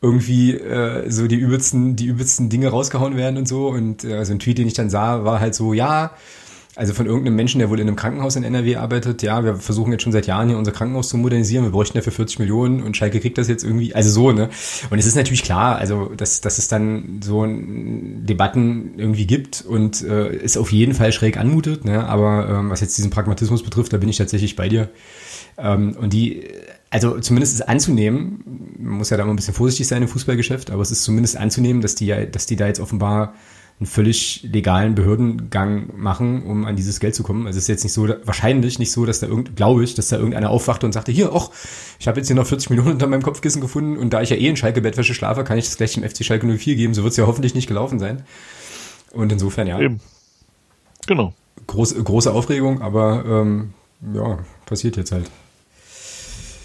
irgendwie 0.00 0.54
äh, 0.54 1.10
so 1.10 1.26
die 1.26 1.36
übelsten, 1.36 1.96
die 1.96 2.06
übelsten 2.06 2.48
Dinge 2.48 2.68
rausgehauen 2.68 3.16
werden 3.16 3.36
und 3.36 3.48
so. 3.48 3.68
Und 3.68 4.04
äh, 4.04 4.24
so 4.24 4.32
ein 4.32 4.38
Tweet, 4.38 4.58
den 4.58 4.66
ich 4.66 4.74
dann 4.74 4.90
sah, 4.90 5.24
war 5.24 5.40
halt 5.40 5.54
so, 5.54 5.72
ja, 5.72 6.12
also 6.78 6.94
von 6.94 7.06
irgendeinem 7.06 7.34
Menschen, 7.34 7.58
der 7.58 7.70
wohl 7.70 7.80
in 7.80 7.88
einem 7.88 7.96
Krankenhaus 7.96 8.36
in 8.36 8.44
NRW 8.44 8.76
arbeitet, 8.76 9.22
ja, 9.22 9.44
wir 9.44 9.56
versuchen 9.56 9.90
jetzt 9.90 10.04
schon 10.04 10.12
seit 10.12 10.28
Jahren 10.28 10.48
hier 10.48 10.56
unser 10.56 10.70
Krankenhaus 10.70 11.08
zu 11.08 11.16
modernisieren, 11.16 11.64
wir 11.64 11.72
bräuchten 11.72 11.98
dafür 11.98 12.12
40 12.12 12.38
Millionen 12.38 12.84
und 12.84 12.96
Schalke 12.96 13.18
kriegt 13.18 13.36
das 13.36 13.48
jetzt 13.48 13.64
irgendwie, 13.64 13.96
also 13.96 14.10
so, 14.10 14.30
ne? 14.30 14.48
Und 14.88 15.00
es 15.00 15.04
ist 15.04 15.16
natürlich 15.16 15.42
klar, 15.42 15.74
also 15.74 16.12
dass, 16.16 16.40
dass 16.40 16.58
es 16.58 16.68
dann 16.68 17.20
so 17.20 17.44
Debatten 17.48 18.92
irgendwie 18.96 19.26
gibt 19.26 19.62
und 19.62 20.04
äh, 20.04 20.28
es 20.28 20.56
auf 20.56 20.70
jeden 20.70 20.94
Fall 20.94 21.10
schräg 21.10 21.36
anmutet, 21.36 21.84
ne? 21.84 22.06
Aber 22.06 22.48
ähm, 22.48 22.70
was 22.70 22.80
jetzt 22.80 22.96
diesen 22.96 23.10
Pragmatismus 23.10 23.64
betrifft, 23.64 23.92
da 23.92 23.96
bin 23.96 24.08
ich 24.08 24.18
tatsächlich 24.18 24.54
bei 24.54 24.68
dir. 24.68 24.88
Ähm, 25.58 25.96
und 25.98 26.12
die 26.12 26.44
also 26.90 27.18
zumindest 27.18 27.54
ist 27.54 27.68
anzunehmen, 27.68 28.76
man 28.78 28.98
muss 28.98 29.10
ja 29.10 29.16
da 29.16 29.24
mal 29.24 29.32
ein 29.32 29.36
bisschen 29.36 29.52
vorsichtig 29.52 29.88
sein 29.88 30.00
im 30.00 30.08
Fußballgeschäft, 30.08 30.70
aber 30.70 30.80
es 30.80 30.92
ist 30.92 31.02
zumindest 31.02 31.36
anzunehmen, 31.36 31.82
dass 31.82 31.96
die, 31.96 32.14
dass 32.30 32.46
die 32.46 32.56
da 32.56 32.68
jetzt 32.68 32.80
offenbar 32.80 33.34
einen 33.80 33.86
völlig 33.86 34.42
legalen 34.42 34.94
Behördengang 34.94 35.90
machen, 35.96 36.42
um 36.42 36.64
an 36.64 36.74
dieses 36.74 36.98
Geld 36.98 37.14
zu 37.14 37.22
kommen. 37.22 37.46
Also 37.46 37.58
es 37.58 37.64
ist 37.64 37.68
jetzt 37.68 37.84
nicht 37.84 37.92
so, 37.92 38.08
wahrscheinlich 38.24 38.78
nicht 38.78 38.90
so, 38.90 39.06
dass 39.06 39.20
da 39.20 39.28
irgend, 39.28 39.54
glaube 39.54 39.84
ich, 39.84 39.94
dass 39.94 40.08
da 40.08 40.16
irgendeiner 40.16 40.50
aufwachte 40.50 40.84
und 40.84 40.92
sagte, 40.92 41.12
hier, 41.12 41.32
och, 41.32 41.52
ich 42.00 42.08
habe 42.08 42.18
jetzt 42.18 42.26
hier 42.26 42.34
noch 42.34 42.46
40 42.46 42.70
Millionen 42.70 42.92
unter 42.92 43.06
meinem 43.06 43.22
Kopfkissen 43.22 43.60
gefunden 43.60 43.96
und 43.96 44.12
da 44.12 44.20
ich 44.20 44.30
ja 44.30 44.36
eh 44.36 44.48
in 44.48 44.56
Schalke 44.56 44.80
Bettwäsche 44.80 45.14
schlafe, 45.14 45.44
kann 45.44 45.58
ich 45.58 45.66
das 45.66 45.76
gleich 45.76 45.94
dem 45.94 46.02
FC 46.02 46.24
Schalke 46.24 46.46
04 46.46 46.74
geben. 46.74 46.94
So 46.94 47.04
wird 47.04 47.12
es 47.12 47.16
ja 47.16 47.26
hoffentlich 47.26 47.54
nicht 47.54 47.68
gelaufen 47.68 48.00
sein. 48.00 48.24
Und 49.12 49.30
insofern, 49.30 49.68
ja. 49.68 49.78
Eben. 49.78 50.00
Genau. 51.06 51.32
Groß, 51.68 52.02
große 52.02 52.32
Aufregung, 52.32 52.82
aber 52.82 53.24
ähm, 53.26 53.74
ja, 54.12 54.38
passiert 54.66 54.96
jetzt 54.96 55.12
halt 55.12 55.30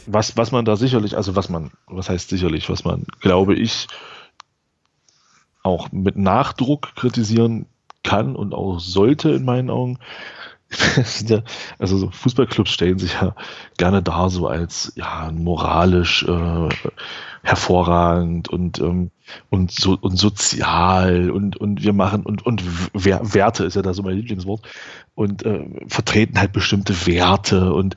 was, 0.05 0.36
was 0.38 0.51
man 0.51 0.66
da 0.66 0.76
sicherlich, 0.76 1.16
also 1.16 1.36
was 1.36 1.49
man, 1.49 1.72
was 1.88 2.09
heißt 2.09 2.30
sicherlich, 2.30 2.70
was 2.70 2.84
man, 2.84 3.05
glaube 3.22 3.55
ich, 3.55 3.88
auch 5.64 5.91
mit 5.91 6.18
Nachdruck 6.18 6.95
kritisieren 6.95 7.66
kann 8.03 8.36
und 8.36 8.53
auch 8.53 8.80
sollte 8.80 9.32
in 9.32 9.45
meinen 9.45 9.70
Augen. 9.70 9.97
also 11.80 11.97
so 11.97 12.09
Fußballclubs 12.09 12.72
stellen 12.72 12.97
sich 12.97 13.14
ja 13.14 13.36
gerne 13.78 14.01
dar 14.01 14.30
so 14.30 14.47
als 14.47 14.93
ja 14.95 15.32
moralisch 15.32 16.24
äh, 16.24 16.70
hervorragend 17.43 18.49
und 18.49 18.80
ähm, 18.80 19.11
und 19.49 19.72
so 19.72 19.97
und 20.01 20.18
sozial 20.18 21.30
und 21.30 21.57
und 21.57 21.84
wir 21.84 21.93
machen 21.93 22.24
und 22.24 22.45
und 22.45 22.64
Werte 22.93 23.66
ist 23.66 23.76
ja 23.76 23.84
da 23.84 23.93
so 23.93 24.01
mein 24.01 24.16
Lieblingswort 24.16 24.61
und 25.14 25.45
äh, 25.45 25.64
vertreten 25.88 26.39
halt 26.39 26.53
bestimmte 26.53 27.05
Werte 27.05 27.74
und 27.74 27.95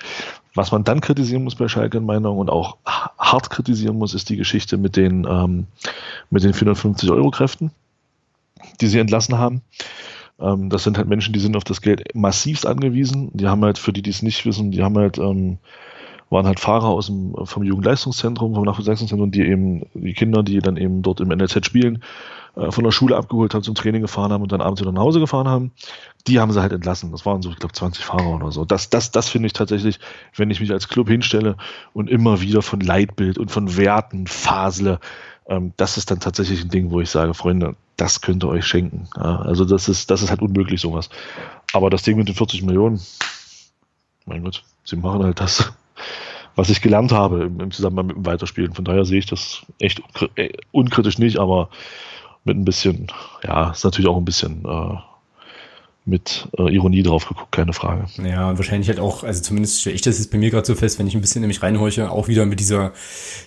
was 0.57 0.72
man 0.72 0.84
dann 0.84 1.00
kritisieren 1.00 1.44
muss 1.44 1.54
bei 1.54 1.68
Schalke 1.68 1.98
in 1.98 2.07
Meinung 2.07 2.38
und 2.38 2.50
auch 2.50 2.78
hart 2.84 3.50
kritisieren 3.50 3.98
muss, 3.98 4.14
ist 4.14 4.28
die 4.28 4.36
Geschichte 4.36 4.78
mit 4.78 4.96
den, 4.96 5.26
ähm, 5.28 5.66
mit 6.30 6.42
den 6.42 6.54
450 6.54 7.11
Euro 7.11 7.30
Kräften, 7.30 7.70
die 8.80 8.86
sie 8.86 8.98
entlassen 8.98 9.38
haben. 9.38 9.62
Ähm, 10.40 10.70
das 10.70 10.84
sind 10.84 10.98
halt 10.98 11.09
Menschen, 11.09 11.32
die 11.32 11.40
sind 11.40 11.57
auf 11.57 11.64
das 11.64 11.80
Geld 11.80 12.14
massivst 12.14 12.66
angewiesen. 12.66 13.30
Die 13.34 13.46
haben 13.46 13.64
halt, 13.64 13.78
für 13.78 13.92
die, 13.92 14.02
die 14.02 14.11
es 14.11 14.22
nicht 14.22 14.44
wissen, 14.46 14.70
die 14.70 14.82
haben 14.82 14.96
halt, 14.96 15.18
ähm, 15.18 15.59
waren 16.28 16.46
halt 16.46 16.59
Fahrer 16.59 16.88
aus 16.88 17.07
dem, 17.07 17.34
vom 17.44 17.62
Jugendleistungszentrum, 17.62 18.54
vom 18.54 18.64
Nachwuchsleistungszentrum, 18.64 19.30
die 19.30 19.42
eben, 19.42 19.86
die 19.94 20.12
Kinder, 20.12 20.42
die 20.42 20.59
dann 20.59 20.76
eben 20.76 21.02
dort 21.02 21.20
im 21.20 21.28
NLZ 21.28 21.64
spielen, 21.64 22.02
äh, 22.57 22.70
von 22.70 22.82
der 22.84 22.90
Schule 22.90 23.16
abgeholt 23.16 23.54
haben, 23.54 23.62
zum 23.62 23.74
Training 23.74 24.02
gefahren 24.02 24.32
haben 24.32 24.42
und 24.42 24.52
dann 24.52 24.61
abends 24.61 24.80
wieder 24.80 24.92
nach 24.92 25.02
Hause 25.02 25.20
gefahren 25.20 25.48
haben. 25.48 25.72
Die 26.29 26.41
haben 26.41 26.53
sie 26.53 26.61
halt 26.61 26.72
entlassen. 26.72 27.12
Das 27.12 27.24
waren 27.24 27.43
so, 27.43 27.51
ich 27.51 27.57
glaube, 27.57 27.74
20 27.74 28.05
Fahrer 28.05 28.35
oder 28.35 28.53
so. 28.53 28.64
Das, 28.64 28.91
das, 28.91 29.11
das 29.11 29.29
finde 29.29 29.47
ich 29.47 29.53
tatsächlich, 29.53 30.01
wenn 30.35 30.51
ich 30.51 30.61
mich 30.61 30.72
als 30.72 30.89
Club 30.89 31.09
hinstelle 31.09 31.57
und 31.93 32.11
immer 32.11 32.41
wieder 32.41 32.62
von 32.62 32.81
Leitbild 32.81 33.39
und 33.39 33.51
von 33.51 33.77
Werten 33.77 34.27
fasle, 34.27 34.99
ähm, 35.49 35.72
das 35.77 35.97
ist 35.97 36.11
dann 36.11 36.20
tatsächlich 36.20 36.62
ein 36.62 36.70
Ding, 36.70 36.91
wo 36.91 37.01
ich 37.01 37.11
sage, 37.11 37.35
Freunde, 37.35 37.77
das 37.97 38.20
könnt 38.20 38.45
ihr 38.45 38.49
euch 38.49 38.66
schenken. 38.66 39.09
Ja, 39.16 39.41
also 39.41 39.64
das 39.64 39.89
ist, 39.89 40.11
das 40.11 40.22
ist 40.22 40.31
halt 40.31 40.43
unmöglich, 40.43 40.81
sowas. 40.81 41.09
Aber 41.72 41.91
das 41.91 42.03
Ding 42.03 42.16
mit 42.16 42.29
den 42.29 42.35
40 42.35 42.62
Millionen, 42.62 43.01
mein 44.24 44.43
Gott, 44.43 44.64
sie 44.85 44.97
machen 44.97 45.22
halt 45.22 45.41
das, 45.41 45.72
was 46.57 46.70
ich 46.70 46.83
gelernt 46.83 47.12
habe 47.12 47.45
im, 47.45 47.61
im 47.61 47.70
Zusammenhang 47.70 48.07
mit 48.07 48.16
dem 48.16 48.27
Weiterspielen. 48.27 48.74
Von 48.74 48.85
daher 48.85 49.05
sehe 49.05 49.18
ich 49.18 49.27
das 49.27 49.64
echt 49.79 50.03
äh, 50.35 50.53
unkritisch 50.72 51.18
nicht, 51.18 51.39
aber 51.39 51.70
mit 52.45 52.57
ein 52.57 52.64
bisschen, 52.64 53.09
ja, 53.45 53.70
ist 53.70 53.85
natürlich 53.85 54.09
auch 54.09 54.16
ein 54.16 54.24
bisschen 54.24 54.64
äh, 54.64 54.97
mit 56.07 56.48
äh, 56.57 56.72
Ironie 56.72 57.02
drauf 57.02 57.28
geguckt, 57.28 57.52
keine 57.52 57.72
Frage. 57.72 58.07
Ja, 58.22 58.57
wahrscheinlich 58.57 58.88
halt 58.88 59.00
auch, 59.00 59.24
also 59.24 59.42
zumindest 59.42 59.80
stelle 59.80 59.96
ich 59.96 60.02
das 60.02 60.18
jetzt 60.18 60.30
bei 60.30 60.38
mir 60.38 60.50
gerade 60.50 60.66
so 60.66 60.76
fest, 60.76 60.98
wenn 60.98 61.07
ich 61.09 61.14
ein 61.14 61.20
bisschen 61.20 61.40
nämlich 61.40 61.62
reinhorche, 61.62 62.11
auch 62.11 62.28
wieder 62.28 62.46
mit 62.46 62.61
dieser 62.61 62.92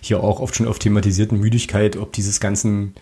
hier 0.02 0.22
auch 0.22 0.42
oft 0.42 0.56
schon 0.56 0.68
oft 0.68 0.82
thematisierten 0.82 1.40
Müdigkeit, 1.40 1.96
ob 1.96 2.12
dieses 2.12 2.40
ganzen 2.42 2.96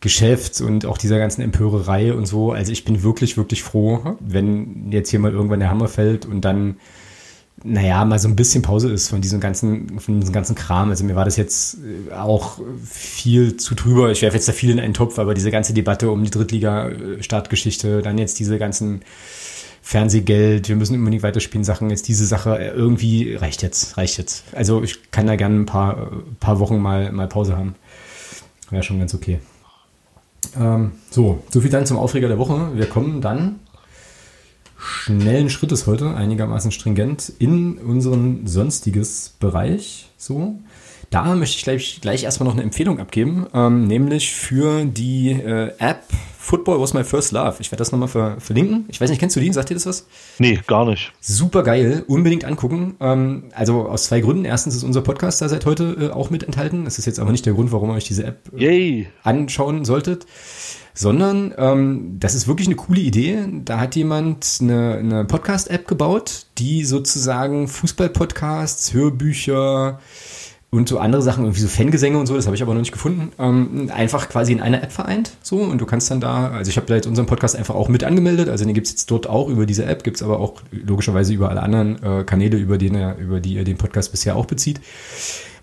Geschäfts 0.00 0.60
und 0.60 0.86
auch 0.86 0.98
dieser 0.98 1.18
ganzen 1.18 1.42
Empörerei 1.42 2.14
und 2.14 2.26
so. 2.26 2.52
Also 2.52 2.72
ich 2.72 2.84
bin 2.84 3.02
wirklich, 3.02 3.36
wirklich 3.36 3.62
froh, 3.62 4.16
wenn 4.20 4.90
jetzt 4.90 5.10
hier 5.10 5.20
mal 5.20 5.32
irgendwann 5.32 5.60
der 5.60 5.70
Hammer 5.70 5.88
fällt 5.88 6.24
und 6.24 6.42
dann 6.42 6.76
naja, 7.66 8.04
mal 8.04 8.18
so 8.18 8.28
ein 8.28 8.36
bisschen 8.36 8.60
Pause 8.60 8.92
ist 8.92 9.08
von 9.08 9.22
diesem 9.22 9.40
ganzen, 9.40 9.98
von 9.98 10.20
diesem 10.20 10.34
ganzen 10.34 10.54
Kram. 10.54 10.90
Also 10.90 11.02
mir 11.02 11.16
war 11.16 11.24
das 11.24 11.36
jetzt 11.36 11.78
äh, 12.10 12.12
auch 12.12 12.60
viel 12.84 13.56
zu 13.56 13.74
drüber. 13.74 14.10
Ich 14.10 14.20
werfe 14.20 14.36
jetzt 14.36 14.46
da 14.46 14.52
viel 14.52 14.70
in 14.70 14.78
einen 14.78 14.92
Topf, 14.92 15.18
aber 15.18 15.32
diese 15.32 15.50
ganze 15.50 15.72
Debatte 15.72 16.10
um 16.10 16.22
die 16.22 16.30
Drittliga-Startgeschichte, 16.30 18.02
dann 18.02 18.18
jetzt 18.18 18.38
diese 18.38 18.58
ganzen 18.58 19.00
Fernsehgeld, 19.80 20.68
wir 20.68 20.76
müssen 20.76 20.96
unbedingt 20.96 21.22
weiterspielen 21.22 21.64
Sachen, 21.64 21.88
jetzt 21.88 22.06
diese 22.06 22.26
Sache, 22.26 22.58
äh, 22.58 22.68
irgendwie 22.68 23.34
reicht 23.34 23.62
jetzt, 23.62 23.96
reicht 23.96 24.18
jetzt. 24.18 24.44
Also 24.52 24.82
ich 24.82 25.10
kann 25.10 25.26
da 25.26 25.36
gerne 25.36 25.60
ein 25.60 25.66
paar, 25.66 26.10
paar 26.40 26.58
Wochen 26.58 26.78
mal, 26.78 27.12
mal 27.12 27.28
Pause 27.28 27.56
haben. 27.56 27.76
Wäre 28.68 28.82
schon 28.82 28.98
ganz 28.98 29.14
okay. 29.14 29.38
Ähm, 30.60 30.92
so, 31.10 31.42
so 31.48 31.62
viel 31.62 31.70
dann 31.70 31.86
zum 31.86 31.96
Aufreger 31.96 32.28
der 32.28 32.38
Woche. 32.38 32.72
Wir 32.74 32.86
kommen 32.86 33.22
dann 33.22 33.60
schnellen 34.84 35.50
Schrittes 35.50 35.86
heute, 35.86 36.14
einigermaßen 36.14 36.70
stringent, 36.70 37.32
in 37.38 37.78
unseren 37.78 38.46
sonstiges 38.46 39.34
Bereich. 39.40 40.10
So. 40.16 40.58
Da 41.10 41.34
möchte 41.34 41.56
ich 41.56 41.64
gleich, 41.64 41.98
gleich 42.00 42.24
erstmal 42.24 42.48
noch 42.48 42.54
eine 42.54 42.62
Empfehlung 42.62 42.98
abgeben, 42.98 43.46
ähm, 43.54 43.86
nämlich 43.86 44.34
für 44.34 44.84
die 44.84 45.30
äh, 45.30 45.72
App 45.78 46.02
Football 46.38 46.80
Was 46.80 46.92
My 46.92 47.04
First 47.04 47.32
Love. 47.32 47.56
Ich 47.60 47.70
werde 47.70 47.78
das 47.78 47.92
nochmal 47.92 48.08
ver 48.08 48.40
verlinken. 48.40 48.84
Ich 48.88 49.00
weiß 49.00 49.08
nicht, 49.08 49.18
kennst 49.18 49.36
du 49.36 49.40
die? 49.40 49.52
Sagt 49.52 49.70
dir 49.70 49.74
das 49.74 49.86
was? 49.86 50.06
Nee, 50.38 50.60
gar 50.66 50.84
nicht. 50.84 51.12
Super 51.20 51.62
geil, 51.62 52.04
unbedingt 52.06 52.44
angucken. 52.44 52.96
Ähm, 53.00 53.44
also 53.54 53.88
aus 53.88 54.04
zwei 54.04 54.20
Gründen. 54.20 54.44
Erstens 54.44 54.74
ist 54.74 54.82
unser 54.82 55.02
Podcast 55.02 55.40
da 55.40 55.48
seit 55.48 55.64
heute 55.66 55.96
äh, 56.00 56.10
auch 56.10 56.30
mit 56.30 56.42
enthalten. 56.42 56.84
Das 56.84 56.98
ist 56.98 57.06
jetzt 57.06 57.18
aber 57.18 57.32
nicht 57.32 57.46
der 57.46 57.54
Grund, 57.54 57.72
warum 57.72 57.90
ihr 57.90 57.94
euch 57.94 58.04
diese 58.04 58.24
App 58.24 58.50
äh, 58.56 59.06
anschauen 59.22 59.84
solltet 59.84 60.26
sondern 60.94 61.52
ähm, 61.58 62.16
das 62.20 62.34
ist 62.34 62.46
wirklich 62.46 62.68
eine 62.68 62.76
coole 62.76 63.00
Idee. 63.00 63.38
Da 63.64 63.80
hat 63.80 63.96
jemand 63.96 64.58
eine, 64.60 64.94
eine 64.94 65.24
Podcast-App 65.24 65.88
gebaut, 65.88 66.46
die 66.58 66.84
sozusagen 66.84 67.68
Fußball-Podcasts, 67.68 68.94
Hörbücher 68.94 69.98
und 70.70 70.88
so 70.88 70.98
andere 70.98 71.22
Sachen, 71.22 71.44
irgendwie 71.44 71.60
so 71.60 71.68
Fangesänge 71.68 72.18
und 72.18 72.26
so, 72.26 72.34
das 72.34 72.46
habe 72.46 72.56
ich 72.56 72.62
aber 72.62 72.74
noch 72.74 72.80
nicht 72.80 72.92
gefunden, 72.92 73.30
ähm, 73.38 73.90
einfach 73.94 74.28
quasi 74.28 74.52
in 74.52 74.60
einer 74.60 74.82
App 74.82 74.92
vereint. 74.92 75.36
So, 75.42 75.58
und 75.58 75.80
du 75.80 75.86
kannst 75.86 76.10
dann 76.10 76.20
da, 76.20 76.48
also 76.48 76.68
ich 76.68 76.76
habe 76.76 76.86
da 76.86 76.96
jetzt 76.96 77.06
unseren 77.06 77.26
Podcast 77.26 77.56
einfach 77.56 77.74
auch 77.74 77.88
mit 77.88 78.02
angemeldet, 78.02 78.48
also 78.48 78.64
den 78.64 78.74
gibt's 78.74 78.90
jetzt 78.90 79.10
dort 79.10 79.28
auch 79.28 79.48
über 79.48 79.66
diese 79.66 79.84
App, 79.84 80.02
gibt's 80.02 80.22
aber 80.22 80.40
auch 80.40 80.62
logischerweise 80.72 81.32
über 81.32 81.48
alle 81.48 81.62
anderen 81.62 82.02
äh, 82.02 82.24
Kanäle, 82.24 82.56
über, 82.56 82.76
den 82.76 82.96
er, 82.96 83.18
über 83.18 83.40
die 83.40 83.54
ihr 83.54 83.64
den 83.64 83.78
Podcast 83.78 84.10
bisher 84.10 84.36
auch 84.36 84.46
bezieht. 84.46 84.80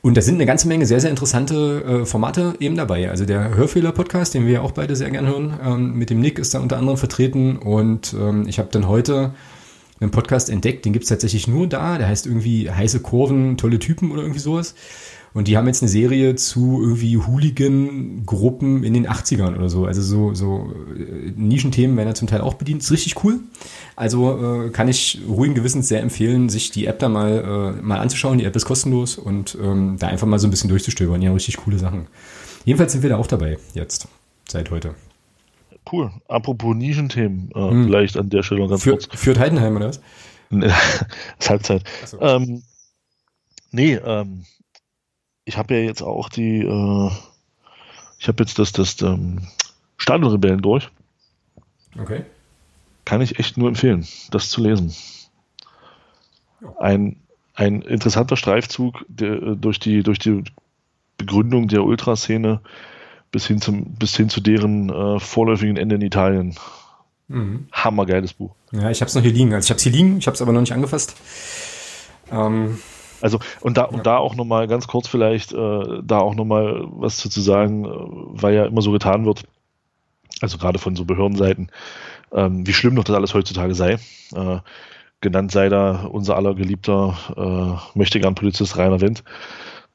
Und 0.01 0.17
da 0.17 0.21
sind 0.21 0.35
eine 0.35 0.47
ganze 0.47 0.67
Menge 0.67 0.85
sehr, 0.87 0.99
sehr 0.99 1.11
interessante 1.11 2.01
äh, 2.01 2.05
Formate 2.05 2.55
eben 2.59 2.75
dabei. 2.75 3.09
Also 3.11 3.25
der 3.25 3.55
Hörfehler-Podcast, 3.55 4.33
den 4.33 4.47
wir 4.47 4.53
ja 4.53 4.61
auch 4.61 4.71
beide 4.71 4.95
sehr 4.95 5.11
gern 5.11 5.27
hören, 5.27 5.59
ähm, 5.63 5.93
mit 5.93 6.09
dem 6.09 6.19
Nick 6.19 6.39
ist 6.39 6.55
da 6.55 6.59
unter 6.59 6.77
anderem 6.77 6.97
vertreten. 6.97 7.57
Und 7.57 8.15
ähm, 8.19 8.47
ich 8.47 8.57
habe 8.57 8.69
dann 8.71 8.87
heute 8.87 9.33
einen 9.99 10.09
Podcast 10.09 10.49
entdeckt, 10.49 10.85
den 10.85 10.93
gibt's 10.93 11.09
tatsächlich 11.09 11.47
nur 11.47 11.67
da. 11.67 11.99
Der 11.99 12.07
heißt 12.07 12.25
irgendwie 12.25 12.71
heiße 12.71 13.01
Kurven, 13.01 13.57
tolle 13.57 13.77
Typen 13.77 14.11
oder 14.11 14.23
irgendwie 14.23 14.39
sowas. 14.39 14.73
Und 15.33 15.47
die 15.47 15.55
haben 15.55 15.67
jetzt 15.67 15.81
eine 15.81 15.89
Serie 15.89 16.35
zu 16.35 16.81
irgendwie 16.81 17.17
Hooligan-Gruppen 17.17 18.83
in 18.83 18.93
den 18.93 19.07
80ern 19.07 19.55
oder 19.55 19.69
so. 19.69 19.85
Also 19.85 20.01
so, 20.01 20.33
so 20.33 20.73
äh, 20.93 21.31
Nischenthemen 21.37 21.95
werden 21.95 22.09
da 22.09 22.15
zum 22.15 22.27
Teil 22.27 22.41
auch 22.41 22.55
bedient. 22.55 22.81
Ist 22.81 22.91
richtig 22.91 23.23
cool. 23.23 23.39
Also 23.95 24.65
äh, 24.65 24.69
kann 24.71 24.89
ich 24.89 25.21
ruhigen 25.27 25.55
Gewissens 25.55 25.87
sehr 25.87 26.01
empfehlen, 26.01 26.49
sich 26.49 26.71
die 26.71 26.85
App 26.85 26.99
da 26.99 27.07
mal, 27.07 27.75
äh, 27.79 27.81
mal 27.81 27.99
anzuschauen. 27.99 28.39
Die 28.39 28.43
App 28.43 28.55
ist 28.55 28.65
kostenlos 28.65 29.17
und 29.17 29.57
ähm, 29.61 29.95
da 29.99 30.07
einfach 30.07 30.27
mal 30.27 30.37
so 30.37 30.47
ein 30.47 30.51
bisschen 30.51 30.69
durchzustöbern. 30.69 31.21
Ja, 31.21 31.31
richtig 31.31 31.57
coole 31.57 31.79
Sachen. 31.79 32.07
Jedenfalls 32.65 32.91
sind 32.91 33.01
wir 33.01 33.09
da 33.09 33.17
auch 33.17 33.27
dabei 33.27 33.57
jetzt, 33.73 34.07
seit 34.49 34.69
heute. 34.69 34.95
Cool. 35.89 36.11
Apropos 36.27 36.75
Nischenthemen, 36.75 37.51
äh, 37.55 37.69
hm. 37.69 37.85
vielleicht 37.85 38.17
an 38.17 38.29
der 38.29 38.43
Stelle 38.43 38.67
ganz 38.67 38.83
Für, 38.83 38.91
kurz. 38.91 39.07
Führt 39.13 39.39
Heidenheim 39.39 39.77
oder 39.77 39.87
was? 39.87 40.01
das 40.51 40.73
ist 41.39 41.49
Halbzeit. 41.49 41.83
So. 42.05 42.19
Ähm, 42.19 42.63
nee, 43.71 43.95
ähm, 43.95 44.43
ich 45.45 45.57
habe 45.57 45.75
ja 45.75 45.81
jetzt 45.81 46.01
auch 46.01 46.29
die, 46.29 46.59
äh, 46.59 47.11
ich 48.19 48.27
habe 48.27 48.43
jetzt 48.43 48.59
das, 48.59 48.71
das 48.71 49.01
ähm, 49.01 49.47
Stadionrebellen 49.97 50.61
durch. 50.61 50.89
Okay. 51.99 52.23
Kann 53.05 53.21
ich 53.21 53.39
echt 53.39 53.57
nur 53.57 53.67
empfehlen, 53.67 54.07
das 54.29 54.49
zu 54.49 54.61
lesen. 54.61 54.93
Ein, 56.79 57.17
ein 57.55 57.81
interessanter 57.81 58.37
Streifzug 58.37 59.05
der, 59.07 59.33
äh, 59.41 59.55
durch, 59.55 59.79
die, 59.79 60.03
durch 60.03 60.19
die 60.19 60.43
Begründung 61.17 61.67
der 61.67 61.83
Ultraszene 61.83 62.61
bis 63.31 63.47
hin, 63.47 63.61
zum, 63.61 63.95
bis 63.95 64.15
hin 64.15 64.29
zu 64.29 64.41
deren 64.41 64.89
äh, 64.89 65.19
vorläufigen 65.19 65.77
Ende 65.77 65.95
in 65.95 66.01
Italien. 66.01 66.55
Mhm. 67.27 67.67
Hammergeiles 67.71 68.33
Buch. 68.33 68.53
Ja, 68.71 68.89
ich 68.89 69.01
habe 69.01 69.07
es 69.07 69.15
noch 69.15 69.21
hier 69.21 69.31
liegen. 69.31 69.53
Also 69.53 69.65
ich 69.65 69.69
habe 69.69 69.77
es 69.77 69.83
hier 69.83 69.91
liegen, 69.91 70.17
ich 70.17 70.27
habe 70.27 70.35
es 70.35 70.41
aber 70.41 70.51
noch 70.51 70.59
nicht 70.59 70.73
angefasst. 70.73 71.15
Ähm, 72.31 72.79
also 73.21 73.39
und 73.61 73.77
da, 73.77 73.83
ja. 73.83 73.87
und 73.87 74.05
da 74.05 74.17
auch 74.17 74.35
nochmal 74.35 74.67
ganz 74.67 74.87
kurz 74.87 75.07
vielleicht, 75.07 75.53
äh, 75.53 76.01
da 76.03 76.19
auch 76.19 76.35
nochmal 76.35 76.83
was 76.91 77.17
zu, 77.17 77.29
zu 77.29 77.41
sagen, 77.41 77.85
äh, 77.85 77.89
weil 77.89 78.53
ja 78.53 78.65
immer 78.65 78.81
so 78.81 78.91
getan 78.91 79.25
wird, 79.25 79.43
also 80.41 80.57
gerade 80.57 80.79
von 80.79 80.95
so 80.95 81.05
Behördenseiten, 81.05 81.71
ähm, 82.33 82.65
wie 82.65 82.73
schlimm 82.73 82.95
doch 82.95 83.03
das 83.03 83.15
alles 83.15 83.33
heutzutage 83.33 83.75
sei. 83.75 83.97
Äh, 84.33 84.59
genannt 85.21 85.51
sei 85.51 85.69
da 85.69 86.05
unser 86.05 86.35
aller 86.35 86.55
geliebter 86.55 87.15
äh, 87.93 87.97
mächtiger 87.97 88.31
Polizist 88.31 88.77
Rainer 88.77 89.01
Wendt, 89.01 89.23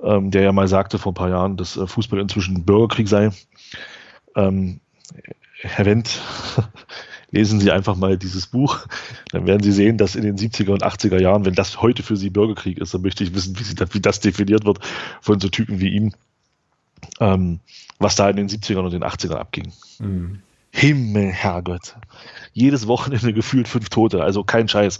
ähm, 0.00 0.30
der 0.30 0.42
ja 0.42 0.52
mal 0.52 0.68
sagte 0.68 0.98
vor 0.98 1.12
ein 1.12 1.16
paar 1.16 1.30
Jahren, 1.30 1.56
dass 1.56 1.76
äh, 1.76 1.86
Fußball 1.86 2.20
inzwischen 2.20 2.64
Bürgerkrieg 2.64 3.08
sei. 3.08 3.30
Ähm, 4.36 4.80
Herr 5.60 5.86
Wendt 5.86 6.20
lesen 7.30 7.60
Sie 7.60 7.70
einfach 7.70 7.96
mal 7.96 8.16
dieses 8.16 8.46
Buch. 8.46 8.86
Dann 9.30 9.46
werden 9.46 9.62
Sie 9.62 9.72
sehen, 9.72 9.98
dass 9.98 10.16
in 10.16 10.22
den 10.22 10.36
70er 10.36 10.70
und 10.70 10.84
80er 10.84 11.20
Jahren, 11.20 11.44
wenn 11.44 11.54
das 11.54 11.82
heute 11.82 12.02
für 12.02 12.16
Sie 12.16 12.30
Bürgerkrieg 12.30 12.78
ist, 12.78 12.94
dann 12.94 13.02
möchte 13.02 13.24
ich 13.24 13.34
wissen, 13.34 13.58
wie, 13.58 13.64
Sie, 13.64 13.76
wie 13.92 14.00
das 14.00 14.20
definiert 14.20 14.64
wird 14.64 14.78
von 15.20 15.40
so 15.40 15.48
Typen 15.48 15.80
wie 15.80 15.88
ihm, 15.88 16.12
ähm, 17.20 17.60
was 17.98 18.16
da 18.16 18.28
in 18.28 18.36
den 18.36 18.48
70ern 18.48 18.84
und 18.84 18.92
den 18.92 19.04
80ern 19.04 19.36
abging. 19.36 19.72
Mhm. 19.98 20.40
Himmel, 20.70 21.30
Herrgott. 21.30 21.96
Jedes 22.52 22.86
Wochenende 22.86 23.32
gefühlt 23.32 23.66
fünf 23.66 23.88
Tote, 23.88 24.22
also 24.22 24.44
kein 24.44 24.68
Scheiß. 24.68 24.98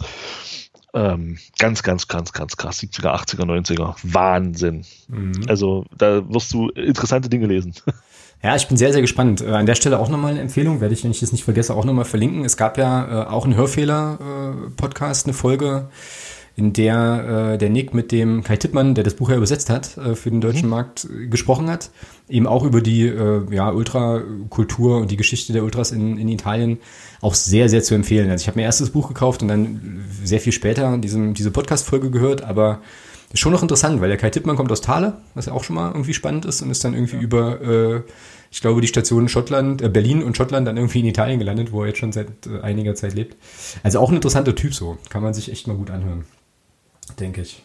Ähm, 0.93 1.37
ganz, 1.59 1.83
ganz, 1.83 2.07
ganz, 2.07 2.33
ganz 2.33 2.57
krass. 2.57 2.81
70er, 2.81 3.13
80er, 3.13 3.43
90er. 3.43 3.95
Wahnsinn. 4.01 4.85
Mhm. 5.07 5.43
Also 5.47 5.85
da 5.95 6.27
wirst 6.27 6.53
du 6.53 6.69
interessante 6.69 7.29
Dinge 7.29 7.45
lesen. 7.45 7.75
Ja, 8.47 8.55
ich 8.55 8.69
bin 8.69 8.77
sehr, 8.77 8.93
sehr 8.93 9.01
gespannt. 9.01 9.41
Äh, 9.41 9.49
an 9.49 9.65
der 9.65 9.75
Stelle 9.75 9.99
auch 9.99 10.07
nochmal 10.07 10.31
eine 10.31 10.39
Empfehlung, 10.39 10.79
werde 10.79 10.93
ich, 10.93 11.03
wenn 11.03 11.11
ich 11.11 11.19
das 11.19 11.33
nicht 11.33 11.43
vergesse, 11.43 11.75
auch 11.75 11.83
nochmal 11.83 12.05
verlinken. 12.05 12.45
Es 12.45 12.55
gab 12.55 12.77
ja 12.77 13.23
äh, 13.23 13.27
auch 13.27 13.43
einen 13.43 13.57
Hörfehler-Podcast, 13.57 15.25
eine 15.25 15.33
Folge, 15.33 15.89
in 16.55 16.71
der 16.71 17.55
äh, 17.55 17.57
der 17.57 17.69
Nick 17.69 17.93
mit 17.93 18.13
dem 18.13 18.45
Kai 18.45 18.55
Tippmann, 18.55 18.95
der 18.95 19.03
das 19.03 19.15
Buch 19.15 19.31
ja 19.31 19.35
übersetzt 19.35 19.69
hat, 19.69 19.97
äh, 19.97 20.15
für 20.15 20.31
den 20.31 20.39
deutschen 20.39 20.67
mhm. 20.67 20.69
Markt 20.69 21.09
äh, 21.13 21.27
gesprochen 21.27 21.69
hat. 21.69 21.89
Eben 22.29 22.47
auch 22.47 22.63
über 22.63 22.79
die 22.79 23.05
äh, 23.07 23.41
ja, 23.53 23.69
Ultrakultur 23.69 24.99
und 24.99 25.11
die 25.11 25.17
Geschichte 25.17 25.51
der 25.51 25.65
Ultras 25.65 25.91
in, 25.91 26.17
in 26.17 26.29
Italien 26.29 26.77
auch 27.19 27.33
sehr, 27.33 27.67
sehr 27.67 27.83
zu 27.83 27.95
empfehlen. 27.95 28.31
Also 28.31 28.43
ich 28.43 28.47
habe 28.47 28.59
mir 28.59 28.63
erst 28.63 28.79
das 28.79 28.91
Buch 28.91 29.09
gekauft 29.09 29.41
und 29.41 29.49
dann 29.49 30.05
sehr 30.23 30.39
viel 30.39 30.53
später 30.53 30.97
diesem, 30.99 31.33
diese 31.33 31.51
Podcast-Folge 31.51 32.11
gehört, 32.11 32.45
aber 32.45 32.79
ist 33.33 33.39
schon 33.39 33.51
noch 33.51 33.61
interessant, 33.61 33.99
weil 33.99 34.07
der 34.07 34.17
Kai 34.17 34.29
Tippmann 34.29 34.55
kommt 34.55 34.71
aus 34.71 34.79
Thale, 34.79 35.17
was 35.33 35.47
ja 35.47 35.53
auch 35.53 35.65
schon 35.65 35.75
mal 35.75 35.91
irgendwie 35.91 36.13
spannend 36.13 36.45
ist 36.45 36.61
und 36.61 36.71
ist 36.71 36.85
dann 36.85 36.93
irgendwie 36.93 37.17
ja. 37.17 37.21
über, 37.21 37.61
äh, 37.61 38.01
ich 38.51 38.61
glaube, 38.61 38.81
die 38.81 38.87
Stationen 38.87 39.29
Schottland, 39.29 39.81
äh, 39.81 39.89
Berlin 39.89 40.23
und 40.23 40.37
Schottland 40.37 40.67
dann 40.67 40.77
irgendwie 40.77 40.99
in 40.99 41.05
Italien 41.05 41.39
gelandet, 41.39 41.71
wo 41.71 41.81
er 41.81 41.87
jetzt 41.87 41.99
schon 41.99 42.11
seit 42.11 42.47
äh, 42.47 42.61
einiger 42.61 42.95
Zeit 42.95 43.13
lebt. 43.13 43.37
Also 43.83 43.99
auch 43.99 44.09
ein 44.09 44.15
interessanter 44.15 44.55
Typ 44.55 44.73
so. 44.73 44.97
Kann 45.09 45.23
man 45.23 45.33
sich 45.33 45.51
echt 45.51 45.67
mal 45.67 45.77
gut 45.77 45.89
anhören. 45.89 46.25
Denke 47.19 47.41
ich. 47.41 47.63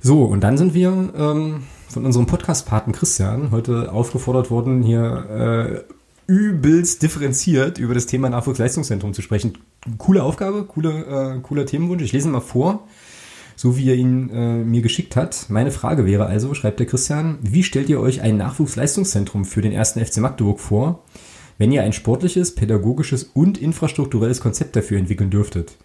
So, 0.00 0.24
und 0.24 0.40
dann 0.40 0.58
sind 0.58 0.74
wir 0.74 0.88
ähm, 1.16 1.64
von 1.88 2.04
unserem 2.04 2.26
Podcast-Paten 2.26 2.92
Christian 2.92 3.50
heute 3.50 3.92
aufgefordert 3.92 4.50
worden, 4.50 4.82
hier 4.82 5.84
übelst 6.28 7.02
differenziert 7.02 7.78
über 7.78 7.94
das 7.94 8.06
Thema 8.06 8.28
Nachwuchsleistungszentrum 8.28 9.14
zu 9.14 9.22
sprechen. 9.22 9.58
Coole 9.96 10.22
Aufgabe, 10.22 10.64
coole, 10.64 11.38
äh, 11.38 11.40
cooler 11.40 11.64
Themenwunsch. 11.64 12.02
Ich 12.02 12.12
lese 12.12 12.28
mal 12.28 12.40
vor, 12.40 12.86
so 13.58 13.76
wie 13.76 13.90
er 13.90 13.96
ihn 13.96 14.30
äh, 14.30 14.58
mir 14.58 14.82
geschickt 14.82 15.16
hat. 15.16 15.46
Meine 15.48 15.72
Frage 15.72 16.06
wäre 16.06 16.26
also, 16.26 16.54
schreibt 16.54 16.78
der 16.78 16.86
Christian, 16.86 17.38
wie 17.42 17.64
stellt 17.64 17.88
ihr 17.88 17.98
euch 17.98 18.20
ein 18.20 18.36
Nachwuchsleistungszentrum 18.36 19.44
für 19.44 19.62
den 19.62 19.72
ersten 19.72 19.98
FC 19.98 20.18
Magdeburg 20.18 20.60
vor, 20.60 21.02
wenn 21.58 21.72
ihr 21.72 21.82
ein 21.82 21.92
sportliches, 21.92 22.54
pädagogisches 22.54 23.24
und 23.24 23.58
infrastrukturelles 23.58 24.40
Konzept 24.40 24.76
dafür 24.76 24.96
entwickeln 24.96 25.30
dürftet? 25.30 25.76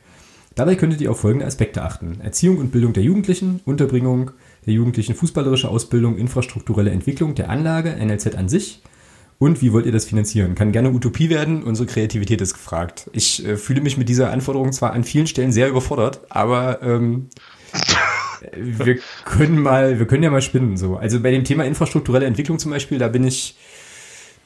Dabei 0.53 0.75
könntet 0.75 1.01
ihr 1.01 1.09
auf 1.09 1.21
folgende 1.21 1.47
Aspekte 1.47 1.81
achten. 1.81 2.21
Erziehung 2.21 2.59
und 2.59 2.71
Bildung 2.71 2.93
der 2.93 3.01
Jugendlichen, 3.01 3.59
Unterbringung 3.65 4.29
der 4.67 4.73
Jugendlichen, 4.75 5.15
fußballerische 5.15 5.67
Ausbildung, 5.67 6.15
infrastrukturelle 6.15 6.91
Entwicklung 6.91 7.33
der 7.33 7.49
Anlage, 7.49 7.95
NLZ 7.99 8.35
an 8.35 8.49
sich, 8.49 8.83
und 9.39 9.61
wie 9.61 9.73
wollt 9.73 9.85
ihr 9.85 9.91
das 9.91 10.05
finanzieren? 10.05 10.55
Kann 10.55 10.71
gerne 10.71 10.91
Utopie 10.91 11.29
werden, 11.29 11.63
unsere 11.63 11.87
Kreativität 11.87 12.39
ist 12.39 12.53
gefragt. 12.53 13.09
Ich 13.13 13.45
äh, 13.45 13.57
fühle 13.57 13.81
mich 13.81 13.97
mit 13.97 14.07
dieser 14.07 14.31
Anforderung 14.31 14.71
zwar 14.71 14.93
an 14.93 15.03
vielen 15.03 15.27
Stellen 15.27 15.51
sehr 15.51 15.69
überfordert, 15.69 16.21
aber 16.29 16.81
ähm, 16.81 17.29
wir 18.55 18.99
können 19.25 19.61
mal, 19.61 19.99
wir 19.99 20.07
können 20.07 20.23
ja 20.23 20.29
mal 20.29 20.41
spinnen 20.41 20.77
so. 20.77 20.97
Also 20.97 21.21
bei 21.21 21.31
dem 21.31 21.43
Thema 21.43 21.65
infrastrukturelle 21.65 22.25
Entwicklung 22.25 22.59
zum 22.59 22.71
Beispiel, 22.71 22.97
da 22.97 23.07
bin 23.07 23.23
ich, 23.23 23.57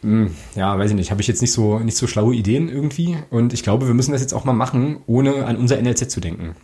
mh, 0.01 0.27
hm, 0.27 0.35
ja, 0.55 0.77
weiß 0.77 0.91
ich 0.91 0.95
nicht, 0.95 1.11
habe 1.11 1.21
ich 1.21 1.27
jetzt 1.27 1.41
nicht 1.41 1.51
so, 1.51 1.79
nicht 1.79 1.97
so 1.97 2.07
schlaue 2.07 2.35
Ideen 2.35 2.69
irgendwie. 2.69 3.17
Und 3.29 3.53
ich 3.53 3.63
glaube, 3.63 3.87
wir 3.87 3.93
müssen 3.93 4.11
das 4.11 4.21
jetzt 4.21 4.33
auch 4.33 4.45
mal 4.45 4.53
machen, 4.53 5.01
ohne 5.07 5.45
an 5.45 5.57
unser 5.57 5.81
NLZ 5.81 6.09
zu 6.09 6.19
denken. 6.19 6.55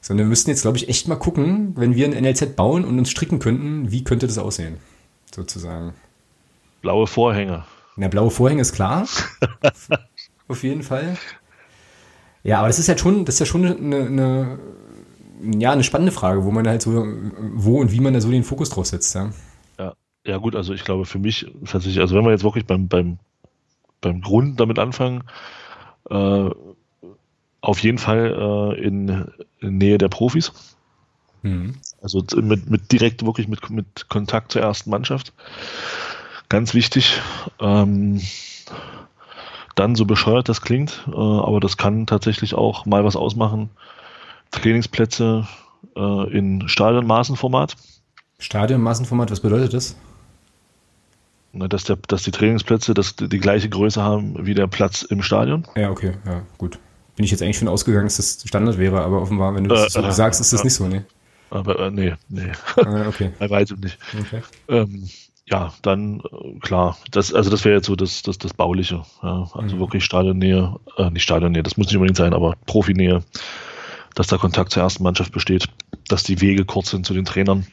Sondern 0.00 0.26
wir 0.26 0.30
müssten 0.30 0.50
jetzt, 0.50 0.62
glaube 0.62 0.78
ich, 0.78 0.88
echt 0.88 1.08
mal 1.08 1.16
gucken, 1.16 1.74
wenn 1.76 1.94
wir 1.94 2.06
ein 2.06 2.22
NLZ 2.22 2.56
bauen 2.56 2.84
und 2.84 2.98
uns 2.98 3.10
stricken 3.10 3.38
könnten, 3.38 3.90
wie 3.90 4.02
könnte 4.02 4.26
das 4.26 4.38
aussehen? 4.38 4.78
Sozusagen. 5.34 5.92
Blaue 6.80 7.06
Vorhänge. 7.06 7.64
Na, 7.96 8.08
blaue 8.08 8.30
Vorhänge 8.30 8.62
ist 8.62 8.72
klar. 8.72 9.06
Auf 10.48 10.62
jeden 10.62 10.82
Fall. 10.82 11.16
Ja, 12.42 12.58
aber 12.58 12.68
das 12.68 12.78
ist 12.78 12.86
ja 12.86 12.96
schon, 12.96 13.24
das 13.24 13.34
ist 13.34 13.40
ja 13.40 13.46
schon 13.46 13.64
eine, 13.64 14.06
eine, 14.06 14.58
ja, 15.42 15.72
eine 15.72 15.84
spannende 15.84 16.12
Frage, 16.12 16.44
wo 16.44 16.50
man 16.50 16.66
halt 16.66 16.82
so, 16.82 17.06
wo 17.54 17.80
und 17.80 17.92
wie 17.92 18.00
man 18.00 18.14
da 18.14 18.20
so 18.20 18.30
den 18.30 18.44
Fokus 18.44 18.70
drauf 18.70 18.86
setzt, 18.86 19.14
ja. 19.14 19.30
Ja, 19.78 19.94
ja 20.26 20.36
gut, 20.38 20.56
also 20.56 20.72
ich 20.72 20.84
glaube 20.84 21.04
für 21.04 21.18
mich 21.18 21.46
tatsächlich, 21.64 22.00
also 22.00 22.16
wenn 22.16 22.24
wir 22.24 22.30
jetzt 22.30 22.44
wirklich 22.44 22.66
beim, 22.66 22.88
beim, 22.88 23.18
beim 24.00 24.20
Grund 24.20 24.60
damit 24.60 24.78
anfangen, 24.78 25.24
äh, 26.08 26.50
auf 27.60 27.78
jeden 27.80 27.98
Fall 27.98 28.76
äh, 28.78 28.82
in, 28.82 29.26
in, 29.60 29.78
Nähe 29.78 29.98
der 29.98 30.08
Profis. 30.08 30.52
Mhm. 31.42 31.76
Also 32.02 32.24
mit, 32.36 32.70
mit 32.70 32.92
direkt 32.92 33.24
wirklich 33.24 33.48
mit, 33.48 33.68
mit 33.70 34.08
Kontakt 34.08 34.52
zur 34.52 34.62
ersten 34.62 34.90
Mannschaft. 34.90 35.32
Ganz 36.48 36.74
wichtig. 36.74 37.20
Ähm, 37.60 38.20
dann, 39.76 39.94
so 39.94 40.04
bescheuert 40.04 40.48
das 40.48 40.62
klingt, 40.62 41.06
äh, 41.08 41.16
aber 41.16 41.60
das 41.60 41.76
kann 41.76 42.06
tatsächlich 42.06 42.54
auch 42.54 42.86
mal 42.86 43.04
was 43.04 43.16
ausmachen. 43.16 43.70
Trainingsplätze 44.50 45.46
äh, 45.96 46.36
in 46.36 46.68
Stadionmaßenformat. 46.68 47.76
Stadionmaßenformat, 48.38 49.30
was 49.30 49.40
bedeutet 49.40 49.74
das? 49.74 49.96
Na, 51.52 51.66
dass, 51.66 51.84
der, 51.84 51.96
dass 51.96 52.22
die 52.22 52.30
Trainingsplätze 52.30 52.94
das, 52.94 53.16
die 53.16 53.38
gleiche 53.38 53.68
Größe 53.68 54.02
haben 54.02 54.46
wie 54.46 54.54
der 54.54 54.68
Platz 54.68 55.02
im 55.02 55.22
Stadion. 55.22 55.66
Ja, 55.76 55.90
okay, 55.90 56.12
ja, 56.24 56.42
gut. 56.58 56.78
Bin 57.16 57.24
ich 57.24 57.32
jetzt 57.32 57.42
eigentlich 57.42 57.58
schon 57.58 57.68
ausgegangen, 57.68 58.06
dass 58.06 58.16
das 58.16 58.42
Standard 58.46 58.78
wäre, 58.78 59.02
aber 59.02 59.20
offenbar, 59.20 59.54
wenn 59.54 59.64
du 59.64 59.70
das 59.70 59.94
äh, 59.96 60.00
so 60.00 60.06
äh, 60.06 60.12
sagst, 60.12 60.40
ist 60.40 60.52
das 60.52 60.64
nicht 60.64 60.74
so, 60.74 60.86
ne? 60.86 61.04
Aber 61.50 61.78
äh, 61.80 61.90
nee, 61.90 62.14
nee. 62.28 62.52
Ah, 62.76 63.08
okay. 63.08 63.32
Bei 63.38 63.50
weitem 63.50 63.80
nicht. 63.80 63.98
Okay. 64.18 64.42
Ähm, 64.68 65.08
ja, 65.46 65.74
dann 65.82 66.20
äh, 66.20 66.58
klar, 66.60 66.96
das, 67.10 67.34
also 67.34 67.50
das 67.50 67.64
wäre 67.64 67.74
jetzt 67.76 67.86
so 67.86 67.96
das, 67.96 68.22
das, 68.22 68.38
das 68.38 68.54
Bauliche. 68.54 69.02
Ja. 69.22 69.50
Also 69.52 69.76
mhm. 69.76 69.80
wirklich 69.80 70.04
Stadionnähe, 70.04 70.76
äh, 70.96 71.10
nicht 71.10 71.24
Stadionnähe, 71.24 71.64
das 71.64 71.76
muss 71.76 71.88
nicht 71.88 71.96
unbedingt 71.96 72.16
sein, 72.16 72.32
aber 72.32 72.54
Profinähe, 72.66 73.24
dass 74.20 74.26
da 74.26 74.36
Kontakt 74.36 74.70
zur 74.70 74.82
ersten 74.82 75.02
Mannschaft 75.02 75.32
besteht, 75.32 75.70
dass 76.08 76.22
die 76.22 76.42
Wege 76.42 76.66
kurz 76.66 76.90
sind 76.90 77.06
zu 77.06 77.14
den 77.14 77.24
Trainern, 77.24 77.66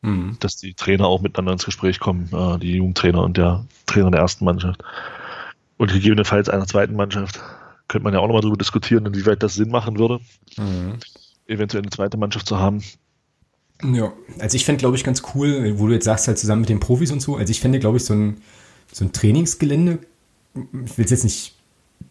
mhm. 0.00 0.36
dass 0.38 0.54
die 0.54 0.74
Trainer 0.74 1.08
auch 1.08 1.20
miteinander 1.20 1.54
ins 1.54 1.64
Gespräch 1.64 1.98
kommen, 1.98 2.30
äh, 2.32 2.56
die 2.60 2.76
Jugendtrainer 2.76 3.20
und 3.24 3.36
der 3.36 3.66
Trainer 3.86 4.12
der 4.12 4.20
ersten 4.20 4.44
Mannschaft. 4.44 4.80
Und 5.76 5.92
gegebenenfalls 5.92 6.48
einer 6.48 6.68
zweiten 6.68 6.94
Mannschaft. 6.94 7.40
Könnte 7.88 8.04
man 8.04 8.14
ja 8.14 8.20
auch 8.20 8.28
nochmal 8.28 8.42
darüber 8.42 8.56
diskutieren, 8.56 9.06
inwieweit 9.06 9.42
das 9.42 9.54
Sinn 9.54 9.70
machen 9.70 9.98
würde, 9.98 10.20
mhm. 10.56 10.98
eventuell 11.48 11.82
eine 11.82 11.90
zweite 11.90 12.16
Mannschaft 12.16 12.46
zu 12.46 12.60
haben. 12.60 12.80
Ja, 13.82 14.12
also 14.38 14.54
ich 14.54 14.64
fände, 14.64 14.78
glaube 14.78 14.94
ich, 14.94 15.02
ganz 15.02 15.22
cool, 15.34 15.80
wo 15.80 15.88
du 15.88 15.94
jetzt 15.94 16.04
sagst, 16.04 16.28
halt 16.28 16.38
zusammen 16.38 16.60
mit 16.60 16.68
den 16.68 16.78
Profis 16.78 17.10
und 17.10 17.20
so. 17.20 17.34
Also 17.34 17.50
ich 17.50 17.60
fände, 17.60 17.80
glaube 17.80 17.96
ich, 17.96 18.04
so 18.04 18.14
ein, 18.14 18.36
so 18.92 19.04
ein 19.04 19.12
Trainingsgelände, 19.12 19.98
ich 20.54 20.96
will 20.96 21.04
es 21.04 21.10
jetzt 21.10 21.24
nicht, 21.24 21.56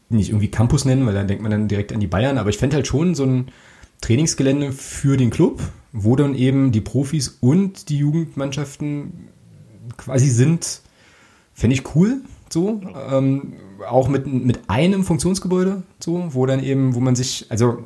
nicht 0.09 0.29
irgendwie 0.29 0.51
Campus 0.51 0.83
nennen, 0.83 1.05
weil 1.05 1.13
dann 1.13 1.29
denkt 1.29 1.41
man 1.41 1.51
dann 1.51 1.69
direkt 1.69 1.93
an 1.93 2.01
die 2.01 2.07
Bayern, 2.07 2.37
aber 2.37 2.49
ich 2.49 2.57
fände 2.57 2.75
halt 2.75 2.87
schon 2.87 3.15
so 3.15 3.23
ein 3.23 3.49
Trainingsgelände 4.01 4.71
für 4.71 5.17
den 5.17 5.29
Club, 5.29 5.61
wo 5.91 6.15
dann 6.15 6.35
eben 6.35 6.71
die 6.71 6.81
Profis 6.81 7.37
und 7.41 7.89
die 7.89 7.97
Jugendmannschaften 7.97 9.29
quasi 9.97 10.29
sind, 10.29 10.81
fände 11.53 11.75
ich 11.75 11.95
cool, 11.95 12.21
so. 12.49 12.81
Ähm, 13.11 13.53
auch 13.87 14.07
mit, 14.07 14.27
mit 14.27 14.59
einem 14.67 15.03
Funktionsgebäude, 15.03 15.83
so, 15.99 16.27
wo 16.29 16.45
dann 16.45 16.63
eben, 16.63 16.95
wo 16.95 16.99
man 16.99 17.15
sich, 17.15 17.45
also 17.49 17.83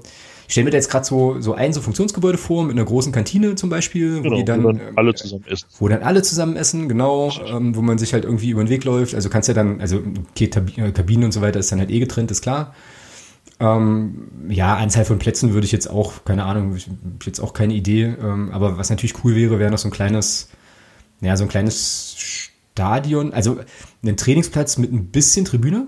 ich 0.51 0.53
stelle 0.53 0.65
mir 0.65 0.71
da 0.71 0.77
jetzt 0.77 0.89
gerade 0.89 1.05
so, 1.05 1.39
so 1.39 1.53
ein 1.53 1.71
so 1.71 1.79
Funktionsgebäude 1.79 2.37
vor, 2.37 2.65
mit 2.65 2.75
einer 2.75 2.83
großen 2.83 3.13
Kantine 3.13 3.55
zum 3.55 3.69
Beispiel, 3.69 4.21
genau, 4.21 4.31
wo 4.31 4.35
die 4.35 4.43
dann, 4.43 4.63
wo 4.63 4.71
dann 4.73 4.97
alle 4.97 5.13
zusammen 5.13 5.45
essen. 5.47 5.65
Wo 5.79 5.87
dann 5.87 6.03
alle 6.03 6.21
zusammen 6.23 6.55
essen, 6.57 6.89
genau, 6.89 7.31
ähm, 7.47 7.73
wo 7.73 7.81
man 7.81 7.97
sich 7.97 8.13
halt 8.13 8.25
irgendwie 8.25 8.49
über 8.49 8.61
den 8.61 8.69
Weg 8.69 8.83
läuft. 8.83 9.15
Also 9.15 9.29
kannst 9.29 9.47
ja 9.47 9.53
dann, 9.53 9.79
also 9.79 10.01
okay, 10.31 10.49
äh, 10.75 10.91
Kabinen 10.91 11.23
und 11.23 11.31
so 11.31 11.39
weiter 11.39 11.59
ist 11.59 11.71
dann 11.71 11.79
halt 11.79 11.89
eh 11.89 11.99
getrennt, 11.99 12.31
ist 12.31 12.41
klar. 12.41 12.75
Ähm, 13.61 14.49
ja, 14.49 14.75
Anzahl 14.75 15.05
von 15.05 15.19
Plätzen 15.19 15.53
würde 15.53 15.65
ich 15.65 15.71
jetzt 15.71 15.87
auch, 15.87 16.25
keine 16.25 16.45
Ahnung, 16.45 16.75
ich 16.75 16.89
jetzt 17.25 17.39
auch 17.39 17.53
keine 17.53 17.75
Idee. 17.75 18.15
Ähm, 18.21 18.49
aber 18.51 18.77
was 18.77 18.89
natürlich 18.89 19.23
cool 19.23 19.35
wäre, 19.35 19.59
wäre 19.59 19.69
noch 19.69 19.77
so 19.77 19.87
ein 19.87 19.91
kleines, 19.91 20.49
ja, 21.21 21.37
so 21.37 21.43
ein 21.43 21.49
kleines 21.49 22.15
Stadion, 22.17 23.33
also 23.33 23.59
ein 24.03 24.17
Trainingsplatz 24.17 24.77
mit 24.79 24.91
ein 24.91 25.05
bisschen 25.07 25.45
Tribüne, 25.45 25.87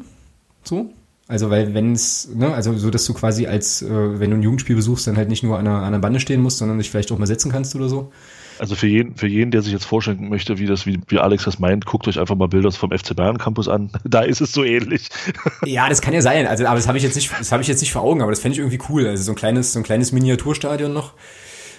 so, 0.64 0.94
also, 1.28 1.50
weil 1.50 1.74
wenn 1.74 1.94
es, 1.94 2.30
ne, 2.34 2.54
also 2.54 2.78
so, 2.78 2.90
dass 2.90 3.06
du 3.06 3.14
quasi 3.14 3.48
als, 3.48 3.82
äh, 3.82 4.20
wenn 4.20 4.30
du 4.30 4.38
ein 4.38 4.44
Jugendspiel 4.44 4.76
besuchst, 4.76 5.08
dann 5.08 5.18
halt 5.18 5.30
nicht 5.30 5.42
nur 5.42 5.58
an 5.58 5.68
einer, 5.68 5.78
an 5.80 5.86
einer 5.86 6.00
Bande 6.00 6.20
stehen 6.20 6.42
musst, 6.42 6.58
sondern 6.58 6.78
dich 6.78 6.92
vielleicht 6.92 7.12
auch 7.12 7.18
mal 7.18 7.28
setzen 7.28 7.52
kannst 7.52 7.76
oder 7.76 7.88
so. 7.90 8.12
Also 8.60 8.76
für 8.76 8.88
jeden, 8.88 9.16
für 9.16 9.28
jeden, 9.28 9.52
der 9.52 9.62
sich 9.62 9.74
jetzt 9.74 9.86
vorstellen 9.86 10.30
möchte, 10.30 10.60
wie 10.60 10.66
das, 10.66 10.86
wie, 10.86 11.00
wie 11.08 11.20
Alex 11.20 11.44
das 11.44 11.60
meint, 11.60 11.86
guckt 11.86 12.08
euch 12.08 12.20
einfach 12.20 12.36
mal 12.36 12.48
Bilder 12.48 12.72
vom 12.72 12.92
FC 12.92 13.16
Bayern 13.16 13.38
Campus 13.38 13.68
an. 13.68 13.90
Da 14.06 14.22
ist 14.22 14.42
es 14.42 14.52
so 14.52 14.64
ähnlich. 14.64 15.10
Ja, 15.66 15.90
das 15.90 16.02
kann 16.02 16.14
ja 16.14 16.22
sein. 16.22 16.46
Also, 16.46 16.66
aber 16.66 16.76
das 16.76 16.88
habe 16.88 16.98
ich 16.98 17.04
jetzt 17.04 17.16
nicht, 17.16 17.32
das 17.38 17.52
habe 17.52 17.62
ich 17.62 17.68
jetzt 17.68 17.82
nicht 17.82 17.92
vor 17.92 18.04
Augen, 18.04 18.22
aber 18.22 18.32
das 18.32 18.40
fände 18.40 18.54
ich 18.54 18.60
irgendwie 18.60 18.80
cool. 18.90 19.08
Also 19.08 19.24
so 19.24 19.32
ein 19.32 19.36
kleines, 19.36 19.74
so 19.74 19.80
ein 19.80 19.84
kleines 19.84 20.12
Miniaturstadion 20.12 20.94
noch 20.94 21.14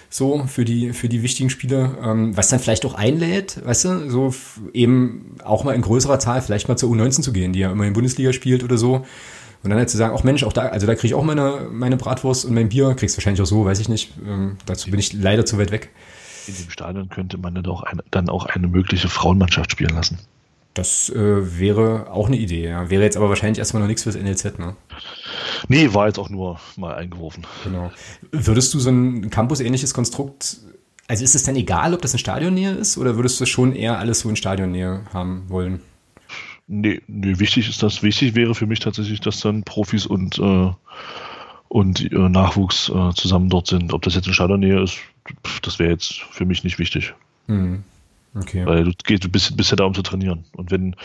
so 0.09 0.45
für 0.47 0.65
die, 0.65 0.93
für 0.93 1.09
die 1.09 1.23
wichtigen 1.23 1.49
Spiele, 1.49 1.97
ähm, 2.03 2.35
was 2.35 2.49
dann 2.49 2.59
vielleicht 2.59 2.85
auch 2.85 2.93
einlädt, 2.93 3.65
weißt 3.65 3.85
du, 3.85 4.09
so 4.09 4.33
eben 4.73 5.35
auch 5.43 5.63
mal 5.63 5.73
in 5.73 5.81
größerer 5.81 6.19
Zahl 6.19 6.41
vielleicht 6.41 6.67
mal 6.67 6.77
zur 6.77 6.91
U19 6.91 7.21
zu 7.21 7.33
gehen, 7.33 7.53
die 7.53 7.59
ja 7.59 7.71
immer 7.71 7.85
in 7.85 7.93
Bundesliga 7.93 8.33
spielt 8.33 8.63
oder 8.63 8.77
so. 8.77 9.05
Und 9.63 9.69
dann 9.71 9.79
halt 9.79 9.89
zu 9.89 9.97
sagen, 9.97 10.13
auch 10.13 10.23
Mensch, 10.23 10.43
auch 10.43 10.53
da, 10.53 10.67
also 10.67 10.85
da 10.85 10.93
kriege 10.93 11.07
ich 11.07 11.13
auch 11.15 11.23
meine, 11.23 11.67
meine 11.71 11.97
Bratwurst 11.97 12.45
und 12.45 12.53
mein 12.53 12.69
Bier, 12.69 12.93
kriegst 12.93 13.17
wahrscheinlich 13.17 13.41
auch 13.41 13.47
so, 13.47 13.65
weiß 13.65 13.79
ich 13.79 13.89
nicht. 13.89 14.13
Ähm, 14.25 14.57
dazu 14.67 14.91
bin 14.91 14.99
ich 14.99 15.11
leider 15.13 15.45
zu 15.45 15.57
weit 15.57 15.71
weg. 15.71 15.89
In 16.47 16.55
dem 16.55 16.69
Stadion 16.69 17.09
könnte 17.09 17.37
man 17.37 17.55
dann 17.55 17.65
auch 17.65 17.83
eine, 17.83 18.03
dann 18.11 18.29
auch 18.29 18.45
eine 18.45 18.67
mögliche 18.67 19.09
Frauenmannschaft 19.09 19.71
spielen 19.71 19.95
lassen. 19.95 20.19
Das 20.75 21.09
äh, 21.09 21.59
wäre 21.59 22.11
auch 22.11 22.27
eine 22.27 22.35
Idee, 22.35 22.67
ja. 22.67 22.89
Wäre 22.89 23.03
jetzt 23.03 23.15
aber 23.15 23.29
wahrscheinlich 23.29 23.59
erstmal 23.59 23.81
noch 23.81 23.87
nichts 23.87 24.03
fürs 24.03 24.17
NLZ, 24.17 24.59
ne? 24.59 24.75
Nee, 25.69 25.93
war 25.93 26.07
jetzt 26.07 26.19
auch 26.19 26.29
nur 26.29 26.59
mal 26.75 26.95
eingeworfen. 26.95 27.47
Genau. 27.63 27.91
Würdest 28.31 28.73
du 28.73 28.79
so 28.79 28.89
ein 28.89 29.29
Campus-ähnliches 29.29 29.93
Konstrukt, 29.93 30.57
also 31.07 31.23
ist 31.23 31.33
es 31.33 31.43
dann 31.43 31.55
egal, 31.55 31.93
ob 31.93 32.01
das 32.01 32.11
in 32.11 32.19
Stadionnähe 32.19 32.71
ist, 32.71 32.97
oder 32.97 33.15
würdest 33.15 33.39
du 33.39 33.45
schon 33.45 33.73
eher 33.73 33.99
alles 33.99 34.19
so 34.19 34.29
in 34.29 34.35
Stadionnähe 34.35 35.05
haben 35.13 35.45
wollen? 35.47 35.79
Nee, 36.67 37.01
nee, 37.07 37.39
wichtig 37.39 37.69
ist 37.69 37.81
das. 37.81 38.03
Wichtig 38.03 38.35
wäre 38.35 38.53
für 38.53 38.65
mich 38.65 38.79
tatsächlich, 38.79 39.21
dass 39.21 39.39
dann 39.39 39.63
Profis 39.63 40.05
und, 40.05 40.39
äh, 40.39 40.71
und 41.75 42.09
äh, 42.09 42.29
Nachwuchs 42.29 42.87
äh, 42.87 43.11
zusammen 43.15 43.49
dort 43.49 43.67
sind. 43.67 43.91
Ob 43.91 44.01
das 44.01 44.15
jetzt 44.15 44.27
in 44.27 44.33
Stadionnähe 44.33 44.81
ist, 44.81 44.97
das 45.61 45.77
wäre 45.77 45.91
jetzt 45.91 46.21
für 46.31 46.45
mich 46.45 46.63
nicht 46.63 46.79
wichtig. 46.79 47.13
Mhm. 47.47 47.83
Okay. 48.33 48.65
Weil 48.65 48.85
du, 48.85 49.19
du 49.19 49.27
bist, 49.27 49.57
bist 49.57 49.71
ja 49.71 49.75
da, 49.75 49.83
um 49.83 49.93
zu 49.93 50.01
trainieren. 50.01 50.45
Und 50.55 50.71
wenn, 50.71 50.95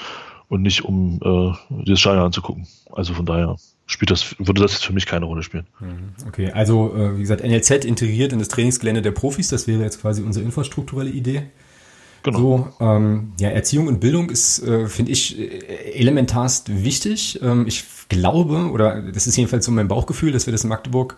und 0.47 0.63
nicht 0.63 0.85
um 0.85 1.19
äh, 1.25 1.85
das 1.87 1.99
Stadion 1.99 2.27
anzugucken. 2.27 2.69
Also 2.93 3.15
von 3.15 3.27
daher 3.27 3.57
spielt 3.87 4.13
das, 4.13 4.37
würde 4.39 4.63
das 4.63 4.75
jetzt 4.75 4.85
für 4.85 4.93
mich 4.93 5.07
keine 5.07 5.25
Rolle 5.25 5.43
spielen. 5.43 5.67
Mhm. 5.81 6.29
Okay, 6.29 6.53
also 6.53 6.95
äh, 6.95 7.17
wie 7.17 7.23
gesagt, 7.23 7.43
NLZ 7.43 7.85
integriert 7.85 8.33
in 8.33 8.39
das 8.39 8.47
Trainingsgelände 8.47 9.03
der 9.03 9.11
Profis, 9.11 9.49
das 9.49 9.67
wäre 9.67 9.83
jetzt 9.83 10.01
quasi 10.01 10.23
unsere 10.23 10.45
infrastrukturelle 10.45 11.11
Idee. 11.11 11.47
Genau. 12.23 12.39
So, 12.39 12.69
ähm, 12.79 13.33
ja, 13.41 13.49
Erziehung 13.49 13.89
und 13.89 13.99
Bildung 13.99 14.31
ist, 14.31 14.63
äh, 14.63 14.87
finde 14.87 15.11
ich, 15.11 15.37
äh, 15.37 15.99
elementarst 15.99 16.85
wichtig. 16.85 17.41
Ähm, 17.43 17.65
ich 17.67 17.83
glaube, 18.11 18.71
oder 18.71 19.01
das 19.01 19.27
ist 19.27 19.37
jedenfalls 19.37 19.65
so 19.65 19.73
mein 19.73 19.89
Bauchgefühl, 19.89 20.33
dass 20.33 20.47
wir 20.47 20.53
das 20.53 20.65
in 20.65 20.69
Magdeburg 20.69 21.17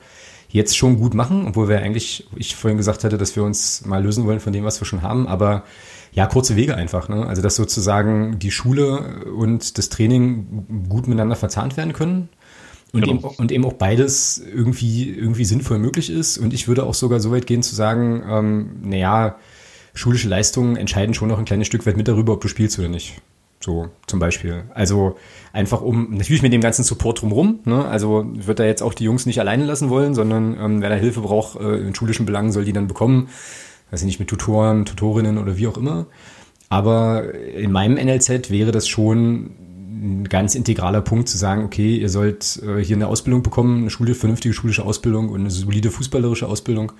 jetzt 0.48 0.76
schon 0.76 0.98
gut 0.98 1.14
machen, 1.14 1.46
obwohl 1.48 1.68
wir 1.68 1.80
eigentlich, 1.80 2.28
ich 2.36 2.54
vorhin 2.54 2.76
gesagt 2.76 3.02
hatte, 3.02 3.18
dass 3.18 3.34
wir 3.34 3.42
uns 3.42 3.84
mal 3.84 4.02
lösen 4.02 4.26
wollen 4.26 4.38
von 4.38 4.52
dem, 4.52 4.64
was 4.64 4.80
wir 4.80 4.86
schon 4.86 5.02
haben, 5.02 5.26
aber 5.26 5.64
ja, 6.12 6.26
kurze 6.26 6.56
Wege 6.56 6.76
einfach. 6.76 7.08
Ne? 7.08 7.26
Also 7.26 7.42
dass 7.42 7.56
sozusagen 7.56 8.38
die 8.38 8.50
Schule 8.50 9.24
und 9.34 9.78
das 9.78 9.88
Training 9.88 10.86
gut 10.88 11.08
miteinander 11.08 11.36
verzahnt 11.36 11.76
werden 11.76 11.94
können. 11.94 12.28
Und, 12.92 13.06
genau. 13.06 13.14
eben, 13.14 13.24
und 13.24 13.50
eben 13.50 13.64
auch 13.64 13.72
beides 13.72 14.38
irgendwie, 14.38 15.08
irgendwie 15.08 15.46
sinnvoll 15.46 15.78
möglich 15.78 16.10
ist. 16.10 16.36
Und 16.36 16.52
ich 16.52 16.68
würde 16.68 16.84
auch 16.84 16.92
sogar 16.92 17.20
so 17.20 17.32
weit 17.32 17.46
gehen 17.46 17.62
zu 17.62 17.74
sagen, 17.74 18.22
ähm, 18.28 18.70
naja, 18.82 19.36
schulische 19.94 20.28
Leistungen 20.28 20.76
entscheiden 20.76 21.14
schon 21.14 21.28
noch 21.28 21.38
ein 21.38 21.46
kleines 21.46 21.66
Stück 21.66 21.86
weit 21.86 21.96
mit 21.96 22.08
darüber, 22.08 22.34
ob 22.34 22.42
du 22.42 22.48
spielst 22.48 22.78
oder 22.78 22.88
nicht. 22.88 23.22
So 23.64 23.88
zum 24.06 24.18
Beispiel. 24.18 24.64
Also 24.74 25.16
einfach 25.52 25.82
um, 25.82 26.16
natürlich 26.16 26.42
mit 26.42 26.52
dem 26.52 26.60
ganzen 26.60 26.82
Support 26.82 27.22
drumherum. 27.22 27.60
Ne? 27.64 27.84
Also 27.84 28.26
wird 28.32 28.58
er 28.60 28.66
jetzt 28.66 28.82
auch 28.82 28.94
die 28.94 29.04
Jungs 29.04 29.24
nicht 29.24 29.38
alleine 29.38 29.64
lassen 29.64 29.88
wollen, 29.88 30.14
sondern 30.14 30.56
ähm, 30.60 30.82
wer 30.82 30.88
da 30.88 30.96
Hilfe 30.96 31.20
braucht 31.20 31.60
äh, 31.60 31.76
in 31.76 31.94
schulischen 31.94 32.26
Belangen, 32.26 32.52
soll 32.52 32.64
die 32.64 32.72
dann 32.72 32.88
bekommen 32.88 33.28
weiß 33.92 34.00
ich 34.00 34.06
nicht, 34.06 34.18
mit 34.18 34.28
Tutoren, 34.28 34.86
Tutorinnen 34.86 35.38
oder 35.38 35.56
wie 35.58 35.68
auch 35.68 35.76
immer. 35.76 36.06
Aber 36.68 37.34
in 37.34 37.70
meinem 37.70 38.02
NLZ 38.02 38.50
wäre 38.50 38.72
das 38.72 38.88
schon 38.88 39.50
ein 39.90 40.28
ganz 40.28 40.54
integraler 40.54 41.02
Punkt 41.02 41.28
zu 41.28 41.36
sagen, 41.36 41.64
okay, 41.64 41.96
ihr 41.98 42.08
sollt 42.08 42.60
äh, 42.66 42.82
hier 42.82 42.96
eine 42.96 43.06
Ausbildung 43.06 43.42
bekommen, 43.42 43.82
eine 43.82 43.90
Schule, 43.90 44.14
vernünftige 44.14 44.54
schulische 44.54 44.84
Ausbildung 44.84 45.28
und 45.28 45.42
eine 45.42 45.50
solide 45.50 45.90
fußballerische 45.90 46.48
Ausbildung. 46.48 46.92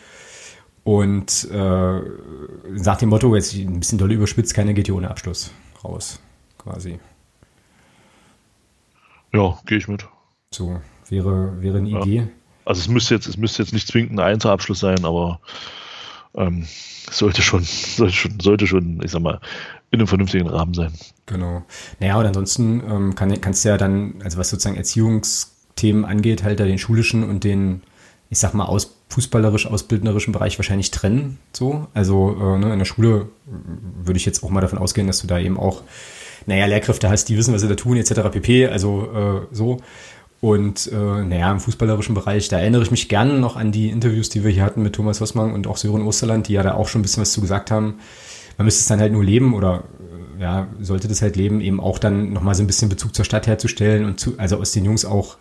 Und 0.84 1.48
äh, 1.50 2.00
nach 2.70 2.98
dem 2.98 3.08
Motto, 3.08 3.34
jetzt 3.34 3.54
ein 3.54 3.80
bisschen 3.80 3.98
doll 3.98 4.12
überspitzt, 4.12 4.52
keiner 4.52 4.74
geht 4.74 4.86
hier 4.86 4.94
ohne 4.94 5.10
Abschluss 5.10 5.50
raus, 5.82 6.20
quasi. 6.62 6.98
Ja, 9.32 9.58
gehe 9.66 9.78
ich 9.78 9.88
mit. 9.88 10.06
So, 10.50 10.80
wäre, 11.08 11.62
wäre 11.62 11.78
eine 11.78 11.88
ja. 11.88 12.02
Idee. 12.02 12.28
Also 12.64 12.80
es 12.80 12.88
müsste 12.88 13.14
jetzt, 13.14 13.26
es 13.26 13.36
müsste 13.36 13.62
jetzt 13.62 13.72
nicht 13.72 13.88
zwingend 13.88 14.12
ein 14.12 14.20
Einzelabschluss 14.20 14.80
sein, 14.80 15.04
aber 15.04 15.40
ähm, 16.34 16.66
sollte 17.10 17.42
schon, 17.42 17.62
sollte 17.96 18.14
schon, 18.14 18.40
sollte 18.40 18.66
schon, 18.66 19.00
ich 19.02 19.10
sag 19.10 19.22
mal, 19.22 19.40
in 19.90 20.00
einem 20.00 20.06
vernünftigen 20.06 20.48
Rahmen 20.48 20.74
sein. 20.74 20.92
Genau. 21.26 21.62
Naja, 22.00 22.18
und 22.18 22.26
ansonsten 22.26 22.82
ähm, 22.88 23.14
kann, 23.14 23.40
kannst 23.40 23.64
du 23.64 23.70
ja 23.70 23.76
dann, 23.76 24.14
also 24.22 24.38
was 24.38 24.50
sozusagen 24.50 24.76
Erziehungsthemen 24.76 26.04
angeht, 26.04 26.42
halt 26.42 26.60
da 26.60 26.64
den 26.64 26.78
schulischen 26.78 27.24
und 27.24 27.44
den, 27.44 27.82
ich 28.30 28.38
sag 28.38 28.54
mal, 28.54 28.64
aus, 28.64 28.96
fußballerisch 29.08 29.66
ausbildnerischen 29.66 30.32
Bereich 30.32 30.58
wahrscheinlich 30.58 30.90
trennen. 30.90 31.38
So. 31.52 31.88
Also 31.92 32.36
äh, 32.40 32.58
ne, 32.58 32.72
in 32.72 32.78
der 32.78 32.86
Schule 32.86 33.28
würde 33.46 34.16
ich 34.16 34.24
jetzt 34.24 34.42
auch 34.42 34.50
mal 34.50 34.62
davon 34.62 34.78
ausgehen, 34.78 35.06
dass 35.06 35.20
du 35.20 35.26
da 35.26 35.38
eben 35.38 35.58
auch, 35.58 35.82
naja, 36.46 36.66
Lehrkräfte 36.66 37.08
hast, 37.08 37.28
die 37.28 37.36
wissen, 37.36 37.54
was 37.54 37.60
sie 37.62 37.68
da 37.68 37.74
tun, 37.74 37.96
etc. 37.96 38.30
pp. 38.30 38.66
Also 38.68 39.08
äh, 39.50 39.54
so. 39.54 39.78
Und 40.40 40.90
äh, 40.90 40.96
naja, 40.96 41.52
im 41.52 41.60
fußballerischen 41.60 42.16
Bereich, 42.16 42.48
da 42.48 42.58
erinnere 42.58 42.82
ich 42.82 42.90
mich 42.90 43.08
gerne 43.08 43.38
noch 43.38 43.54
an 43.56 43.70
die 43.70 43.90
Interviews, 43.90 44.28
die 44.28 44.42
wir 44.42 44.50
hier 44.50 44.64
hatten 44.64 44.82
mit 44.82 44.94
Thomas 44.94 45.20
Hossmann 45.20 45.52
und 45.52 45.68
auch 45.68 45.76
Sören 45.76 46.02
Osterland, 46.02 46.48
die 46.48 46.54
ja 46.54 46.64
da 46.64 46.74
auch 46.74 46.88
schon 46.88 47.00
ein 47.00 47.02
bisschen 47.02 47.20
was 47.20 47.30
zu 47.30 47.40
gesagt 47.40 47.70
haben. 47.70 48.00
Man 48.58 48.64
müsste 48.64 48.80
es 48.80 48.88
dann 48.88 48.98
halt 48.98 49.12
nur 49.12 49.22
leben 49.22 49.54
oder 49.54 49.84
äh, 50.38 50.42
ja, 50.42 50.66
sollte 50.80 51.06
das 51.06 51.22
halt 51.22 51.36
leben, 51.36 51.60
eben 51.60 51.78
auch 51.78 52.00
dann 52.00 52.32
nochmal 52.32 52.56
so 52.56 52.64
ein 52.64 52.66
bisschen 52.66 52.88
Bezug 52.88 53.14
zur 53.14 53.24
Stadt 53.24 53.46
herzustellen 53.46 54.04
und 54.04 54.18
zu, 54.18 54.34
also 54.36 54.56
aus 54.56 54.72
den 54.72 54.84
Jungs 54.84 55.04
auch 55.04 55.36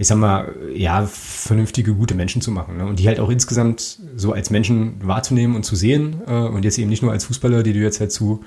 ich 0.00 0.06
sag 0.06 0.16
mal, 0.16 0.54
ja, 0.74 1.04
vernünftige, 1.04 1.92
gute 1.92 2.14
Menschen 2.14 2.40
zu 2.40 2.50
machen. 2.50 2.78
Ne? 2.78 2.86
Und 2.86 2.98
die 2.98 3.06
halt 3.06 3.20
auch 3.20 3.28
insgesamt 3.28 3.98
so 4.16 4.32
als 4.32 4.48
Menschen 4.48 4.94
wahrzunehmen 5.06 5.54
und 5.54 5.62
zu 5.62 5.76
sehen. 5.76 6.22
Äh, 6.26 6.32
und 6.32 6.64
jetzt 6.64 6.78
eben 6.78 6.88
nicht 6.88 7.02
nur 7.02 7.12
als 7.12 7.26
Fußballer, 7.26 7.62
die 7.62 7.74
du 7.74 7.80
jetzt 7.80 8.00
halt 8.00 8.10
zu 8.10 8.42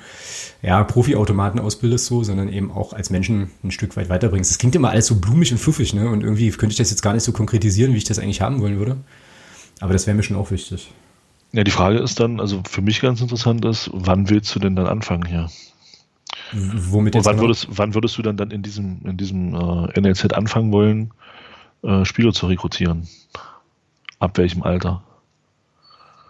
ja, 0.64 0.84
Profi-Automaten 0.84 1.60
ausbildest, 1.60 2.08
so, 2.08 2.24
sondern 2.24 2.50
eben 2.50 2.72
auch 2.72 2.94
als 2.94 3.12
Menschen 3.12 3.52
ein 3.64 3.70
Stück 3.70 3.96
weit 3.96 4.10
weiterbringst. 4.10 4.50
Das 4.50 4.58
klingt 4.58 4.76
immer 4.76 4.90
alles 4.90 5.06
so 5.06 5.18
blumig 5.18 5.52
und 5.52 5.60
fluffig, 5.60 5.94
ne? 5.94 6.10
Und 6.10 6.24
irgendwie 6.24 6.50
könnte 6.50 6.72
ich 6.72 6.78
das 6.78 6.90
jetzt 6.90 7.04
gar 7.04 7.14
nicht 7.14 7.22
so 7.22 7.34
konkretisieren, 7.34 7.94
wie 7.94 7.98
ich 7.98 8.04
das 8.04 8.18
eigentlich 8.18 8.42
haben 8.42 8.60
wollen 8.60 8.80
würde. 8.80 8.98
Aber 9.80 9.94
das 9.94 10.08
wäre 10.08 10.18
mir 10.18 10.24
schon 10.24 10.38
auch 10.38 10.50
wichtig. 10.50 10.92
Ja, 11.52 11.64
die 11.64 11.70
Frage 11.70 12.00
ist 12.00 12.20
dann, 12.20 12.40
also 12.40 12.64
für 12.68 12.82
mich 12.82 13.00
ganz 13.00 13.22
interessant 13.22 13.64
ist, 13.64 13.92
wann 13.94 14.28
willst 14.28 14.56
du 14.56 14.60
denn 14.60 14.76
dann 14.76 14.88
anfangen 14.88 15.28
hier? 15.28 15.52
Womit 16.52 17.14
jetzt 17.14 17.26
wann 17.26 17.36
genau? 17.36 17.44
würdest, 17.50 17.68
wann 17.70 17.94
würdest 17.94 18.18
du 18.18 18.24
dann, 18.24 18.38
dann 18.38 18.50
in 18.50 18.64
diesem, 18.64 19.02
in 19.06 19.18
diesem 19.18 19.54
äh, 19.54 20.02
NLZ 20.02 20.34
anfangen 20.34 20.72
wollen, 20.72 21.12
äh, 21.84 22.06
Spieler 22.06 22.34
zu 22.34 22.48
rekrutieren. 22.48 23.08
Ab 24.20 24.38
welchem 24.38 24.64
Alter? 24.64 25.04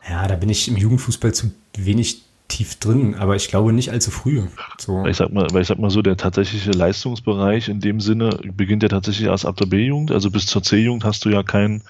Ja, 0.09 0.27
da 0.27 0.35
bin 0.35 0.49
ich 0.49 0.67
im 0.67 0.77
Jugendfußball 0.77 1.33
zu 1.33 1.51
wenig 1.77 2.23
tief 2.47 2.75
drin, 2.75 3.15
aber 3.15 3.35
ich 3.35 3.47
glaube 3.47 3.73
nicht 3.73 3.89
allzu 3.89 4.11
früh. 4.11 4.43
So. 4.77 5.05
Ich 5.05 5.17
sag 5.17 5.31
mal, 5.31 5.47
weil 5.51 5.61
ich 5.61 5.67
sag 5.67 5.79
mal 5.79 5.89
so, 5.89 6.01
der 6.01 6.17
tatsächliche 6.17 6.71
Leistungsbereich 6.71 7.69
in 7.69 7.79
dem 7.79 7.99
Sinne 7.99 8.37
beginnt 8.55 8.83
ja 8.83 8.89
tatsächlich 8.89 9.27
erst 9.27 9.45
ab 9.45 9.57
der 9.57 9.65
B-Jugend, 9.65 10.11
also 10.11 10.29
bis 10.29 10.45
zur 10.45 10.61
C-Jugend 10.61 11.03
hast 11.03 11.25
du 11.25 11.29
ja 11.29 11.41
kein, 11.41 11.81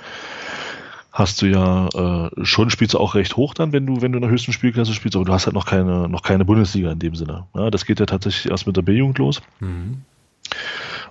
hast 1.11 1.41
du 1.41 1.47
ja 1.47 1.87
äh, 1.87 2.45
schon 2.45 2.69
spielst 2.69 2.93
du 2.93 2.99
auch 2.99 3.15
recht 3.15 3.35
hoch 3.35 3.53
dann, 3.53 3.73
wenn 3.73 3.85
du 3.85 4.01
wenn 4.01 4.11
du 4.11 4.17
in 4.17 4.21
der 4.21 4.31
höchsten 4.31 4.53
Spielklasse 4.53 4.93
spielst, 4.93 5.15
aber 5.15 5.25
du 5.25 5.33
hast 5.33 5.47
halt 5.47 5.55
noch 5.55 5.65
keine 5.65 6.07
noch 6.07 6.21
keine 6.21 6.45
Bundesliga 6.45 6.91
in 6.91 6.99
dem 6.99 7.15
Sinne. 7.15 7.45
Ja, 7.55 7.71
das 7.71 7.85
geht 7.85 7.99
ja 7.99 8.05
tatsächlich 8.05 8.49
erst 8.51 8.67
mit 8.67 8.77
der 8.77 8.83
B-Jugend 8.83 9.17
los. 9.17 9.41
Mhm. 9.59 10.01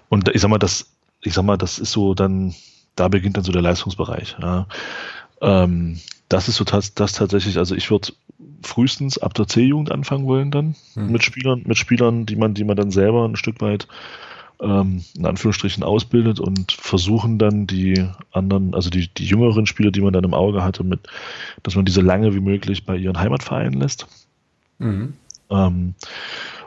Und 0.08 0.28
ich 0.28 0.40
sag 0.40 0.50
mal, 0.50 0.58
das 0.58 0.86
ich 1.22 1.34
sag 1.34 1.44
mal, 1.44 1.56
das 1.56 1.78
ist 1.78 1.92
so 1.92 2.14
dann, 2.14 2.54
da 2.96 3.08
beginnt 3.08 3.36
dann 3.36 3.44
so 3.44 3.52
der 3.52 3.62
Leistungsbereich. 3.62 4.36
Ja. 4.40 4.66
Ähm, 5.40 6.00
das 6.28 6.48
ist 6.48 6.56
so 6.56 6.64
das, 6.64 6.94
das 6.94 7.12
tatsächlich, 7.12 7.58
also 7.58 7.74
ich 7.74 7.90
würde 7.90 8.12
frühestens 8.62 9.18
ab 9.18 9.34
der 9.34 9.46
C-Jugend 9.46 9.90
anfangen 9.90 10.26
wollen 10.26 10.50
dann 10.50 10.74
mhm. 10.94 11.12
mit 11.12 11.24
Spielern, 11.24 11.62
mit 11.64 11.76
Spielern, 11.76 12.26
die 12.26 12.36
man, 12.36 12.54
die 12.54 12.64
man 12.64 12.76
dann 12.76 12.90
selber 12.90 13.24
ein 13.26 13.36
Stück 13.36 13.60
weit 13.60 13.86
ähm, 14.60 15.04
in 15.16 15.26
Anführungsstrichen 15.26 15.82
ausbildet 15.82 16.40
und 16.40 16.72
versuchen 16.72 17.38
dann 17.38 17.66
die 17.66 18.08
anderen, 18.30 18.74
also 18.74 18.90
die, 18.90 19.08
die 19.08 19.26
jüngeren 19.26 19.66
Spieler, 19.66 19.90
die 19.90 20.00
man 20.00 20.12
dann 20.12 20.24
im 20.24 20.34
Auge 20.34 20.62
hatte, 20.62 20.84
mit, 20.84 21.00
dass 21.62 21.74
man 21.74 21.84
diese 21.84 22.00
lange 22.00 22.34
wie 22.34 22.40
möglich 22.40 22.86
bei 22.86 22.96
ihren 22.96 23.18
Heimatvereinen 23.18 23.78
lässt. 23.80 24.06
Mhm. 24.78 25.14
Ähm, 25.50 25.94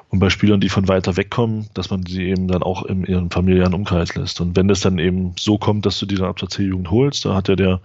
und 0.10 0.20
bei 0.20 0.30
Spielern, 0.30 0.62
die 0.62 0.70
von 0.70 0.88
weiter 0.88 1.18
weg 1.18 1.30
kommen, 1.30 1.68
dass 1.74 1.89
man 1.89 2.06
sie 2.06 2.24
eben 2.24 2.47
dann 2.47 2.64
auch 2.64 2.84
in 2.84 3.06
ihrem 3.06 3.32
familiären 3.32 3.74
Umkreis 3.74 4.16
lässt. 4.16 4.39
Und 4.39 4.56
wenn 4.56 4.68
das 4.68 4.80
dann 4.80 4.99
eben 4.99 5.34
so 5.38 5.58
kommt, 5.58 5.86
dass 5.86 5.99
du 5.99 6.06
die 6.06 6.16
dann 6.16 6.28
ab 6.28 6.38
der 6.38 6.49
C-Jugend 6.49 6.91
holst, 6.91 7.26
da 7.26 7.36
hat 7.36 7.47
ja 7.47 7.56
der, 7.56 7.82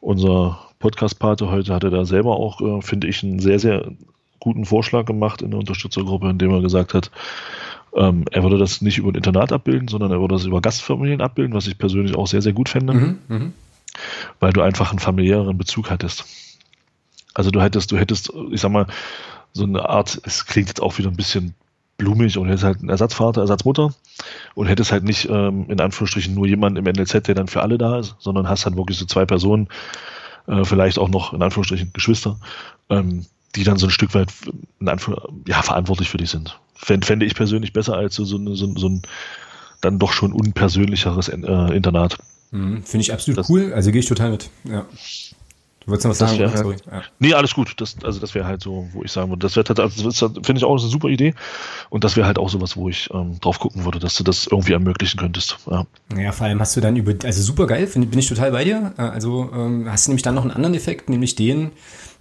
unser 0.00 0.58
Podcast-Pate 0.78 1.50
heute, 1.50 1.74
hat 1.74 1.84
er 1.84 1.90
da 1.90 2.04
selber 2.04 2.36
auch, 2.36 2.60
äh, 2.60 2.82
finde 2.82 3.08
ich, 3.08 3.22
einen 3.22 3.38
sehr, 3.38 3.58
sehr 3.58 3.92
guten 4.40 4.64
Vorschlag 4.64 5.06
gemacht 5.06 5.40
in 5.40 5.50
der 5.50 5.60
Unterstützergruppe, 5.60 6.28
indem 6.28 6.50
er 6.50 6.60
gesagt 6.60 6.94
hat, 6.94 7.10
ähm, 7.94 8.24
er 8.30 8.42
würde 8.42 8.58
das 8.58 8.80
nicht 8.80 8.98
über 8.98 9.10
ein 9.10 9.14
Internat 9.14 9.52
abbilden, 9.52 9.88
sondern 9.88 10.10
er 10.10 10.20
würde 10.20 10.34
das 10.34 10.44
über 10.44 10.60
Gastfamilien 10.60 11.20
abbilden, 11.20 11.54
was 11.54 11.66
ich 11.66 11.78
persönlich 11.78 12.16
auch 12.16 12.26
sehr, 12.26 12.42
sehr 12.42 12.52
gut 12.52 12.68
fände, 12.68 12.94
mhm, 12.94 13.18
mhm. 13.28 13.52
weil 14.40 14.52
du 14.52 14.62
einfach 14.62 14.90
einen 14.90 14.98
familiären 14.98 15.56
Bezug 15.56 15.90
hattest. 15.90 16.24
Also 17.34 17.50
du 17.50 17.62
hättest, 17.62 17.92
du 17.92 17.98
hättest, 17.98 18.32
ich 18.50 18.60
sag 18.60 18.72
mal, 18.72 18.86
so 19.52 19.64
eine 19.64 19.88
Art, 19.88 20.20
es 20.24 20.46
klingt 20.46 20.68
jetzt 20.68 20.80
auch 20.80 20.98
wieder 20.98 21.10
ein 21.10 21.16
bisschen 21.16 21.54
blumig 21.98 22.38
und 22.38 22.48
hättest 22.48 22.64
halt 22.64 22.80
einen 22.80 22.88
Ersatzvater, 22.88 23.42
Ersatzmutter 23.42 23.94
und 24.54 24.66
hättest 24.66 24.92
halt 24.92 25.04
nicht 25.04 25.28
ähm, 25.28 25.66
in 25.68 25.80
Anführungsstrichen 25.80 26.34
nur 26.34 26.46
jemanden 26.46 26.84
im 26.84 26.92
NLZ, 26.92 27.26
der 27.26 27.34
dann 27.34 27.48
für 27.48 27.62
alle 27.62 27.78
da 27.78 27.98
ist, 27.98 28.16
sondern 28.18 28.48
hast 28.48 28.64
halt 28.64 28.76
wirklich 28.76 28.98
so 28.98 29.06
zwei 29.06 29.24
Personen, 29.24 29.68
äh, 30.46 30.64
vielleicht 30.64 30.98
auch 30.98 31.08
noch 31.08 31.32
in 31.32 31.42
Anführungsstrichen 31.42 31.92
Geschwister, 31.92 32.38
ähm, 32.90 33.26
die 33.54 33.64
dann 33.64 33.76
so 33.76 33.86
ein 33.86 33.90
Stück 33.90 34.14
weit 34.14 34.30
in 34.80 34.88
Anführ 34.88 35.28
ja, 35.46 35.62
verantwortlich 35.62 36.08
für 36.08 36.18
dich 36.18 36.30
sind. 36.30 36.58
Fände, 36.74 37.06
fände 37.06 37.26
ich 37.26 37.34
persönlich 37.34 37.72
besser 37.72 37.94
als 37.94 38.16
so, 38.16 38.24
so, 38.24 38.38
so, 38.54 38.74
so 38.76 38.88
ein 38.88 39.02
dann 39.82 39.98
doch 39.98 40.12
schon 40.12 40.32
unpersönlicheres 40.32 41.28
äh, 41.28 41.36
Internat. 41.76 42.18
Mhm, 42.50 42.82
Finde 42.84 43.02
ich 43.02 43.12
absolut 43.12 43.38
das, 43.38 43.50
cool, 43.50 43.72
also 43.74 43.90
gehe 43.90 44.00
ich 44.00 44.06
total 44.06 44.30
mit. 44.30 44.50
Ja. 44.64 44.86
Du 45.84 45.90
wolltest 45.90 46.04
noch 46.04 46.10
was 46.10 46.18
sagen? 46.18 46.38
Wär, 46.38 46.56
Sorry. 46.56 46.76
Ja. 46.90 47.02
Nee, 47.18 47.34
alles 47.34 47.54
gut. 47.54 47.74
Das, 47.78 47.96
also 48.02 48.20
das 48.20 48.34
wäre 48.34 48.46
halt 48.46 48.62
so, 48.62 48.88
wo 48.92 49.02
ich 49.02 49.10
sagen 49.10 49.30
würde, 49.30 49.40
das 49.40 49.56
wäre 49.56 49.82
also 49.82 50.04
das 50.04 50.18
finde 50.18 50.56
ich 50.56 50.64
auch 50.64 50.78
eine 50.78 50.88
super 50.88 51.08
Idee. 51.08 51.34
Und 51.90 52.04
das 52.04 52.16
wäre 52.16 52.26
halt 52.26 52.38
auch 52.38 52.48
sowas, 52.48 52.76
wo 52.76 52.88
ich 52.88 53.08
ähm, 53.12 53.38
drauf 53.40 53.58
gucken 53.58 53.84
würde, 53.84 53.98
dass 53.98 54.14
du 54.14 54.24
das 54.24 54.46
irgendwie 54.46 54.72
ermöglichen 54.72 55.18
könntest. 55.18 55.58
Ja. 55.70 55.86
ja, 56.16 56.32
vor 56.32 56.46
allem 56.46 56.60
hast 56.60 56.76
du 56.76 56.80
dann 56.80 56.96
über, 56.96 57.12
also 57.24 57.42
super 57.42 57.66
geil, 57.66 57.86
bin 57.94 58.18
ich 58.18 58.28
total 58.28 58.52
bei 58.52 58.64
dir. 58.64 58.92
Äh, 58.96 59.02
also 59.02 59.50
ähm, 59.52 59.86
hast 59.90 60.06
du 60.06 60.10
nämlich 60.10 60.22
dann 60.22 60.34
noch 60.34 60.42
einen 60.42 60.52
anderen 60.52 60.74
Effekt, 60.74 61.08
nämlich 61.10 61.34
den, 61.34 61.72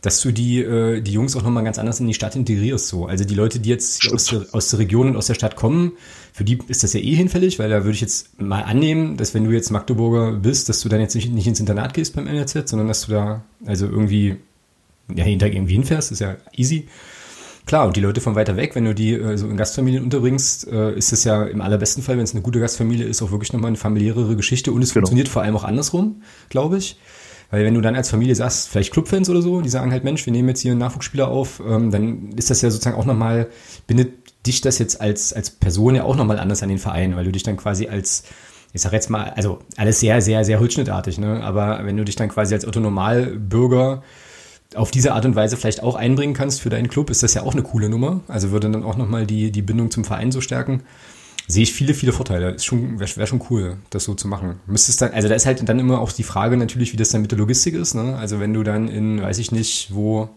dass 0.01 0.19
du 0.21 0.31
die, 0.31 0.59
äh, 0.59 1.01
die 1.01 1.13
Jungs 1.13 1.35
auch 1.35 1.43
nochmal 1.43 1.63
ganz 1.63 1.77
anders 1.77 1.99
in 1.99 2.07
die 2.07 2.13
Stadt 2.13 2.35
integrierst. 2.35 2.87
So. 2.87 3.05
Also 3.05 3.23
die 3.23 3.35
Leute, 3.35 3.59
die 3.59 3.69
jetzt 3.69 4.11
aus 4.11 4.25
der, 4.25 4.45
aus 4.51 4.69
der 4.69 4.79
Region 4.79 5.07
und 5.09 5.15
aus 5.15 5.27
der 5.27 5.35
Stadt 5.35 5.55
kommen, 5.55 5.93
für 6.33 6.43
die 6.43 6.59
ist 6.67 6.83
das 6.83 6.93
ja 6.93 6.99
eh 6.99 7.13
hinfällig, 7.13 7.59
weil 7.59 7.69
da 7.69 7.83
würde 7.83 7.91
ich 7.91 8.01
jetzt 8.01 8.41
mal 8.41 8.63
annehmen, 8.63 9.17
dass 9.17 9.33
wenn 9.33 9.45
du 9.45 9.51
jetzt 9.51 9.69
Magdeburger 9.69 10.33
bist, 10.33 10.69
dass 10.69 10.81
du 10.81 10.89
dann 10.89 11.01
jetzt 11.01 11.13
nicht, 11.13 11.31
nicht 11.31 11.47
ins 11.47 11.59
Internat 11.59 11.93
gehst 11.93 12.15
beim 12.15 12.27
NRZ, 12.27 12.69
sondern 12.69 12.87
dass 12.87 13.05
du 13.05 13.11
da 13.11 13.43
also 13.65 13.85
irgendwie 13.85 14.37
ja, 15.13 15.25
jeden 15.25 15.39
Tag 15.39 15.53
irgendwie 15.53 15.73
hinfährst, 15.73 16.11
ist 16.11 16.19
ja 16.19 16.37
easy. 16.55 16.87
Klar, 17.67 17.85
und 17.85 17.95
die 17.95 18.01
Leute 18.01 18.21
von 18.21 18.33
weiter 18.33 18.57
weg, 18.57 18.73
wenn 18.73 18.85
du 18.85 18.95
die 18.95 19.13
äh, 19.13 19.37
so 19.37 19.47
in 19.47 19.55
Gastfamilien 19.55 20.03
unterbringst, 20.03 20.67
äh, 20.67 20.95
ist 20.95 21.13
es 21.13 21.23
ja 21.25 21.43
im 21.43 21.61
allerbesten 21.61 22.01
Fall, 22.01 22.17
wenn 22.17 22.23
es 22.23 22.33
eine 22.33 22.41
gute 22.41 22.59
Gastfamilie 22.59 23.05
ist, 23.05 23.21
auch 23.21 23.31
wirklich 23.31 23.53
nochmal 23.53 23.67
eine 23.67 23.77
familiärere 23.77 24.35
Geschichte 24.35 24.71
und 24.71 24.81
es 24.81 24.93
genau. 24.93 25.01
funktioniert 25.01 25.27
vor 25.27 25.43
allem 25.43 25.55
auch 25.55 25.63
andersrum, 25.63 26.23
glaube 26.49 26.77
ich. 26.77 26.97
Weil 27.51 27.65
wenn 27.65 27.73
du 27.73 27.81
dann 27.81 27.95
als 27.95 28.09
Familie 28.09 28.33
sagst, 28.33 28.69
vielleicht 28.69 28.93
Clubfans 28.93 29.29
oder 29.29 29.41
so, 29.41 29.61
die 29.61 29.69
sagen 29.69 29.91
halt, 29.91 30.05
Mensch, 30.05 30.25
wir 30.25 30.31
nehmen 30.31 30.47
jetzt 30.47 30.61
hier 30.61 30.71
einen 30.71 30.79
Nachwuchsspieler 30.79 31.27
auf, 31.27 31.61
ähm, 31.67 31.91
dann 31.91 32.31
ist 32.37 32.49
das 32.49 32.61
ja 32.61 32.71
sozusagen 32.71 32.95
auch 32.95 33.05
nochmal, 33.05 33.49
bindet 33.87 34.13
dich 34.47 34.61
das 34.61 34.79
jetzt 34.79 35.01
als, 35.01 35.33
als 35.33 35.51
Person 35.51 35.95
ja 35.95 36.03
auch 36.03 36.15
nochmal 36.15 36.39
anders 36.39 36.63
an 36.63 36.69
den 36.69 36.79
Verein, 36.79 37.15
weil 37.15 37.25
du 37.25 37.31
dich 37.31 37.43
dann 37.43 37.57
quasi 37.57 37.87
als, 37.87 38.23
ich 38.73 38.81
sag 38.81 38.93
jetzt 38.93 39.09
mal, 39.09 39.33
also 39.35 39.59
alles 39.75 39.99
sehr, 39.99 40.21
sehr, 40.21 40.45
sehr 40.45 40.59
holzschnittartig, 40.59 41.17
ne? 41.19 41.43
Aber 41.43 41.81
wenn 41.83 41.97
du 41.97 42.05
dich 42.05 42.15
dann 42.15 42.29
quasi 42.29 42.53
als 42.55 42.65
Autonomalbürger 42.65 44.01
auf 44.73 44.89
diese 44.89 45.13
Art 45.13 45.25
und 45.25 45.35
Weise 45.35 45.57
vielleicht 45.57 45.83
auch 45.83 45.95
einbringen 45.95 46.33
kannst 46.33 46.61
für 46.61 46.69
deinen 46.69 46.87
Club, 46.87 47.09
ist 47.09 47.21
das 47.21 47.33
ja 47.33 47.43
auch 47.43 47.51
eine 47.53 47.63
coole 47.63 47.89
Nummer. 47.89 48.21
Also 48.29 48.51
würde 48.51 48.71
dann 48.71 48.83
auch 48.83 48.95
nochmal 48.95 49.27
die, 49.27 49.51
die 49.51 49.61
Bindung 49.61 49.91
zum 49.91 50.05
Verein 50.05 50.31
so 50.31 50.39
stärken. 50.39 50.83
Sehe 51.47 51.63
ich 51.63 51.73
viele, 51.73 51.93
viele 51.93 52.13
Vorteile. 52.13 52.51
Ist 52.51 52.65
schon, 52.65 52.99
wäre 52.99 53.15
wär 53.15 53.27
schon 53.27 53.43
cool, 53.49 53.77
das 53.89 54.05
so 54.05 54.13
zu 54.13 54.27
machen. 54.27 54.59
Müsstest 54.67 55.01
dann, 55.01 55.11
also 55.11 55.27
da 55.27 55.35
ist 55.35 55.45
halt 55.45 55.67
dann 55.67 55.79
immer 55.79 55.99
auch 55.99 56.11
die 56.11 56.23
Frage 56.23 56.57
natürlich, 56.57 56.93
wie 56.93 56.97
das 56.97 57.09
dann 57.09 57.21
mit 57.21 57.31
der 57.31 57.39
Logistik 57.39 57.73
ist. 57.73 57.93
Ne? 57.93 58.15
Also 58.15 58.39
wenn 58.39 58.53
du 58.53 58.63
dann 58.63 58.87
in, 58.87 59.21
weiß 59.21 59.37
ich 59.37 59.51
nicht, 59.51 59.93
wo, 59.93 60.29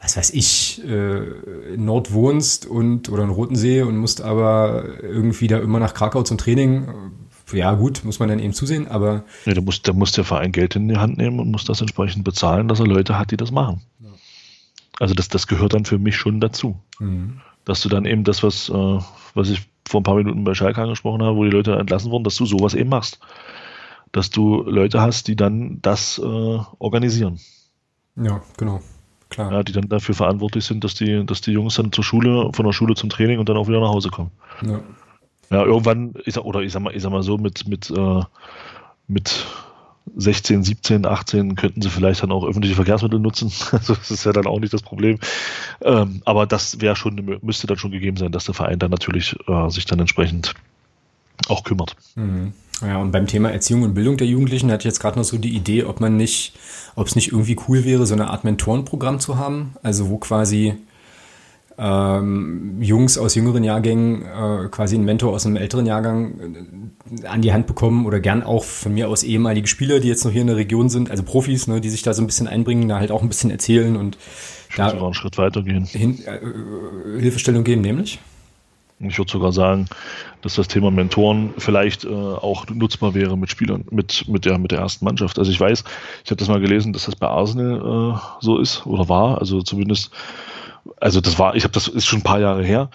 was 0.00 0.16
weiß 0.16 0.30
ich, 0.30 0.82
äh, 0.84 1.74
in 1.74 1.84
Nord 1.84 2.12
wohnst 2.12 2.66
und 2.66 3.08
oder 3.08 3.24
in 3.24 3.30
Rotensee 3.30 3.82
und 3.82 3.96
musst 3.96 4.22
aber 4.22 5.02
irgendwie 5.02 5.48
da 5.48 5.58
immer 5.58 5.80
nach 5.80 5.94
Krakau 5.94 6.22
zum 6.22 6.38
Training, 6.38 6.88
ja 7.52 7.74
gut, 7.74 8.04
muss 8.04 8.18
man 8.18 8.28
dann 8.28 8.38
eben 8.38 8.52
zusehen, 8.52 8.88
aber. 8.88 9.24
Ja, 9.44 9.54
da, 9.54 9.60
muss, 9.60 9.82
da 9.82 9.92
muss 9.92 10.12
der 10.12 10.24
Verein 10.24 10.52
Geld 10.52 10.76
in 10.76 10.88
die 10.88 10.96
Hand 10.96 11.18
nehmen 11.18 11.38
und 11.38 11.50
muss 11.50 11.64
das 11.64 11.80
entsprechend 11.80 12.24
bezahlen, 12.24 12.68
dass 12.68 12.80
er 12.80 12.86
Leute 12.86 13.18
hat, 13.18 13.30
die 13.30 13.36
das 13.36 13.50
machen. 13.50 13.82
Ja. 14.00 14.08
Also 14.98 15.14
das, 15.14 15.28
das 15.28 15.46
gehört 15.46 15.74
dann 15.74 15.84
für 15.84 15.98
mich 15.98 16.16
schon 16.16 16.40
dazu. 16.40 16.78
Mhm. 16.98 17.40
Dass 17.64 17.82
du 17.82 17.88
dann 17.88 18.06
eben 18.06 18.24
das, 18.24 18.42
was, 18.42 18.68
äh, 18.70 18.98
was 19.34 19.50
ich 19.50 19.62
vor 19.88 20.00
ein 20.00 20.04
paar 20.04 20.16
Minuten 20.16 20.44
bei 20.44 20.54
Schalke 20.54 20.82
angesprochen 20.82 21.22
habe, 21.22 21.36
wo 21.36 21.44
die 21.44 21.50
Leute 21.50 21.76
entlassen 21.76 22.10
wurden, 22.10 22.24
dass 22.24 22.36
du 22.36 22.46
sowas 22.46 22.74
eben 22.74 22.90
machst. 22.90 23.20
Dass 24.12 24.30
du 24.30 24.62
Leute 24.62 25.00
hast, 25.00 25.28
die 25.28 25.36
dann 25.36 25.80
das 25.82 26.18
äh, 26.18 26.58
organisieren. 26.78 27.40
Ja, 28.16 28.42
genau. 28.56 28.80
Klar. 29.30 29.50
Ja, 29.50 29.62
die 29.62 29.72
dann 29.72 29.88
dafür 29.88 30.14
verantwortlich 30.14 30.66
sind, 30.66 30.84
dass 30.84 30.94
die, 30.94 31.24
dass 31.24 31.40
die 31.40 31.52
Jungs 31.52 31.76
dann 31.76 31.90
zur 31.90 32.04
Schule, 32.04 32.50
von 32.52 32.66
der 32.66 32.72
Schule 32.72 32.94
zum 32.94 33.08
Training 33.08 33.38
und 33.38 33.48
dann 33.48 33.56
auch 33.56 33.68
wieder 33.68 33.80
nach 33.80 33.88
Hause 33.88 34.10
kommen. 34.10 34.30
Ja. 34.62 34.80
Ja, 35.50 35.64
irgendwann, 35.64 36.14
ich 36.24 36.34
sag, 36.34 36.44
oder 36.44 36.60
ich 36.60 36.72
sag 36.72 36.80
mal, 36.82 36.94
ich 36.94 37.02
sag 37.02 37.12
mal 37.12 37.22
so, 37.22 37.36
mit, 37.36 37.68
mit, 37.68 37.90
äh, 37.90 38.20
mit 39.06 39.46
16, 40.16 40.64
17, 40.64 41.06
18 41.06 41.54
könnten 41.54 41.80
sie 41.80 41.88
vielleicht 41.88 42.22
dann 42.22 42.32
auch 42.32 42.44
öffentliche 42.44 42.74
Verkehrsmittel 42.76 43.20
nutzen. 43.20 43.50
Also 43.72 43.94
das 43.94 44.10
ist 44.10 44.24
ja 44.24 44.32
dann 44.32 44.46
auch 44.46 44.60
nicht 44.60 44.72
das 44.72 44.82
Problem. 44.82 45.18
Ähm, 45.80 46.22
aber 46.24 46.46
das 46.46 46.80
wäre 46.80 46.96
schon, 46.96 47.38
müsste 47.42 47.66
dann 47.66 47.78
schon 47.78 47.90
gegeben 47.90 48.16
sein, 48.16 48.32
dass 48.32 48.44
der 48.44 48.54
Verein 48.54 48.78
dann 48.78 48.90
natürlich 48.90 49.36
äh, 49.48 49.70
sich 49.70 49.86
dann 49.86 50.00
entsprechend 50.00 50.54
auch 51.48 51.64
kümmert. 51.64 51.96
Mhm. 52.14 52.52
Ja, 52.82 52.98
und 52.98 53.12
beim 53.12 53.26
Thema 53.26 53.50
Erziehung 53.50 53.82
und 53.82 53.94
Bildung 53.94 54.16
der 54.16 54.26
Jugendlichen 54.26 54.70
hatte 54.70 54.80
ich 54.80 54.92
jetzt 54.92 55.00
gerade 55.00 55.18
noch 55.18 55.24
so 55.24 55.38
die 55.38 55.54
Idee, 55.54 55.84
ob 55.84 56.00
man 56.00 56.16
nicht, 56.16 56.54
ob 56.96 57.06
es 57.06 57.14
nicht 57.14 57.30
irgendwie 57.30 57.56
cool 57.68 57.84
wäre, 57.84 58.06
so 58.06 58.14
eine 58.14 58.28
Art 58.30 58.44
Mentorenprogramm 58.44 59.20
zu 59.20 59.38
haben. 59.38 59.74
Also 59.82 60.08
wo 60.08 60.18
quasi 60.18 60.74
ähm, 61.78 62.80
Jungs 62.80 63.18
aus 63.18 63.34
jüngeren 63.34 63.64
Jahrgängen 63.64 64.22
äh, 64.22 64.68
quasi 64.68 64.94
einen 64.94 65.04
Mentor 65.04 65.32
aus 65.32 65.46
einem 65.46 65.56
älteren 65.56 65.86
Jahrgang 65.86 66.78
äh, 67.22 67.26
an 67.26 67.42
die 67.42 67.52
Hand 67.52 67.66
bekommen 67.66 68.06
oder 68.06 68.20
gern 68.20 68.42
auch 68.42 68.64
von 68.64 68.94
mir 68.94 69.08
aus 69.08 69.22
ehemalige 69.22 69.66
Spieler, 69.66 70.00
die 70.00 70.08
jetzt 70.08 70.24
noch 70.24 70.32
hier 70.32 70.42
in 70.42 70.46
der 70.48 70.56
Region 70.56 70.88
sind, 70.88 71.10
also 71.10 71.22
Profis, 71.22 71.66
ne, 71.66 71.80
die 71.80 71.90
sich 71.90 72.02
da 72.02 72.14
so 72.14 72.22
ein 72.22 72.26
bisschen 72.26 72.48
einbringen, 72.48 72.88
da 72.88 72.98
halt 72.98 73.10
auch 73.10 73.22
ein 73.22 73.28
bisschen 73.28 73.50
erzählen 73.50 73.96
und 73.96 74.18
ich 74.68 74.76
da 74.76 74.90
sogar 74.90 75.04
einen 75.04 75.14
Schritt 75.14 75.38
weiter 75.38 75.62
gehen. 75.62 75.84
Hin, 75.84 76.18
äh, 76.24 77.20
Hilfestellung 77.20 77.64
geben, 77.64 77.82
nämlich? 77.82 78.18
Ich 79.08 79.18
würde 79.18 79.32
sogar 79.32 79.52
sagen, 79.52 79.86
dass 80.42 80.54
das 80.54 80.68
Thema 80.68 80.90
Mentoren 80.92 81.54
vielleicht 81.58 82.04
äh, 82.04 82.08
auch 82.08 82.66
nutzbar 82.68 83.14
wäre 83.14 83.36
mit 83.36 83.50
Spielern, 83.50 83.84
mit, 83.90 84.28
mit, 84.28 84.44
der, 84.44 84.58
mit 84.58 84.70
der 84.70 84.78
ersten 84.78 85.04
Mannschaft. 85.04 85.38
Also 85.38 85.50
ich 85.50 85.58
weiß, 85.58 85.82
ich 86.24 86.30
habe 86.30 86.36
das 86.36 86.48
mal 86.48 86.60
gelesen, 86.60 86.92
dass 86.92 87.06
das 87.06 87.16
bei 87.16 87.26
Arsenal 87.26 88.14
äh, 88.14 88.18
so 88.40 88.58
ist 88.58 88.86
oder 88.86 89.08
war. 89.08 89.38
Also 89.38 89.62
zumindest 89.62 90.12
also 91.00 91.20
das 91.20 91.38
war, 91.38 91.54
ich 91.54 91.64
habe 91.64 91.72
das 91.72 91.88
ist 91.88 92.06
schon 92.06 92.20
ein 92.20 92.24
paar 92.24 92.40
Jahre 92.40 92.64
her. 92.64 92.90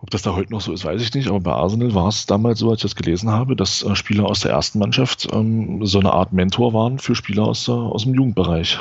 Ob 0.00 0.10
das 0.10 0.22
da 0.22 0.36
heute 0.36 0.52
noch 0.52 0.60
so 0.60 0.72
ist, 0.72 0.84
weiß 0.84 1.02
ich 1.02 1.12
nicht, 1.14 1.26
aber 1.26 1.40
bei 1.40 1.52
Arsenal 1.52 1.92
war 1.92 2.06
es 2.06 2.26
damals 2.26 2.60
so, 2.60 2.70
als 2.70 2.78
ich 2.78 2.82
das 2.82 2.94
gelesen 2.94 3.30
habe, 3.30 3.56
dass 3.56 3.82
äh, 3.82 3.96
Spieler 3.96 4.26
aus 4.26 4.40
der 4.40 4.52
ersten 4.52 4.78
Mannschaft 4.78 5.28
ähm, 5.32 5.84
so 5.84 5.98
eine 5.98 6.12
Art 6.12 6.32
Mentor 6.32 6.72
waren 6.72 7.00
für 7.00 7.16
Spieler 7.16 7.44
aus, 7.44 7.66
äh, 7.66 7.72
aus 7.72 8.04
dem 8.04 8.14
Jugendbereich. 8.14 8.78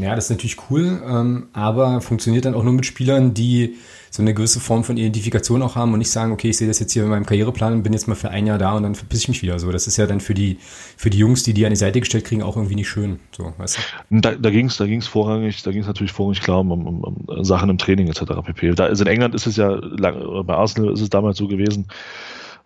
Ja, 0.00 0.14
das 0.14 0.24
ist 0.24 0.30
natürlich 0.30 0.56
cool, 0.70 1.02
ähm, 1.06 1.48
aber 1.52 2.00
funktioniert 2.00 2.46
dann 2.46 2.54
auch 2.54 2.64
nur 2.64 2.72
mit 2.72 2.86
Spielern, 2.86 3.34
die 3.34 3.76
so 4.14 4.22
eine 4.22 4.32
gewisse 4.32 4.60
Form 4.60 4.84
von 4.84 4.96
Identifikation 4.96 5.60
auch 5.60 5.74
haben 5.74 5.92
und 5.92 5.98
nicht 5.98 6.12
sagen, 6.12 6.30
okay, 6.30 6.50
ich 6.50 6.56
sehe 6.56 6.68
das 6.68 6.78
jetzt 6.78 6.92
hier 6.92 7.02
in 7.02 7.08
meinem 7.08 7.26
Karriereplan 7.26 7.72
und 7.72 7.82
bin 7.82 7.92
jetzt 7.92 8.06
mal 8.06 8.14
für 8.14 8.30
ein 8.30 8.46
Jahr 8.46 8.58
da 8.58 8.74
und 8.74 8.84
dann 8.84 8.94
verpiss 8.94 9.22
ich 9.22 9.28
mich 9.28 9.42
wieder. 9.42 9.58
So, 9.58 9.72
das 9.72 9.88
ist 9.88 9.96
ja 9.96 10.06
dann 10.06 10.20
für 10.20 10.34
die, 10.34 10.58
für 10.96 11.10
die 11.10 11.18
Jungs, 11.18 11.42
die 11.42 11.52
die 11.52 11.66
an 11.66 11.70
die 11.70 11.76
Seite 11.76 11.98
gestellt 11.98 12.24
kriegen, 12.24 12.40
auch 12.40 12.54
irgendwie 12.54 12.76
nicht 12.76 12.88
schön. 12.88 13.18
So, 13.36 13.52
weißt 13.58 13.76
du? 14.10 14.20
Da, 14.20 14.36
da 14.36 14.50
ging 14.50 14.66
es 14.66 14.76
da 14.76 14.86
ging's 14.86 15.08
vorrangig, 15.08 15.64
da 15.64 15.72
ging 15.72 15.80
es 15.80 15.88
natürlich 15.88 16.12
vorrangig 16.12 16.42
klar 16.42 16.60
um, 16.60 16.70
um, 16.70 17.00
um, 17.02 17.44
Sachen 17.44 17.68
im 17.70 17.76
Training 17.76 18.06
etc. 18.06 18.20
pp. 18.44 18.76
Da, 18.76 18.84
also 18.84 19.02
in 19.02 19.10
England 19.10 19.34
ist 19.34 19.48
es 19.48 19.56
ja, 19.56 19.80
bei 19.80 20.54
Arsenal 20.54 20.92
ist 20.92 21.00
es 21.00 21.10
damals 21.10 21.36
so 21.36 21.48
gewesen, 21.48 21.88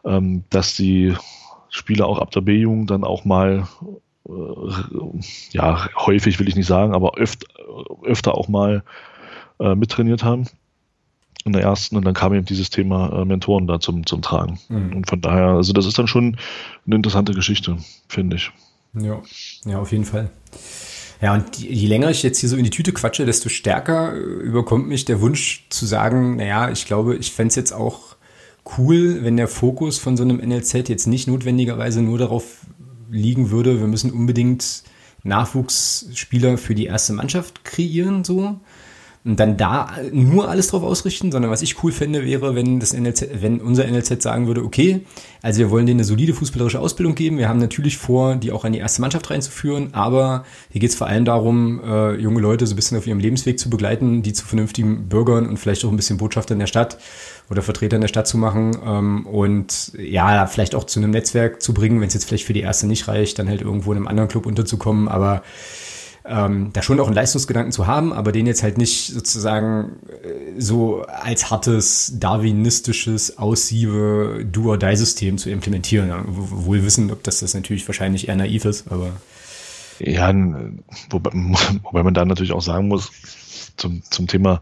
ähm, 0.05 0.45
dass 0.51 0.77
die 0.77 1.15
Spieler 1.71 2.09
auch 2.09 2.19
ab 2.19 2.31
der 2.31 2.43
B-Jugend 2.43 2.91
dann 2.91 3.05
auch 3.05 3.25
mal 3.25 3.67
äh, 4.29 4.33
ja, 5.53 5.89
häufig 5.97 6.39
will 6.41 6.49
ich 6.49 6.57
nicht 6.57 6.67
sagen, 6.67 6.93
aber 6.93 7.17
öfter, 7.17 7.47
öfter 8.05 8.35
auch 8.35 8.49
mal 8.49 8.83
äh, 9.61 9.75
mittrainiert 9.75 10.23
haben 10.23 10.45
in 11.45 11.53
der 11.53 11.63
ersten 11.63 11.97
und 11.97 12.05
dann 12.05 12.15
kam 12.15 12.35
eben 12.35 12.45
dieses 12.45 12.71
Thema 12.71 13.13
äh, 13.13 13.25
Mentoren 13.25 13.67
da 13.67 13.81
zum, 13.81 14.07
zum 14.07 14.23
Tragen. 14.23 14.59
Mhm. 14.69 14.97
Und 14.97 15.09
von 15.09 15.21
daher, 15.21 15.49
also 15.49 15.73
das 15.73 15.87
ist 15.87 15.99
dann 15.99 16.07
schon 16.07 16.37
eine 16.87 16.97
interessante 16.97 17.33
Geschichte, 17.33 17.79
finde 18.09 18.37
ich. 18.37 18.51
Ja, 18.95 19.23
ja, 19.65 19.79
auf 19.79 19.93
jeden 19.93 20.05
Fall. 20.05 20.31
Ja, 21.21 21.35
und 21.35 21.57
je 21.57 21.89
länger 21.89 22.11
ich 22.11 22.23
jetzt 22.23 22.39
hier 22.39 22.49
so 22.49 22.57
in 22.57 22.65
die 22.65 22.71
Tüte 22.71 22.93
quatsche, 22.93 23.27
desto 23.27 23.49
stärker 23.49 24.15
äh, 24.15 24.19
überkommt 24.19 24.89
mich 24.89 25.05
der 25.05 25.21
Wunsch 25.21 25.67
zu 25.69 25.87
sagen, 25.87 26.37
naja, 26.37 26.71
ich 26.71 26.87
glaube, 26.87 27.17
ich 27.17 27.33
fände 27.33 27.49
es 27.49 27.57
jetzt 27.57 27.73
auch 27.73 28.17
cool, 28.77 29.23
wenn 29.23 29.37
der 29.37 29.49
Fokus 29.49 29.99
von 29.99 30.17
so 30.17 30.23
einem 30.23 30.37
NLZ 30.37 30.89
jetzt 30.89 31.07
nicht 31.07 31.27
notwendigerweise 31.27 32.03
nur 32.03 32.19
darauf 32.19 32.67
liegen 33.11 33.51
würde, 33.51 33.81
wir 33.81 33.87
müssen 33.87 34.13
unbedingt 34.13 34.83
Nachwuchsspieler 35.25 36.59
für 36.59 36.75
die 36.75 36.87
erste 36.87 37.13
Mannschaft 37.13 37.65
kreieren, 37.65 38.25
so, 38.25 38.61
und 39.29 39.39
dann 39.39 39.59
da 39.59 39.91
nur 40.11 40.49
alles 40.49 40.69
drauf 40.69 40.83
ausrichten, 40.83 41.31
sondern 41.31 41.51
was 41.51 41.61
ich 41.61 41.83
cool 41.83 41.93
fände, 41.93 42.25
wäre, 42.25 42.55
wenn 42.55 42.81
das 42.81 42.95
NLZ, 42.95 43.29
wenn 43.43 43.61
unser 43.61 43.87
NLZ 43.87 44.23
sagen 44.23 44.47
würde, 44.47 44.65
okay, 44.65 45.03
also 45.43 45.59
wir 45.59 45.71
wollen 45.71 45.85
denen 45.85 45.99
eine 45.99 46.05
solide 46.05 46.33
fußballerische 46.33 46.81
Ausbildung 46.81 47.15
geben. 47.15 47.37
Wir 47.37 47.47
haben 47.47 47.59
natürlich 47.59 47.99
vor, 47.99 48.37
die 48.37 48.53
auch 48.53 48.65
an 48.65 48.73
die 48.73 48.79
erste 48.79 49.03
Mannschaft 49.03 49.29
reinzuführen, 49.29 49.93
aber 49.93 50.47
hier 50.71 50.81
geht 50.81 50.89
es 50.89 50.97
vor 50.97 51.09
allem 51.09 51.27
darum, 51.27 51.79
äh, 51.85 52.15
junge 52.15 52.41
Leute 52.41 52.67
so 52.67 52.73
ein 52.73 52.77
bisschen 52.77 52.97
auf 52.97 53.07
ihrem 53.07 53.19
Lebensweg 53.19 53.61
zu 53.61 53.69
begleiten, 53.69 54.23
die 54.23 54.33
zu 54.33 54.47
vernünftigen 54.47 55.11
Bürgern 55.11 55.47
und 55.47 55.59
vielleicht 55.59 55.85
auch 55.85 55.91
ein 55.91 55.97
bisschen 55.97 56.17
Botschafter 56.17 56.55
in 56.55 56.61
der 56.61 56.67
Stadt 56.67 56.97
oder 57.51 57.61
Vertreter 57.61 57.97
in 57.97 58.01
der 58.01 58.09
Stadt 58.09 58.27
zu 58.27 58.39
machen 58.39 58.79
ähm, 58.83 59.27
und 59.27 59.93
ja, 59.99 60.47
vielleicht 60.47 60.75
auch 60.75 60.85
zu 60.85 61.01
einem 61.01 61.11
Netzwerk 61.11 61.61
zu 61.61 61.75
bringen, 61.75 62.01
wenn 62.01 62.09
es 62.09 62.15
jetzt 62.15 62.25
vielleicht 62.25 62.47
für 62.47 62.55
die 62.55 62.63
erste 62.63 62.87
nicht 62.87 63.09
reicht, 63.09 63.39
dann 63.39 63.49
halt 63.51 63.61
irgendwo 63.61 63.93
in 63.93 63.99
einem 63.99 64.09
anderen 64.09 64.31
Club 64.31 64.47
unterzukommen, 64.47 65.07
aber 65.07 65.43
ähm, 66.29 66.71
da 66.73 66.83
schon 66.83 67.01
auch 67.01 67.07
einen 67.07 67.15
Leistungsgedanken 67.15 67.73
zu 67.73 67.87
haben, 67.87 68.13
aber 68.13 68.33
den 68.33 68.47
jetzt 68.47 68.63
halt 68.63 68.79
nicht 68.79 69.13
sozusagen 69.13 69.97
äh, 70.23 70.61
so 70.61 71.03
als 71.03 71.51
hartes 71.51 72.19
darwinistisches 72.19 73.39
Aussiebe 73.39 74.47
Do-or-Die-System 74.51 75.39
zu 75.39 75.51
implementieren. 75.51 76.09
Ja, 76.09 76.23
wohl 76.27 76.85
wissen, 76.85 77.11
ob 77.11 77.23
das, 77.23 77.41
das 77.41 77.55
natürlich 77.55 77.87
wahrscheinlich 77.89 78.29
eher 78.29 78.37
naiv 78.37 78.65
ist, 78.65 78.91
aber. 78.91 79.13
Ja, 79.99 80.33
wobei, 81.11 81.31
wobei 81.83 82.03
man 82.03 82.15
da 82.15 82.25
natürlich 82.25 82.53
auch 82.53 82.63
sagen 82.63 82.89
muss, 82.89 83.11
zum, 83.77 84.03
zum 84.03 84.27
Thema 84.27 84.61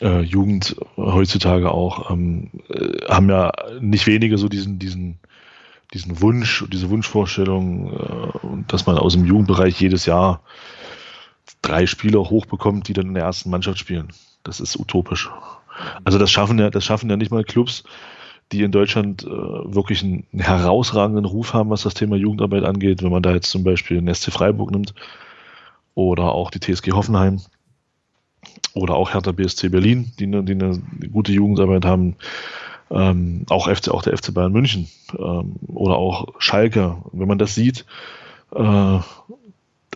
äh, 0.00 0.20
Jugend 0.20 0.76
heutzutage 0.96 1.70
auch, 1.70 2.10
ähm, 2.10 2.50
äh, 2.68 3.04
haben 3.08 3.28
ja 3.28 3.52
nicht 3.80 4.06
wenige 4.06 4.38
so 4.38 4.48
diesen, 4.48 4.78
diesen, 4.78 5.18
diesen 5.92 6.20
Wunsch, 6.20 6.64
diese 6.72 6.90
Wunschvorstellung, 6.90 7.92
äh, 7.92 8.64
dass 8.68 8.86
man 8.86 8.96
aus 8.96 9.14
dem 9.14 9.24
Jugendbereich 9.24 9.80
jedes 9.80 10.06
Jahr 10.06 10.40
drei 11.62 11.86
Spieler 11.86 12.30
hochbekommt, 12.30 12.88
die 12.88 12.92
dann 12.92 13.08
in 13.08 13.14
der 13.14 13.24
ersten 13.24 13.50
Mannschaft 13.50 13.78
spielen. 13.78 14.08
Das 14.42 14.60
ist 14.60 14.78
utopisch. 14.78 15.30
Also 16.04 16.18
das 16.18 16.30
schaffen 16.30 16.58
ja, 16.58 16.70
das 16.70 16.84
schaffen 16.84 17.10
ja 17.10 17.16
nicht 17.16 17.30
mal 17.30 17.44
Clubs, 17.44 17.84
die 18.52 18.62
in 18.62 18.72
Deutschland 18.72 19.24
äh, 19.24 19.28
wirklich 19.28 20.02
einen 20.02 20.26
herausragenden 20.32 21.24
Ruf 21.24 21.54
haben, 21.54 21.70
was 21.70 21.82
das 21.82 21.94
Thema 21.94 22.16
Jugendarbeit 22.16 22.64
angeht. 22.64 23.02
Wenn 23.02 23.12
man 23.12 23.22
da 23.22 23.32
jetzt 23.32 23.50
zum 23.50 23.64
Beispiel 23.64 24.00
den 24.00 24.12
SC 24.12 24.32
Freiburg 24.32 24.70
nimmt 24.70 24.94
oder 25.94 26.32
auch 26.32 26.50
die 26.50 26.60
TSG 26.60 26.92
Hoffenheim 26.92 27.40
oder 28.74 28.94
auch 28.94 29.12
Hertha 29.12 29.32
BSC 29.32 29.68
Berlin, 29.68 30.12
die 30.18 30.24
eine, 30.24 30.42
die 30.42 30.52
eine 30.52 30.80
gute 31.12 31.32
Jugendarbeit 31.32 31.84
haben. 31.84 32.16
Ähm, 32.90 33.44
auch, 33.50 33.68
FC, 33.68 33.90
auch 33.90 34.02
der 34.02 34.16
FC 34.16 34.32
Bayern 34.32 34.52
München 34.52 34.88
ähm, 35.18 35.56
oder 35.66 35.96
auch 35.96 36.28
Schalke. 36.38 36.96
Wenn 37.12 37.28
man 37.28 37.36
das 37.36 37.54
sieht, 37.54 37.84
äh, 38.54 38.98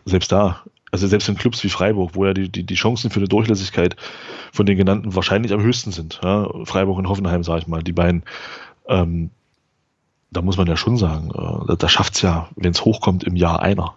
selbst 0.04 0.30
da 0.30 0.62
also 0.92 1.06
selbst 1.06 1.28
in 1.28 1.36
Clubs 1.36 1.64
wie 1.64 1.70
Freiburg, 1.70 2.10
wo 2.14 2.26
ja 2.26 2.34
die, 2.34 2.50
die, 2.50 2.64
die 2.64 2.74
Chancen 2.74 3.10
für 3.10 3.18
eine 3.18 3.28
Durchlässigkeit 3.28 3.96
von 4.52 4.66
den 4.66 4.76
genannten 4.76 5.14
wahrscheinlich 5.14 5.52
am 5.52 5.62
höchsten 5.62 5.90
sind. 5.90 6.20
Ja, 6.22 6.48
Freiburg 6.64 6.98
und 6.98 7.08
Hoffenheim, 7.08 7.42
sage 7.42 7.60
ich 7.60 7.66
mal, 7.66 7.82
die 7.82 7.94
beiden, 7.94 8.22
ähm, 8.86 9.30
da 10.30 10.42
muss 10.42 10.58
man 10.58 10.66
ja 10.66 10.76
schon 10.76 10.98
sagen, 10.98 11.30
äh, 11.30 11.76
da 11.76 11.88
schafft 11.88 12.16
es 12.16 12.22
ja, 12.22 12.50
wenn 12.56 12.72
es 12.72 12.84
hochkommt, 12.84 13.24
im 13.24 13.36
Jahr 13.36 13.62
einer. 13.62 13.94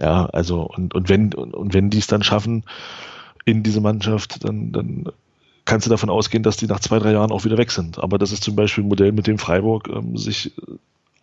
Ja, 0.00 0.06
ja 0.06 0.26
also 0.26 0.62
und, 0.62 0.92
und 0.92 1.08
wenn 1.08 1.32
und, 1.32 1.72
wenn 1.72 1.88
die 1.88 1.98
es 1.98 2.08
dann 2.08 2.24
schaffen 2.24 2.64
in 3.44 3.62
diese 3.62 3.80
Mannschaft, 3.80 4.44
dann, 4.44 4.72
dann 4.72 5.04
kannst 5.66 5.86
du 5.86 5.90
davon 5.90 6.10
ausgehen, 6.10 6.42
dass 6.42 6.56
die 6.56 6.66
nach 6.66 6.80
zwei, 6.80 6.98
drei 6.98 7.12
Jahren 7.12 7.30
auch 7.30 7.44
wieder 7.44 7.58
weg 7.58 7.70
sind. 7.70 8.00
Aber 8.00 8.18
das 8.18 8.32
ist 8.32 8.42
zum 8.42 8.56
Beispiel 8.56 8.82
ein 8.82 8.88
Modell, 8.88 9.12
mit 9.12 9.28
dem 9.28 9.38
Freiburg 9.38 9.88
ähm, 9.88 10.16
sich 10.16 10.52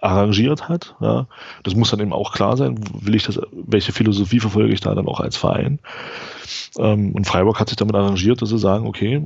arrangiert 0.04 0.68
hat. 0.68 0.96
Ja. 1.00 1.28
Das 1.64 1.76
muss 1.76 1.92
dann 1.92 2.00
eben 2.00 2.14
auch 2.14 2.34
klar 2.34 2.58
sein, 2.58 2.80
will 3.00 3.16
ich 3.16 3.24
das, 3.24 3.40
welche 3.52 3.94
Philosophie 3.94 4.40
verfolge 4.40 4.74
ich 4.74 4.82
da 4.82 4.94
dann 4.94 5.08
auch 5.08 5.20
als 5.20 5.38
Verein. 5.38 5.80
Ähm, 6.78 7.14
und 7.14 7.26
Freiburg 7.26 7.60
hat 7.60 7.70
sich 7.70 7.78
damit 7.78 7.96
arrangiert, 7.96 8.42
dass 8.42 8.50
sie 8.50 8.60
sagen, 8.60 8.86
okay, 8.86 9.26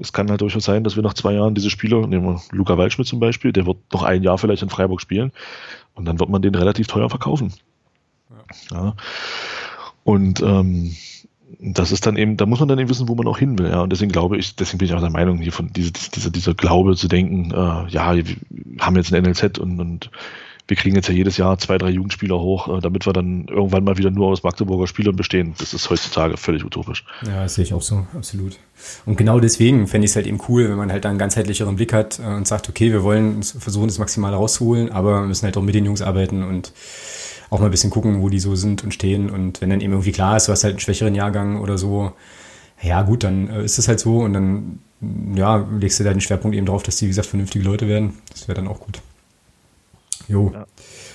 es 0.00 0.12
kann 0.12 0.28
halt 0.28 0.40
durchaus 0.40 0.64
sein, 0.64 0.82
dass 0.82 0.96
wir 0.96 1.02
nach 1.04 1.14
zwei 1.14 1.34
Jahren 1.34 1.54
diese 1.54 1.70
Spieler, 1.70 2.04
nehmen 2.06 2.26
wir 2.26 2.40
Luca 2.50 2.76
Waldschmidt 2.76 3.06
zum 3.06 3.20
Beispiel, 3.20 3.52
der 3.52 3.66
wird 3.66 3.78
noch 3.92 4.02
ein 4.02 4.24
Jahr 4.24 4.36
vielleicht 4.36 4.62
in 4.62 4.68
Freiburg 4.68 5.00
spielen 5.00 5.30
und 5.94 6.06
dann 6.06 6.18
wird 6.18 6.28
man 6.28 6.42
den 6.42 6.56
relativ 6.56 6.88
teuer 6.88 7.08
verkaufen. 7.08 7.52
Ja. 8.70 8.76
ja. 8.76 8.94
Und 10.02 10.40
ähm, 10.40 10.96
das 11.58 11.92
ist 11.92 12.06
dann 12.06 12.16
eben, 12.16 12.36
da 12.36 12.46
muss 12.46 12.60
man 12.60 12.68
dann 12.68 12.78
eben 12.78 12.88
wissen, 12.88 13.08
wo 13.08 13.14
man 13.14 13.26
auch 13.26 13.38
hin 13.38 13.58
will. 13.58 13.68
Ja. 13.68 13.82
Und 13.82 13.90
deswegen 13.90 14.12
glaube 14.12 14.36
ich, 14.38 14.56
deswegen 14.56 14.78
bin 14.78 14.88
ich 14.88 14.94
auch 14.94 15.00
der 15.00 15.10
Meinung, 15.10 15.38
hier 15.38 15.52
von 15.52 15.72
diese, 15.72 15.92
diese, 15.92 16.30
dieser 16.30 16.54
Glaube 16.54 16.96
zu 16.96 17.08
denken, 17.08 17.50
äh, 17.50 17.88
ja, 17.90 18.14
wir 18.14 18.24
haben 18.80 18.96
jetzt 18.96 19.12
ein 19.12 19.22
NLZ 19.22 19.58
und, 19.58 19.80
und 19.80 20.10
wir 20.68 20.76
kriegen 20.76 20.94
jetzt 20.94 21.08
ja 21.08 21.14
jedes 21.14 21.36
Jahr 21.36 21.58
zwei, 21.58 21.78
drei 21.78 21.90
Jugendspieler 21.90 22.38
hoch, 22.38 22.68
äh, 22.68 22.80
damit 22.80 23.04
wir 23.04 23.12
dann 23.12 23.46
irgendwann 23.48 23.82
mal 23.82 23.98
wieder 23.98 24.10
nur 24.10 24.28
aus 24.28 24.44
Magdeburger 24.44 24.86
Spielern 24.86 25.16
bestehen. 25.16 25.54
Das 25.58 25.74
ist 25.74 25.90
heutzutage 25.90 26.36
völlig 26.36 26.64
utopisch. 26.64 27.04
Ja, 27.26 27.42
das 27.42 27.56
sehe 27.56 27.64
ich 27.64 27.74
auch 27.74 27.82
so, 27.82 28.06
absolut. 28.14 28.56
Und 29.04 29.18
genau 29.18 29.40
deswegen 29.40 29.88
fände 29.88 30.04
ich 30.04 30.12
es 30.12 30.16
halt 30.16 30.26
eben 30.26 30.40
cool, 30.48 30.70
wenn 30.70 30.76
man 30.76 30.92
halt 30.92 31.04
einen 31.04 31.18
ganzheitlicheren 31.18 31.76
Blick 31.76 31.92
hat 31.92 32.20
äh, 32.20 32.22
und 32.22 32.46
sagt, 32.46 32.68
okay, 32.68 32.92
wir 32.92 33.02
wollen 33.02 33.42
versuchen, 33.42 33.88
das 33.88 33.98
Maximale 33.98 34.36
rauszuholen, 34.36 34.92
aber 34.92 35.22
wir 35.22 35.26
müssen 35.26 35.44
halt 35.44 35.56
auch 35.56 35.62
mit 35.62 35.74
den 35.74 35.84
Jungs 35.84 36.02
arbeiten 36.02 36.44
und 36.44 36.72
auch 37.50 37.58
mal 37.58 37.66
ein 37.66 37.70
bisschen 37.70 37.90
gucken, 37.90 38.22
wo 38.22 38.28
die 38.28 38.40
so 38.40 38.54
sind 38.54 38.84
und 38.84 38.94
stehen. 38.94 39.28
Und 39.28 39.60
wenn 39.60 39.70
dann 39.70 39.80
eben 39.80 39.92
irgendwie 39.92 40.12
klar 40.12 40.36
ist, 40.36 40.48
du 40.48 40.52
hast 40.52 40.64
halt 40.64 40.74
einen 40.74 40.80
schwächeren 40.80 41.14
Jahrgang 41.14 41.60
oder 41.60 41.76
so, 41.76 42.12
ja 42.82 43.02
gut, 43.02 43.24
dann 43.24 43.48
äh, 43.48 43.64
ist 43.64 43.78
es 43.78 43.88
halt 43.88 44.00
so 44.00 44.20
und 44.20 44.32
dann 44.32 44.78
ja, 45.34 45.66
legst 45.78 45.98
du 45.98 46.04
da 46.04 46.12
den 46.12 46.20
Schwerpunkt 46.20 46.56
eben 46.56 46.66
drauf, 46.66 46.82
dass 46.82 46.96
die, 46.96 47.06
wie 47.06 47.08
gesagt, 47.08 47.28
vernünftige 47.28 47.64
Leute 47.64 47.88
werden. 47.88 48.18
Das 48.30 48.48
wäre 48.48 48.56
dann 48.56 48.68
auch 48.68 48.80
gut. 48.80 49.00
Jo. 50.28 50.52
Ja. 50.54 50.66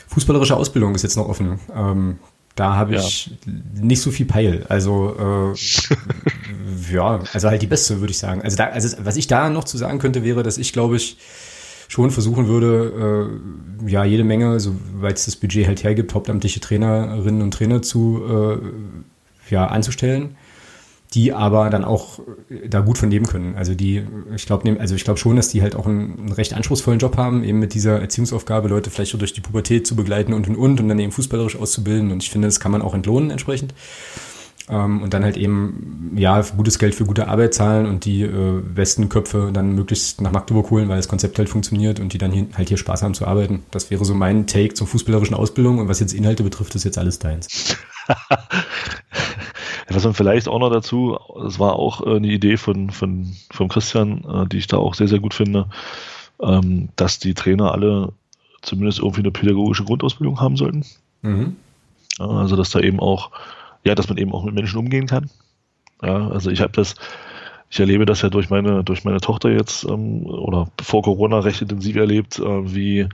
Fußballerische 0.08 0.56
Ausbildung 0.56 0.96
ist 0.96 1.04
jetzt 1.04 1.18
noch 1.18 1.28
offen. 1.28 1.60
Ähm, 1.74 2.20
da 2.56 2.76
habe 2.76 2.96
ich 2.96 3.28
ja. 3.28 3.54
nicht 3.82 4.02
so 4.02 4.12
viel 4.12 4.26
Peil. 4.26 4.66
Also 4.70 5.54
äh, 5.54 6.94
ja, 6.94 7.20
also 7.34 7.50
halt 7.50 7.62
die 7.62 7.68
beste, 7.68 8.00
würde 8.00 8.12
ich 8.12 8.18
sagen. 8.18 8.42
Also, 8.42 8.58
da, 8.58 8.68
also 8.68 8.98
was 9.04 9.18
ich 9.18 9.28
da 9.28 9.50
noch 9.50 9.66
zu 9.66 9.78
sagen 9.78 10.00
könnte, 10.00 10.24
wäre, 10.24 10.42
dass 10.42 10.58
ich, 10.58 10.74
glaube 10.74 10.96
ich, 10.96 11.18
schon 11.88 12.12
versuchen 12.12 12.48
würde, 12.48 13.30
äh, 13.86 13.90
ja, 13.90 14.04
jede 14.06 14.24
Menge, 14.24 14.60
soweit 14.60 15.18
es 15.18 15.26
das 15.26 15.36
Budget 15.36 15.68
halt 15.68 15.84
hergibt, 15.84 16.14
hauptamtliche 16.14 16.60
Trainerinnen 16.60 17.42
und 17.42 17.54
Trainer 17.54 17.82
zu 17.82 18.22
äh, 18.28 19.54
ja, 19.54 19.68
anzustellen 19.68 20.36
die 21.16 21.32
aber 21.32 21.70
dann 21.70 21.86
auch 21.86 22.20
äh, 22.50 22.68
da 22.68 22.82
gut 22.82 22.98
von 22.98 23.10
leben 23.10 23.26
können. 23.26 23.56
Also 23.56 23.74
die, 23.74 24.04
ich 24.36 24.46
glaube, 24.46 24.78
also 24.80 24.96
ich 24.96 25.04
glaube 25.04 25.18
schon, 25.18 25.38
dass 25.38 25.50
die 25.50 25.62
halt 25.62 25.76
auch 25.76 25.88
einen, 25.88 26.20
einen, 26.20 26.32
recht 26.32 26.54
anspruchsvollen 26.54 27.00
Job 27.00 27.18
haben, 27.18 27.44
eben 27.44 27.60
mit 27.60 27.74
dieser 27.74 28.02
Erziehungsaufgabe, 28.02 28.68
Leute 28.68 28.90
vielleicht 28.90 29.12
so 29.12 29.18
durch 29.18 29.34
die 29.34 29.42
Pubertät 29.42 29.88
zu 29.88 29.96
begleiten 29.96 30.34
und 30.34 30.48
und 30.48 30.58
und 30.58 30.82
und 30.82 30.90
dann 30.90 31.00
eben 31.00 31.12
fußballerisch 31.12 31.56
auszubilden. 31.56 32.12
Und 32.12 32.22
ich 32.22 32.30
finde, 32.30 32.48
das 32.48 32.60
kann 32.60 32.72
man 32.72 32.82
auch 32.82 32.94
entlohnen 32.94 33.32
entsprechend. 33.32 33.74
Ähm, 34.68 35.04
und 35.04 35.14
dann 35.14 35.24
halt 35.24 35.38
eben, 35.38 36.14
ja, 36.18 36.42
gutes 36.58 36.80
Geld 36.80 36.96
für 36.96 37.06
gute 37.06 37.28
Arbeit 37.28 37.54
zahlen 37.54 37.86
und 37.86 38.06
die 38.06 38.24
äh, 38.24 38.62
besten 38.62 39.10
Köpfe 39.10 39.52
dann 39.54 39.76
möglichst 39.76 40.22
nach 40.22 40.32
Magdeburg 40.32 40.72
holen, 40.72 40.90
weil 40.90 40.98
das 40.98 41.08
Konzept 41.08 41.38
halt 41.38 41.50
funktioniert 41.50 42.00
und 42.00 42.14
die 42.14 42.18
dann 42.18 42.32
hier, 42.32 42.48
halt 42.56 42.70
hier 42.70 42.78
Spaß 42.78 43.04
haben 43.04 43.14
zu 43.14 43.28
arbeiten. 43.28 43.64
Das 43.72 43.92
wäre 43.92 44.04
so 44.06 44.16
mein 44.16 44.48
Take 44.48 44.74
zur 44.74 44.88
fußballerischen 44.88 45.36
Ausbildung. 45.36 45.78
Und 45.78 45.88
was 45.88 46.00
jetzt 46.00 46.14
Inhalte 46.14 46.44
betrifft, 46.44 46.74
ist 46.76 46.84
jetzt 46.84 46.98
alles 46.98 47.20
deins. 47.20 47.78
Was 49.88 50.04
man 50.04 50.14
vielleicht 50.14 50.48
auch 50.48 50.60
noch 50.60 50.72
dazu, 50.72 51.18
das 51.42 51.60
war 51.60 51.76
auch 51.78 52.06
äh, 52.06 52.16
eine 52.16 52.28
Idee 52.28 52.58
von, 52.58 52.90
von, 52.90 53.36
von 53.52 53.68
Christian, 53.68 54.24
äh, 54.26 54.48
die 54.48 54.58
ich 54.58 54.68
da 54.68 54.78
auch 54.78 54.96
sehr, 54.96 55.08
sehr 55.08 55.20
gut 55.20 55.34
finde, 55.34 55.68
ähm, 56.42 56.90
dass 56.96 57.20
die 57.20 57.34
Trainer 57.34 57.72
alle 57.72 58.12
zumindest 58.62 59.00
irgendwie 59.00 59.22
eine 59.22 59.32
pädagogische 59.32 59.84
Grundausbildung 59.84 60.40
haben 60.40 60.58
sollten. 60.58 60.86
Mhm. 61.22 61.56
Also, 62.18 62.56
dass 62.56 62.72
da 62.72 62.80
eben 62.80 63.00
auch, 63.00 63.32
ja, 63.86 63.96
dass 63.96 64.10
man 64.10 64.18
eben 64.18 64.34
auch 64.34 64.44
mit 64.44 64.56
Menschen 64.56 64.80
umgehen 64.80 65.08
kann. 65.08 65.30
Ja, 66.02 66.30
also 66.30 66.50
ich 66.50 66.60
habe 66.62 66.74
das, 66.74 66.96
ich 67.70 67.80
erlebe 67.80 68.06
das 68.06 68.22
ja 68.22 68.30
durch 68.30 68.50
meine, 68.50 68.84
durch 68.84 69.06
meine 69.06 69.22
Tochter 69.22 69.50
jetzt 69.50 69.86
ähm, 69.86 70.26
oder 70.26 70.70
vor 70.82 71.04
Corona 71.04 71.40
recht 71.40 71.62
intensiv 71.62 71.96
erlebt, 71.96 72.40
äh, 72.40 72.76
wie 72.76 73.08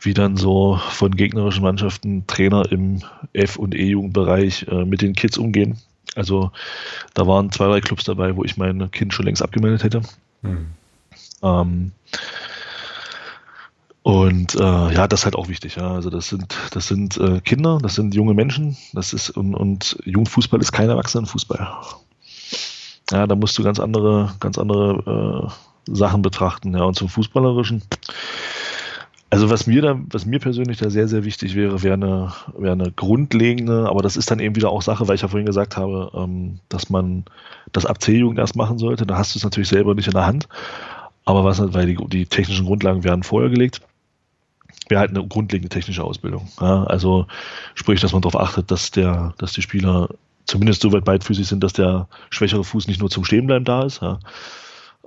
wie 0.00 0.12
dann 0.12 0.36
so 0.36 0.78
von 0.90 1.16
gegnerischen 1.16 1.62
Mannschaften 1.62 2.26
Trainer 2.26 2.70
im 2.70 3.00
F- 3.32 3.56
und 3.56 3.74
E-Jugendbereich 3.74 4.66
äh, 4.68 4.84
mit 4.84 5.00
den 5.00 5.14
Kids 5.14 5.38
umgehen. 5.38 5.78
Also 6.14 6.50
da 7.14 7.26
waren 7.26 7.50
zwei, 7.50 7.66
drei 7.68 7.80
Clubs 7.80 8.04
dabei, 8.04 8.36
wo 8.36 8.44
ich 8.44 8.56
mein 8.56 8.90
Kind 8.90 9.14
schon 9.14 9.24
längst 9.24 9.42
abgemeldet 9.42 9.82
hätte. 9.82 10.02
Mhm. 10.42 10.66
Ähm, 11.42 11.92
und 14.04 14.54
äh, 14.54 14.58
ja, 14.60 15.08
das 15.08 15.20
ist 15.20 15.24
halt 15.24 15.34
auch 15.34 15.48
wichtig. 15.48 15.76
Ja. 15.76 15.94
Also 15.94 16.10
das 16.10 16.28
sind, 16.28 16.54
das 16.72 16.88
sind 16.88 17.16
äh, 17.16 17.40
Kinder, 17.40 17.78
das 17.82 17.94
sind 17.94 18.14
junge 18.14 18.34
Menschen, 18.34 18.76
das 18.92 19.14
ist 19.14 19.30
und, 19.30 19.54
und 19.54 19.96
Jugendfußball 20.04 20.60
ist 20.60 20.72
kein 20.72 20.90
Erwachsenenfußball. 20.90 21.66
Ja, 23.10 23.26
da 23.26 23.34
musst 23.34 23.56
du 23.56 23.62
ganz 23.62 23.80
andere, 23.80 24.34
ganz 24.40 24.58
andere 24.58 25.48
äh, 25.88 25.94
Sachen 25.94 26.20
betrachten. 26.20 26.76
Ja, 26.76 26.84
und 26.84 26.96
zum 26.96 27.08
Fußballerischen 27.08 27.82
also 29.30 29.48
was 29.48 29.66
mir 29.66 29.80
da, 29.80 29.98
was 30.10 30.26
mir 30.26 30.38
persönlich 30.38 30.76
da 30.76 30.90
sehr, 30.90 31.08
sehr 31.08 31.24
wichtig 31.24 31.54
wäre, 31.54 31.82
wäre 31.82 31.94
eine, 31.94 32.32
wäre 32.58 32.74
eine 32.74 32.92
grundlegende, 32.92 33.88
aber 33.88 34.02
das 34.02 34.18
ist 34.18 34.30
dann 34.30 34.38
eben 34.38 34.54
wieder 34.54 34.68
auch 34.68 34.82
Sache, 34.82 35.08
weil 35.08 35.14
ich 35.14 35.22
ja 35.22 35.28
vorhin 35.28 35.46
gesagt 35.46 35.78
habe, 35.78 36.10
ähm, 36.14 36.60
dass 36.68 36.90
man 36.90 37.24
das 37.72 37.86
ab 37.86 38.02
C-Jugend 38.02 38.38
erst 38.38 38.54
machen 38.54 38.76
sollte. 38.76 39.06
Da 39.06 39.16
hast 39.16 39.34
du 39.34 39.38
es 39.38 39.44
natürlich 39.44 39.70
selber 39.70 39.94
nicht 39.94 40.08
in 40.08 40.12
der 40.12 40.26
Hand. 40.26 40.46
Aber 41.24 41.42
was, 41.42 41.72
weil 41.72 41.86
die, 41.86 41.96
die 42.08 42.26
technischen 42.26 42.66
Grundlagen 42.66 43.02
werden 43.02 43.22
vorher 43.22 43.48
gelegt, 43.50 43.80
wäre 44.88 45.00
halt 45.00 45.10
eine 45.10 45.26
grundlegende 45.26 45.68
technische 45.68 46.04
Ausbildung. 46.04 46.48
Ja, 46.60 46.84
also 46.84 47.26
sprich, 47.74 48.00
dass 48.00 48.12
man 48.12 48.22
darauf 48.22 48.40
achtet, 48.40 48.70
dass 48.70 48.90
der, 48.90 49.34
dass 49.38 49.52
die 49.52 49.62
Spieler 49.62 50.08
zumindest 50.46 50.82
so 50.82 50.92
weit 50.92 51.04
beidfüßig 51.04 51.46
sind, 51.46 51.64
dass 51.64 51.72
der 51.72 52.08
schwächere 52.30 52.64
Fuß 52.64 52.86
nicht 52.86 53.00
nur 53.00 53.10
zum 53.10 53.24
Stehenbleiben 53.24 53.64
da 53.64 53.84
ist. 53.84 54.02
Ja. 54.02 54.18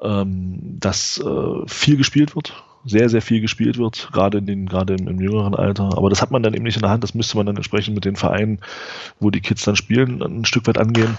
Ähm, 0.02 0.78
dass 0.80 1.20
äh, 1.20 1.68
viel 1.68 1.98
gespielt 1.98 2.36
wird, 2.36 2.64
sehr, 2.86 3.10
sehr 3.10 3.22
viel 3.22 3.42
gespielt 3.42 3.78
wird, 3.78 4.10
gerade 4.12 4.38
in 4.38 4.46
den, 4.46 4.68
gerade 4.68 4.94
im, 4.94 5.08
im, 5.08 5.20
jüngeren 5.20 5.56
Alter. 5.56 5.98
Aber 5.98 6.10
das 6.10 6.22
hat 6.22 6.32
man 6.32 6.44
dann 6.44 6.54
eben 6.54 6.64
nicht 6.64 6.76
in 6.76 6.84
der 6.84 6.92
Hand, 6.92 7.04
das 7.04 7.16
müsste 7.16 7.38
man 7.38 7.46
dann 7.46 7.56
entsprechend 7.56 7.96
mit 7.96 8.06
den 8.06 8.16
Vereinen, 8.16 8.60
wo 9.20 9.32
die 9.32 9.42
Kids 9.42 9.64
dann 9.64 9.76
spielen, 9.76 10.22
ein 10.22 10.46
Stück 10.46 10.68
weit 10.68 10.78
angehen. 10.78 11.18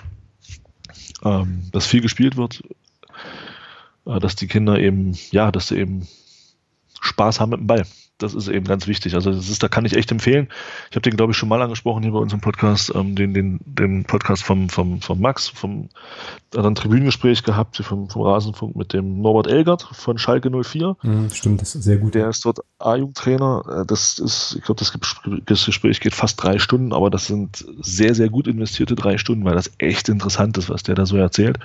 Ähm, 1.24 1.64
dass 1.72 1.86
viel 1.86 2.00
gespielt 2.00 2.36
wird, 2.36 2.62
äh, 4.06 4.20
dass 4.20 4.36
die 4.36 4.46
Kinder 4.46 4.78
eben, 4.78 5.16
ja, 5.32 5.50
dass 5.50 5.68
sie 5.68 5.78
eben 5.78 6.06
Spaß 7.00 7.40
haben 7.40 7.50
mit 7.50 7.60
dem 7.60 7.66
Ball 7.66 7.84
das 8.18 8.34
ist 8.34 8.48
eben 8.48 8.66
ganz 8.66 8.86
wichtig. 8.86 9.14
Also 9.14 9.32
das 9.32 9.48
ist, 9.48 9.62
da 9.62 9.68
kann 9.68 9.84
ich 9.84 9.94
echt 9.94 10.10
empfehlen. 10.10 10.48
Ich 10.90 10.96
habe 10.96 11.08
den, 11.08 11.16
glaube 11.16 11.32
ich, 11.32 11.38
schon 11.38 11.48
mal 11.48 11.62
angesprochen 11.62 12.02
hier 12.02 12.12
bei 12.12 12.18
unserem 12.18 12.40
Podcast, 12.40 12.92
ähm, 12.94 13.14
den, 13.14 13.32
den, 13.32 13.60
den 13.64 14.04
Podcast 14.04 14.42
vom, 14.42 14.68
vom, 14.68 15.00
vom 15.00 15.20
Max, 15.20 15.48
vom 15.48 15.88
hat 16.56 16.64
ein 16.64 16.74
Tribünengespräch 16.74 17.44
gehabt 17.44 17.76
vom, 17.76 18.08
vom 18.08 18.22
Rasenfunk 18.22 18.74
mit 18.74 18.92
dem 18.92 19.20
Norbert 19.20 19.46
Elgert 19.46 19.88
von 19.92 20.18
Schalke 20.18 20.50
04. 20.50 20.96
Mhm, 21.02 21.30
stimmt, 21.30 21.60
das 21.60 21.74
ist 21.74 21.84
sehr 21.84 21.98
gut. 21.98 22.14
Der 22.14 22.28
ist 22.28 22.44
dort 22.44 22.60
A-Jugendtrainer. 22.78 23.82
Äh, 23.82 23.86
das 23.86 24.18
ist, 24.18 24.56
ich 24.56 24.64
glaube, 24.64 24.78
das 25.46 25.64
Gespräch 25.64 26.00
geht 26.00 26.14
fast 26.14 26.42
drei 26.42 26.58
Stunden, 26.58 26.92
aber 26.92 27.10
das 27.10 27.26
sind 27.26 27.64
sehr, 27.80 28.14
sehr 28.14 28.30
gut 28.30 28.48
investierte 28.48 28.94
drei 28.94 29.18
Stunden, 29.18 29.44
weil 29.44 29.54
das 29.54 29.70
echt 29.78 30.08
interessant 30.08 30.58
ist, 30.58 30.70
was 30.70 30.82
der 30.82 30.94
da 30.94 31.06
so 31.06 31.16
erzählt 31.16 31.58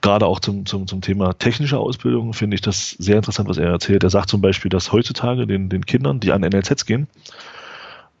gerade 0.00 0.26
auch 0.26 0.40
zum, 0.40 0.66
zum, 0.66 0.86
zum 0.86 1.00
Thema 1.00 1.32
technische 1.32 1.78
Ausbildung 1.78 2.32
finde 2.32 2.54
ich 2.54 2.60
das 2.60 2.90
sehr 2.90 3.16
interessant, 3.16 3.48
was 3.48 3.58
er 3.58 3.68
erzählt. 3.68 4.02
Er 4.02 4.10
sagt 4.10 4.30
zum 4.30 4.40
Beispiel, 4.40 4.68
dass 4.68 4.92
heutzutage 4.92 5.46
den, 5.46 5.68
den 5.68 5.86
Kindern, 5.86 6.20
die 6.20 6.32
an 6.32 6.42
NLZs 6.42 6.86
gehen, 6.86 7.06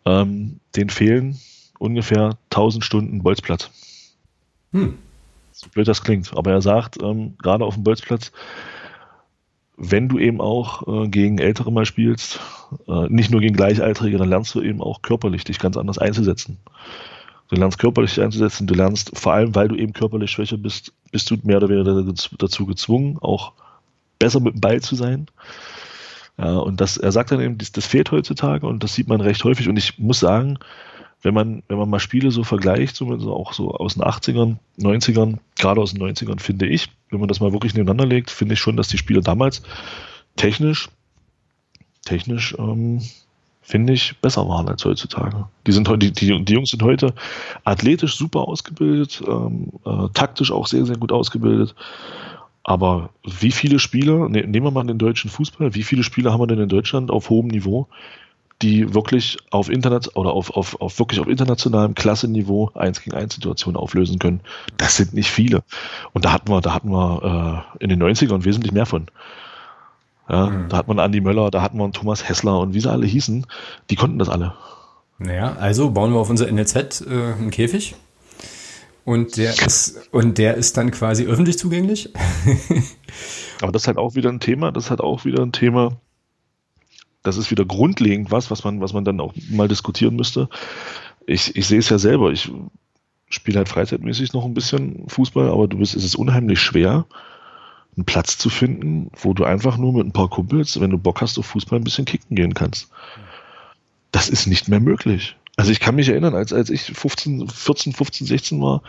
ähm, 0.04 0.60
denen 0.76 0.90
fehlen 0.90 1.38
ungefähr 1.78 2.36
1000 2.50 2.84
Stunden 2.84 3.22
Bolzplatz. 3.22 3.70
Hm. 4.72 4.98
So 5.52 5.68
blöd 5.70 5.88
das 5.88 6.02
klingt. 6.02 6.36
Aber 6.36 6.52
er 6.52 6.62
sagt, 6.62 7.02
ähm, 7.02 7.34
gerade 7.38 7.64
auf 7.64 7.74
dem 7.74 7.84
Bolzplatz, 7.84 8.32
wenn 9.76 10.08
du 10.08 10.18
eben 10.18 10.40
auch 10.40 10.86
äh, 10.86 11.08
gegen 11.08 11.38
Ältere 11.38 11.72
mal 11.72 11.86
spielst, 11.86 12.40
äh, 12.88 13.08
nicht 13.08 13.30
nur 13.30 13.40
gegen 13.40 13.56
Gleichaltrige, 13.56 14.18
dann 14.18 14.28
lernst 14.28 14.54
du 14.54 14.60
eben 14.60 14.82
auch 14.82 15.02
körperlich 15.02 15.44
dich 15.44 15.58
ganz 15.58 15.76
anders 15.76 15.98
einzusetzen. 15.98 16.58
Du 17.48 17.56
lernst 17.56 17.78
körperlich 17.78 18.20
einzusetzen, 18.20 18.66
du 18.66 18.74
lernst 18.74 19.16
vor 19.18 19.32
allem, 19.32 19.54
weil 19.54 19.68
du 19.68 19.74
eben 19.74 19.94
körperlich 19.94 20.30
schwächer 20.30 20.58
bist, 20.58 20.92
bist 21.10 21.30
du 21.30 21.36
mehr 21.42 21.56
oder 21.56 21.68
weniger 21.68 22.12
dazu 22.38 22.66
gezwungen, 22.66 23.18
auch 23.20 23.52
besser 24.18 24.40
mit 24.40 24.54
dem 24.54 24.60
Ball 24.60 24.80
zu 24.80 24.94
sein. 24.94 25.26
Ja, 26.36 26.58
und 26.58 26.80
das, 26.80 26.98
er 26.98 27.10
sagt 27.10 27.32
dann 27.32 27.40
eben, 27.40 27.58
das, 27.58 27.72
das 27.72 27.86
fehlt 27.86 28.10
heutzutage 28.12 28.66
und 28.66 28.84
das 28.84 28.94
sieht 28.94 29.08
man 29.08 29.20
recht 29.20 29.42
häufig. 29.44 29.68
Und 29.68 29.76
ich 29.76 29.98
muss 29.98 30.20
sagen, 30.20 30.58
wenn 31.22 31.34
man, 31.34 31.62
wenn 31.68 31.78
man 31.78 31.90
mal 31.90 31.98
Spiele 31.98 32.30
so 32.30 32.44
vergleicht, 32.44 32.94
so 32.94 33.08
auch 33.34 33.52
so 33.52 33.72
aus 33.72 33.94
den 33.94 34.04
80ern, 34.04 34.56
90ern, 34.78 35.38
gerade 35.58 35.80
aus 35.80 35.92
den 35.92 36.02
90ern, 36.02 36.40
finde 36.40 36.66
ich, 36.66 36.90
wenn 37.10 37.18
man 37.18 37.28
das 37.28 37.40
mal 37.40 37.52
wirklich 37.52 37.74
nebeneinander 37.74 38.06
legt, 38.06 38.30
finde 38.30 38.54
ich 38.54 38.60
schon, 38.60 38.76
dass 38.76 38.88
die 38.88 38.98
Spiele 38.98 39.20
damals 39.20 39.62
technisch, 40.36 40.88
technisch 42.04 42.54
ähm, 42.58 43.02
finde 43.68 43.92
ich, 43.92 44.16
besser 44.22 44.48
waren 44.48 44.66
als 44.66 44.82
heutzutage. 44.86 45.46
Die, 45.66 45.72
sind 45.72 45.88
heute, 45.90 46.10
die, 46.10 46.42
die 46.42 46.52
Jungs 46.52 46.70
sind 46.70 46.82
heute 46.82 47.12
athletisch 47.64 48.16
super 48.16 48.48
ausgebildet, 48.48 49.22
ähm, 49.28 49.68
äh, 49.84 50.08
taktisch 50.14 50.50
auch 50.50 50.66
sehr, 50.66 50.86
sehr 50.86 50.96
gut 50.96 51.12
ausgebildet. 51.12 51.74
Aber 52.64 53.10
wie 53.24 53.52
viele 53.52 53.78
Spieler, 53.78 54.30
ne, 54.30 54.46
nehmen 54.46 54.64
wir 54.64 54.70
mal 54.70 54.86
den 54.86 54.96
deutschen 54.96 55.30
Fußball, 55.30 55.74
wie 55.74 55.82
viele 55.82 56.02
Spieler 56.02 56.32
haben 56.32 56.40
wir 56.40 56.46
denn 56.46 56.60
in 56.60 56.70
Deutschland 56.70 57.10
auf 57.10 57.28
hohem 57.28 57.48
Niveau, 57.48 57.88
die 58.62 58.94
wirklich 58.94 59.36
auf 59.50 59.68
Internet 59.68 60.16
oder 60.16 60.32
auf, 60.32 60.50
auf, 60.56 60.80
auf 60.80 60.98
wirklich 60.98 61.20
auf 61.20 61.28
internationalem 61.28 61.94
Klasseniveau 61.94 62.70
1 62.74 63.02
gegen 63.02 63.16
1 63.16 63.34
Situationen 63.34 63.76
auflösen 63.76 64.18
können. 64.18 64.40
Das 64.78 64.96
sind 64.96 65.12
nicht 65.12 65.30
viele. 65.30 65.62
Und 66.14 66.24
da 66.24 66.32
hatten 66.32 66.50
wir, 66.50 66.62
da 66.62 66.72
hatten 66.72 66.88
wir 66.90 67.66
äh, 67.78 67.84
in 67.84 67.90
den 67.90 68.02
90ern 68.02 68.44
wesentlich 68.44 68.72
mehr 68.72 68.86
von. 68.86 69.08
Ja, 70.28 70.46
mhm. 70.46 70.68
Da 70.68 70.76
hat 70.76 70.88
man 70.88 70.98
Andi 70.98 71.20
Möller, 71.20 71.50
da 71.50 71.62
wir 71.78 71.84
einen 71.84 71.92
Thomas 71.92 72.28
Hessler 72.28 72.60
und 72.60 72.74
wie 72.74 72.80
sie 72.80 72.90
alle 72.90 73.06
hießen, 73.06 73.46
die 73.90 73.96
konnten 73.96 74.18
das 74.18 74.28
alle. 74.28 74.54
Naja, 75.18 75.56
also 75.58 75.90
bauen 75.90 76.12
wir 76.12 76.20
auf 76.20 76.30
unser 76.30 76.50
NLZ 76.50 77.02
äh, 77.02 77.34
einen 77.38 77.50
Käfig. 77.50 77.96
Und 79.04 79.38
der 79.38 79.54
ist, 79.54 80.12
und 80.12 80.36
der 80.36 80.54
ist 80.56 80.76
dann 80.76 80.90
quasi 80.90 81.24
öffentlich 81.24 81.58
zugänglich. 81.58 82.12
Aber 83.62 83.72
das 83.72 83.82
ist 83.82 83.88
halt 83.88 83.96
auch 83.96 84.14
wieder 84.14 84.28
ein 84.28 84.38
Thema, 84.38 84.70
das 84.70 84.84
ist 84.84 84.90
halt 84.90 85.00
auch 85.00 85.24
wieder 85.24 85.42
ein 85.42 85.52
Thema, 85.52 85.96
das 87.22 87.38
ist 87.38 87.50
wieder 87.50 87.64
grundlegend 87.64 88.30
was, 88.30 88.50
was 88.50 88.64
man, 88.64 88.80
was 88.80 88.92
man 88.92 89.04
dann 89.04 89.20
auch 89.20 89.32
mal 89.50 89.66
diskutieren 89.66 90.14
müsste. 90.14 90.48
Ich, 91.26 91.56
ich 91.56 91.66
sehe 91.66 91.78
es 91.78 91.88
ja 91.88 91.98
selber. 91.98 92.30
Ich 92.30 92.50
spiele 93.28 93.58
halt 93.58 93.68
freizeitmäßig 93.68 94.32
noch 94.34 94.44
ein 94.44 94.54
bisschen 94.54 95.08
Fußball, 95.08 95.48
aber 95.48 95.68
du 95.68 95.78
bist, 95.78 95.96
es 95.96 96.04
ist 96.04 96.14
unheimlich 96.14 96.60
schwer, 96.60 97.06
einen 97.98 98.04
Platz 98.04 98.38
zu 98.38 98.48
finden, 98.48 99.10
wo 99.20 99.34
du 99.34 99.44
einfach 99.44 99.76
nur 99.76 99.92
mit 99.92 100.06
ein 100.06 100.12
paar 100.12 100.28
Kumpels, 100.28 100.80
wenn 100.80 100.90
du 100.90 100.98
Bock 100.98 101.20
hast 101.20 101.36
auf 101.36 101.46
Fußball, 101.46 101.80
ein 101.80 101.84
bisschen 101.84 102.04
kicken 102.04 102.36
gehen 102.36 102.54
kannst. 102.54 102.90
Das 104.12 104.28
ist 104.28 104.46
nicht 104.46 104.68
mehr 104.68 104.78
möglich. 104.78 105.36
Also 105.56 105.72
ich 105.72 105.80
kann 105.80 105.96
mich 105.96 106.08
erinnern, 106.08 106.34
als, 106.34 106.52
als 106.52 106.70
ich 106.70 106.82
15, 106.82 107.48
14, 107.48 107.92
15, 107.92 108.26
16 108.28 108.62
war, 108.62 108.82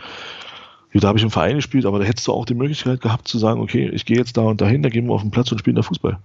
da 0.94 1.08
habe 1.08 1.18
ich 1.18 1.24
im 1.24 1.30
Verein 1.30 1.56
gespielt, 1.56 1.86
aber 1.86 1.98
da 1.98 2.04
hättest 2.04 2.28
du 2.28 2.32
auch 2.32 2.44
die 2.44 2.54
Möglichkeit 2.54 3.00
gehabt 3.00 3.26
zu 3.26 3.38
sagen, 3.38 3.60
okay, 3.60 3.88
ich 3.92 4.06
gehe 4.06 4.16
jetzt 4.16 4.36
da 4.36 4.42
und 4.42 4.60
dahin, 4.60 4.82
da 4.82 4.88
gehen 4.88 5.06
wir 5.06 5.14
auf 5.14 5.22
den 5.22 5.32
Platz 5.32 5.50
und 5.50 5.58
spielen 5.58 5.76
da 5.76 5.82
Fußball. 5.82 6.18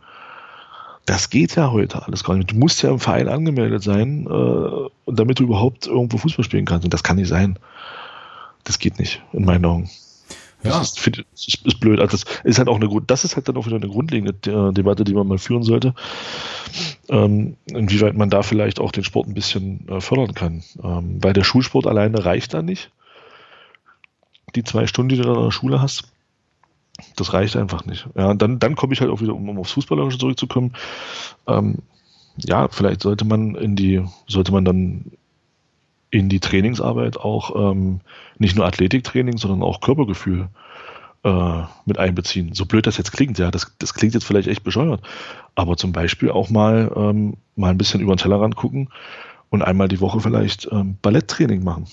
Das 1.08 1.32
geht 1.32 1.56
ja 1.56 1.72
heute 1.72 2.06
alles 2.06 2.24
gar 2.24 2.36
nicht. 2.36 2.52
Du 2.52 2.56
musst 2.56 2.84
ja 2.84 2.92
im 2.92 3.00
Verein 3.00 3.28
angemeldet 3.28 3.82
sein, 3.82 4.28
äh, 4.28 5.12
damit 5.12 5.40
du 5.40 5.44
überhaupt 5.44 5.88
irgendwo 5.88 6.18
Fußball 6.18 6.46
spielen 6.46 6.66
kannst. 6.66 6.86
Und 6.86 6.94
das 6.94 7.04
kann 7.04 7.18
nicht 7.18 7.28
sein. 7.28 7.58
Das 8.64 8.80
geht 8.80 9.00
nicht, 9.00 9.24
in 9.34 9.46
meinen 9.46 9.66
Augen. 9.66 9.90
Ja. 10.66 10.80
Das, 10.80 10.98
ist, 10.98 11.24
das 11.32 11.48
ist 11.64 11.80
blöd. 11.80 12.00
Also 12.00 12.18
das 12.18 12.26
ist 12.44 12.58
halt 12.58 12.68
auch 12.68 12.76
eine 12.76 12.90
das 13.08 13.24
ist 13.24 13.36
halt 13.36 13.48
dann 13.48 13.58
auch 13.58 13.66
wieder 13.66 13.76
eine 13.76 13.88
grundlegende 13.88 14.34
äh, 14.50 14.74
Debatte, 14.74 15.04
die 15.04 15.14
man 15.14 15.28
mal 15.28 15.38
führen 15.38 15.64
sollte. 15.64 15.94
Ähm, 17.10 17.56
inwieweit 17.68 18.16
man 18.16 18.30
da 18.30 18.42
vielleicht 18.42 18.80
auch 18.80 18.92
den 18.92 19.04
Sport 19.04 19.28
ein 19.28 19.34
bisschen 19.34 19.88
äh, 19.88 20.02
fördern 20.02 20.34
kann. 20.34 20.64
Ähm, 20.84 21.24
weil 21.24 21.34
der 21.34 21.44
Schulsport 21.44 21.88
alleine 21.88 22.26
reicht 22.26 22.54
da 22.54 22.62
nicht. 22.62 22.92
Die 24.56 24.64
zwei 24.64 24.88
Stunden, 24.88 25.10
die 25.10 25.18
du 25.18 25.24
da 25.24 25.34
in 25.34 25.44
der 25.44 25.52
Schule 25.52 25.82
hast. 25.82 26.06
Das 27.16 27.34
reicht 27.34 27.58
einfach 27.58 27.86
nicht. 27.86 28.08
Ja, 28.16 28.34
dann, 28.34 28.60
dann 28.60 28.76
komme 28.76 28.94
ich 28.94 29.02
halt 29.02 29.12
auch 29.12 29.22
wieder, 29.22 29.36
um, 29.36 29.50
um 29.50 29.60
aufs 29.60 29.74
Fußballerische 29.74 30.18
zurückzukommen. 30.18 30.74
Ähm, 31.46 31.80
ja, 32.38 32.68
vielleicht 32.70 33.02
sollte 33.02 33.26
man 33.26 33.56
in 33.56 33.76
die, 33.76 34.04
sollte 34.28 34.52
man 34.52 34.66
dann 34.66 35.12
in 36.16 36.30
die 36.30 36.40
Trainingsarbeit 36.40 37.18
auch 37.18 37.72
ähm, 37.72 38.00
nicht 38.38 38.56
nur 38.56 38.66
Athletiktraining, 38.66 39.38
sondern 39.38 39.64
auch 39.64 39.82
Körpergefühl 39.82 40.48
äh, 41.24 41.62
mit 41.86 41.98
einbeziehen. 41.98 42.54
So 42.54 42.66
blöd 42.66 42.88
das 42.88 42.98
jetzt 42.98 43.12
klingt, 43.12 43.38
ja, 43.38 43.52
das, 43.52 43.76
das 43.80 43.94
klingt 43.94 44.14
jetzt 44.14 44.26
vielleicht 44.26 44.48
echt 44.48 44.64
bescheuert. 44.64 45.02
Aber 45.56 45.76
zum 45.76 45.92
Beispiel 45.92 46.32
auch 46.32 46.50
mal, 46.50 46.92
ähm, 46.96 47.36
mal 47.56 47.72
ein 47.72 47.78
bisschen 47.78 48.00
über 48.00 48.16
den 48.16 48.20
Tellerrand 48.20 48.56
gucken 48.56 48.90
und 49.50 49.62
einmal 49.62 49.90
die 49.90 50.00
Woche 50.00 50.22
vielleicht 50.22 50.70
ähm, 50.72 50.98
Balletttraining 51.02 51.64
machen. 51.64 51.88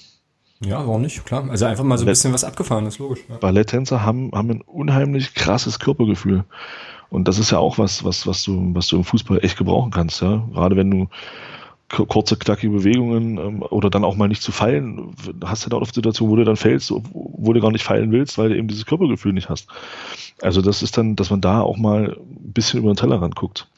Ja, 0.65 0.79
warum 0.79 1.03
nicht? 1.03 1.25
Klar. 1.25 1.51
Also 1.51 1.65
einfach 1.65 1.83
mal 1.83 1.99
so 1.99 2.05
ein 2.05 2.07
bisschen 2.07 2.33
was 2.33 2.45
abgefahren, 2.45 2.87
ist 2.87 2.99
logisch. 2.99 3.21
Ja. 3.29 3.37
Balletttänzer 3.39 4.05
haben, 4.05 4.31
haben 4.33 4.51
ein 4.51 4.61
unheimlich 4.61 5.35
krasses 5.35 5.81
Körpergefühl. 5.81 6.45
Und 7.11 7.27
das 7.27 7.39
ist 7.39 7.51
ja 7.51 7.59
auch 7.59 7.79
was, 7.79 8.05
was, 8.05 8.29
was 8.29 8.45
du, 8.45 8.71
was 8.73 8.87
du 8.87 8.97
im 8.97 9.05
Fußball 9.05 9.45
echt 9.45 9.59
gebrauchen 9.59 9.91
kannst, 9.91 10.23
ja. 10.23 10.47
Gerade 10.53 10.77
wenn 10.77 10.91
du 10.91 11.09
kurze, 11.93 12.37
knackige 12.37 12.73
Bewegungen 12.73 13.39
ähm, 13.39 13.63
oder 13.63 13.91
dann 13.91 14.05
auch 14.05 14.17
mal 14.17 14.29
nicht 14.29 14.43
zu 14.43 14.51
fallen, 14.51 15.15
hast 15.45 15.67
du 15.67 15.71
da 15.71 15.77
oft 15.77 15.95
Situationen, 15.95 16.33
wo 16.33 16.37
du 16.37 16.45
dann 16.45 16.57
fällst, 16.57 16.91
wo 16.91 17.53
du 17.53 17.61
gar 17.61 17.71
nicht 17.71 17.85
fallen 17.85 18.11
willst, 18.13 18.39
weil 18.39 18.49
du 18.49 18.57
eben 18.57 18.69
dieses 18.69 18.87
Körpergefühl 18.87 19.33
nicht 19.33 19.51
hast. 19.51 19.69
Also 20.41 20.63
das 20.63 20.83
ist 20.83 20.97
dann, 20.97 21.17
dass 21.17 21.31
man 21.31 21.41
da 21.41 21.61
auch 21.61 21.77
mal 21.77 22.17
ein 22.19 22.53
bisschen 22.53 22.81
über 22.81 22.93
den 22.93 22.97
Tellerrand 22.97 23.37
guckt 23.37 23.69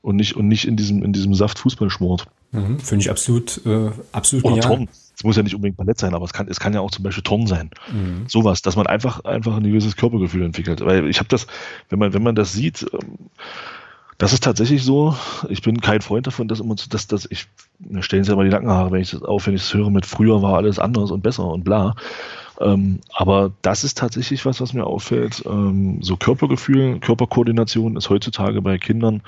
und 0.00 0.16
nicht, 0.16 0.36
und 0.36 0.46
nicht 0.46 0.66
in 0.66 0.76
diesem, 0.76 1.02
in 1.02 1.12
diesem 1.12 1.34
Saft 1.34 1.58
Fußball 1.58 1.90
schmort. 1.90 2.26
Mhm, 2.52 2.78
Finde 2.78 3.02
ich 3.02 3.10
absolut, 3.10 3.60
äh, 3.66 3.90
absolut 4.12 4.44
Oder 4.44 4.54
genial. 4.54 4.68
Turnen. 4.68 4.88
Es 5.16 5.24
muss 5.24 5.36
ja 5.36 5.42
nicht 5.42 5.54
unbedingt 5.54 5.78
Ballett 5.78 5.98
sein, 5.98 6.14
aber 6.14 6.26
es 6.26 6.32
kann, 6.32 6.46
es 6.48 6.60
kann 6.60 6.74
ja 6.74 6.80
auch 6.80 6.90
zum 6.90 7.02
Beispiel 7.02 7.24
Turnen 7.24 7.46
sein. 7.46 7.70
Mhm. 7.90 8.26
Sowas, 8.28 8.62
dass 8.62 8.76
man 8.76 8.86
einfach, 8.86 9.24
einfach 9.24 9.56
ein 9.56 9.64
gewisses 9.64 9.96
Körpergefühl 9.96 10.44
entwickelt. 10.44 10.82
Weil 10.84 11.08
ich 11.08 11.18
habe 11.18 11.28
das, 11.28 11.46
wenn 11.88 11.98
man, 11.98 12.12
wenn 12.12 12.22
man 12.22 12.34
das 12.34 12.52
sieht, 12.52 12.86
ähm, 12.92 13.30
das 14.18 14.32
ist 14.32 14.44
tatsächlich 14.44 14.82
so. 14.82 15.14
Ich 15.48 15.62
bin 15.62 15.80
kein 15.80 16.00
Freund 16.00 16.26
davon, 16.26 16.48
dass 16.48 16.60
immer, 16.60 16.74
dass, 16.88 17.06
dass 17.06 17.26
ich, 17.30 17.46
mir 17.78 18.02
stellen 18.02 18.24
sie 18.24 18.32
immer 18.32 18.44
die 18.44 18.50
Nackenhaare, 18.50 18.90
wenn 18.90 19.02
ich 19.02 19.10
das 19.10 19.22
auf, 19.22 19.46
wenn 19.46 19.54
ich 19.54 19.62
es 19.62 19.74
höre 19.74 19.90
mit 19.90 20.06
früher 20.06 20.42
war 20.42 20.54
alles 20.54 20.78
anders 20.78 21.10
und 21.10 21.22
besser 21.22 21.46
und 21.46 21.64
bla. 21.64 21.94
Ähm, 22.58 23.00
aber 23.12 23.52
das 23.60 23.84
ist 23.84 23.98
tatsächlich 23.98 24.46
was, 24.46 24.60
was 24.60 24.72
mir 24.72 24.84
auffällt. 24.84 25.42
Ähm, 25.44 26.02
so 26.02 26.16
Körpergefühl, 26.16 26.98
Körperkoordination 27.00 27.96
ist 27.96 28.08
heutzutage 28.08 28.62
bei 28.62 28.78
Kindern 28.78 29.22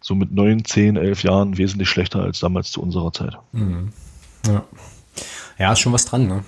so 0.00 0.14
mit 0.14 0.32
neun, 0.32 0.64
zehn, 0.64 0.96
elf 0.96 1.22
Jahren 1.22 1.56
wesentlich 1.58 1.88
schlechter 1.88 2.22
als 2.22 2.40
damals 2.40 2.70
zu 2.72 2.82
unserer 2.82 3.12
Zeit. 3.12 3.38
Mhm. 3.52 3.92
Ja. 4.46 4.64
Ja, 5.58 5.72
ist 5.72 5.80
schon 5.80 5.92
was 5.92 6.06
dran, 6.06 6.26
ne? 6.26 6.44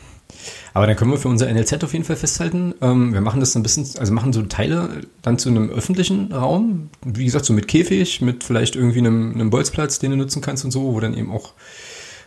Aber 0.74 0.86
dann 0.86 0.97
können 0.97 1.10
wir 1.10 1.19
für 1.19 1.28
unser 1.28 1.52
NLZ 1.52 1.85
auf 1.85 1.93
jeden 1.93 2.05
Fall 2.05 2.16
festhalten. 2.16 2.74
Ähm, 2.81 3.12
wir 3.12 3.20
machen 3.20 3.40
das 3.40 3.55
ein 3.56 3.62
bisschen, 3.62 3.86
also 3.98 4.12
machen 4.12 4.32
so 4.32 4.43
Teile 4.43 5.02
dann 5.23 5.39
zu 5.39 5.48
einem 5.48 5.70
öffentlichen 5.70 6.32
Raum. 6.32 6.90
Wie 7.05 7.24
gesagt, 7.24 7.44
so 7.44 7.52
mit 7.52 7.69
Käfig, 7.69 8.20
mit 8.20 8.44
vielleicht 8.44 8.77
irgendwie 8.77 8.98
einem, 8.98 9.35
einem 9.35 9.51
Bolzplatz, 9.51 9.98
den 9.98 10.12
du 10.12 10.16
nutzen 10.16 10.43
kannst 10.43 10.64
und 10.64 10.70
so, 10.70 10.94
wo 10.94 11.01
dann 11.01 11.14
eben 11.16 11.31
auch, 11.31 11.52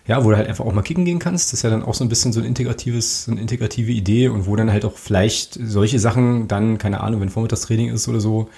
ja, 0.07 0.23
wo 0.23 0.29
du 0.29 0.37
halt 0.37 0.47
einfach 0.47 0.65
auch 0.65 0.73
mal 0.73 0.83
kicken 0.83 1.05
gehen 1.05 1.19
kannst. 1.19 1.47
Das 1.47 1.59
ist 1.59 1.63
ja 1.63 1.69
dann 1.69 1.83
auch 1.83 1.93
so 1.93 2.03
ein 2.03 2.09
bisschen 2.09 2.33
so 2.33 2.39
ein 2.39 2.45
integratives, 2.45 3.25
so 3.25 3.31
eine 3.31 3.41
integrative 3.41 3.91
Idee 3.91 4.27
und 4.29 4.45
wo 4.45 4.55
dann 4.55 4.71
halt 4.71 4.85
auch 4.85 4.97
vielleicht 4.97 5.59
solche 5.61 5.99
Sachen 5.99 6.47
dann, 6.47 6.77
keine 6.77 7.01
Ahnung, 7.01 7.21
wenn 7.21 7.29
Vormittagstraining 7.29 7.89
ist 7.89 8.07
oder 8.07 8.19
so, 8.19 8.49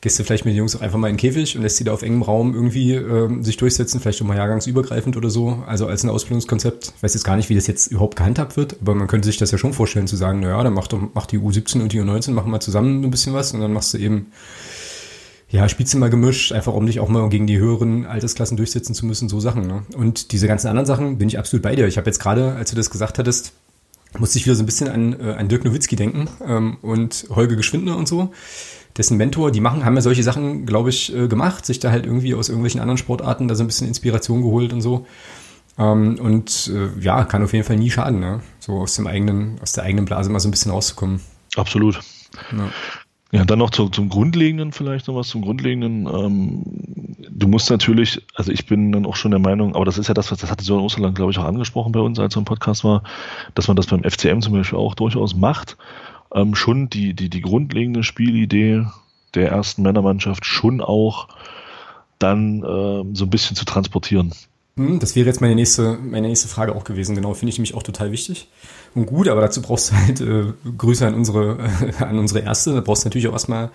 gehst 0.00 0.18
du 0.18 0.24
vielleicht 0.24 0.44
mit 0.44 0.52
den 0.52 0.58
Jungs 0.58 0.76
auch 0.76 0.82
einfach 0.82 0.98
mal 0.98 1.08
in 1.08 1.14
den 1.14 1.20
Käfig 1.20 1.56
und 1.56 1.62
lässt 1.62 1.78
sie 1.78 1.84
da 1.84 1.92
auf 1.92 2.02
engem 2.02 2.22
Raum 2.22 2.54
irgendwie 2.54 2.94
äh, 2.94 3.42
sich 3.42 3.56
durchsetzen, 3.56 4.00
vielleicht 4.00 4.20
auch 4.22 4.26
mal 4.26 4.36
jahrgangsübergreifend 4.36 5.16
oder 5.16 5.30
so. 5.30 5.62
Also 5.66 5.86
als 5.86 6.04
ein 6.04 6.10
Ausbildungskonzept. 6.10 6.92
Ich 6.96 7.02
weiß 7.02 7.14
jetzt 7.14 7.24
gar 7.24 7.36
nicht, 7.36 7.48
wie 7.48 7.54
das 7.54 7.66
jetzt 7.66 7.88
überhaupt 7.88 8.16
gehandhabt 8.16 8.56
wird, 8.56 8.76
aber 8.80 8.94
man 8.94 9.08
könnte 9.08 9.26
sich 9.26 9.38
das 9.38 9.50
ja 9.50 9.58
schon 9.58 9.72
vorstellen, 9.72 10.06
zu 10.06 10.16
sagen, 10.16 10.40
naja, 10.40 10.62
dann 10.62 10.74
mach 10.74 10.88
doch, 10.88 11.00
mach 11.14 11.26
die 11.26 11.38
U17 11.38 11.80
und 11.80 11.92
die 11.92 12.00
U19, 12.00 12.32
machen 12.32 12.50
mal 12.50 12.60
zusammen 12.60 13.02
ein 13.02 13.10
bisschen 13.10 13.34
was 13.34 13.52
und 13.52 13.60
dann 13.60 13.72
machst 13.72 13.94
du 13.94 13.98
eben, 13.98 14.26
ja, 15.48 15.66
mal 15.94 16.10
gemischt, 16.10 16.52
einfach 16.52 16.74
um 16.74 16.86
dich 16.86 17.00
auch 17.00 17.08
mal 17.08 17.28
gegen 17.28 17.46
die 17.46 17.58
höheren 17.58 18.04
Altersklassen 18.04 18.56
durchsetzen 18.56 18.94
zu 18.94 19.06
müssen, 19.06 19.28
so 19.28 19.40
Sachen. 19.40 19.66
Ne? 19.66 19.82
Und 19.96 20.32
diese 20.32 20.48
ganzen 20.48 20.68
anderen 20.68 20.86
Sachen 20.86 21.18
bin 21.18 21.28
ich 21.28 21.38
absolut 21.38 21.62
bei 21.62 21.76
dir. 21.76 21.86
Ich 21.86 21.96
habe 21.96 22.06
jetzt 22.06 22.18
gerade, 22.18 22.54
als 22.54 22.70
du 22.70 22.76
das 22.76 22.90
gesagt 22.90 23.18
hattest, 23.18 23.52
musste 24.18 24.38
ich 24.38 24.46
wieder 24.46 24.56
so 24.56 24.62
ein 24.62 24.66
bisschen 24.66 24.88
an, 24.88 25.18
äh, 25.20 25.34
an 25.34 25.48
Dirk 25.48 25.64
Nowitzki 25.64 25.96
denken 25.96 26.28
ähm, 26.46 26.78
und 26.82 27.26
Holger 27.30 27.56
Geschwindner 27.56 27.96
und 27.96 28.08
so 28.08 28.32
dessen 28.96 29.16
Mentor, 29.16 29.50
die 29.50 29.60
machen, 29.60 29.84
haben 29.84 29.94
ja 29.94 30.00
solche 30.00 30.22
Sachen, 30.22 30.66
glaube 30.66 30.90
ich, 30.90 31.14
äh, 31.14 31.28
gemacht, 31.28 31.66
sich 31.66 31.78
da 31.78 31.90
halt 31.90 32.06
irgendwie 32.06 32.34
aus 32.34 32.48
irgendwelchen 32.48 32.80
anderen 32.80 32.98
Sportarten 32.98 33.48
da 33.48 33.54
so 33.54 33.64
ein 33.64 33.66
bisschen 33.66 33.88
Inspiration 33.88 34.42
geholt 34.42 34.72
und 34.72 34.80
so. 34.80 35.06
Ähm, 35.78 36.18
und 36.20 36.70
äh, 36.74 37.00
ja, 37.00 37.24
kann 37.24 37.42
auf 37.42 37.52
jeden 37.52 37.64
Fall 37.64 37.76
nie 37.76 37.90
schaden, 37.90 38.20
ne? 38.20 38.40
So 38.58 38.78
aus 38.78 38.96
dem 38.96 39.06
eigenen, 39.06 39.58
aus 39.62 39.72
der 39.72 39.84
eigenen 39.84 40.06
Blase 40.06 40.30
mal 40.30 40.40
so 40.40 40.48
ein 40.48 40.50
bisschen 40.50 40.72
rauszukommen. 40.72 41.20
Absolut. 41.56 42.00
Ja. 42.52 42.70
Ja, 43.32 43.44
dann 43.44 43.58
noch 43.58 43.70
zu, 43.70 43.88
zum 43.88 44.08
Grundlegenden 44.08 44.72
vielleicht 44.72 45.08
noch 45.08 45.16
was 45.16 45.28
zum 45.28 45.42
Grundlegenden. 45.42 46.06
Ähm, 46.06 46.62
du 47.28 47.48
musst 47.48 47.68
natürlich, 47.70 48.22
also 48.34 48.52
ich 48.52 48.66
bin 48.66 48.92
dann 48.92 49.04
auch 49.04 49.16
schon 49.16 49.32
der 49.32 49.40
Meinung, 49.40 49.74
aber 49.74 49.84
das 49.84 49.98
ist 49.98 50.06
ja 50.06 50.14
das, 50.14 50.30
was 50.30 50.38
das 50.38 50.50
hatte 50.50 50.64
Sören 50.64 50.84
Osterland, 50.84 51.16
glaube 51.16 51.32
ich, 51.32 51.38
auch 51.38 51.44
angesprochen 51.44 51.90
bei 51.90 52.00
uns, 52.00 52.20
als 52.20 52.36
er 52.36 52.38
im 52.38 52.44
Podcast 52.44 52.84
war, 52.84 53.02
dass 53.54 53.66
man 53.66 53.76
das 53.76 53.86
beim 53.86 54.04
FCM 54.04 54.40
zum 54.40 54.52
Beispiel 54.52 54.78
auch 54.78 54.94
durchaus 54.94 55.34
macht 55.34 55.76
ähm, 56.36 56.54
schon 56.54 56.88
die, 56.88 57.14
die, 57.14 57.30
die 57.30 57.40
grundlegende 57.40 58.04
Spielidee 58.04 58.86
der 59.34 59.50
ersten 59.50 59.82
Männermannschaft 59.82 60.44
schon 60.44 60.80
auch 60.80 61.28
dann 62.18 62.64
ähm, 62.66 63.14
so 63.14 63.24
ein 63.24 63.30
bisschen 63.30 63.56
zu 63.56 63.64
transportieren. 63.64 64.32
Hm, 64.76 64.98
das 64.98 65.16
wäre 65.16 65.26
jetzt 65.26 65.40
meine 65.40 65.54
nächste, 65.54 65.98
meine 66.02 66.28
nächste 66.28 66.48
Frage 66.48 66.74
auch 66.74 66.84
gewesen. 66.84 67.14
Genau, 67.16 67.34
finde 67.34 67.50
ich 67.50 67.58
nämlich 67.58 67.74
auch 67.74 67.82
total 67.82 68.12
wichtig 68.12 68.48
und 68.94 69.06
gut, 69.06 69.28
aber 69.28 69.40
dazu 69.40 69.62
brauchst 69.62 69.90
du 69.90 69.96
halt 69.96 70.20
äh, 70.20 70.52
Grüße 70.76 71.06
an 71.06 71.14
unsere, 71.14 71.58
äh, 71.98 72.04
an 72.04 72.18
unsere 72.18 72.40
Erste. 72.40 72.74
Da 72.74 72.80
brauchst 72.80 73.04
du 73.04 73.08
natürlich 73.08 73.28
auch 73.28 73.32
erstmal 73.32 73.70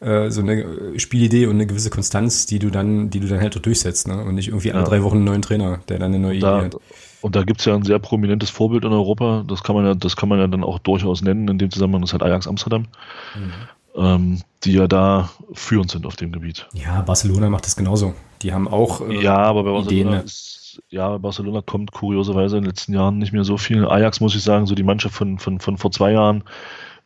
äh, 0.00 0.30
so 0.30 0.40
eine 0.40 0.98
Spielidee 0.98 1.46
und 1.46 1.54
eine 1.54 1.66
gewisse 1.66 1.90
Konstanz, 1.90 2.46
die 2.46 2.58
du 2.58 2.70
dann, 2.70 3.10
die 3.10 3.20
du 3.20 3.28
dann 3.28 3.40
halt 3.40 3.64
durchsetzt, 3.64 4.08
ne? 4.08 4.22
Und 4.22 4.34
nicht 4.34 4.48
irgendwie 4.48 4.72
alle 4.72 4.82
ja. 4.82 4.88
drei 4.88 5.02
Wochen 5.02 5.16
einen 5.16 5.24
neuen 5.24 5.42
Trainer, 5.42 5.80
der 5.88 5.98
dann 5.98 6.12
eine 6.12 6.20
neue 6.20 6.38
da, 6.40 6.58
Idee 6.58 6.64
hat. 6.66 6.80
Und 7.22 7.36
da 7.36 7.44
gibt 7.44 7.60
es 7.60 7.66
ja 7.66 7.74
ein 7.74 7.84
sehr 7.84 7.98
prominentes 7.98 8.50
Vorbild 8.50 8.84
in 8.84 8.92
Europa, 8.92 9.44
das 9.46 9.62
kann 9.62 9.76
man 9.76 9.86
ja, 9.86 9.94
das 9.94 10.16
kann 10.16 10.28
man 10.28 10.38
ja 10.38 10.46
dann 10.46 10.64
auch 10.64 10.78
durchaus 10.78 11.22
nennen, 11.22 11.48
in 11.48 11.58
dem 11.58 11.70
Zusammenhang 11.70 12.02
ist 12.02 12.12
halt 12.12 12.22
Ajax 12.22 12.46
Amsterdam. 12.46 12.86
Mhm. 13.34 13.52
Ähm, 13.94 14.40
die 14.64 14.72
ja 14.72 14.88
da 14.88 15.30
führend 15.52 15.90
sind 15.90 16.06
auf 16.06 16.16
dem 16.16 16.32
Gebiet. 16.32 16.66
Ja, 16.72 17.02
Barcelona 17.02 17.50
macht 17.50 17.66
das 17.66 17.76
genauso. 17.76 18.14
Die 18.40 18.52
haben 18.52 18.66
auch 18.66 19.06
äh, 19.06 19.22
ja, 19.22 19.36
aber 19.36 19.64
bei 19.64 19.70
Barcelona 19.70 20.10
Ideen, 20.10 20.24
ist, 20.24 20.82
ja, 20.88 21.18
Barcelona 21.18 21.60
kommt 21.60 21.92
kurioserweise 21.92 22.56
in 22.56 22.62
den 22.62 22.70
letzten 22.70 22.94
Jahren 22.94 23.18
nicht 23.18 23.32
mehr 23.32 23.44
so 23.44 23.58
viel. 23.58 23.86
Ajax 23.86 24.20
muss 24.20 24.34
ich 24.34 24.42
sagen, 24.42 24.66
so 24.66 24.74
die 24.74 24.82
Mannschaft 24.82 25.14
von, 25.14 25.38
von, 25.38 25.60
von 25.60 25.76
vor 25.76 25.90
zwei 25.90 26.12
Jahren 26.12 26.42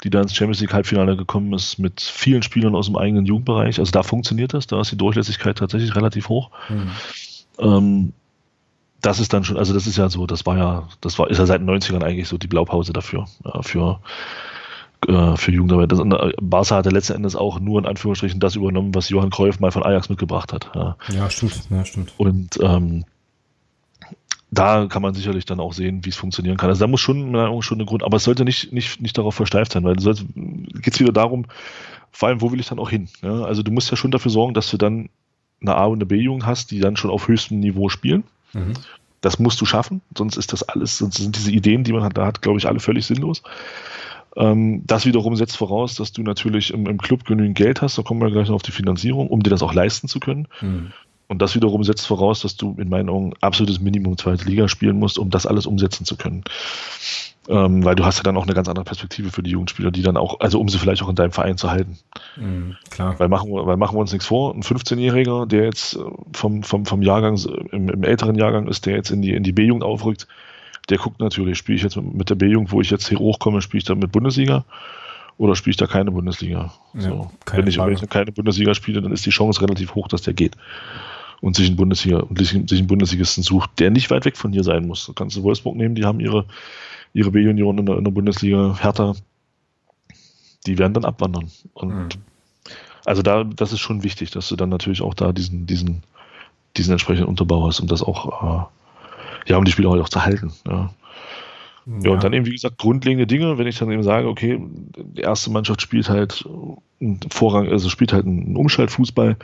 die 0.05 0.11
da 0.11 0.21
ins 0.21 0.35
Champions 0.35 0.61
League 0.61 0.73
Halbfinale 0.73 1.17
gekommen 1.17 1.53
ist, 1.53 1.79
mit 1.79 2.01
vielen 2.01 2.43
Spielern 2.43 2.75
aus 2.75 2.87
dem 2.87 2.97
eigenen 2.97 3.27
Jugendbereich. 3.27 3.79
Also 3.79 3.93
da 3.93 4.03
funktioniert 4.03 4.53
das, 4.55 4.67
da 4.67 4.81
ist 4.81 4.93
die 4.93 4.97
Durchlässigkeit 4.97 5.59
tatsächlich 5.59 5.97
relativ 5.97 6.29
hoch. 6.29 6.51
Mhm. 6.69 6.91
Ähm, 7.59 8.13
das 9.01 9.21
ist 9.21 9.33
dann 9.33 9.45
schon, 9.45 9.57
also 9.57 9.75
das 9.75 9.87
ist 9.87 9.97
ja 9.97 10.09
so, 10.09 10.27
das 10.27 10.47
war 10.47 10.57
ja, 10.57 10.89
das 11.01 11.19
war, 11.19 11.31
ist 11.31 11.39
ja 11.39 11.47
seit 11.47 11.61
den 11.61 11.71
90ern 11.71 12.03
eigentlich 12.03 12.29
so 12.29 12.39
die 12.39 12.47
Blaupause 12.47 12.93
dafür, 12.93 13.27
ja, 13.45 13.63
für, 13.63 14.01
äh, 15.07 15.37
für 15.37 15.53
Jugendarbeit. 15.53 15.93
Das, 15.93 16.01
Barca 16.41 16.77
hatte 16.77 16.91
letzten 16.91 17.15
Endes 17.15 17.37
auch 17.37 17.61
nur 17.61 17.79
in 17.79 17.87
Anführungsstrichen 17.87 18.41
das 18.41 18.57
übernommen, 18.57 18.95
was 18.95 19.09
Johann 19.09 19.31
Cruyff 19.31 19.61
mal 19.61 19.71
von 19.71 19.85
Ajax 19.85 20.09
mitgebracht 20.09 20.53
hat. 20.53 20.71
Ja, 20.75 20.97
ja 21.13 21.31
stimmt, 21.31 21.63
ja, 21.71 21.85
stimmt. 21.85 22.13
Und 22.17 22.59
ähm, 22.63 23.05
da 24.51 24.87
kann 24.87 25.03
man 25.03 25.15
sicherlich 25.15 25.45
dann 25.45 25.61
auch 25.61 25.73
sehen, 25.73 26.05
wie 26.05 26.09
es 26.09 26.17
funktionieren 26.17 26.57
kann. 26.57 26.71
Also 26.71 26.81
da 26.81 26.87
muss 26.87 27.01
schon, 27.01 27.33
schon 27.63 27.79
eine 27.79 27.85
Grund, 27.85 28.03
aber 28.03 28.17
es 28.17 28.25
sollte 28.25 28.45
nicht, 28.45 28.73
nicht, 28.73 29.01
nicht 29.01 29.19
darauf 29.19 29.35
versteift 29.35 29.73
sein, 29.73 29.85
weil 29.85 29.97
es 29.97 30.25
geht 30.81 30.99
wieder 30.99 31.13
darum, 31.13 31.47
vor 32.13 32.29
allem, 32.29 32.41
wo 32.41 32.51
will 32.53 32.61
ich 32.61 32.69
dann 32.69 32.79
auch 32.79 32.89
hin? 32.89 33.09
Ja? 33.23 33.43
Also 33.43 33.63
du 33.63 33.71
musst 33.71 33.91
ja 33.91 33.97
schon 33.97 34.11
dafür 34.11 34.31
sorgen, 34.31 34.55
dass 34.55 34.71
du 34.71 34.79
dann 34.79 35.11
eine 35.61 35.75
A- 35.75 35.87
und 35.87 35.99
eine 35.99 36.07
B-Jugend 36.07 36.47
hast, 36.47 36.71
die 36.71 36.81
dann 36.81 36.97
schon 36.97 37.11
auf 37.11 37.29
höchstem 37.29 37.61
Niveau 37.61 37.89
spielen. 37.89 38.25
Mhm. 38.53 38.75
Das 39.21 39.39
musst 39.39 39.61
du 39.61 39.65
schaffen, 39.65 40.03
sonst 40.17 40.37
ist 40.37 40.53
das 40.53 40.63
alles, 40.63 40.99
sonst 40.99 41.17
sind 41.17 41.37
diese 41.37 41.51
Ideen, 41.51 41.85
die 41.85 41.93
man 41.93 42.09
da 42.13 42.27
hat, 42.27 42.43
glaube 42.43 42.59
ich, 42.59 42.67
alle 42.67 42.81
völlig 42.81 43.07
sinnlos. 43.07 43.43
Ähm, 44.37 44.83
das 44.87 45.07
wiederum 45.07 45.35
setzt 45.37 45.57
voraus, 45.57 45.95
dass 45.95 46.13
du 46.13 46.23
natürlich 46.23 46.73
im, 46.73 46.87
im, 46.87 46.99
Club 46.99 47.25
genügend 47.25 47.57
Geld 47.57 47.81
hast, 47.81 47.97
da 47.97 48.03
kommen 48.03 48.21
wir 48.21 48.31
gleich 48.31 48.49
noch 48.49 48.57
auf 48.57 48.63
die 48.63 48.73
Finanzierung, 48.73 49.29
um 49.29 49.43
dir 49.43 49.51
das 49.51 49.63
auch 49.63 49.75
leisten 49.75 50.09
zu 50.09 50.21
können. 50.21 50.47
Mhm. 50.61 50.93
Und 51.29 51.43
das 51.43 51.57
wiederum 51.57 51.83
setzt 51.83 52.07
voraus, 52.07 52.41
dass 52.41 52.57
du 52.57 52.77
in 52.79 52.89
meinen 52.89 53.09
Augen 53.09 53.33
absolutes 53.41 53.81
Minimum 53.81 54.17
zweite 54.17 54.45
Liga 54.45 54.69
spielen 54.69 54.99
musst, 54.99 55.19
um 55.19 55.31
das 55.31 55.47
alles 55.47 55.67
umsetzen 55.67 56.05
zu 56.05 56.17
können. 56.17 56.45
Ähm, 57.49 57.85
weil 57.85 57.95
du 57.95 58.05
hast 58.05 58.17
ja 58.17 58.23
dann 58.25 58.37
auch 58.37 58.43
eine 58.43 58.55
ganz 58.55 58.69
andere 58.69 58.85
Perspektive 58.85 59.31
für 59.31 59.43
die 59.43 59.51
Jugendspieler, 59.51 59.93
die 59.93 60.03
dann 60.03 60.17
auch, 60.17 60.41
also 60.41 60.61
um 60.61 60.69
sie 60.69 60.79
vielleicht 60.79 61.03
auch 61.03 61.09
in 61.09 61.15
deinem 61.15 61.31
Verein 61.31 61.57
zu 61.57 61.71
halten. 61.71 61.97
Mhm, 62.37 62.77
klar. 62.91 63.15
Weil 63.19 63.29
machen, 63.29 63.51
wir, 63.51 63.67
weil 63.67 63.77
machen 63.77 63.97
wir 63.97 64.01
uns 64.01 64.13
nichts 64.13 64.27
vor, 64.27 64.53
ein 64.53 64.63
15-Jähriger, 64.63 65.47
der 65.47 65.65
jetzt 65.65 65.95
äh, 65.95 66.01
vom, 66.33 66.65
vom, 66.65 66.87
vom 66.87 67.03
Jahrgang, 67.03 67.39
im, 67.71 67.89
im 67.89 68.03
älteren 68.03 68.35
Jahrgang 68.35 68.67
ist, 68.67 68.87
der 68.87 68.97
jetzt 68.97 69.11
in 69.11 69.23
die, 69.23 69.33
in 69.33 69.45
die 69.45 69.53
B-Jugend 69.53 69.85
aufrückt, 69.85 70.27
der 70.89 70.99
guckt 70.99 71.21
natürlich, 71.21 71.59
spiele 71.59 71.77
ich 71.77 71.83
jetzt 71.83 71.97
mit 71.97 72.31
der 72.31 72.35
B-Jugend, 72.35 72.73
wo 72.73 72.81
ich 72.81 72.91
jetzt 72.91 73.09
hier 73.09 73.19
hochkomme, 73.19 73.63
spiele 73.63 73.79
ich 73.79 73.85
dann 73.85 73.99
mit 73.99 74.11
Bundesliga 74.11 74.65
oder 75.39 75.55
spiele 75.55 75.73
ich 75.73 75.77
da 75.77 75.87
keine 75.87 76.11
Bundesliga? 76.11 76.73
Ja, 76.95 77.01
so. 77.01 77.31
keine 77.45 77.63
wenn, 77.63 77.69
ich, 77.69 77.79
wenn 77.79 77.93
ich 77.93 78.09
keine 78.09 78.33
Bundesliga 78.33 78.75
spiele, 78.75 79.03
dann 79.03 79.13
ist 79.13 79.27
die 79.27 79.31
Chance 79.31 79.61
relativ 79.63 79.95
hoch, 79.95 80.09
dass 80.09 80.23
der 80.23 80.35
geht 80.35 80.57
und 81.41 81.55
sich 81.57 81.69
einen 81.69 81.77
Bundesliga 81.77 82.19
und 82.19 82.39
sich 82.39 82.55
einen 82.55 82.87
Bundesligisten 82.87 83.43
sucht, 83.43 83.71
der 83.79 83.91
nicht 83.91 84.11
weit 84.11 84.25
weg 84.25 84.37
von 84.37 84.53
hier 84.53 84.65
sein 84.65 84.87
muss. 84.87 85.07
Da 85.07 85.13
kannst 85.15 85.37
du 85.37 85.43
Wolfsburg 85.43 85.77
nehmen, 85.77 85.95
die 85.95 86.05
haben 86.05 86.21
ihre 86.21 86.47
ihre 87.17 87.31
B-Union 87.31 87.79
in, 87.79 87.87
in, 87.87 88.05
der 88.05 88.11
Bundesliga 88.11 88.77
härter, 88.79 89.17
die 90.67 90.79
werden 90.79 90.93
dann 90.93 91.07
abwandern. 91.07 91.51
Und 91.73 91.95
mhm. 91.95 92.09
also 93.07 93.23
da, 93.23 93.43
das 93.43 93.73
ist 93.73 93.81
schon 93.81 94.03
wichtig, 94.03 94.31
dass 94.33 94.49
du 94.49 94.57
dann 94.57 94.69
natürlich 94.69 95.01
auch 95.01 95.15
da 95.15 95.33
diesen, 95.33 95.67
diesen, 95.67 96.03
diesen 96.77 96.93
entsprechenden 96.93 97.29
Unterbau 97.29 97.67
hast, 97.67 97.81
um 97.81 97.87
das 97.87 98.03
auch, 98.03 98.69
äh, 99.47 99.51
ja, 99.51 99.57
um 99.57 99.65
die 99.65 99.73
Spieler 99.73 99.91
halt 99.91 100.03
auch 100.03 100.11
zu 100.11 100.23
halten. 100.23 100.53
Ja. 100.69 100.91
Ja. 101.87 102.11
und 102.11 102.25
dann 102.25 102.33
eben, 102.33 102.47
wie 102.47 102.53
gesagt, 102.53 102.79
grundlegende 102.79 103.29
Dinge, 103.29 103.59
wenn 103.59 103.67
ich 103.69 103.79
dann 103.79 103.93
eben 103.93 104.03
sage, 104.03 104.27
okay, 104.27 104.61
die 104.61 105.21
erste 105.21 105.51
Mannschaft 105.51 105.81
spielt 105.81 106.09
halt 106.09 106.45
einen 107.01 107.21
Vorrang, 107.31 107.69
also 107.69 107.89
spielt 107.89 108.13
halt 108.13 108.27
einen 108.27 108.57
Umschaltfußball, 108.57 109.37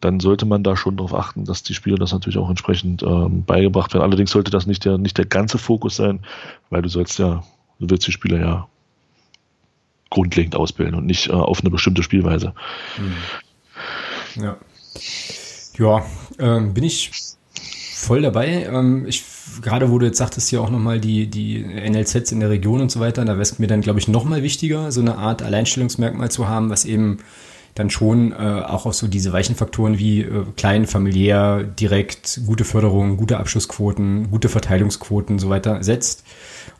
dann 0.00 0.18
sollte 0.18 0.44
man 0.44 0.64
da 0.64 0.76
schon 0.76 0.96
darauf 0.96 1.14
achten, 1.14 1.44
dass 1.44 1.62
die 1.62 1.74
Spieler 1.74 1.96
das 1.96 2.12
natürlich 2.12 2.38
auch 2.38 2.50
entsprechend 2.50 3.04
ähm, 3.04 3.44
beigebracht 3.44 3.94
werden. 3.94 4.02
Allerdings 4.02 4.32
sollte 4.32 4.50
das 4.50 4.66
nicht 4.66 4.84
der, 4.84 4.98
nicht 4.98 5.18
der 5.18 5.26
ganze 5.26 5.58
Fokus 5.58 5.94
sein, 5.94 6.20
weil 6.68 6.82
du 6.82 6.88
sollst 6.88 7.18
ja, 7.20 7.44
du 7.78 7.88
willst 7.90 8.06
die 8.08 8.12
Spieler 8.12 8.40
ja 8.40 8.68
grundlegend 10.10 10.56
ausbilden 10.56 10.96
und 10.96 11.06
nicht 11.06 11.28
äh, 11.28 11.32
auf 11.32 11.60
eine 11.60 11.70
bestimmte 11.70 12.02
Spielweise. 12.02 12.54
Hm. 12.96 14.42
Ja. 14.42 14.56
Ja, 15.78 16.04
ähm, 16.40 16.74
bin 16.74 16.82
ich 16.82 17.12
voll 17.98 18.22
dabei. 18.22 18.68
Ähm, 18.70 19.06
ich 19.06 19.24
gerade 19.62 19.90
wo 19.90 19.98
du 19.98 20.06
jetzt 20.06 20.18
sagtest, 20.18 20.50
ja 20.52 20.60
auch 20.60 20.70
nochmal 20.70 21.00
die, 21.00 21.26
die 21.26 21.64
NLZs 21.64 22.32
in 22.32 22.40
der 22.40 22.50
Region 22.50 22.80
und 22.80 22.90
so 22.90 23.00
weiter, 23.00 23.24
da 23.24 23.32
wäre 23.32 23.42
es 23.42 23.58
mir 23.58 23.66
dann, 23.66 23.80
glaube 23.80 23.98
ich, 23.98 24.08
nochmal 24.08 24.42
wichtiger, 24.42 24.92
so 24.92 25.00
eine 25.00 25.16
Art 25.16 25.42
Alleinstellungsmerkmal 25.42 26.30
zu 26.30 26.48
haben, 26.48 26.70
was 26.70 26.84
eben 26.84 27.18
dann 27.74 27.90
schon 27.90 28.32
äh, 28.32 28.34
auch 28.34 28.86
auf 28.86 28.94
so 28.94 29.06
diese 29.06 29.32
weichen 29.32 29.54
Faktoren 29.54 29.98
wie 29.98 30.22
äh, 30.22 30.44
klein, 30.56 30.86
familiär, 30.86 31.62
direkt, 31.62 32.40
gute 32.46 32.64
Förderung, 32.64 33.16
gute 33.16 33.38
Abschlussquoten, 33.38 34.30
gute 34.30 34.48
Verteilungsquoten 34.48 35.38
so 35.38 35.48
weiter 35.48 35.82
setzt, 35.82 36.24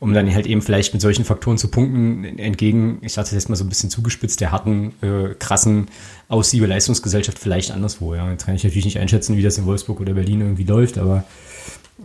um 0.00 0.14
dann 0.14 0.32
halt 0.32 0.46
eben 0.46 0.62
vielleicht 0.62 0.92
mit 0.92 1.02
solchen 1.02 1.24
Faktoren 1.24 1.58
zu 1.58 1.68
punkten, 1.68 2.24
entgegen, 2.38 2.98
ich 3.02 3.14
das 3.14 3.32
jetzt 3.32 3.48
mal 3.48 3.56
so 3.56 3.64
ein 3.64 3.68
bisschen 3.68 3.90
zugespitzt, 3.90 4.40
der 4.40 4.52
harten, 4.52 4.94
äh, 5.02 5.34
krassen 5.38 5.88
Aussiebe-Leistungsgesellschaft 6.28 7.38
vielleicht 7.38 7.70
anderswo. 7.70 8.14
Ja. 8.14 8.30
Jetzt 8.30 8.46
kann 8.46 8.54
ich 8.54 8.64
natürlich 8.64 8.84
nicht 8.84 8.98
einschätzen, 8.98 9.36
wie 9.36 9.42
das 9.42 9.58
in 9.58 9.66
Wolfsburg 9.66 10.00
oder 10.00 10.14
Berlin 10.14 10.40
irgendwie 10.40 10.64
läuft, 10.64 10.98
aber 10.98 11.24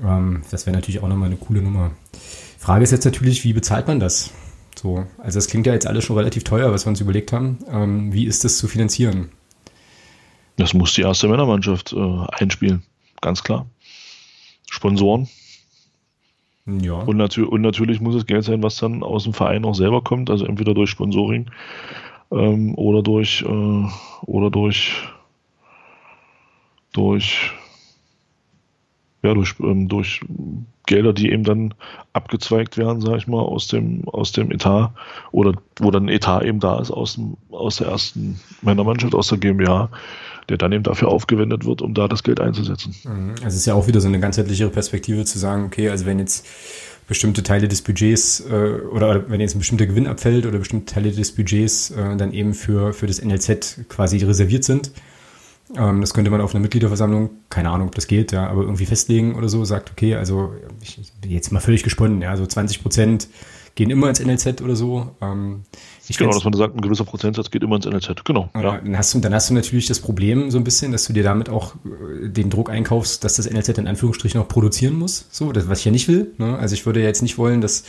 ähm, 0.04 0.42
das 0.50 0.66
wäre 0.66 0.76
natürlich 0.76 1.02
auch 1.02 1.08
nochmal 1.08 1.28
eine 1.28 1.38
coole 1.38 1.62
Nummer. 1.62 1.92
Frage 2.58 2.84
ist 2.84 2.92
jetzt 2.92 3.06
natürlich, 3.06 3.44
wie 3.44 3.54
bezahlt 3.54 3.88
man 3.88 4.00
das? 4.00 4.32
So, 4.76 5.06
also 5.18 5.38
das 5.38 5.48
klingt 5.48 5.68
ja 5.68 5.74
jetzt 5.74 5.86
alles 5.86 6.04
schon 6.04 6.18
relativ 6.18 6.44
teuer, 6.44 6.72
was 6.72 6.86
wir 6.86 6.90
uns 6.90 7.02
überlegt 7.02 7.32
haben. 7.32 7.60
Ähm, 7.70 8.14
wie 8.14 8.26
ist 8.26 8.44
das 8.44 8.58
zu 8.58 8.68
finanzieren? 8.68 9.30
Das 10.58 10.74
muss 10.74 10.94
die 10.94 11.02
erste 11.02 11.28
Männermannschaft 11.28 11.94
äh, 11.94 12.26
einspielen, 12.32 12.84
ganz 13.22 13.44
klar. 13.44 13.68
Sponsoren. 14.70 15.28
Ja. 16.66 16.94
Und, 16.94 17.18
natür 17.18 17.52
und, 17.52 17.62
natürlich 17.62 18.00
muss 18.00 18.16
es 18.16 18.26
Geld 18.26 18.46
sein, 18.46 18.64
was 18.64 18.78
dann 18.78 19.04
aus 19.04 19.26
dem 19.26 19.34
Verein 19.34 19.66
auch 19.66 19.76
selber 19.76 20.02
kommt, 20.02 20.30
also 20.30 20.46
entweder 20.46 20.74
durch 20.74 20.90
Sponsoring 20.90 21.52
ähm, 22.32 22.76
oder 22.76 23.02
durch 23.02 23.44
äh, 23.44 23.86
oder 24.26 24.50
durch 24.50 25.04
durch 26.94 27.52
ja, 29.24 29.34
durch, 29.34 29.56
ähm, 29.62 29.88
durch 29.88 30.22
Gelder, 30.86 31.14
die 31.14 31.32
eben 31.32 31.44
dann 31.44 31.74
abgezweigt 32.12 32.78
werden, 32.78 33.00
sage 33.00 33.18
ich 33.18 33.28
mal, 33.28 33.40
aus 33.40 33.68
dem, 33.68 34.08
aus 34.10 34.34
dem 34.34 34.52
Etat 34.52 34.92
oder 35.32 35.54
wo 35.80 35.92
dann 35.92 36.10
Etat 36.10 36.44
eben 36.44 36.60
da 36.60 36.80
ist 36.80 36.92
aus, 36.92 37.16
dem, 37.16 37.38
aus 37.50 37.78
der 37.78 37.88
ersten 37.88 38.40
Männermannschaft, 38.62 39.16
aus 39.16 39.30
der 39.30 39.38
GmbH, 39.38 39.90
der 40.50 40.58
dann 40.58 40.72
eben 40.72 40.84
dafür 40.84 41.10
aufgewendet 41.10 41.66
wird, 41.66 41.82
um 41.82 41.94
da 41.94 42.08
das 42.08 42.24
Geld 42.24 42.40
einzusetzen. 42.40 42.96
Mhm. 43.04 43.32
Also 43.36 43.48
es 43.48 43.56
ist 43.56 43.66
ja 43.66 43.74
auch 43.74 43.88
wieder 43.88 44.02
so 44.02 44.08
eine 44.08 44.20
ganzheitlichere 44.20 44.70
Perspektive 44.70 45.26
zu 45.26 45.40
sagen, 45.40 45.66
okay, 45.66 45.90
also 45.90 46.06
wenn 46.06 46.20
jetzt 46.20 46.46
bestimmte 47.08 47.44
Teile 47.44 47.68
des 47.68 47.82
Budgets 47.82 48.42
äh, 48.50 48.80
oder, 48.92 49.30
wenn 49.30 49.42
jetzt 49.42 49.56
ein 49.56 49.60
bestimmter 49.60 49.86
Gewinn 49.86 50.08
abfällt 50.08 50.46
oder 50.46 50.60
bestimmte 50.60 50.94
Teile 50.94 51.12
des 51.12 51.34
Budgets 51.34 51.92
äh, 51.92 52.16
dann 52.16 52.32
eben 52.34 52.54
für, 52.54 52.94
für 52.94 53.08
das 53.08 53.24
NLZ 53.24 53.90
quasi 53.90 54.18
reserviert 54.18 54.64
sind, 54.64 54.92
ähm, 55.76 56.02
das 56.02 56.14
könnte 56.14 56.32
man 56.32 56.42
auf 56.42 56.54
einer 56.54 56.62
Mitgliederversammlung, 56.62 57.32
keine 57.50 57.70
Ahnung, 57.70 57.88
ob 57.88 57.96
das 57.96 58.08
geht, 58.08 58.32
ja, 58.32 58.48
aber 58.48 58.62
irgendwie 58.62 58.86
festlegen 58.86 59.36
oder 59.36 59.50
so, 59.50 59.66
sagt, 59.66 59.92
okay, 59.92 60.16
also 60.16 60.54
ich, 60.82 61.00
jetzt 61.28 61.52
mal 61.52 61.60
völlig 61.60 61.84
gesponnen, 61.84 62.22
ja, 62.22 62.36
so 62.38 62.46
20 62.46 62.82
Prozent 62.82 63.28
gehen 63.76 63.90
immer 63.90 64.10
ins 64.10 64.24
NLZ 64.24 64.62
oder 64.62 64.76
so. 64.76 65.16
Ähm, 65.22 65.64
ich 66.08 66.18
genau, 66.18 66.32
dass 66.32 66.44
man 66.44 66.54
sagt, 66.54 66.76
ein 66.76 66.82
gewisser 66.82 67.06
Prozentsatz 67.06 67.50
geht 67.50 67.64
immer 67.64 67.78
ins 67.78 67.86
NLZ, 67.86 68.26
genau. 68.26 68.50
Ja. 68.56 68.78
Dann, 68.78 68.98
hast 68.98 69.14
du, 69.14 69.20
dann 69.20 69.34
hast 69.34 69.50
du 69.50 69.54
natürlich 69.54 69.88
das 69.88 70.00
Problem 70.00 70.52
so 70.52 70.58
ein 70.58 70.64
bisschen, 70.64 70.92
dass 70.92 71.06
du 71.06 71.14
dir 71.14 71.24
damit 71.24 71.50
auch 71.50 71.76
äh, 71.76 72.30
den 72.30 72.50
Druck 72.50 72.70
einkaufst, 72.70 73.24
dass 73.24 73.36
das 73.36 73.50
NLZ 73.50 73.78
in 73.78 73.88
Anführungsstrichen 73.88 74.40
auch 74.42 74.48
produzieren 74.48 74.96
muss, 74.96 75.28
so, 75.32 75.52
das, 75.52 75.70
was 75.70 75.80
ich 75.80 75.86
ja 75.86 75.92
nicht 75.92 76.08
will. 76.08 76.32
Ne? 76.38 76.58
Also 76.58 76.74
ich 76.74 76.86
würde 76.86 77.00
ja 77.00 77.08
jetzt 77.08 77.22
nicht 77.22 77.38
wollen, 77.38 77.62
dass 77.62 77.84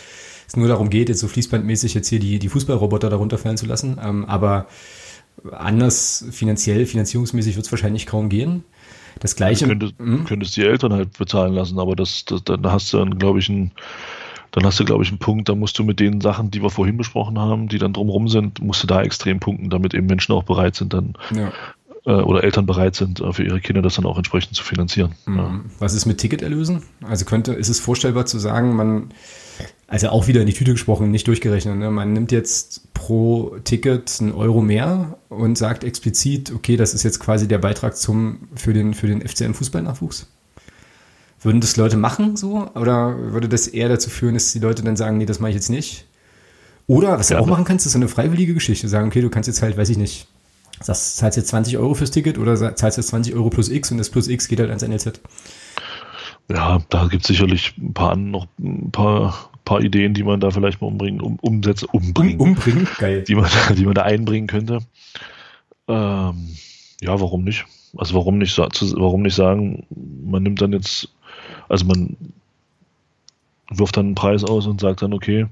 es 0.46 0.56
nur 0.56 0.68
darum 0.68 0.90
geht, 0.90 1.08
jetzt 1.08 1.20
so 1.20 1.28
fließbandmäßig 1.28 1.94
jetzt 1.94 2.08
hier 2.08 2.20
die, 2.20 2.38
die 2.38 2.48
Fußballroboter 2.48 3.10
darunter 3.10 3.38
fallen 3.38 3.56
zu 3.56 3.66
lassen, 3.66 3.98
ähm, 4.02 4.24
aber 4.26 4.68
anders 5.50 6.24
finanziell, 6.30 6.86
finanzierungsmäßig 6.86 7.56
wird 7.56 7.66
es 7.66 7.72
wahrscheinlich 7.72 8.06
kaum 8.06 8.28
gehen. 8.28 8.64
Das 9.20 9.36
gleiche. 9.36 9.64
Du 9.64 9.70
könntest, 9.70 9.94
hm? 9.98 10.24
könntest 10.24 10.56
die 10.56 10.62
Eltern 10.62 10.92
halt 10.92 11.16
bezahlen 11.16 11.54
lassen, 11.54 11.78
aber 11.78 11.94
das, 11.96 12.24
das 12.24 12.42
dann 12.44 12.66
hast 12.66 12.92
du 12.92 12.98
dann, 12.98 13.18
glaube 13.18 13.38
ich, 13.38 13.48
einen, 13.48 13.72
dann 14.54 14.64
hast 14.64 14.78
du, 14.78 14.84
glaube 14.84 15.02
ich, 15.02 15.08
einen 15.10 15.18
Punkt, 15.18 15.48
da 15.48 15.56
musst 15.56 15.76
du 15.80 15.82
mit 15.82 15.98
den 15.98 16.20
Sachen, 16.20 16.52
die 16.52 16.62
wir 16.62 16.70
vorhin 16.70 16.96
besprochen 16.96 17.40
haben, 17.40 17.66
die 17.66 17.78
dann 17.78 17.92
drumherum 17.92 18.28
sind, 18.28 18.62
musst 18.62 18.84
du 18.84 18.86
da 18.86 19.02
extrem 19.02 19.40
punkten, 19.40 19.68
damit 19.68 19.94
eben 19.94 20.06
Menschen 20.06 20.32
auch 20.32 20.44
bereit 20.44 20.76
sind, 20.76 20.92
dann 20.92 21.14
ja. 21.34 21.52
äh, 22.06 22.22
oder 22.22 22.44
Eltern 22.44 22.64
bereit 22.64 22.94
sind, 22.94 23.20
äh, 23.20 23.32
für 23.32 23.42
ihre 23.42 23.60
Kinder 23.60 23.82
das 23.82 23.96
dann 23.96 24.06
auch 24.06 24.16
entsprechend 24.16 24.54
zu 24.54 24.62
finanzieren. 24.62 25.16
Mhm. 25.26 25.36
Ja. 25.36 25.60
Was 25.80 25.94
ist 25.94 26.06
mit 26.06 26.18
Ticketerlösen? 26.18 26.82
Also 27.02 27.24
könnte, 27.24 27.52
ist 27.52 27.68
es 27.68 27.80
vorstellbar 27.80 28.26
zu 28.26 28.38
sagen, 28.38 28.76
man 28.76 29.08
also 29.88 30.08
auch 30.08 30.28
wieder 30.28 30.40
in 30.40 30.46
die 30.46 30.52
Tüte 30.52 30.72
gesprochen, 30.72 31.10
nicht 31.10 31.26
durchgerechnet. 31.26 31.76
Ne? 31.76 31.90
Man 31.90 32.12
nimmt 32.12 32.30
jetzt 32.30 32.94
pro 32.94 33.56
Ticket 33.64 34.18
einen 34.20 34.32
Euro 34.32 34.60
mehr 34.60 35.18
und 35.28 35.58
sagt 35.58 35.82
explizit, 35.82 36.52
okay, 36.54 36.76
das 36.76 36.94
ist 36.94 37.02
jetzt 37.02 37.18
quasi 37.18 37.48
der 37.48 37.58
Beitrag 37.58 37.96
zum, 37.96 38.48
für 38.54 38.72
den, 38.72 38.94
für 38.94 39.08
den 39.08 39.20
FCM-Fußballnachwuchs. 39.20 40.28
Würden 41.44 41.60
das 41.60 41.76
Leute 41.76 41.96
machen 41.96 42.36
so? 42.36 42.68
Oder 42.74 43.16
würde 43.32 43.48
das 43.48 43.68
eher 43.68 43.88
dazu 43.88 44.10
führen, 44.10 44.34
dass 44.34 44.52
die 44.52 44.58
Leute 44.58 44.82
dann 44.82 44.96
sagen, 44.96 45.18
nee, 45.18 45.26
das 45.26 45.40
mache 45.40 45.50
ich 45.50 45.56
jetzt 45.56 45.70
nicht? 45.70 46.06
Oder 46.86 47.18
was 47.18 47.28
ja, 47.28 47.36
du 47.36 47.44
auch 47.44 47.46
machen 47.46 47.64
kannst, 47.64 47.86
ist 47.86 47.92
so 47.92 47.98
eine 47.98 48.08
freiwillige 48.08 48.54
Geschichte. 48.54 48.88
Sagen, 48.88 49.08
okay, 49.08 49.20
du 49.20 49.30
kannst 49.30 49.46
jetzt 49.46 49.62
halt, 49.62 49.76
weiß 49.76 49.90
ich 49.90 49.98
nicht, 49.98 50.26
sagst, 50.80 51.16
zahlst 51.16 51.36
jetzt 51.36 51.48
20 51.48 51.78
Euro 51.78 51.94
fürs 51.94 52.10
Ticket 52.10 52.38
oder 52.38 52.74
zahlst 52.74 52.96
jetzt 52.96 53.08
20 53.08 53.34
Euro 53.34 53.50
plus 53.50 53.68
X 53.68 53.90
und 53.92 53.98
das 53.98 54.10
plus 54.10 54.28
X 54.28 54.48
geht 54.48 54.58
halt 54.58 54.70
ans 54.70 54.82
NLZ. 54.82 55.20
Ja, 56.50 56.80
da 56.90 57.06
gibt 57.06 57.22
es 57.22 57.28
sicherlich 57.28 57.74
ein 57.78 57.94
paar, 57.94 58.16
noch 58.16 58.46
ein 58.58 58.90
paar 58.90 59.50
paar 59.64 59.80
Ideen, 59.80 60.14
die 60.14 60.22
man 60.22 60.40
da 60.40 60.50
vielleicht 60.50 60.80
mal 60.80 60.88
umbringen, 60.88 61.20
um, 61.20 61.38
umsetzen, 61.40 61.88
umbringen, 61.92 62.40
Um, 62.40 62.50
umbringen, 62.50 62.88
geil. 62.98 63.24
die 63.26 63.34
man, 63.34 63.48
die 63.76 63.84
man 63.84 63.94
da 63.94 64.02
einbringen 64.02 64.46
könnte. 64.46 64.80
Ähm, 65.88 66.48
ja, 67.00 67.20
warum 67.20 67.44
nicht? 67.44 67.64
Also 67.96 68.14
warum 68.14 68.38
nicht, 68.38 68.58
warum 68.58 69.22
nicht 69.22 69.34
sagen, 69.34 69.86
man 70.24 70.42
nimmt 70.42 70.60
dann 70.60 70.72
jetzt, 70.72 71.08
also 71.68 71.84
man 71.86 72.16
wirft 73.70 73.96
dann 73.96 74.06
einen 74.06 74.14
Preis 74.14 74.44
aus 74.44 74.66
und 74.66 74.80
sagt 74.80 75.02
dann, 75.02 75.12
okay, 75.12 75.46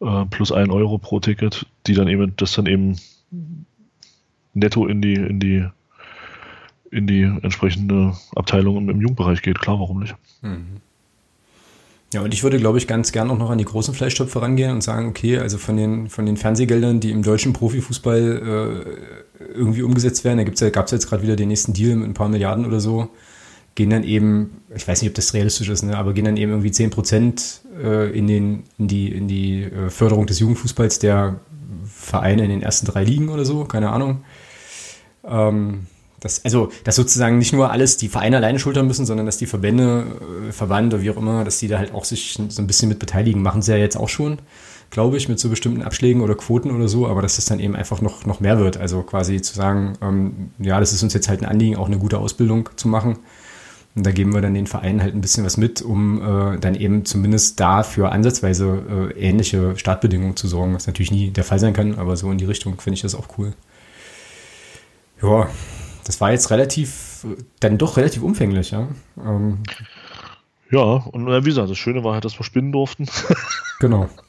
äh, 0.00 0.24
plus 0.26 0.52
ein 0.52 0.70
Euro 0.70 0.98
pro 0.98 1.20
Ticket, 1.20 1.66
die 1.86 1.94
dann 1.94 2.08
eben, 2.08 2.34
das 2.36 2.52
dann 2.52 2.66
eben 2.66 2.96
netto 4.54 4.86
in 4.86 5.02
die, 5.02 5.14
in 5.14 5.40
die, 5.40 5.66
in 6.90 7.06
die 7.06 7.22
entsprechende 7.22 8.14
Abteilung 8.34 8.88
im, 8.88 9.00
Jugendbereich 9.00 9.42
geht. 9.42 9.58
Klar, 9.60 9.80
warum 9.80 10.00
nicht? 10.00 10.14
Ja, 12.14 12.22
und 12.22 12.32
ich 12.32 12.42
würde, 12.42 12.58
glaube 12.58 12.78
ich, 12.78 12.86
ganz 12.86 13.12
gern 13.12 13.30
auch 13.30 13.36
noch 13.36 13.50
an 13.50 13.58
die 13.58 13.66
großen 13.66 13.92
Fleischtöpfe 13.92 14.40
rangehen 14.40 14.72
und 14.72 14.82
sagen, 14.82 15.08
okay, 15.08 15.38
also 15.38 15.58
von 15.58 15.76
den, 15.76 16.08
von 16.08 16.24
den 16.24 16.38
Fernsehgeldern, 16.38 17.00
die 17.00 17.10
im 17.10 17.22
deutschen 17.22 17.52
Profifußball 17.52 18.86
äh, 19.40 19.44
irgendwie 19.54 19.82
umgesetzt 19.82 20.24
werden, 20.24 20.38
da 20.38 20.64
ja, 20.64 20.70
gab 20.70 20.86
es 20.86 20.92
jetzt 20.92 21.08
gerade 21.08 21.22
wieder 21.22 21.36
den 21.36 21.48
nächsten 21.48 21.74
Deal 21.74 21.96
mit 21.96 22.08
ein 22.08 22.14
paar 22.14 22.30
Milliarden 22.30 22.64
oder 22.64 22.80
so, 22.80 23.10
gehen 23.78 23.90
dann 23.90 24.02
eben, 24.02 24.60
ich 24.74 24.88
weiß 24.88 25.00
nicht, 25.00 25.08
ob 25.08 25.14
das 25.14 25.32
realistisch 25.34 25.68
ist, 25.68 25.84
ne, 25.84 25.96
aber 25.96 26.12
gehen 26.12 26.24
dann 26.24 26.36
eben 26.36 26.50
irgendwie 26.50 26.72
10 26.72 26.90
Prozent 26.90 27.60
äh, 27.80 28.10
in, 28.10 28.26
den, 28.26 28.64
in 28.76 28.88
die, 28.88 29.08
in 29.08 29.28
die 29.28 29.62
äh, 29.62 29.88
Förderung 29.88 30.26
des 30.26 30.40
Jugendfußballs 30.40 30.98
der 30.98 31.38
Vereine 31.86 32.42
in 32.42 32.50
den 32.50 32.60
ersten 32.60 32.86
drei 32.86 33.04
Ligen 33.04 33.28
oder 33.28 33.44
so, 33.44 33.64
keine 33.66 33.90
Ahnung. 33.90 34.24
Ähm, 35.24 35.86
das, 36.18 36.44
also, 36.44 36.72
dass 36.82 36.96
sozusagen 36.96 37.38
nicht 37.38 37.52
nur 37.52 37.70
alles 37.70 37.96
die 37.96 38.08
Vereine 38.08 38.38
alleine 38.38 38.58
schultern 38.58 38.88
müssen, 38.88 39.06
sondern 39.06 39.26
dass 39.26 39.36
die 39.36 39.46
Verbände, 39.46 40.06
äh, 40.48 40.52
Verband 40.52 40.92
oder 40.92 41.04
wie 41.04 41.10
auch 41.10 41.16
immer, 41.16 41.44
dass 41.44 41.60
die 41.60 41.68
da 41.68 41.78
halt 41.78 41.94
auch 41.94 42.04
sich 42.04 42.36
so 42.48 42.60
ein 42.60 42.66
bisschen 42.66 42.88
mit 42.88 42.98
beteiligen. 42.98 43.42
Machen 43.42 43.62
sie 43.62 43.70
ja 43.70 43.78
jetzt 43.78 43.96
auch 43.96 44.08
schon, 44.08 44.38
glaube 44.90 45.18
ich, 45.18 45.28
mit 45.28 45.38
so 45.38 45.50
bestimmten 45.50 45.82
Abschlägen 45.82 46.20
oder 46.20 46.34
Quoten 46.34 46.72
oder 46.72 46.88
so, 46.88 47.06
aber 47.06 47.22
dass 47.22 47.36
das 47.36 47.44
dann 47.44 47.60
eben 47.60 47.76
einfach 47.76 48.00
noch, 48.00 48.26
noch 48.26 48.40
mehr 48.40 48.58
wird. 48.58 48.76
Also 48.76 49.02
quasi 49.02 49.40
zu 49.40 49.54
sagen, 49.54 49.92
ähm, 50.02 50.50
ja, 50.58 50.80
das 50.80 50.92
ist 50.92 51.04
uns 51.04 51.14
jetzt 51.14 51.28
halt 51.28 51.42
ein 51.42 51.48
Anliegen, 51.48 51.76
auch 51.76 51.86
eine 51.86 51.98
gute 51.98 52.18
Ausbildung 52.18 52.70
zu 52.74 52.88
machen. 52.88 53.20
Und 53.98 54.06
da 54.06 54.12
geben 54.12 54.32
wir 54.32 54.40
dann 54.40 54.54
den 54.54 54.68
Vereinen 54.68 55.02
halt 55.02 55.16
ein 55.16 55.20
bisschen 55.20 55.44
was 55.44 55.56
mit, 55.56 55.82
um 55.82 56.22
äh, 56.22 56.58
dann 56.60 56.76
eben 56.76 57.04
zumindest 57.04 57.58
da 57.58 57.82
für 57.82 58.12
ansatzweise 58.12 59.10
äh, 59.16 59.20
ähnliche 59.20 59.76
Startbedingungen 59.76 60.36
zu 60.36 60.46
sorgen, 60.46 60.72
was 60.72 60.86
natürlich 60.86 61.10
nie 61.10 61.30
der 61.30 61.42
Fall 61.42 61.58
sein 61.58 61.72
kann, 61.72 61.98
aber 61.98 62.16
so 62.16 62.30
in 62.30 62.38
die 62.38 62.44
Richtung 62.44 62.80
finde 62.80 62.94
ich 62.94 63.02
das 63.02 63.16
auch 63.16 63.26
cool. 63.38 63.54
Ja, 65.20 65.48
das 66.04 66.20
war 66.20 66.30
jetzt 66.30 66.52
relativ, 66.52 67.26
dann 67.58 67.76
doch 67.76 67.96
relativ 67.96 68.22
umfänglich, 68.22 68.70
ja. 68.70 68.86
Ähm, 69.16 69.64
Ja, 70.70 70.80
und 70.80 71.26
äh, 71.26 71.44
wie 71.44 71.48
gesagt, 71.48 71.68
das 71.68 71.78
Schöne 71.78 72.04
war 72.04 72.14
halt, 72.14 72.24
dass 72.24 72.38
wir 72.38 72.44
spinnen 72.44 72.70
durften. 72.70 73.06
genau. 73.80 74.08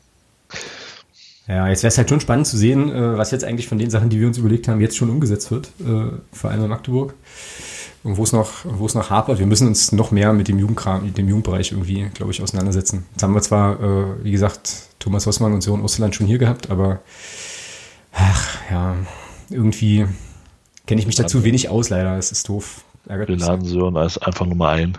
Ja, 1.50 1.68
jetzt 1.68 1.82
wäre 1.82 1.90
es 1.90 1.98
halt 1.98 2.08
schon 2.08 2.20
spannend 2.20 2.46
zu 2.46 2.58
sehen, 2.58 2.92
äh, 2.92 3.18
was 3.18 3.32
jetzt 3.32 3.44
eigentlich 3.44 3.68
von 3.68 3.80
den 3.80 3.90
Sachen, 3.90 4.10
die 4.10 4.20
wir 4.20 4.28
uns 4.28 4.38
überlegt 4.38 4.68
haben, 4.68 4.80
jetzt 4.82 4.96
schon 4.96 5.10
umgesetzt 5.10 5.50
wird, 5.50 5.72
äh, 5.80 6.12
vor 6.32 6.52
allem 6.52 6.64
in 6.64 6.70
Magdeburg. 6.70 7.16
Und 8.04 8.18
wo 8.18 8.24
es 8.24 8.32
noch, 8.32 8.52
wo 8.64 8.86
es 8.86 8.94
noch 8.94 9.10
hapert. 9.10 9.40
Wir 9.40 9.48
müssen 9.48 9.68
uns 9.68 9.92
noch 9.92 10.12
mehr 10.12 10.32
mit 10.32 10.48
dem 10.48 10.60
Jugendkram, 10.60 11.04
mit 11.04 11.18
dem 11.18 11.28
Jugendbereich 11.28 11.72
irgendwie, 11.72 12.08
glaube 12.14 12.32
ich, 12.32 12.42
auseinandersetzen. 12.42 13.08
Jetzt 13.12 13.24
haben 13.24 13.34
wir 13.34 13.42
zwar, 13.42 13.82
äh, 13.82 14.24
wie 14.24 14.32
gesagt, 14.32 14.90
Thomas 15.00 15.26
Hossmann 15.26 15.52
und 15.54 15.62
Sören 15.62 15.82
Osterland 15.82 16.16
schon 16.16 16.28
hier 16.28 16.38
gehabt, 16.38 16.70
aber 16.70 17.00
ach 18.14 18.58
ja, 18.72 18.96
irgendwie 19.50 20.06
kenne 20.86 21.02
ich 21.02 21.08
mich 21.08 21.16
dazu 21.16 21.44
wenig 21.44 21.68
aus, 21.70 21.90
leider. 21.90 22.16
Es 22.18 22.32
ist 22.32 22.48
doof. 22.48 22.84
Ärgert 23.08 23.28
Wir 23.28 23.36
mich. 23.36 23.46
laden 23.46 23.66
Sören 23.66 23.98
als 23.98 24.18
einfach 24.20 24.46
nur 24.46 24.56
mal 24.56 24.76
ein. 24.76 24.98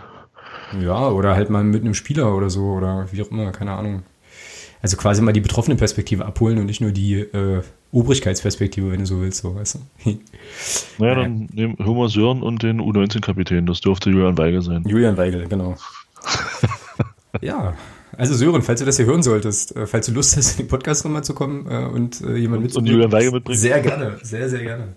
Ja, 0.79 1.07
oder 1.07 1.33
halt 1.33 1.49
mal 1.49 1.63
mit 1.63 1.81
einem 1.81 1.93
Spieler 1.93 2.35
oder 2.35 2.49
so 2.49 2.73
oder 2.73 3.07
wie 3.11 3.21
auch 3.21 3.31
immer, 3.31 3.51
keine 3.51 3.71
Ahnung. 3.71 4.03
Also 4.81 4.97
quasi 4.97 5.21
mal 5.21 5.31
die 5.31 5.41
betroffene 5.41 5.75
Perspektive 5.75 6.25
abholen 6.25 6.57
und 6.57 6.65
nicht 6.65 6.81
nur 6.81 6.91
die 6.91 7.19
äh, 7.19 7.61
Obrigkeitsperspektive, 7.91 8.91
wenn 8.91 8.99
du 8.99 9.05
so 9.05 9.21
willst, 9.21 9.41
so 9.41 9.55
weißt 9.55 9.75
du. 9.75 10.11
Naja, 10.97 11.15
dann 11.15 11.47
nehmen 11.53 11.75
wir 11.77 12.09
Sören 12.09 12.41
und 12.41 12.63
den 12.63 12.81
U19-Kapitän. 12.81 13.65
Das 13.65 13.81
dürfte 13.81 14.09
Julian 14.09 14.37
Weigel 14.37 14.61
sein. 14.61 14.83
Julian 14.87 15.17
Weigel, 15.17 15.47
genau. 15.47 15.75
ja, 17.41 17.73
also 18.17 18.33
Sören, 18.33 18.61
falls 18.61 18.79
du 18.79 18.85
das 18.85 18.97
hier 18.97 19.05
hören 19.05 19.23
solltest, 19.23 19.75
äh, 19.75 19.87
falls 19.87 20.07
du 20.07 20.13
Lust 20.13 20.35
hast, 20.35 20.59
in 20.59 20.65
den 20.65 20.67
Podcast 20.67 21.05
nochmal 21.05 21.23
zu 21.23 21.33
kommen 21.33 21.65
äh, 21.69 21.85
und 21.85 22.21
äh, 22.21 22.35
jemanden 22.35 22.71
Und 22.75 22.85
Julian 22.85 23.11
Weigel 23.11 23.31
mitbringen. 23.31 23.59
Sehr 23.59 23.79
gerne, 23.79 24.17
sehr, 24.23 24.49
sehr 24.49 24.63
gerne. 24.63 24.95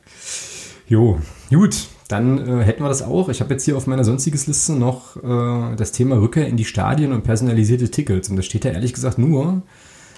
Jo, 0.88 1.20
gut, 1.50 1.88
dann 2.08 2.38
äh, 2.38 2.64
hätten 2.64 2.82
wir 2.82 2.88
das 2.88 3.02
auch. 3.02 3.28
Ich 3.28 3.40
habe 3.40 3.54
jetzt 3.54 3.64
hier 3.64 3.76
auf 3.76 3.86
meiner 3.86 4.04
sonstiges 4.04 4.46
Liste 4.46 4.72
noch 4.72 5.16
äh, 5.16 5.76
das 5.76 5.92
Thema 5.92 6.20
Rückkehr 6.20 6.46
in 6.46 6.56
die 6.56 6.64
Stadien 6.64 7.12
und 7.12 7.22
personalisierte 7.22 7.90
Tickets. 7.90 8.28
Und 8.28 8.36
das 8.36 8.46
steht 8.46 8.64
da 8.64 8.70
ehrlich 8.70 8.92
gesagt 8.92 9.18
nur, 9.18 9.62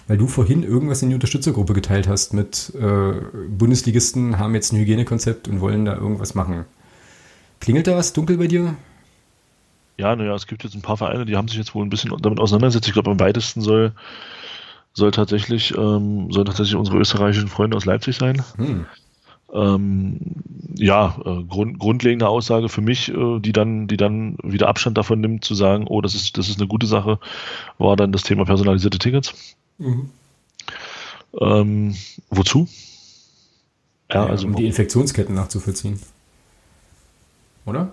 weil 0.09 0.19
du 0.19 0.27
vorhin 0.27 0.63
irgendwas 0.63 1.03
in 1.03 1.11
die 1.11 1.15
Unterstützergruppe 1.15 1.75
geteilt 1.75 2.09
hast 2.09 2.33
mit 2.35 2.73
äh, 2.75 3.13
Bundesligisten 3.49 4.39
haben 4.39 4.55
jetzt 4.55 4.73
ein 4.73 4.79
Hygienekonzept 4.79 5.49
und 5.49 5.61
wollen 5.61 5.85
da 5.85 5.95
irgendwas 5.95 6.35
machen. 6.35 6.65
Klingelt 7.61 7.87
da 7.87 7.97
was 7.97 8.13
dunkel 8.13 8.37
bei 8.37 8.47
dir? 8.47 8.77
Ja, 9.99 10.15
naja, 10.15 10.35
es 10.35 10.47
gibt 10.47 10.63
jetzt 10.63 10.75
ein 10.75 10.83
paar 10.83 10.97
Vereine, 10.97 11.25
die 11.25 11.37
haben 11.37 11.49
sich 11.49 11.57
jetzt 11.57 11.75
wohl 11.75 11.85
ein 11.85 11.91
bisschen 11.91 12.13
damit 12.21 12.39
auseinandergesetzt. 12.39 12.87
Ich 12.87 12.93
glaube, 12.93 13.11
am 13.11 13.19
weitesten 13.19 13.63
soll, 13.63 13.93
soll, 14.93 15.11
tatsächlich, 15.11 15.77
ähm, 15.77 16.31
soll 16.31 16.45
tatsächlich 16.45 16.77
unsere 16.77 16.99
österreichischen 16.99 17.49
Freunde 17.49 17.77
aus 17.77 17.87
Leipzig 17.87 18.17
sein. 18.17 18.43
Hm. 18.57 18.87
Ähm, 19.57 20.19
ja, 20.75 21.17
äh, 21.25 21.43
grund, 21.45 21.79
grundlegende 21.79 22.29
Aussage 22.29 22.69
für 22.69 22.83
mich, 22.83 23.09
äh, 23.09 23.41
die 23.41 23.53
dann, 23.53 23.89
die 23.89 23.97
dann 23.97 24.37
wieder 24.43 24.69
Abstand 24.69 24.99
davon 24.99 25.21
nimmt, 25.21 25.45
zu 25.45 25.55
sagen, 25.55 25.87
oh, 25.89 26.03
das 26.03 26.15
ist, 26.15 26.37
das 26.37 26.49
ist 26.49 26.61
eine 26.61 26.69
gute 26.69 26.87
Sache, 26.87 27.19
war 27.79 27.97
dann 27.97 28.13
das 28.13 28.23
Thema 28.23 28.45
personalisierte 28.45 28.99
Tickets. 28.99 29.35
Mhm. 29.79 30.11
Ähm, 31.41 31.97
wozu? 32.29 32.69
Ja, 34.11 34.25
Ja, 34.25 34.31
also 34.31 34.47
um 34.47 34.57
die 34.57 34.67
Infektionsketten 34.67 35.35
nachzuvollziehen. 35.35 35.99
Oder? 37.65 37.91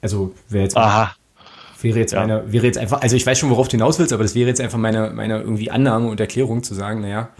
Also 0.00 0.34
wäre 0.50 0.64
jetzt, 0.64 0.76
aha, 0.76 1.14
wäre 1.80 1.98
jetzt 1.98 2.12
ja. 2.12 2.20
meine, 2.20 2.52
wäre 2.52 2.66
jetzt 2.66 2.76
einfach, 2.76 3.00
also 3.00 3.16
ich 3.16 3.24
weiß 3.24 3.38
schon, 3.38 3.48
worauf 3.50 3.68
du 3.68 3.72
hinaus 3.72 3.98
willst, 3.98 4.12
aber 4.12 4.22
das 4.22 4.34
wäre 4.34 4.48
jetzt 4.48 4.60
einfach 4.60 4.78
meine, 4.78 5.10
meine 5.10 5.40
irgendwie 5.40 5.70
Annahme 5.70 6.08
und 6.08 6.20
Erklärung 6.20 6.62
zu 6.62 6.74
sagen, 6.74 7.00
naja, 7.00 7.30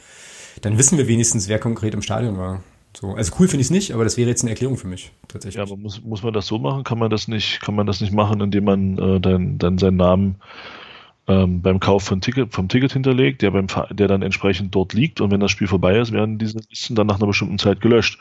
dann 0.63 0.79
wissen 0.79 0.99
wir 0.99 1.09
wenigstens, 1.09 1.49
wer 1.49 1.59
konkret 1.59 1.95
im 1.95 2.03
Stadion 2.03 2.39
war. 2.39 2.63
So, 2.97 3.15
also 3.15 3.33
cool 3.39 3.49
finde 3.49 3.63
ich 3.63 3.67
es 3.67 3.71
nicht, 3.71 3.93
aber 3.93 4.05
das 4.05 4.17
wäre 4.17 4.29
jetzt 4.29 4.43
eine 4.43 4.51
Erklärung 4.51 4.77
für 4.77 4.87
mich, 4.87 5.11
tatsächlich. 5.27 5.57
ja, 5.57 5.63
aber 5.63 5.77
muss, 5.77 6.03
muss 6.05 6.23
man 6.23 6.33
das 6.33 6.47
so 6.47 6.59
machen? 6.59 6.85
Kann 6.85 6.99
man 6.99 7.11
das 7.11 7.27
nicht, 7.27 7.61
kann 7.61 7.75
man 7.75 7.87
das 7.87 8.01
nicht 8.01 8.13
machen, 8.13 8.41
indem 8.41 8.65
man 8.65 8.99
äh, 8.99 9.21
dann, 9.21 9.59
dann 9.59 9.79
seinen 9.79 9.97
Namen 9.97 10.37
ähm, 11.27 11.61
beim 11.61 11.81
Kauf 11.81 12.05
von 12.05 12.21
Ticket, 12.21 12.55
vom 12.55 12.69
Ticket 12.69 12.93
hinterlegt, 12.93 13.43
der, 13.43 13.51
beim, 13.51 13.67
der 13.91 14.07
dann 14.07 14.23
entsprechend 14.23 14.75
dort 14.75 14.93
liegt 14.93 15.21
und 15.21 15.31
wenn 15.33 15.41
das 15.41 15.51
Spiel 15.51 15.67
vorbei 15.67 15.99
ist, 15.99 16.13
werden 16.13 16.39
diese 16.39 16.59
Listen 16.71 16.95
dann 16.95 17.09
nach 17.09 17.17
einer 17.17 17.27
bestimmten 17.27 17.59
Zeit 17.59 17.81
gelöscht. 17.81 18.21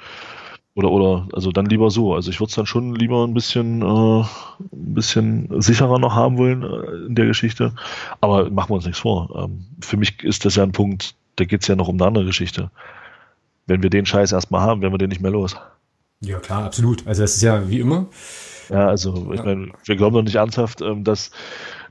Oder, 0.75 0.89
oder, 0.89 1.27
also 1.33 1.51
dann 1.51 1.67
lieber 1.67 1.91
so. 1.91 2.15
Also 2.15 2.31
ich 2.31 2.39
würde 2.39 2.49
es 2.49 2.55
dann 2.55 2.65
schon 2.65 2.95
lieber 2.95 3.27
ein 3.27 3.35
bisschen, 3.35 3.83
äh, 3.83 4.21
ein 4.23 4.93
bisschen 4.95 5.61
sicherer 5.61 5.99
noch 5.99 6.15
haben 6.15 6.39
wollen 6.39 6.63
äh, 6.63 7.05
in 7.07 7.13
der 7.13 7.27
Geschichte. 7.27 7.73
Aber 8.21 8.49
machen 8.49 8.71
wir 8.71 8.75
uns 8.75 8.85
nichts 8.85 9.01
vor. 9.01 9.29
Ähm, 9.43 9.67
für 9.81 9.97
mich 9.97 10.23
ist 10.23 10.45
das 10.45 10.55
ja 10.55 10.63
ein 10.63 10.71
Punkt, 10.71 11.15
da 11.35 11.45
geht 11.45 11.61
es 11.61 11.67
ja 11.67 11.75
noch 11.75 11.87
um 11.87 11.95
eine 11.95 12.05
andere 12.05 12.25
Geschichte. 12.25 12.69
Wenn 13.65 13.81
wir 13.81 13.89
den 13.89 14.05
Scheiß 14.05 14.31
erstmal 14.31 14.61
haben, 14.61 14.81
werden 14.81 14.93
wir 14.93 14.97
den 14.97 15.09
nicht 15.09 15.21
mehr 15.21 15.31
los. 15.31 15.55
Ja, 16.21 16.39
klar, 16.39 16.65
absolut. 16.65 17.05
Also 17.07 17.21
das 17.21 17.35
ist 17.35 17.41
ja 17.41 17.69
wie 17.69 17.79
immer. 17.79 18.07
Ja, 18.69 18.87
also 18.87 19.31
ich 19.33 19.43
meine, 19.43 19.71
wir 19.85 19.95
glauben 19.95 20.15
doch 20.15 20.23
nicht 20.23 20.35
ernsthaft, 20.35 20.81
ähm, 20.81 21.03
dass, 21.03 21.31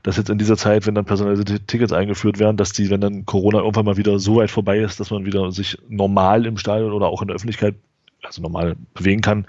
dass 0.01 0.17
jetzt 0.17 0.29
in 0.29 0.37
dieser 0.37 0.57
Zeit, 0.57 0.87
wenn 0.87 0.95
dann 0.95 1.05
personalisierte 1.05 1.59
Tickets 1.59 1.93
eingeführt 1.93 2.39
werden, 2.39 2.57
dass 2.57 2.71
die, 2.71 2.89
wenn 2.89 3.01
dann 3.01 3.25
Corona 3.25 3.59
irgendwann 3.59 3.85
mal 3.85 3.97
wieder 3.97 4.17
so 4.19 4.37
weit 4.37 4.49
vorbei 4.49 4.79
ist, 4.79 4.99
dass 4.99 5.11
man 5.11 5.25
wieder 5.25 5.51
sich 5.51 5.77
normal 5.87 6.45
im 6.45 6.57
Stadion 6.57 6.93
oder 6.93 7.07
auch 7.07 7.21
in 7.21 7.27
der 7.27 7.35
Öffentlichkeit, 7.35 7.75
also 8.23 8.41
normal 8.41 8.75
bewegen 8.93 9.21
kann, 9.21 9.45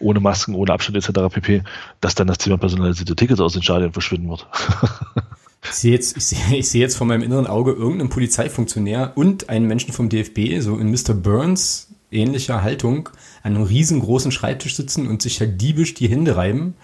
ohne 0.00 0.20
Masken, 0.20 0.54
ohne 0.54 0.72
Abstand 0.72 0.96
etc. 0.96 1.32
pp., 1.32 1.62
dass 2.00 2.14
dann 2.14 2.26
das 2.26 2.38
Thema 2.38 2.58
personalisierte 2.58 3.16
Tickets 3.16 3.40
aus 3.40 3.54
den 3.54 3.62
Stadien 3.62 3.92
verschwinden 3.92 4.28
wird. 4.28 4.46
Ich 5.64 5.72
sehe 5.72 5.92
jetzt, 5.92 6.16
ich 6.16 6.26
sehe, 6.26 6.56
ich 6.56 6.68
sehe 6.68 6.80
jetzt 6.80 6.96
vor 6.96 7.06
meinem 7.06 7.22
inneren 7.22 7.46
Auge 7.46 7.72
irgendeinen 7.72 8.10
Polizeifunktionär 8.10 9.12
und 9.16 9.48
einen 9.48 9.66
Menschen 9.66 9.92
vom 9.92 10.08
DFB, 10.08 10.60
so 10.60 10.76
in 10.76 10.90
Mr. 10.90 11.14
Burns 11.14 11.88
ähnlicher 12.10 12.62
Haltung, 12.62 13.08
an 13.42 13.54
einem 13.54 13.64
riesengroßen 13.64 14.30
Schreibtisch 14.30 14.76
sitzen 14.76 15.08
und 15.08 15.22
sich 15.22 15.40
halt 15.40 15.60
diebisch 15.60 15.94
die 15.94 16.08
Hände 16.08 16.36
reiben. 16.36 16.74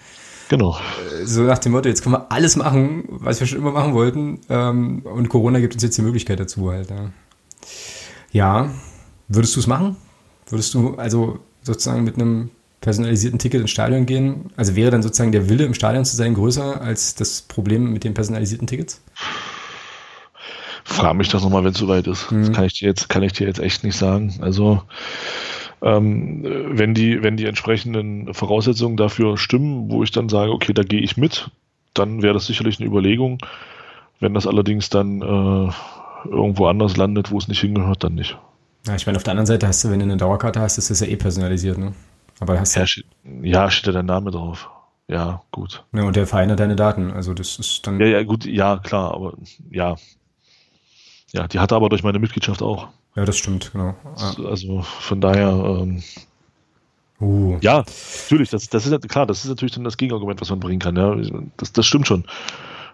genau. 0.49 0.77
So 1.23 1.43
nach 1.43 1.59
dem 1.59 1.71
Motto, 1.71 1.89
jetzt 1.89 2.03
können 2.03 2.15
wir 2.15 2.31
alles 2.31 2.55
machen, 2.55 3.05
was 3.07 3.39
wir 3.39 3.47
schon 3.47 3.59
immer 3.59 3.71
machen 3.71 3.93
wollten. 3.93 4.41
Ähm, 4.49 5.01
und 5.03 5.29
Corona 5.29 5.59
gibt 5.59 5.73
uns 5.73 5.83
jetzt 5.83 5.97
die 5.97 6.01
Möglichkeit 6.01 6.39
dazu 6.39 6.71
halt. 6.71 6.89
Ja, 6.89 7.11
ja. 8.31 8.69
würdest 9.27 9.55
du 9.55 9.59
es 9.59 9.67
machen? 9.67 9.95
Würdest 10.47 10.73
du 10.73 10.95
also 10.95 11.39
sozusagen 11.61 12.03
mit 12.03 12.15
einem 12.15 12.49
personalisierten 12.83 13.39
Ticket 13.39 13.61
ins 13.61 13.71
Stadion 13.71 14.05
gehen? 14.05 14.51
Also 14.57 14.75
wäre 14.75 14.91
dann 14.91 15.01
sozusagen 15.01 15.31
der 15.31 15.49
Wille 15.49 15.63
im 15.63 15.73
Stadion 15.73 16.05
zu 16.05 16.15
sein 16.15 16.33
größer 16.35 16.81
als 16.81 17.15
das 17.15 17.41
Problem 17.41 17.91
mit 17.91 18.03
den 18.03 18.13
personalisierten 18.13 18.67
Tickets? 18.67 19.01
Frag 20.83 21.15
mich 21.15 21.29
das 21.29 21.41
nochmal, 21.41 21.63
wenn 21.63 21.71
es 21.71 21.77
soweit 21.77 22.07
ist. 22.07 22.27
Das 22.29 22.51
kann 22.51 22.65
ich 22.65 22.73
dir 22.73 22.87
jetzt, 22.87 23.07
kann 23.07 23.23
ich 23.23 23.31
dir 23.31 23.47
jetzt 23.47 23.59
echt 23.59 23.85
nicht 23.85 23.95
sagen. 23.95 24.35
Also 24.41 24.83
ähm, 25.81 26.41
wenn 26.43 26.93
die, 26.93 27.23
wenn 27.23 27.37
die 27.37 27.45
entsprechenden 27.45 28.33
Voraussetzungen 28.33 28.97
dafür 28.97 29.37
stimmen, 29.37 29.89
wo 29.89 30.03
ich 30.03 30.11
dann 30.11 30.27
sage, 30.27 30.51
okay, 30.51 30.73
da 30.73 30.83
gehe 30.83 31.01
ich 31.01 31.15
mit, 31.15 31.49
dann 31.93 32.21
wäre 32.21 32.33
das 32.33 32.47
sicherlich 32.47 32.79
eine 32.79 32.89
Überlegung. 32.89 33.39
Wenn 34.19 34.33
das 34.33 34.45
allerdings 34.45 34.89
dann 34.89 35.21
äh, 35.21 35.71
irgendwo 36.29 36.67
anders 36.67 36.97
landet, 36.97 37.31
wo 37.31 37.37
es 37.37 37.47
nicht 37.47 37.61
hingehört, 37.61 38.03
dann 38.03 38.15
nicht. 38.15 38.37
Ja, 38.85 38.95
ich 38.95 39.05
meine, 39.05 39.15
auf 39.15 39.23
der 39.23 39.31
anderen 39.31 39.47
Seite 39.47 39.67
hast 39.67 39.85
du, 39.85 39.89
wenn 39.89 39.99
du 39.99 40.03
eine 40.03 40.17
Dauerkarte 40.17 40.59
hast, 40.59 40.77
ist 40.77 40.89
das 40.89 40.99
ja 40.99 41.07
eh 41.07 41.15
personalisiert, 41.15 41.77
ne? 41.77 41.93
Aber 42.39 42.59
hast 42.59 42.75
ja, 42.75 42.85
ja, 43.41 43.69
steht 43.69 43.87
ja 43.87 43.91
dein 43.91 44.05
Name 44.05 44.31
drauf. 44.31 44.69
Ja, 45.07 45.41
gut. 45.51 45.83
Ja, 45.93 46.03
und 46.03 46.15
der 46.15 46.27
Verein 46.27 46.49
hat 46.51 46.59
deine 46.59 46.75
Daten. 46.75 47.11
Also 47.11 47.33
das 47.33 47.59
ist 47.59 47.85
dann. 47.85 47.99
Ja, 47.99 48.07
ja, 48.07 48.23
gut, 48.23 48.45
ja, 48.45 48.77
klar, 48.77 49.13
aber 49.13 49.33
ja. 49.69 49.95
Ja, 51.31 51.47
die 51.47 51.59
hatte 51.59 51.75
aber 51.75 51.89
durch 51.89 52.03
meine 52.03 52.19
Mitgliedschaft 52.19 52.61
auch. 52.61 52.87
Ja, 53.15 53.25
das 53.25 53.37
stimmt, 53.37 53.71
genau. 53.71 53.95
Ja. 54.17 54.45
Also 54.45 54.81
von 54.81 55.21
daher, 55.21 55.49
ähm, 55.49 56.03
uh. 57.19 57.57
ja, 57.61 57.83
natürlich, 58.23 58.49
das, 58.49 58.69
das 58.69 58.85
ist 58.85 59.09
klar, 59.09 59.25
das 59.25 59.43
ist 59.43 59.49
natürlich 59.49 59.73
dann 59.73 59.83
das 59.83 59.97
Gegenargument, 59.97 60.41
was 60.41 60.49
man 60.49 60.59
bringen 60.59 60.79
kann. 60.79 60.95
Ja, 60.95 61.15
das, 61.57 61.73
das 61.73 61.85
stimmt 61.85 62.07
schon. 62.07 62.25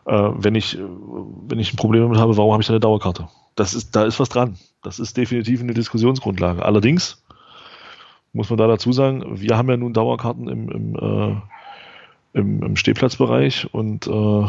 Äh, 0.06 0.32
wenn 0.36 0.56
ich, 0.56 0.78
wenn 0.78 1.60
ich 1.60 1.74
ein 1.74 1.78
Problem 1.78 2.04
damit 2.04 2.18
habe, 2.18 2.36
warum 2.36 2.52
habe 2.52 2.62
ich 2.62 2.68
da 2.68 2.74
eine 2.74 2.80
Dauerkarte? 2.80 3.30
Das 3.56 3.74
ist, 3.74 3.96
da 3.96 4.06
ist 4.06 4.20
was 4.20 4.30
dran. 4.30 4.58
Das 4.82 5.00
ist 5.00 5.18
definitiv 5.18 5.62
eine 5.62 5.74
Diskussionsgrundlage. 5.74 6.66
Allerdings 6.66 7.22
muss 8.34 8.50
man 8.50 8.58
da 8.58 8.68
dazu 8.68 8.92
sagen, 8.92 9.42
wir 9.42 9.58
haben 9.58 9.70
ja 9.70 9.78
nun 9.78 9.94
Dauerkarten 9.94 10.48
im, 10.48 10.70
im, 10.70 10.96
äh, 10.96 12.40
im, 12.40 12.64
im 12.64 12.76
Stehplatzbereich 12.76 13.74
und 13.74 14.08
äh, 14.08 14.48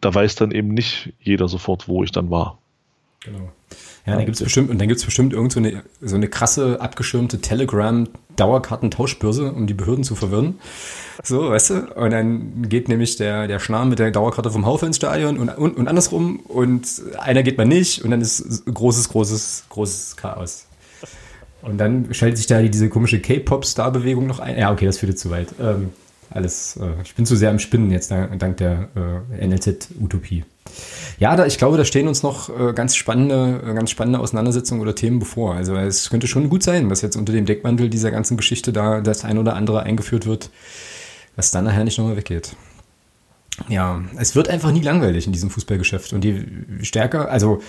da 0.00 0.14
weiß 0.14 0.34
dann 0.36 0.50
eben 0.50 0.68
nicht 0.68 1.12
jeder 1.20 1.48
sofort, 1.48 1.88
wo 1.88 2.02
ich 2.02 2.12
dann 2.12 2.30
war. 2.30 2.58
Genau. 3.20 3.52
Ja, 4.06 4.14
dann 4.14 4.24
gibt's 4.24 4.42
bestimmt, 4.42 4.70
und 4.70 4.80
dann 4.80 4.86
gibt 4.86 5.00
es 5.00 5.04
bestimmt 5.04 5.32
irgend 5.32 5.50
so 5.50 5.58
eine, 5.58 5.82
so 6.00 6.14
eine 6.14 6.28
krasse, 6.28 6.80
abgeschirmte 6.80 7.40
Telegram-Dauerkartentauschbörse, 7.40 9.50
um 9.50 9.66
die 9.66 9.74
Behörden 9.74 10.04
zu 10.04 10.14
verwirren. 10.14 10.60
So, 11.24 11.50
weißt 11.50 11.70
du? 11.70 11.92
Und 11.94 12.12
dann 12.12 12.68
geht 12.68 12.88
nämlich 12.88 13.16
der, 13.16 13.48
der 13.48 13.58
Schnar 13.58 13.84
mit 13.84 13.98
der 13.98 14.12
Dauerkarte 14.12 14.52
vom 14.52 14.64
Haufe 14.64 14.86
ins 14.86 14.94
Stadion 14.96 15.38
und, 15.38 15.48
und, 15.48 15.76
und 15.76 15.88
andersrum 15.88 16.38
und 16.46 17.02
einer 17.18 17.42
geht 17.42 17.58
mal 17.58 17.66
nicht 17.66 18.04
und 18.04 18.12
dann 18.12 18.20
ist 18.20 18.64
großes, 18.72 19.08
großes, 19.08 19.64
großes 19.70 20.16
Chaos. 20.16 20.65
Und 21.62 21.78
dann 21.78 22.12
schaltet 22.14 22.38
sich 22.38 22.46
da 22.46 22.62
diese 22.62 22.88
komische 22.88 23.20
K-Pop-Star-Bewegung 23.20 24.26
noch 24.26 24.38
ein. 24.38 24.58
Ja, 24.58 24.72
okay, 24.72 24.86
das 24.86 24.98
führt 24.98 25.10
jetzt 25.10 25.22
zu 25.22 25.30
weit. 25.30 25.48
Ähm, 25.60 25.90
alles, 26.30 26.76
äh, 26.76 27.02
ich 27.04 27.14
bin 27.14 27.26
zu 27.26 27.36
sehr 27.36 27.50
am 27.50 27.58
Spinnen 27.58 27.90
jetzt 27.90 28.10
dank 28.10 28.56
der 28.58 28.88
äh, 29.30 29.46
NLZ-Utopie. 29.46 30.44
Ja, 31.18 31.36
da, 31.36 31.46
ich 31.46 31.58
glaube, 31.58 31.76
da 31.76 31.84
stehen 31.84 32.08
uns 32.08 32.22
noch 32.22 32.48
äh, 32.48 32.72
ganz 32.72 32.96
spannende, 32.96 33.62
äh, 33.64 33.74
ganz 33.74 33.90
spannende 33.90 34.18
Auseinandersetzungen 34.18 34.80
oder 34.80 34.94
Themen 34.94 35.18
bevor. 35.18 35.54
Also 35.54 35.76
es 35.76 36.10
könnte 36.10 36.26
schon 36.26 36.48
gut 36.48 36.62
sein, 36.62 36.88
dass 36.88 37.02
jetzt 37.02 37.16
unter 37.16 37.32
dem 37.32 37.46
Deckmantel 37.46 37.88
dieser 37.88 38.10
ganzen 38.10 38.36
Geschichte 38.36 38.72
da 38.72 39.00
das 39.00 39.24
ein 39.24 39.38
oder 39.38 39.54
andere 39.54 39.82
eingeführt 39.82 40.26
wird, 40.26 40.50
was 41.36 41.50
dann 41.50 41.64
nachher 41.64 41.84
nicht 41.84 41.98
nochmal 41.98 42.16
weggeht. 42.16 42.56
Ja, 43.68 44.02
es 44.18 44.36
wird 44.36 44.48
einfach 44.48 44.70
nie 44.70 44.82
langweilig 44.82 45.26
in 45.26 45.32
diesem 45.32 45.50
Fußballgeschäft. 45.50 46.12
Und 46.12 46.24
je 46.24 46.44
stärker, 46.82 47.30
also, 47.30 47.62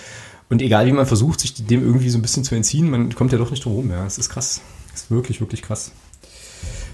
und 0.50 0.62
egal 0.62 0.86
wie 0.86 0.92
man 0.92 1.06
versucht, 1.06 1.40
sich 1.40 1.54
dem 1.54 1.82
irgendwie 1.82 2.08
so 2.08 2.18
ein 2.18 2.22
bisschen 2.22 2.44
zu 2.44 2.54
entziehen, 2.54 2.90
man 2.90 3.14
kommt 3.14 3.32
ja 3.32 3.38
doch 3.38 3.50
nicht 3.50 3.64
drum 3.64 3.74
rum. 3.74 3.90
Ja, 3.90 4.06
es 4.06 4.18
ist 4.18 4.30
krass. 4.30 4.60
Es 4.94 5.02
ist 5.02 5.10
wirklich, 5.10 5.40
wirklich 5.40 5.62
krass. 5.62 5.92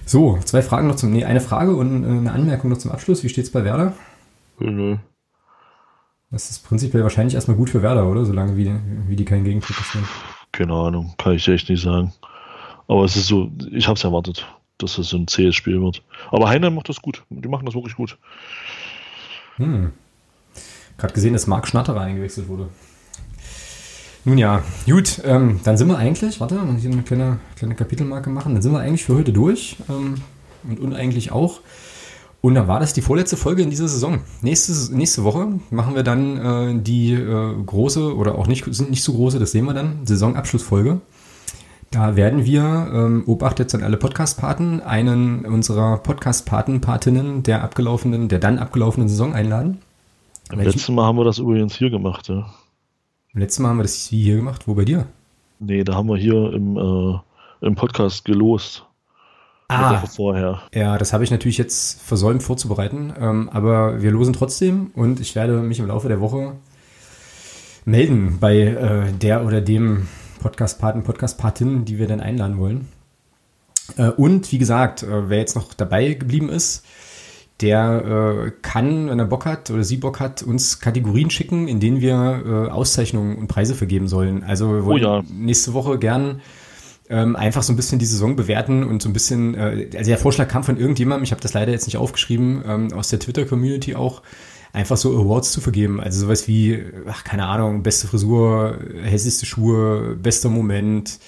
So, 0.05 0.37
zwei 0.45 0.61
Fragen 0.61 0.87
noch 0.87 0.97
zum, 0.97 1.11
nee, 1.11 1.25
eine 1.25 1.41
Frage 1.41 1.75
und 1.75 2.03
äh, 2.03 2.07
eine 2.07 2.31
Anmerkung 2.31 2.69
noch 2.69 2.77
zum 2.77 2.91
Abschluss. 2.91 3.23
Wie 3.23 3.29
steht's 3.29 3.51
bei 3.51 3.63
Werder? 3.63 3.93
Mhm. 4.59 4.99
Das 6.31 6.49
ist 6.49 6.67
prinzipiell 6.67 7.03
wahrscheinlich 7.03 7.35
erstmal 7.35 7.57
gut 7.57 7.69
für 7.69 7.81
Werder, 7.81 8.09
oder? 8.09 8.25
Solange 8.25 8.57
wie, 8.57 8.71
wie 9.07 9.15
die 9.15 9.25
keinen 9.25 9.45
Gegentritt 9.45 9.77
passieren. 9.77 10.07
Keine 10.51 10.73
Ahnung, 10.73 11.13
kann 11.17 11.33
ich 11.33 11.47
echt 11.47 11.69
nicht 11.69 11.81
sagen. 11.81 12.13
Aber 12.87 13.03
es 13.05 13.15
ist 13.15 13.27
so, 13.27 13.51
ich 13.71 13.87
habe 13.87 13.97
es 13.97 14.03
erwartet, 14.03 14.45
dass 14.77 14.97
es 14.97 15.09
so 15.09 15.17
ein 15.17 15.27
zähes 15.27 15.55
Spiel 15.55 15.81
wird. 15.81 16.03
Aber 16.31 16.49
Heinheim 16.49 16.75
macht 16.75 16.89
das 16.89 17.01
gut. 17.01 17.23
Die 17.29 17.47
machen 17.47 17.65
das 17.65 17.73
wirklich 17.73 17.95
gut. 17.95 18.17
Hm. 19.55 19.91
Gerade 20.97 21.13
gesehen, 21.13 21.33
dass 21.33 21.47
Marc 21.47 21.67
Schnatterer 21.67 22.01
eingewechselt 22.01 22.47
wurde. 22.47 22.69
Nun 24.27 24.39
ja, 24.39 24.63
gut, 24.87 25.21
ähm, 25.23 25.59
dann 25.63 25.77
sind 25.77 25.87
wir 25.87 25.99
eigentlich, 25.99 26.39
warte, 26.39 26.55
mal 26.55 26.75
hier 26.77 26.91
eine 26.91 27.03
kleine, 27.03 27.37
kleine 27.55 27.75
Kapitelmarke 27.75 28.31
machen, 28.31 28.53
dann 28.53 28.63
sind 28.63 28.71
wir 28.71 28.79
eigentlich 28.79 29.05
für 29.05 29.15
heute 29.15 29.31
durch 29.31 29.77
ähm, 29.87 30.15
und 30.67 30.79
uneigentlich 30.79 31.31
auch. 31.31 31.61
Und 32.41 32.55
dann 32.55 32.67
war 32.67 32.79
das 32.79 32.93
die 32.93 33.01
vorletzte 33.01 33.37
Folge 33.37 33.61
in 33.61 33.69
dieser 33.69 33.87
Saison. 33.87 34.19
Nächste, 34.41 34.95
nächste 34.95 35.23
Woche 35.23 35.59
machen 35.69 35.93
wir 35.93 36.01
dann 36.01 36.37
äh, 36.37 36.81
die 36.81 37.13
äh, 37.13 37.53
große 37.65 38.15
oder 38.15 38.35
auch 38.35 38.47
nicht, 38.47 38.65
sind 38.73 38.89
nicht 38.89 39.03
so 39.03 39.13
große, 39.13 39.37
das 39.37 39.51
sehen 39.51 39.65
wir 39.65 39.75
dann, 39.75 40.05
Saisonabschlussfolge. 40.05 41.01
Da 41.91 42.15
werden 42.15 42.45
wir, 42.45 42.63
ähm, 42.93 43.23
Obacht 43.27 43.59
jetzt 43.59 43.75
an 43.75 43.83
alle 43.83 43.97
Podcast-Paten, 43.97 44.81
einen 44.81 45.45
unserer 45.45 45.97
Podcast-Paten, 45.99 46.81
Patinnen 46.81 47.43
der 47.43 47.63
abgelaufenen, 47.63 48.27
der 48.27 48.39
dann 48.39 48.57
abgelaufenen 48.57 49.07
Saison 49.07 49.33
einladen. 49.33 49.81
Letztes 50.51 50.89
Mal 50.89 51.05
haben 51.05 51.17
wir 51.17 51.25
das 51.25 51.37
übrigens 51.37 51.75
hier 51.75 51.91
gemacht, 51.91 52.27
ja. 52.27 52.47
Letztes 53.37 53.59
Mal 53.59 53.67
haben 53.69 53.79
wir 53.79 53.83
das 53.83 54.09
wie 54.13 54.23
hier 54.23 54.37
gemacht. 54.37 54.65
Wo 54.65 54.75
bei 54.75 54.85
dir? 54.85 55.07
Nee, 55.59 55.83
da 55.83 55.95
haben 55.95 56.07
wir 56.07 56.15
hier 56.15 56.53
im, 56.53 56.77
äh, 56.77 57.19
im 57.65 57.75
Podcast 57.75 58.23
gelost. 58.23 58.85
Ah, 59.67 60.05
vorher. 60.05 60.61
Ja, 60.73 60.97
das 60.97 61.11
habe 61.11 61.25
ich 61.25 61.31
natürlich 61.31 61.57
jetzt 61.57 62.01
versäumt 62.01 62.43
vorzubereiten. 62.43 63.13
Ähm, 63.19 63.49
aber 63.49 64.01
wir 64.01 64.11
losen 64.11 64.33
trotzdem 64.33 64.91
und 64.95 65.19
ich 65.19 65.35
werde 65.35 65.59
mich 65.59 65.79
im 65.79 65.87
Laufe 65.87 66.07
der 66.07 66.21
Woche 66.21 66.53
melden 67.83 68.37
bei 68.39 68.57
äh, 68.57 69.11
der 69.11 69.45
oder 69.45 69.59
dem 69.59 70.07
Podcast-Paten, 70.39 71.03
Podcast-Patin, 71.03 71.83
die 71.83 71.97
wir 71.97 72.07
dann 72.07 72.21
einladen 72.21 72.57
wollen. 72.57 72.87
Äh, 73.97 74.11
und 74.11 74.49
wie 74.53 74.59
gesagt, 74.59 75.03
äh, 75.03 75.29
wer 75.29 75.39
jetzt 75.39 75.55
noch 75.55 75.73
dabei 75.73 76.13
geblieben 76.13 76.47
ist, 76.47 76.85
der 77.61 78.47
äh, 78.47 78.51
kann, 78.61 79.09
wenn 79.09 79.19
er 79.19 79.25
Bock 79.25 79.45
hat 79.45 79.71
oder 79.71 79.83
sie 79.83 79.97
Bock 79.97 80.19
hat, 80.19 80.43
uns 80.43 80.79
Kategorien 80.79 81.29
schicken, 81.29 81.67
in 81.67 81.79
denen 81.79 82.01
wir 82.01 82.43
äh, 82.45 82.69
Auszeichnungen 82.69 83.37
und 83.37 83.47
Preise 83.47 83.75
vergeben 83.75 84.07
sollen. 84.07 84.43
Also 84.43 84.73
wir 84.73 84.85
wollen 84.85 85.05
oh 85.05 85.07
ja. 85.07 85.23
nächste 85.31 85.73
Woche 85.73 85.97
gern 85.97 86.41
ähm, 87.09 87.35
einfach 87.35 87.63
so 87.63 87.71
ein 87.71 87.75
bisschen 87.75 87.99
die 87.99 88.05
Saison 88.05 88.35
bewerten 88.35 88.83
und 88.83 89.01
so 89.01 89.09
ein 89.09 89.13
bisschen, 89.13 89.55
äh, 89.55 89.89
also 89.95 90.09
der 90.09 90.17
Vorschlag 90.17 90.47
kam 90.47 90.63
von 90.63 90.77
irgendjemandem, 90.77 91.23
ich 91.23 91.31
habe 91.31 91.41
das 91.41 91.53
leider 91.53 91.71
jetzt 91.71 91.85
nicht 91.85 91.97
aufgeschrieben, 91.97 92.63
ähm, 92.67 92.93
aus 92.93 93.09
der 93.09 93.19
Twitter-Community 93.19 93.95
auch, 93.95 94.21
einfach 94.73 94.97
so 94.97 95.17
Awards 95.17 95.53
zu 95.53 95.61
vergeben. 95.61 96.01
Also 96.01 96.19
sowas 96.21 96.49
wie, 96.49 96.83
ach, 97.07 97.23
keine 97.23 97.45
Ahnung, 97.45 97.83
beste 97.83 98.07
Frisur, 98.07 98.79
hässlichste 99.03 99.45
Schuhe, 99.45 100.17
bester 100.21 100.49
Moment, 100.49 101.19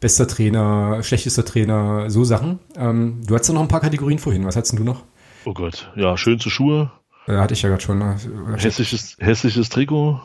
bester 0.00 0.26
Trainer, 0.26 1.02
schlechtester 1.02 1.44
Trainer, 1.44 2.08
so 2.08 2.24
Sachen. 2.24 2.60
Ähm, 2.76 3.20
du 3.26 3.34
hattest 3.34 3.50
ja 3.50 3.54
noch 3.54 3.62
ein 3.62 3.68
paar 3.68 3.80
Kategorien 3.80 4.18
vorhin, 4.18 4.46
was 4.46 4.56
hattest 4.56 4.78
du 4.78 4.84
noch? 4.84 5.04
Oh 5.48 5.54
Gott, 5.54 5.90
ja, 5.96 6.18
schönste 6.18 6.50
Schuhe. 6.50 6.90
Ja, 7.26 7.40
hatte 7.40 7.54
ich 7.54 7.62
ja 7.62 7.70
gerade 7.70 7.82
schon. 7.82 7.98
Ne? 7.98 8.18
Hässliches, 8.58 9.16
hässliches 9.18 9.70
Trikot. 9.70 10.20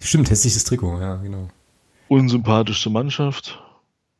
Stimmt, 0.00 0.30
hässliches 0.30 0.64
Trikot, 0.64 0.98
ja, 0.98 1.16
genau. 1.16 1.50
Unsympathischste 2.08 2.88
Mannschaft. 2.88 3.62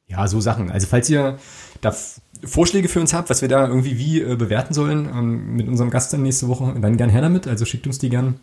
Ja, 0.09 0.29
so 0.29 0.43
Sachen. 0.43 0.71
Also 0.71 0.87
falls 0.87 1.09
ihr 1.09 1.39
da 1.81 1.97
Vorschläge 2.45 2.91
für 2.91 3.01
uns 3.01 3.15
habt, 3.15 3.31
was 3.31 3.41
wir 3.41 3.49
da 3.49 3.67
irgendwie 3.67 3.97
wie 3.97 4.21
äh, 4.21 4.37
bewerten 4.37 4.75
sollen, 4.75 5.09
ähm, 5.09 5.57
mit 5.57 5.69
unserem 5.69 5.89
Gast 5.89 6.13
dann 6.13 6.23
nächste 6.23 6.49
Woche, 6.49 6.75
dann 6.79 6.99
gern 6.99 7.09
her 7.09 7.23
damit. 7.23 7.49
Also 7.49 7.65
schickt 7.65 7.87
uns 7.87 7.99
die 7.99 8.11
gern 8.11 8.39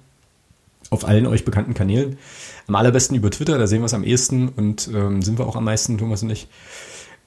auf 0.89 1.07
allen 1.07 1.27
euch 1.27 1.45
bekannten 1.45 1.75
Kanälen. 1.75 2.17
Am 2.65 2.73
allerbesten 2.73 3.15
über 3.15 3.29
Twitter, 3.29 3.59
da 3.59 3.67
sehen 3.67 3.81
wir 3.81 3.85
es 3.85 3.93
am 3.93 4.03
ehesten 4.03 4.49
und 4.49 4.89
ähm, 4.91 5.21
sind 5.21 5.37
wir 5.37 5.45
auch 5.45 5.55
am 5.55 5.65
meisten, 5.65 5.99
Thomas 5.99 6.23
und 6.23 6.31
ich. 6.31 6.47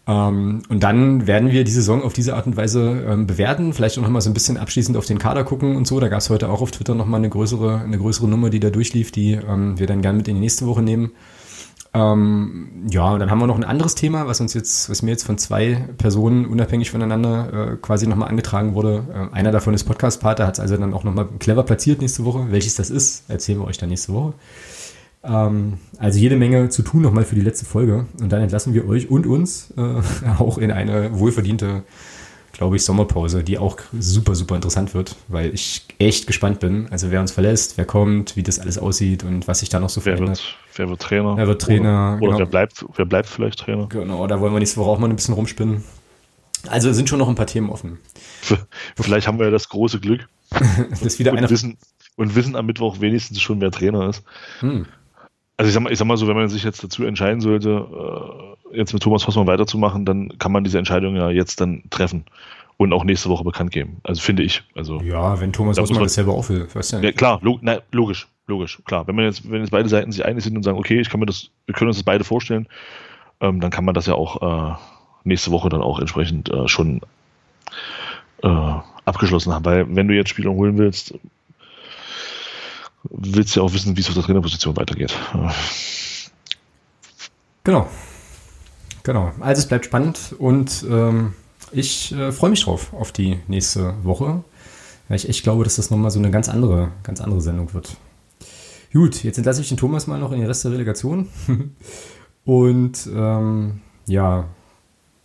Ähm, 0.06 0.62
und 0.68 0.82
dann 0.82 1.26
werden 1.26 1.52
wir 1.52 1.64
die 1.64 1.70
Saison 1.70 2.02
auf 2.02 2.12
diese 2.12 2.34
Art 2.34 2.46
und 2.46 2.56
Weise 2.56 3.04
ähm, 3.08 3.26
bewerten, 3.26 3.72
vielleicht 3.72 3.98
auch 3.98 4.02
nochmal 4.02 4.22
so 4.22 4.30
ein 4.30 4.34
bisschen 4.34 4.56
abschließend 4.56 4.96
auf 4.96 5.06
den 5.06 5.18
Kader 5.18 5.44
gucken 5.44 5.76
und 5.76 5.86
so. 5.86 6.00
Da 6.00 6.08
gab 6.08 6.18
es 6.18 6.30
heute 6.30 6.48
auch 6.48 6.60
auf 6.60 6.72
Twitter 6.72 6.94
nochmal 6.94 7.20
eine 7.20 7.28
größere, 7.28 7.80
eine 7.80 7.98
größere 7.98 8.28
Nummer, 8.28 8.50
die 8.50 8.60
da 8.60 8.70
durchlief, 8.70 9.12
die 9.12 9.32
ähm, 9.34 9.78
wir 9.78 9.86
dann 9.86 10.02
gerne 10.02 10.18
mit 10.18 10.28
in 10.28 10.34
die 10.34 10.40
nächste 10.40 10.66
Woche 10.66 10.82
nehmen. 10.82 11.12
Ähm, 11.94 12.86
ja, 12.88 13.12
und 13.12 13.20
dann 13.20 13.30
haben 13.30 13.38
wir 13.38 13.46
noch 13.46 13.56
ein 13.56 13.64
anderes 13.64 13.94
Thema, 13.94 14.26
was 14.26 14.40
uns 14.40 14.54
jetzt, 14.54 14.88
was 14.88 15.02
mir 15.02 15.10
jetzt 15.10 15.24
von 15.24 15.36
zwei 15.36 15.88
Personen 15.98 16.46
unabhängig 16.46 16.90
voneinander 16.90 17.72
äh, 17.72 17.76
quasi 17.76 18.06
nochmal 18.06 18.28
angetragen 18.28 18.74
wurde. 18.74 19.04
Äh, 19.12 19.36
einer 19.36 19.52
davon 19.52 19.74
ist 19.74 19.84
Podcast-Pater, 19.84 20.46
hat 20.46 20.54
es 20.54 20.60
also 20.60 20.76
dann 20.78 20.94
auch 20.94 21.04
nochmal 21.04 21.28
clever 21.38 21.64
platziert 21.64 22.00
nächste 22.00 22.24
Woche. 22.24 22.46
Welches 22.48 22.76
das 22.76 22.88
ist, 22.88 23.28
erzählen 23.28 23.60
wir 23.60 23.66
euch 23.66 23.76
dann 23.76 23.90
nächste 23.90 24.14
Woche. 24.14 24.32
Ähm, 25.24 25.78
also 25.98 26.18
jede 26.18 26.36
Menge 26.36 26.68
zu 26.68 26.82
tun 26.82 27.02
nochmal 27.02 27.24
für 27.24 27.34
die 27.34 27.40
letzte 27.40 27.64
Folge. 27.64 28.06
Und 28.20 28.30
dann 28.30 28.42
entlassen 28.42 28.74
wir 28.74 28.86
euch 28.88 29.10
und 29.10 29.26
uns 29.26 29.72
äh, 29.76 30.00
auch 30.38 30.58
in 30.58 30.70
eine 30.70 31.18
wohlverdiente, 31.18 31.84
glaube 32.52 32.76
ich, 32.76 32.84
Sommerpause, 32.84 33.44
die 33.44 33.58
auch 33.58 33.78
super, 33.98 34.34
super 34.34 34.56
interessant 34.56 34.94
wird, 34.94 35.16
weil 35.28 35.54
ich 35.54 35.86
echt 35.98 36.26
gespannt 36.26 36.60
bin. 36.60 36.88
Also 36.90 37.10
wer 37.10 37.20
uns 37.20 37.30
verlässt, 37.30 37.78
wer 37.78 37.84
kommt, 37.84 38.36
wie 38.36 38.42
das 38.42 38.58
alles 38.58 38.78
aussieht 38.78 39.24
und 39.24 39.48
was 39.48 39.60
sich 39.60 39.68
da 39.68 39.80
noch 39.80 39.90
so 39.90 40.04
wer 40.04 40.16
verändert. 40.16 40.38
Wird, 40.38 40.78
wer 40.78 40.88
wird 40.88 41.02
Trainer? 41.02 41.36
Wer 41.36 41.46
wird 41.46 41.62
Trainer? 41.62 42.18
Oder, 42.20 42.22
oder 42.22 42.26
genau. 42.26 42.38
wer, 42.38 42.46
bleibt, 42.46 42.84
wer 42.96 43.04
bleibt 43.04 43.28
vielleicht 43.28 43.60
Trainer? 43.60 43.86
Genau, 43.88 44.26
da 44.26 44.40
wollen 44.40 44.52
wir 44.52 44.58
nächste 44.58 44.78
Woche 44.78 44.90
auch 44.90 44.98
mal 44.98 45.08
ein 45.08 45.16
bisschen 45.16 45.34
rumspinnen. 45.34 45.84
Also 46.68 46.92
sind 46.92 47.08
schon 47.08 47.18
noch 47.18 47.28
ein 47.28 47.34
paar 47.34 47.46
Themen 47.46 47.70
offen. 47.70 47.98
Vielleicht 48.96 49.26
haben 49.26 49.38
wir 49.38 49.46
ja 49.46 49.50
das 49.50 49.68
große 49.68 49.98
Glück. 49.98 50.28
das 51.02 51.18
wieder 51.18 51.32
und 51.32 51.38
einer 51.38 51.50
wissen, 51.50 51.76
und 52.16 52.36
wissen 52.36 52.54
am 52.56 52.66
Mittwoch 52.66 53.00
wenigstens 53.00 53.40
schon, 53.40 53.60
wer 53.60 53.70
Trainer 53.70 54.08
ist. 54.08 54.22
Hm. 54.60 54.86
Also 55.62 55.68
ich 55.68 55.74
sag, 55.74 55.82
mal, 55.84 55.92
ich 55.92 55.98
sag 55.98 56.06
mal 56.08 56.16
so, 56.16 56.26
wenn 56.26 56.34
man 56.34 56.48
sich 56.48 56.64
jetzt 56.64 56.82
dazu 56.82 57.04
entscheiden 57.04 57.40
sollte, 57.40 57.86
äh, 58.72 58.76
jetzt 58.76 58.92
mit 58.92 59.00
Thomas 59.00 59.24
Hossmann 59.28 59.46
weiterzumachen, 59.46 60.04
dann 60.04 60.36
kann 60.38 60.50
man 60.50 60.64
diese 60.64 60.76
Entscheidung 60.78 61.14
ja 61.14 61.30
jetzt 61.30 61.60
dann 61.60 61.84
treffen. 61.90 62.24
und 62.78 62.92
auch 62.92 63.04
nächste 63.04 63.28
Woche 63.28 63.44
bekannt 63.44 63.70
geben. 63.70 63.98
Also 64.02 64.20
finde 64.20 64.42
ich. 64.42 64.64
Also, 64.74 65.00
ja, 65.02 65.38
wenn 65.40 65.52
Thomas 65.52 65.76
Da 65.76 65.84
man- 65.84 66.02
das 66.02 66.14
selber 66.14 66.32
auch 66.32 66.48
will. 66.48 66.66
Du 66.66 66.96
ja, 67.00 67.12
klar, 67.12 67.38
log 67.42 67.60
na, 67.62 67.78
logisch, 67.92 68.26
logisch, 68.48 68.80
klar. 68.86 69.06
Wenn 69.06 69.14
man 69.14 69.26
jetzt, 69.26 69.48
wenn 69.48 69.60
jetzt 69.60 69.70
beide 69.70 69.88
Seiten 69.88 70.10
sich 70.10 70.24
einig 70.24 70.42
sind 70.42 70.56
und 70.56 70.64
sagen, 70.64 70.78
okay, 70.78 70.98
ich 70.98 71.08
kann 71.08 71.20
mir 71.20 71.26
das, 71.26 71.50
wir 71.66 71.74
können 71.76 71.88
uns 71.90 71.98
das 71.98 72.02
beide 72.02 72.24
vorstellen, 72.24 72.66
ähm, 73.40 73.60
dann 73.60 73.70
kann 73.70 73.84
man 73.84 73.94
das 73.94 74.06
ja 74.06 74.14
auch 74.14 74.72
äh, 74.72 74.74
nächste 75.22 75.52
Woche 75.52 75.68
dann 75.68 75.80
auch 75.80 76.00
entsprechend 76.00 76.50
äh, 76.50 76.66
schon 76.66 77.02
äh, 78.42 78.48
abgeschlossen 79.04 79.52
haben. 79.52 79.64
Weil 79.64 79.94
wenn 79.94 80.08
du 80.08 80.14
jetzt 80.14 80.30
Spieler 80.30 80.50
holen 80.50 80.76
willst, 80.76 81.14
willst 83.10 83.56
ja 83.56 83.62
auch 83.62 83.72
wissen, 83.72 83.96
wie 83.96 84.00
es 84.00 84.08
auf 84.08 84.14
der 84.14 84.22
Trainerposition 84.22 84.76
weitergeht. 84.76 85.14
Genau. 87.64 87.88
Genau. 89.02 89.32
Also 89.40 89.60
es 89.60 89.68
bleibt 89.68 89.84
spannend 89.84 90.34
und 90.38 90.84
ähm, 90.88 91.34
ich 91.72 92.12
äh, 92.12 92.32
freue 92.32 92.50
mich 92.50 92.64
drauf 92.64 92.92
auf 92.92 93.12
die 93.12 93.40
nächste 93.48 93.94
Woche. 94.04 94.44
Weil 95.08 95.16
ich 95.16 95.28
echt 95.28 95.42
glaube, 95.42 95.64
dass 95.64 95.76
das 95.76 95.90
nochmal 95.90 96.10
so 96.10 96.18
eine 96.18 96.30
ganz 96.30 96.48
andere, 96.48 96.90
ganz 97.02 97.20
andere 97.20 97.40
Sendung 97.40 97.74
wird. 97.74 97.96
Gut, 98.92 99.24
jetzt 99.24 99.36
entlasse 99.36 99.60
ich 99.60 99.68
den 99.68 99.76
Thomas 99.76 100.06
mal 100.06 100.18
noch 100.18 100.32
in 100.32 100.38
den 100.38 100.46
Rest 100.46 100.64
der 100.64 100.72
Relegation. 100.72 101.28
und 102.44 103.08
ähm, 103.14 103.80
ja, 104.06 104.48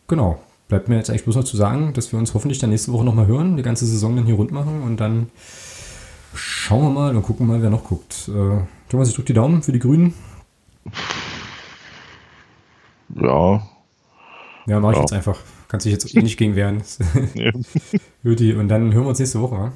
genau. 0.08 0.42
Bleibt 0.68 0.90
mir 0.90 0.98
jetzt 0.98 1.10
eigentlich 1.10 1.24
bloß 1.24 1.38
noch 1.38 1.44
zu 1.46 1.56
sagen, 1.56 1.94
dass 1.94 2.12
wir 2.12 2.20
uns 2.20 2.34
hoffentlich 2.34 2.60
dann 2.60 2.72
nächste 2.72 2.92
Woche 2.92 3.06
nochmal 3.06 3.28
hören, 3.28 3.56
die 3.56 3.64
ganze 3.64 3.86
Saison 3.86 4.16
dann 4.16 4.26
hier 4.26 4.36
rund 4.36 4.52
machen 4.52 4.82
und 4.82 4.98
dann 4.98 5.30
schauen 6.38 6.84
wir 6.84 6.90
mal 6.92 7.16
und 7.16 7.24
gucken 7.24 7.48
mal, 7.48 7.62
wer 7.62 7.70
noch 7.70 7.84
guckt. 7.84 8.30
Äh, 8.30 8.60
Thomas, 8.90 9.10
ich 9.10 9.16
drücke 9.16 9.28
die 9.28 9.34
Daumen 9.34 9.62
für 9.64 9.72
die 9.72 9.80
Grünen. 9.80 10.14
ja. 13.16 13.68
Ja, 14.66 14.80
mache 14.80 14.92
ich 14.94 14.98
Ja. 14.98 15.02
jetzt 15.04 15.14
einfach. 15.14 15.40
Kannst 15.70 15.86
dich 15.86 15.94
jetzt 15.94 16.14
eh 16.16 16.22
nicht 16.22 16.38
gegen 16.38 16.56
wehren. 16.56 16.84
Juti, 18.24 18.54
und 18.54 18.68
dann 18.68 18.94
hören 18.94 19.04
wir 19.04 19.10
uns 19.10 19.20
nächste 19.20 19.42
Woche. 19.42 19.72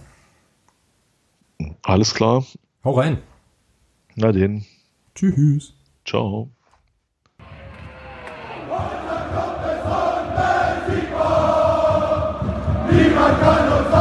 Alles 1.83 2.13
klar. 2.13 2.45
Hau 2.83 2.91
rein. 2.91 3.17
Na 4.15 4.31
den. 4.31 4.65
Tschüss. 5.15 5.73
Ciao. 6.05 6.49
Niemand 12.91 13.39
kann 13.41 13.71
uns 13.71 13.91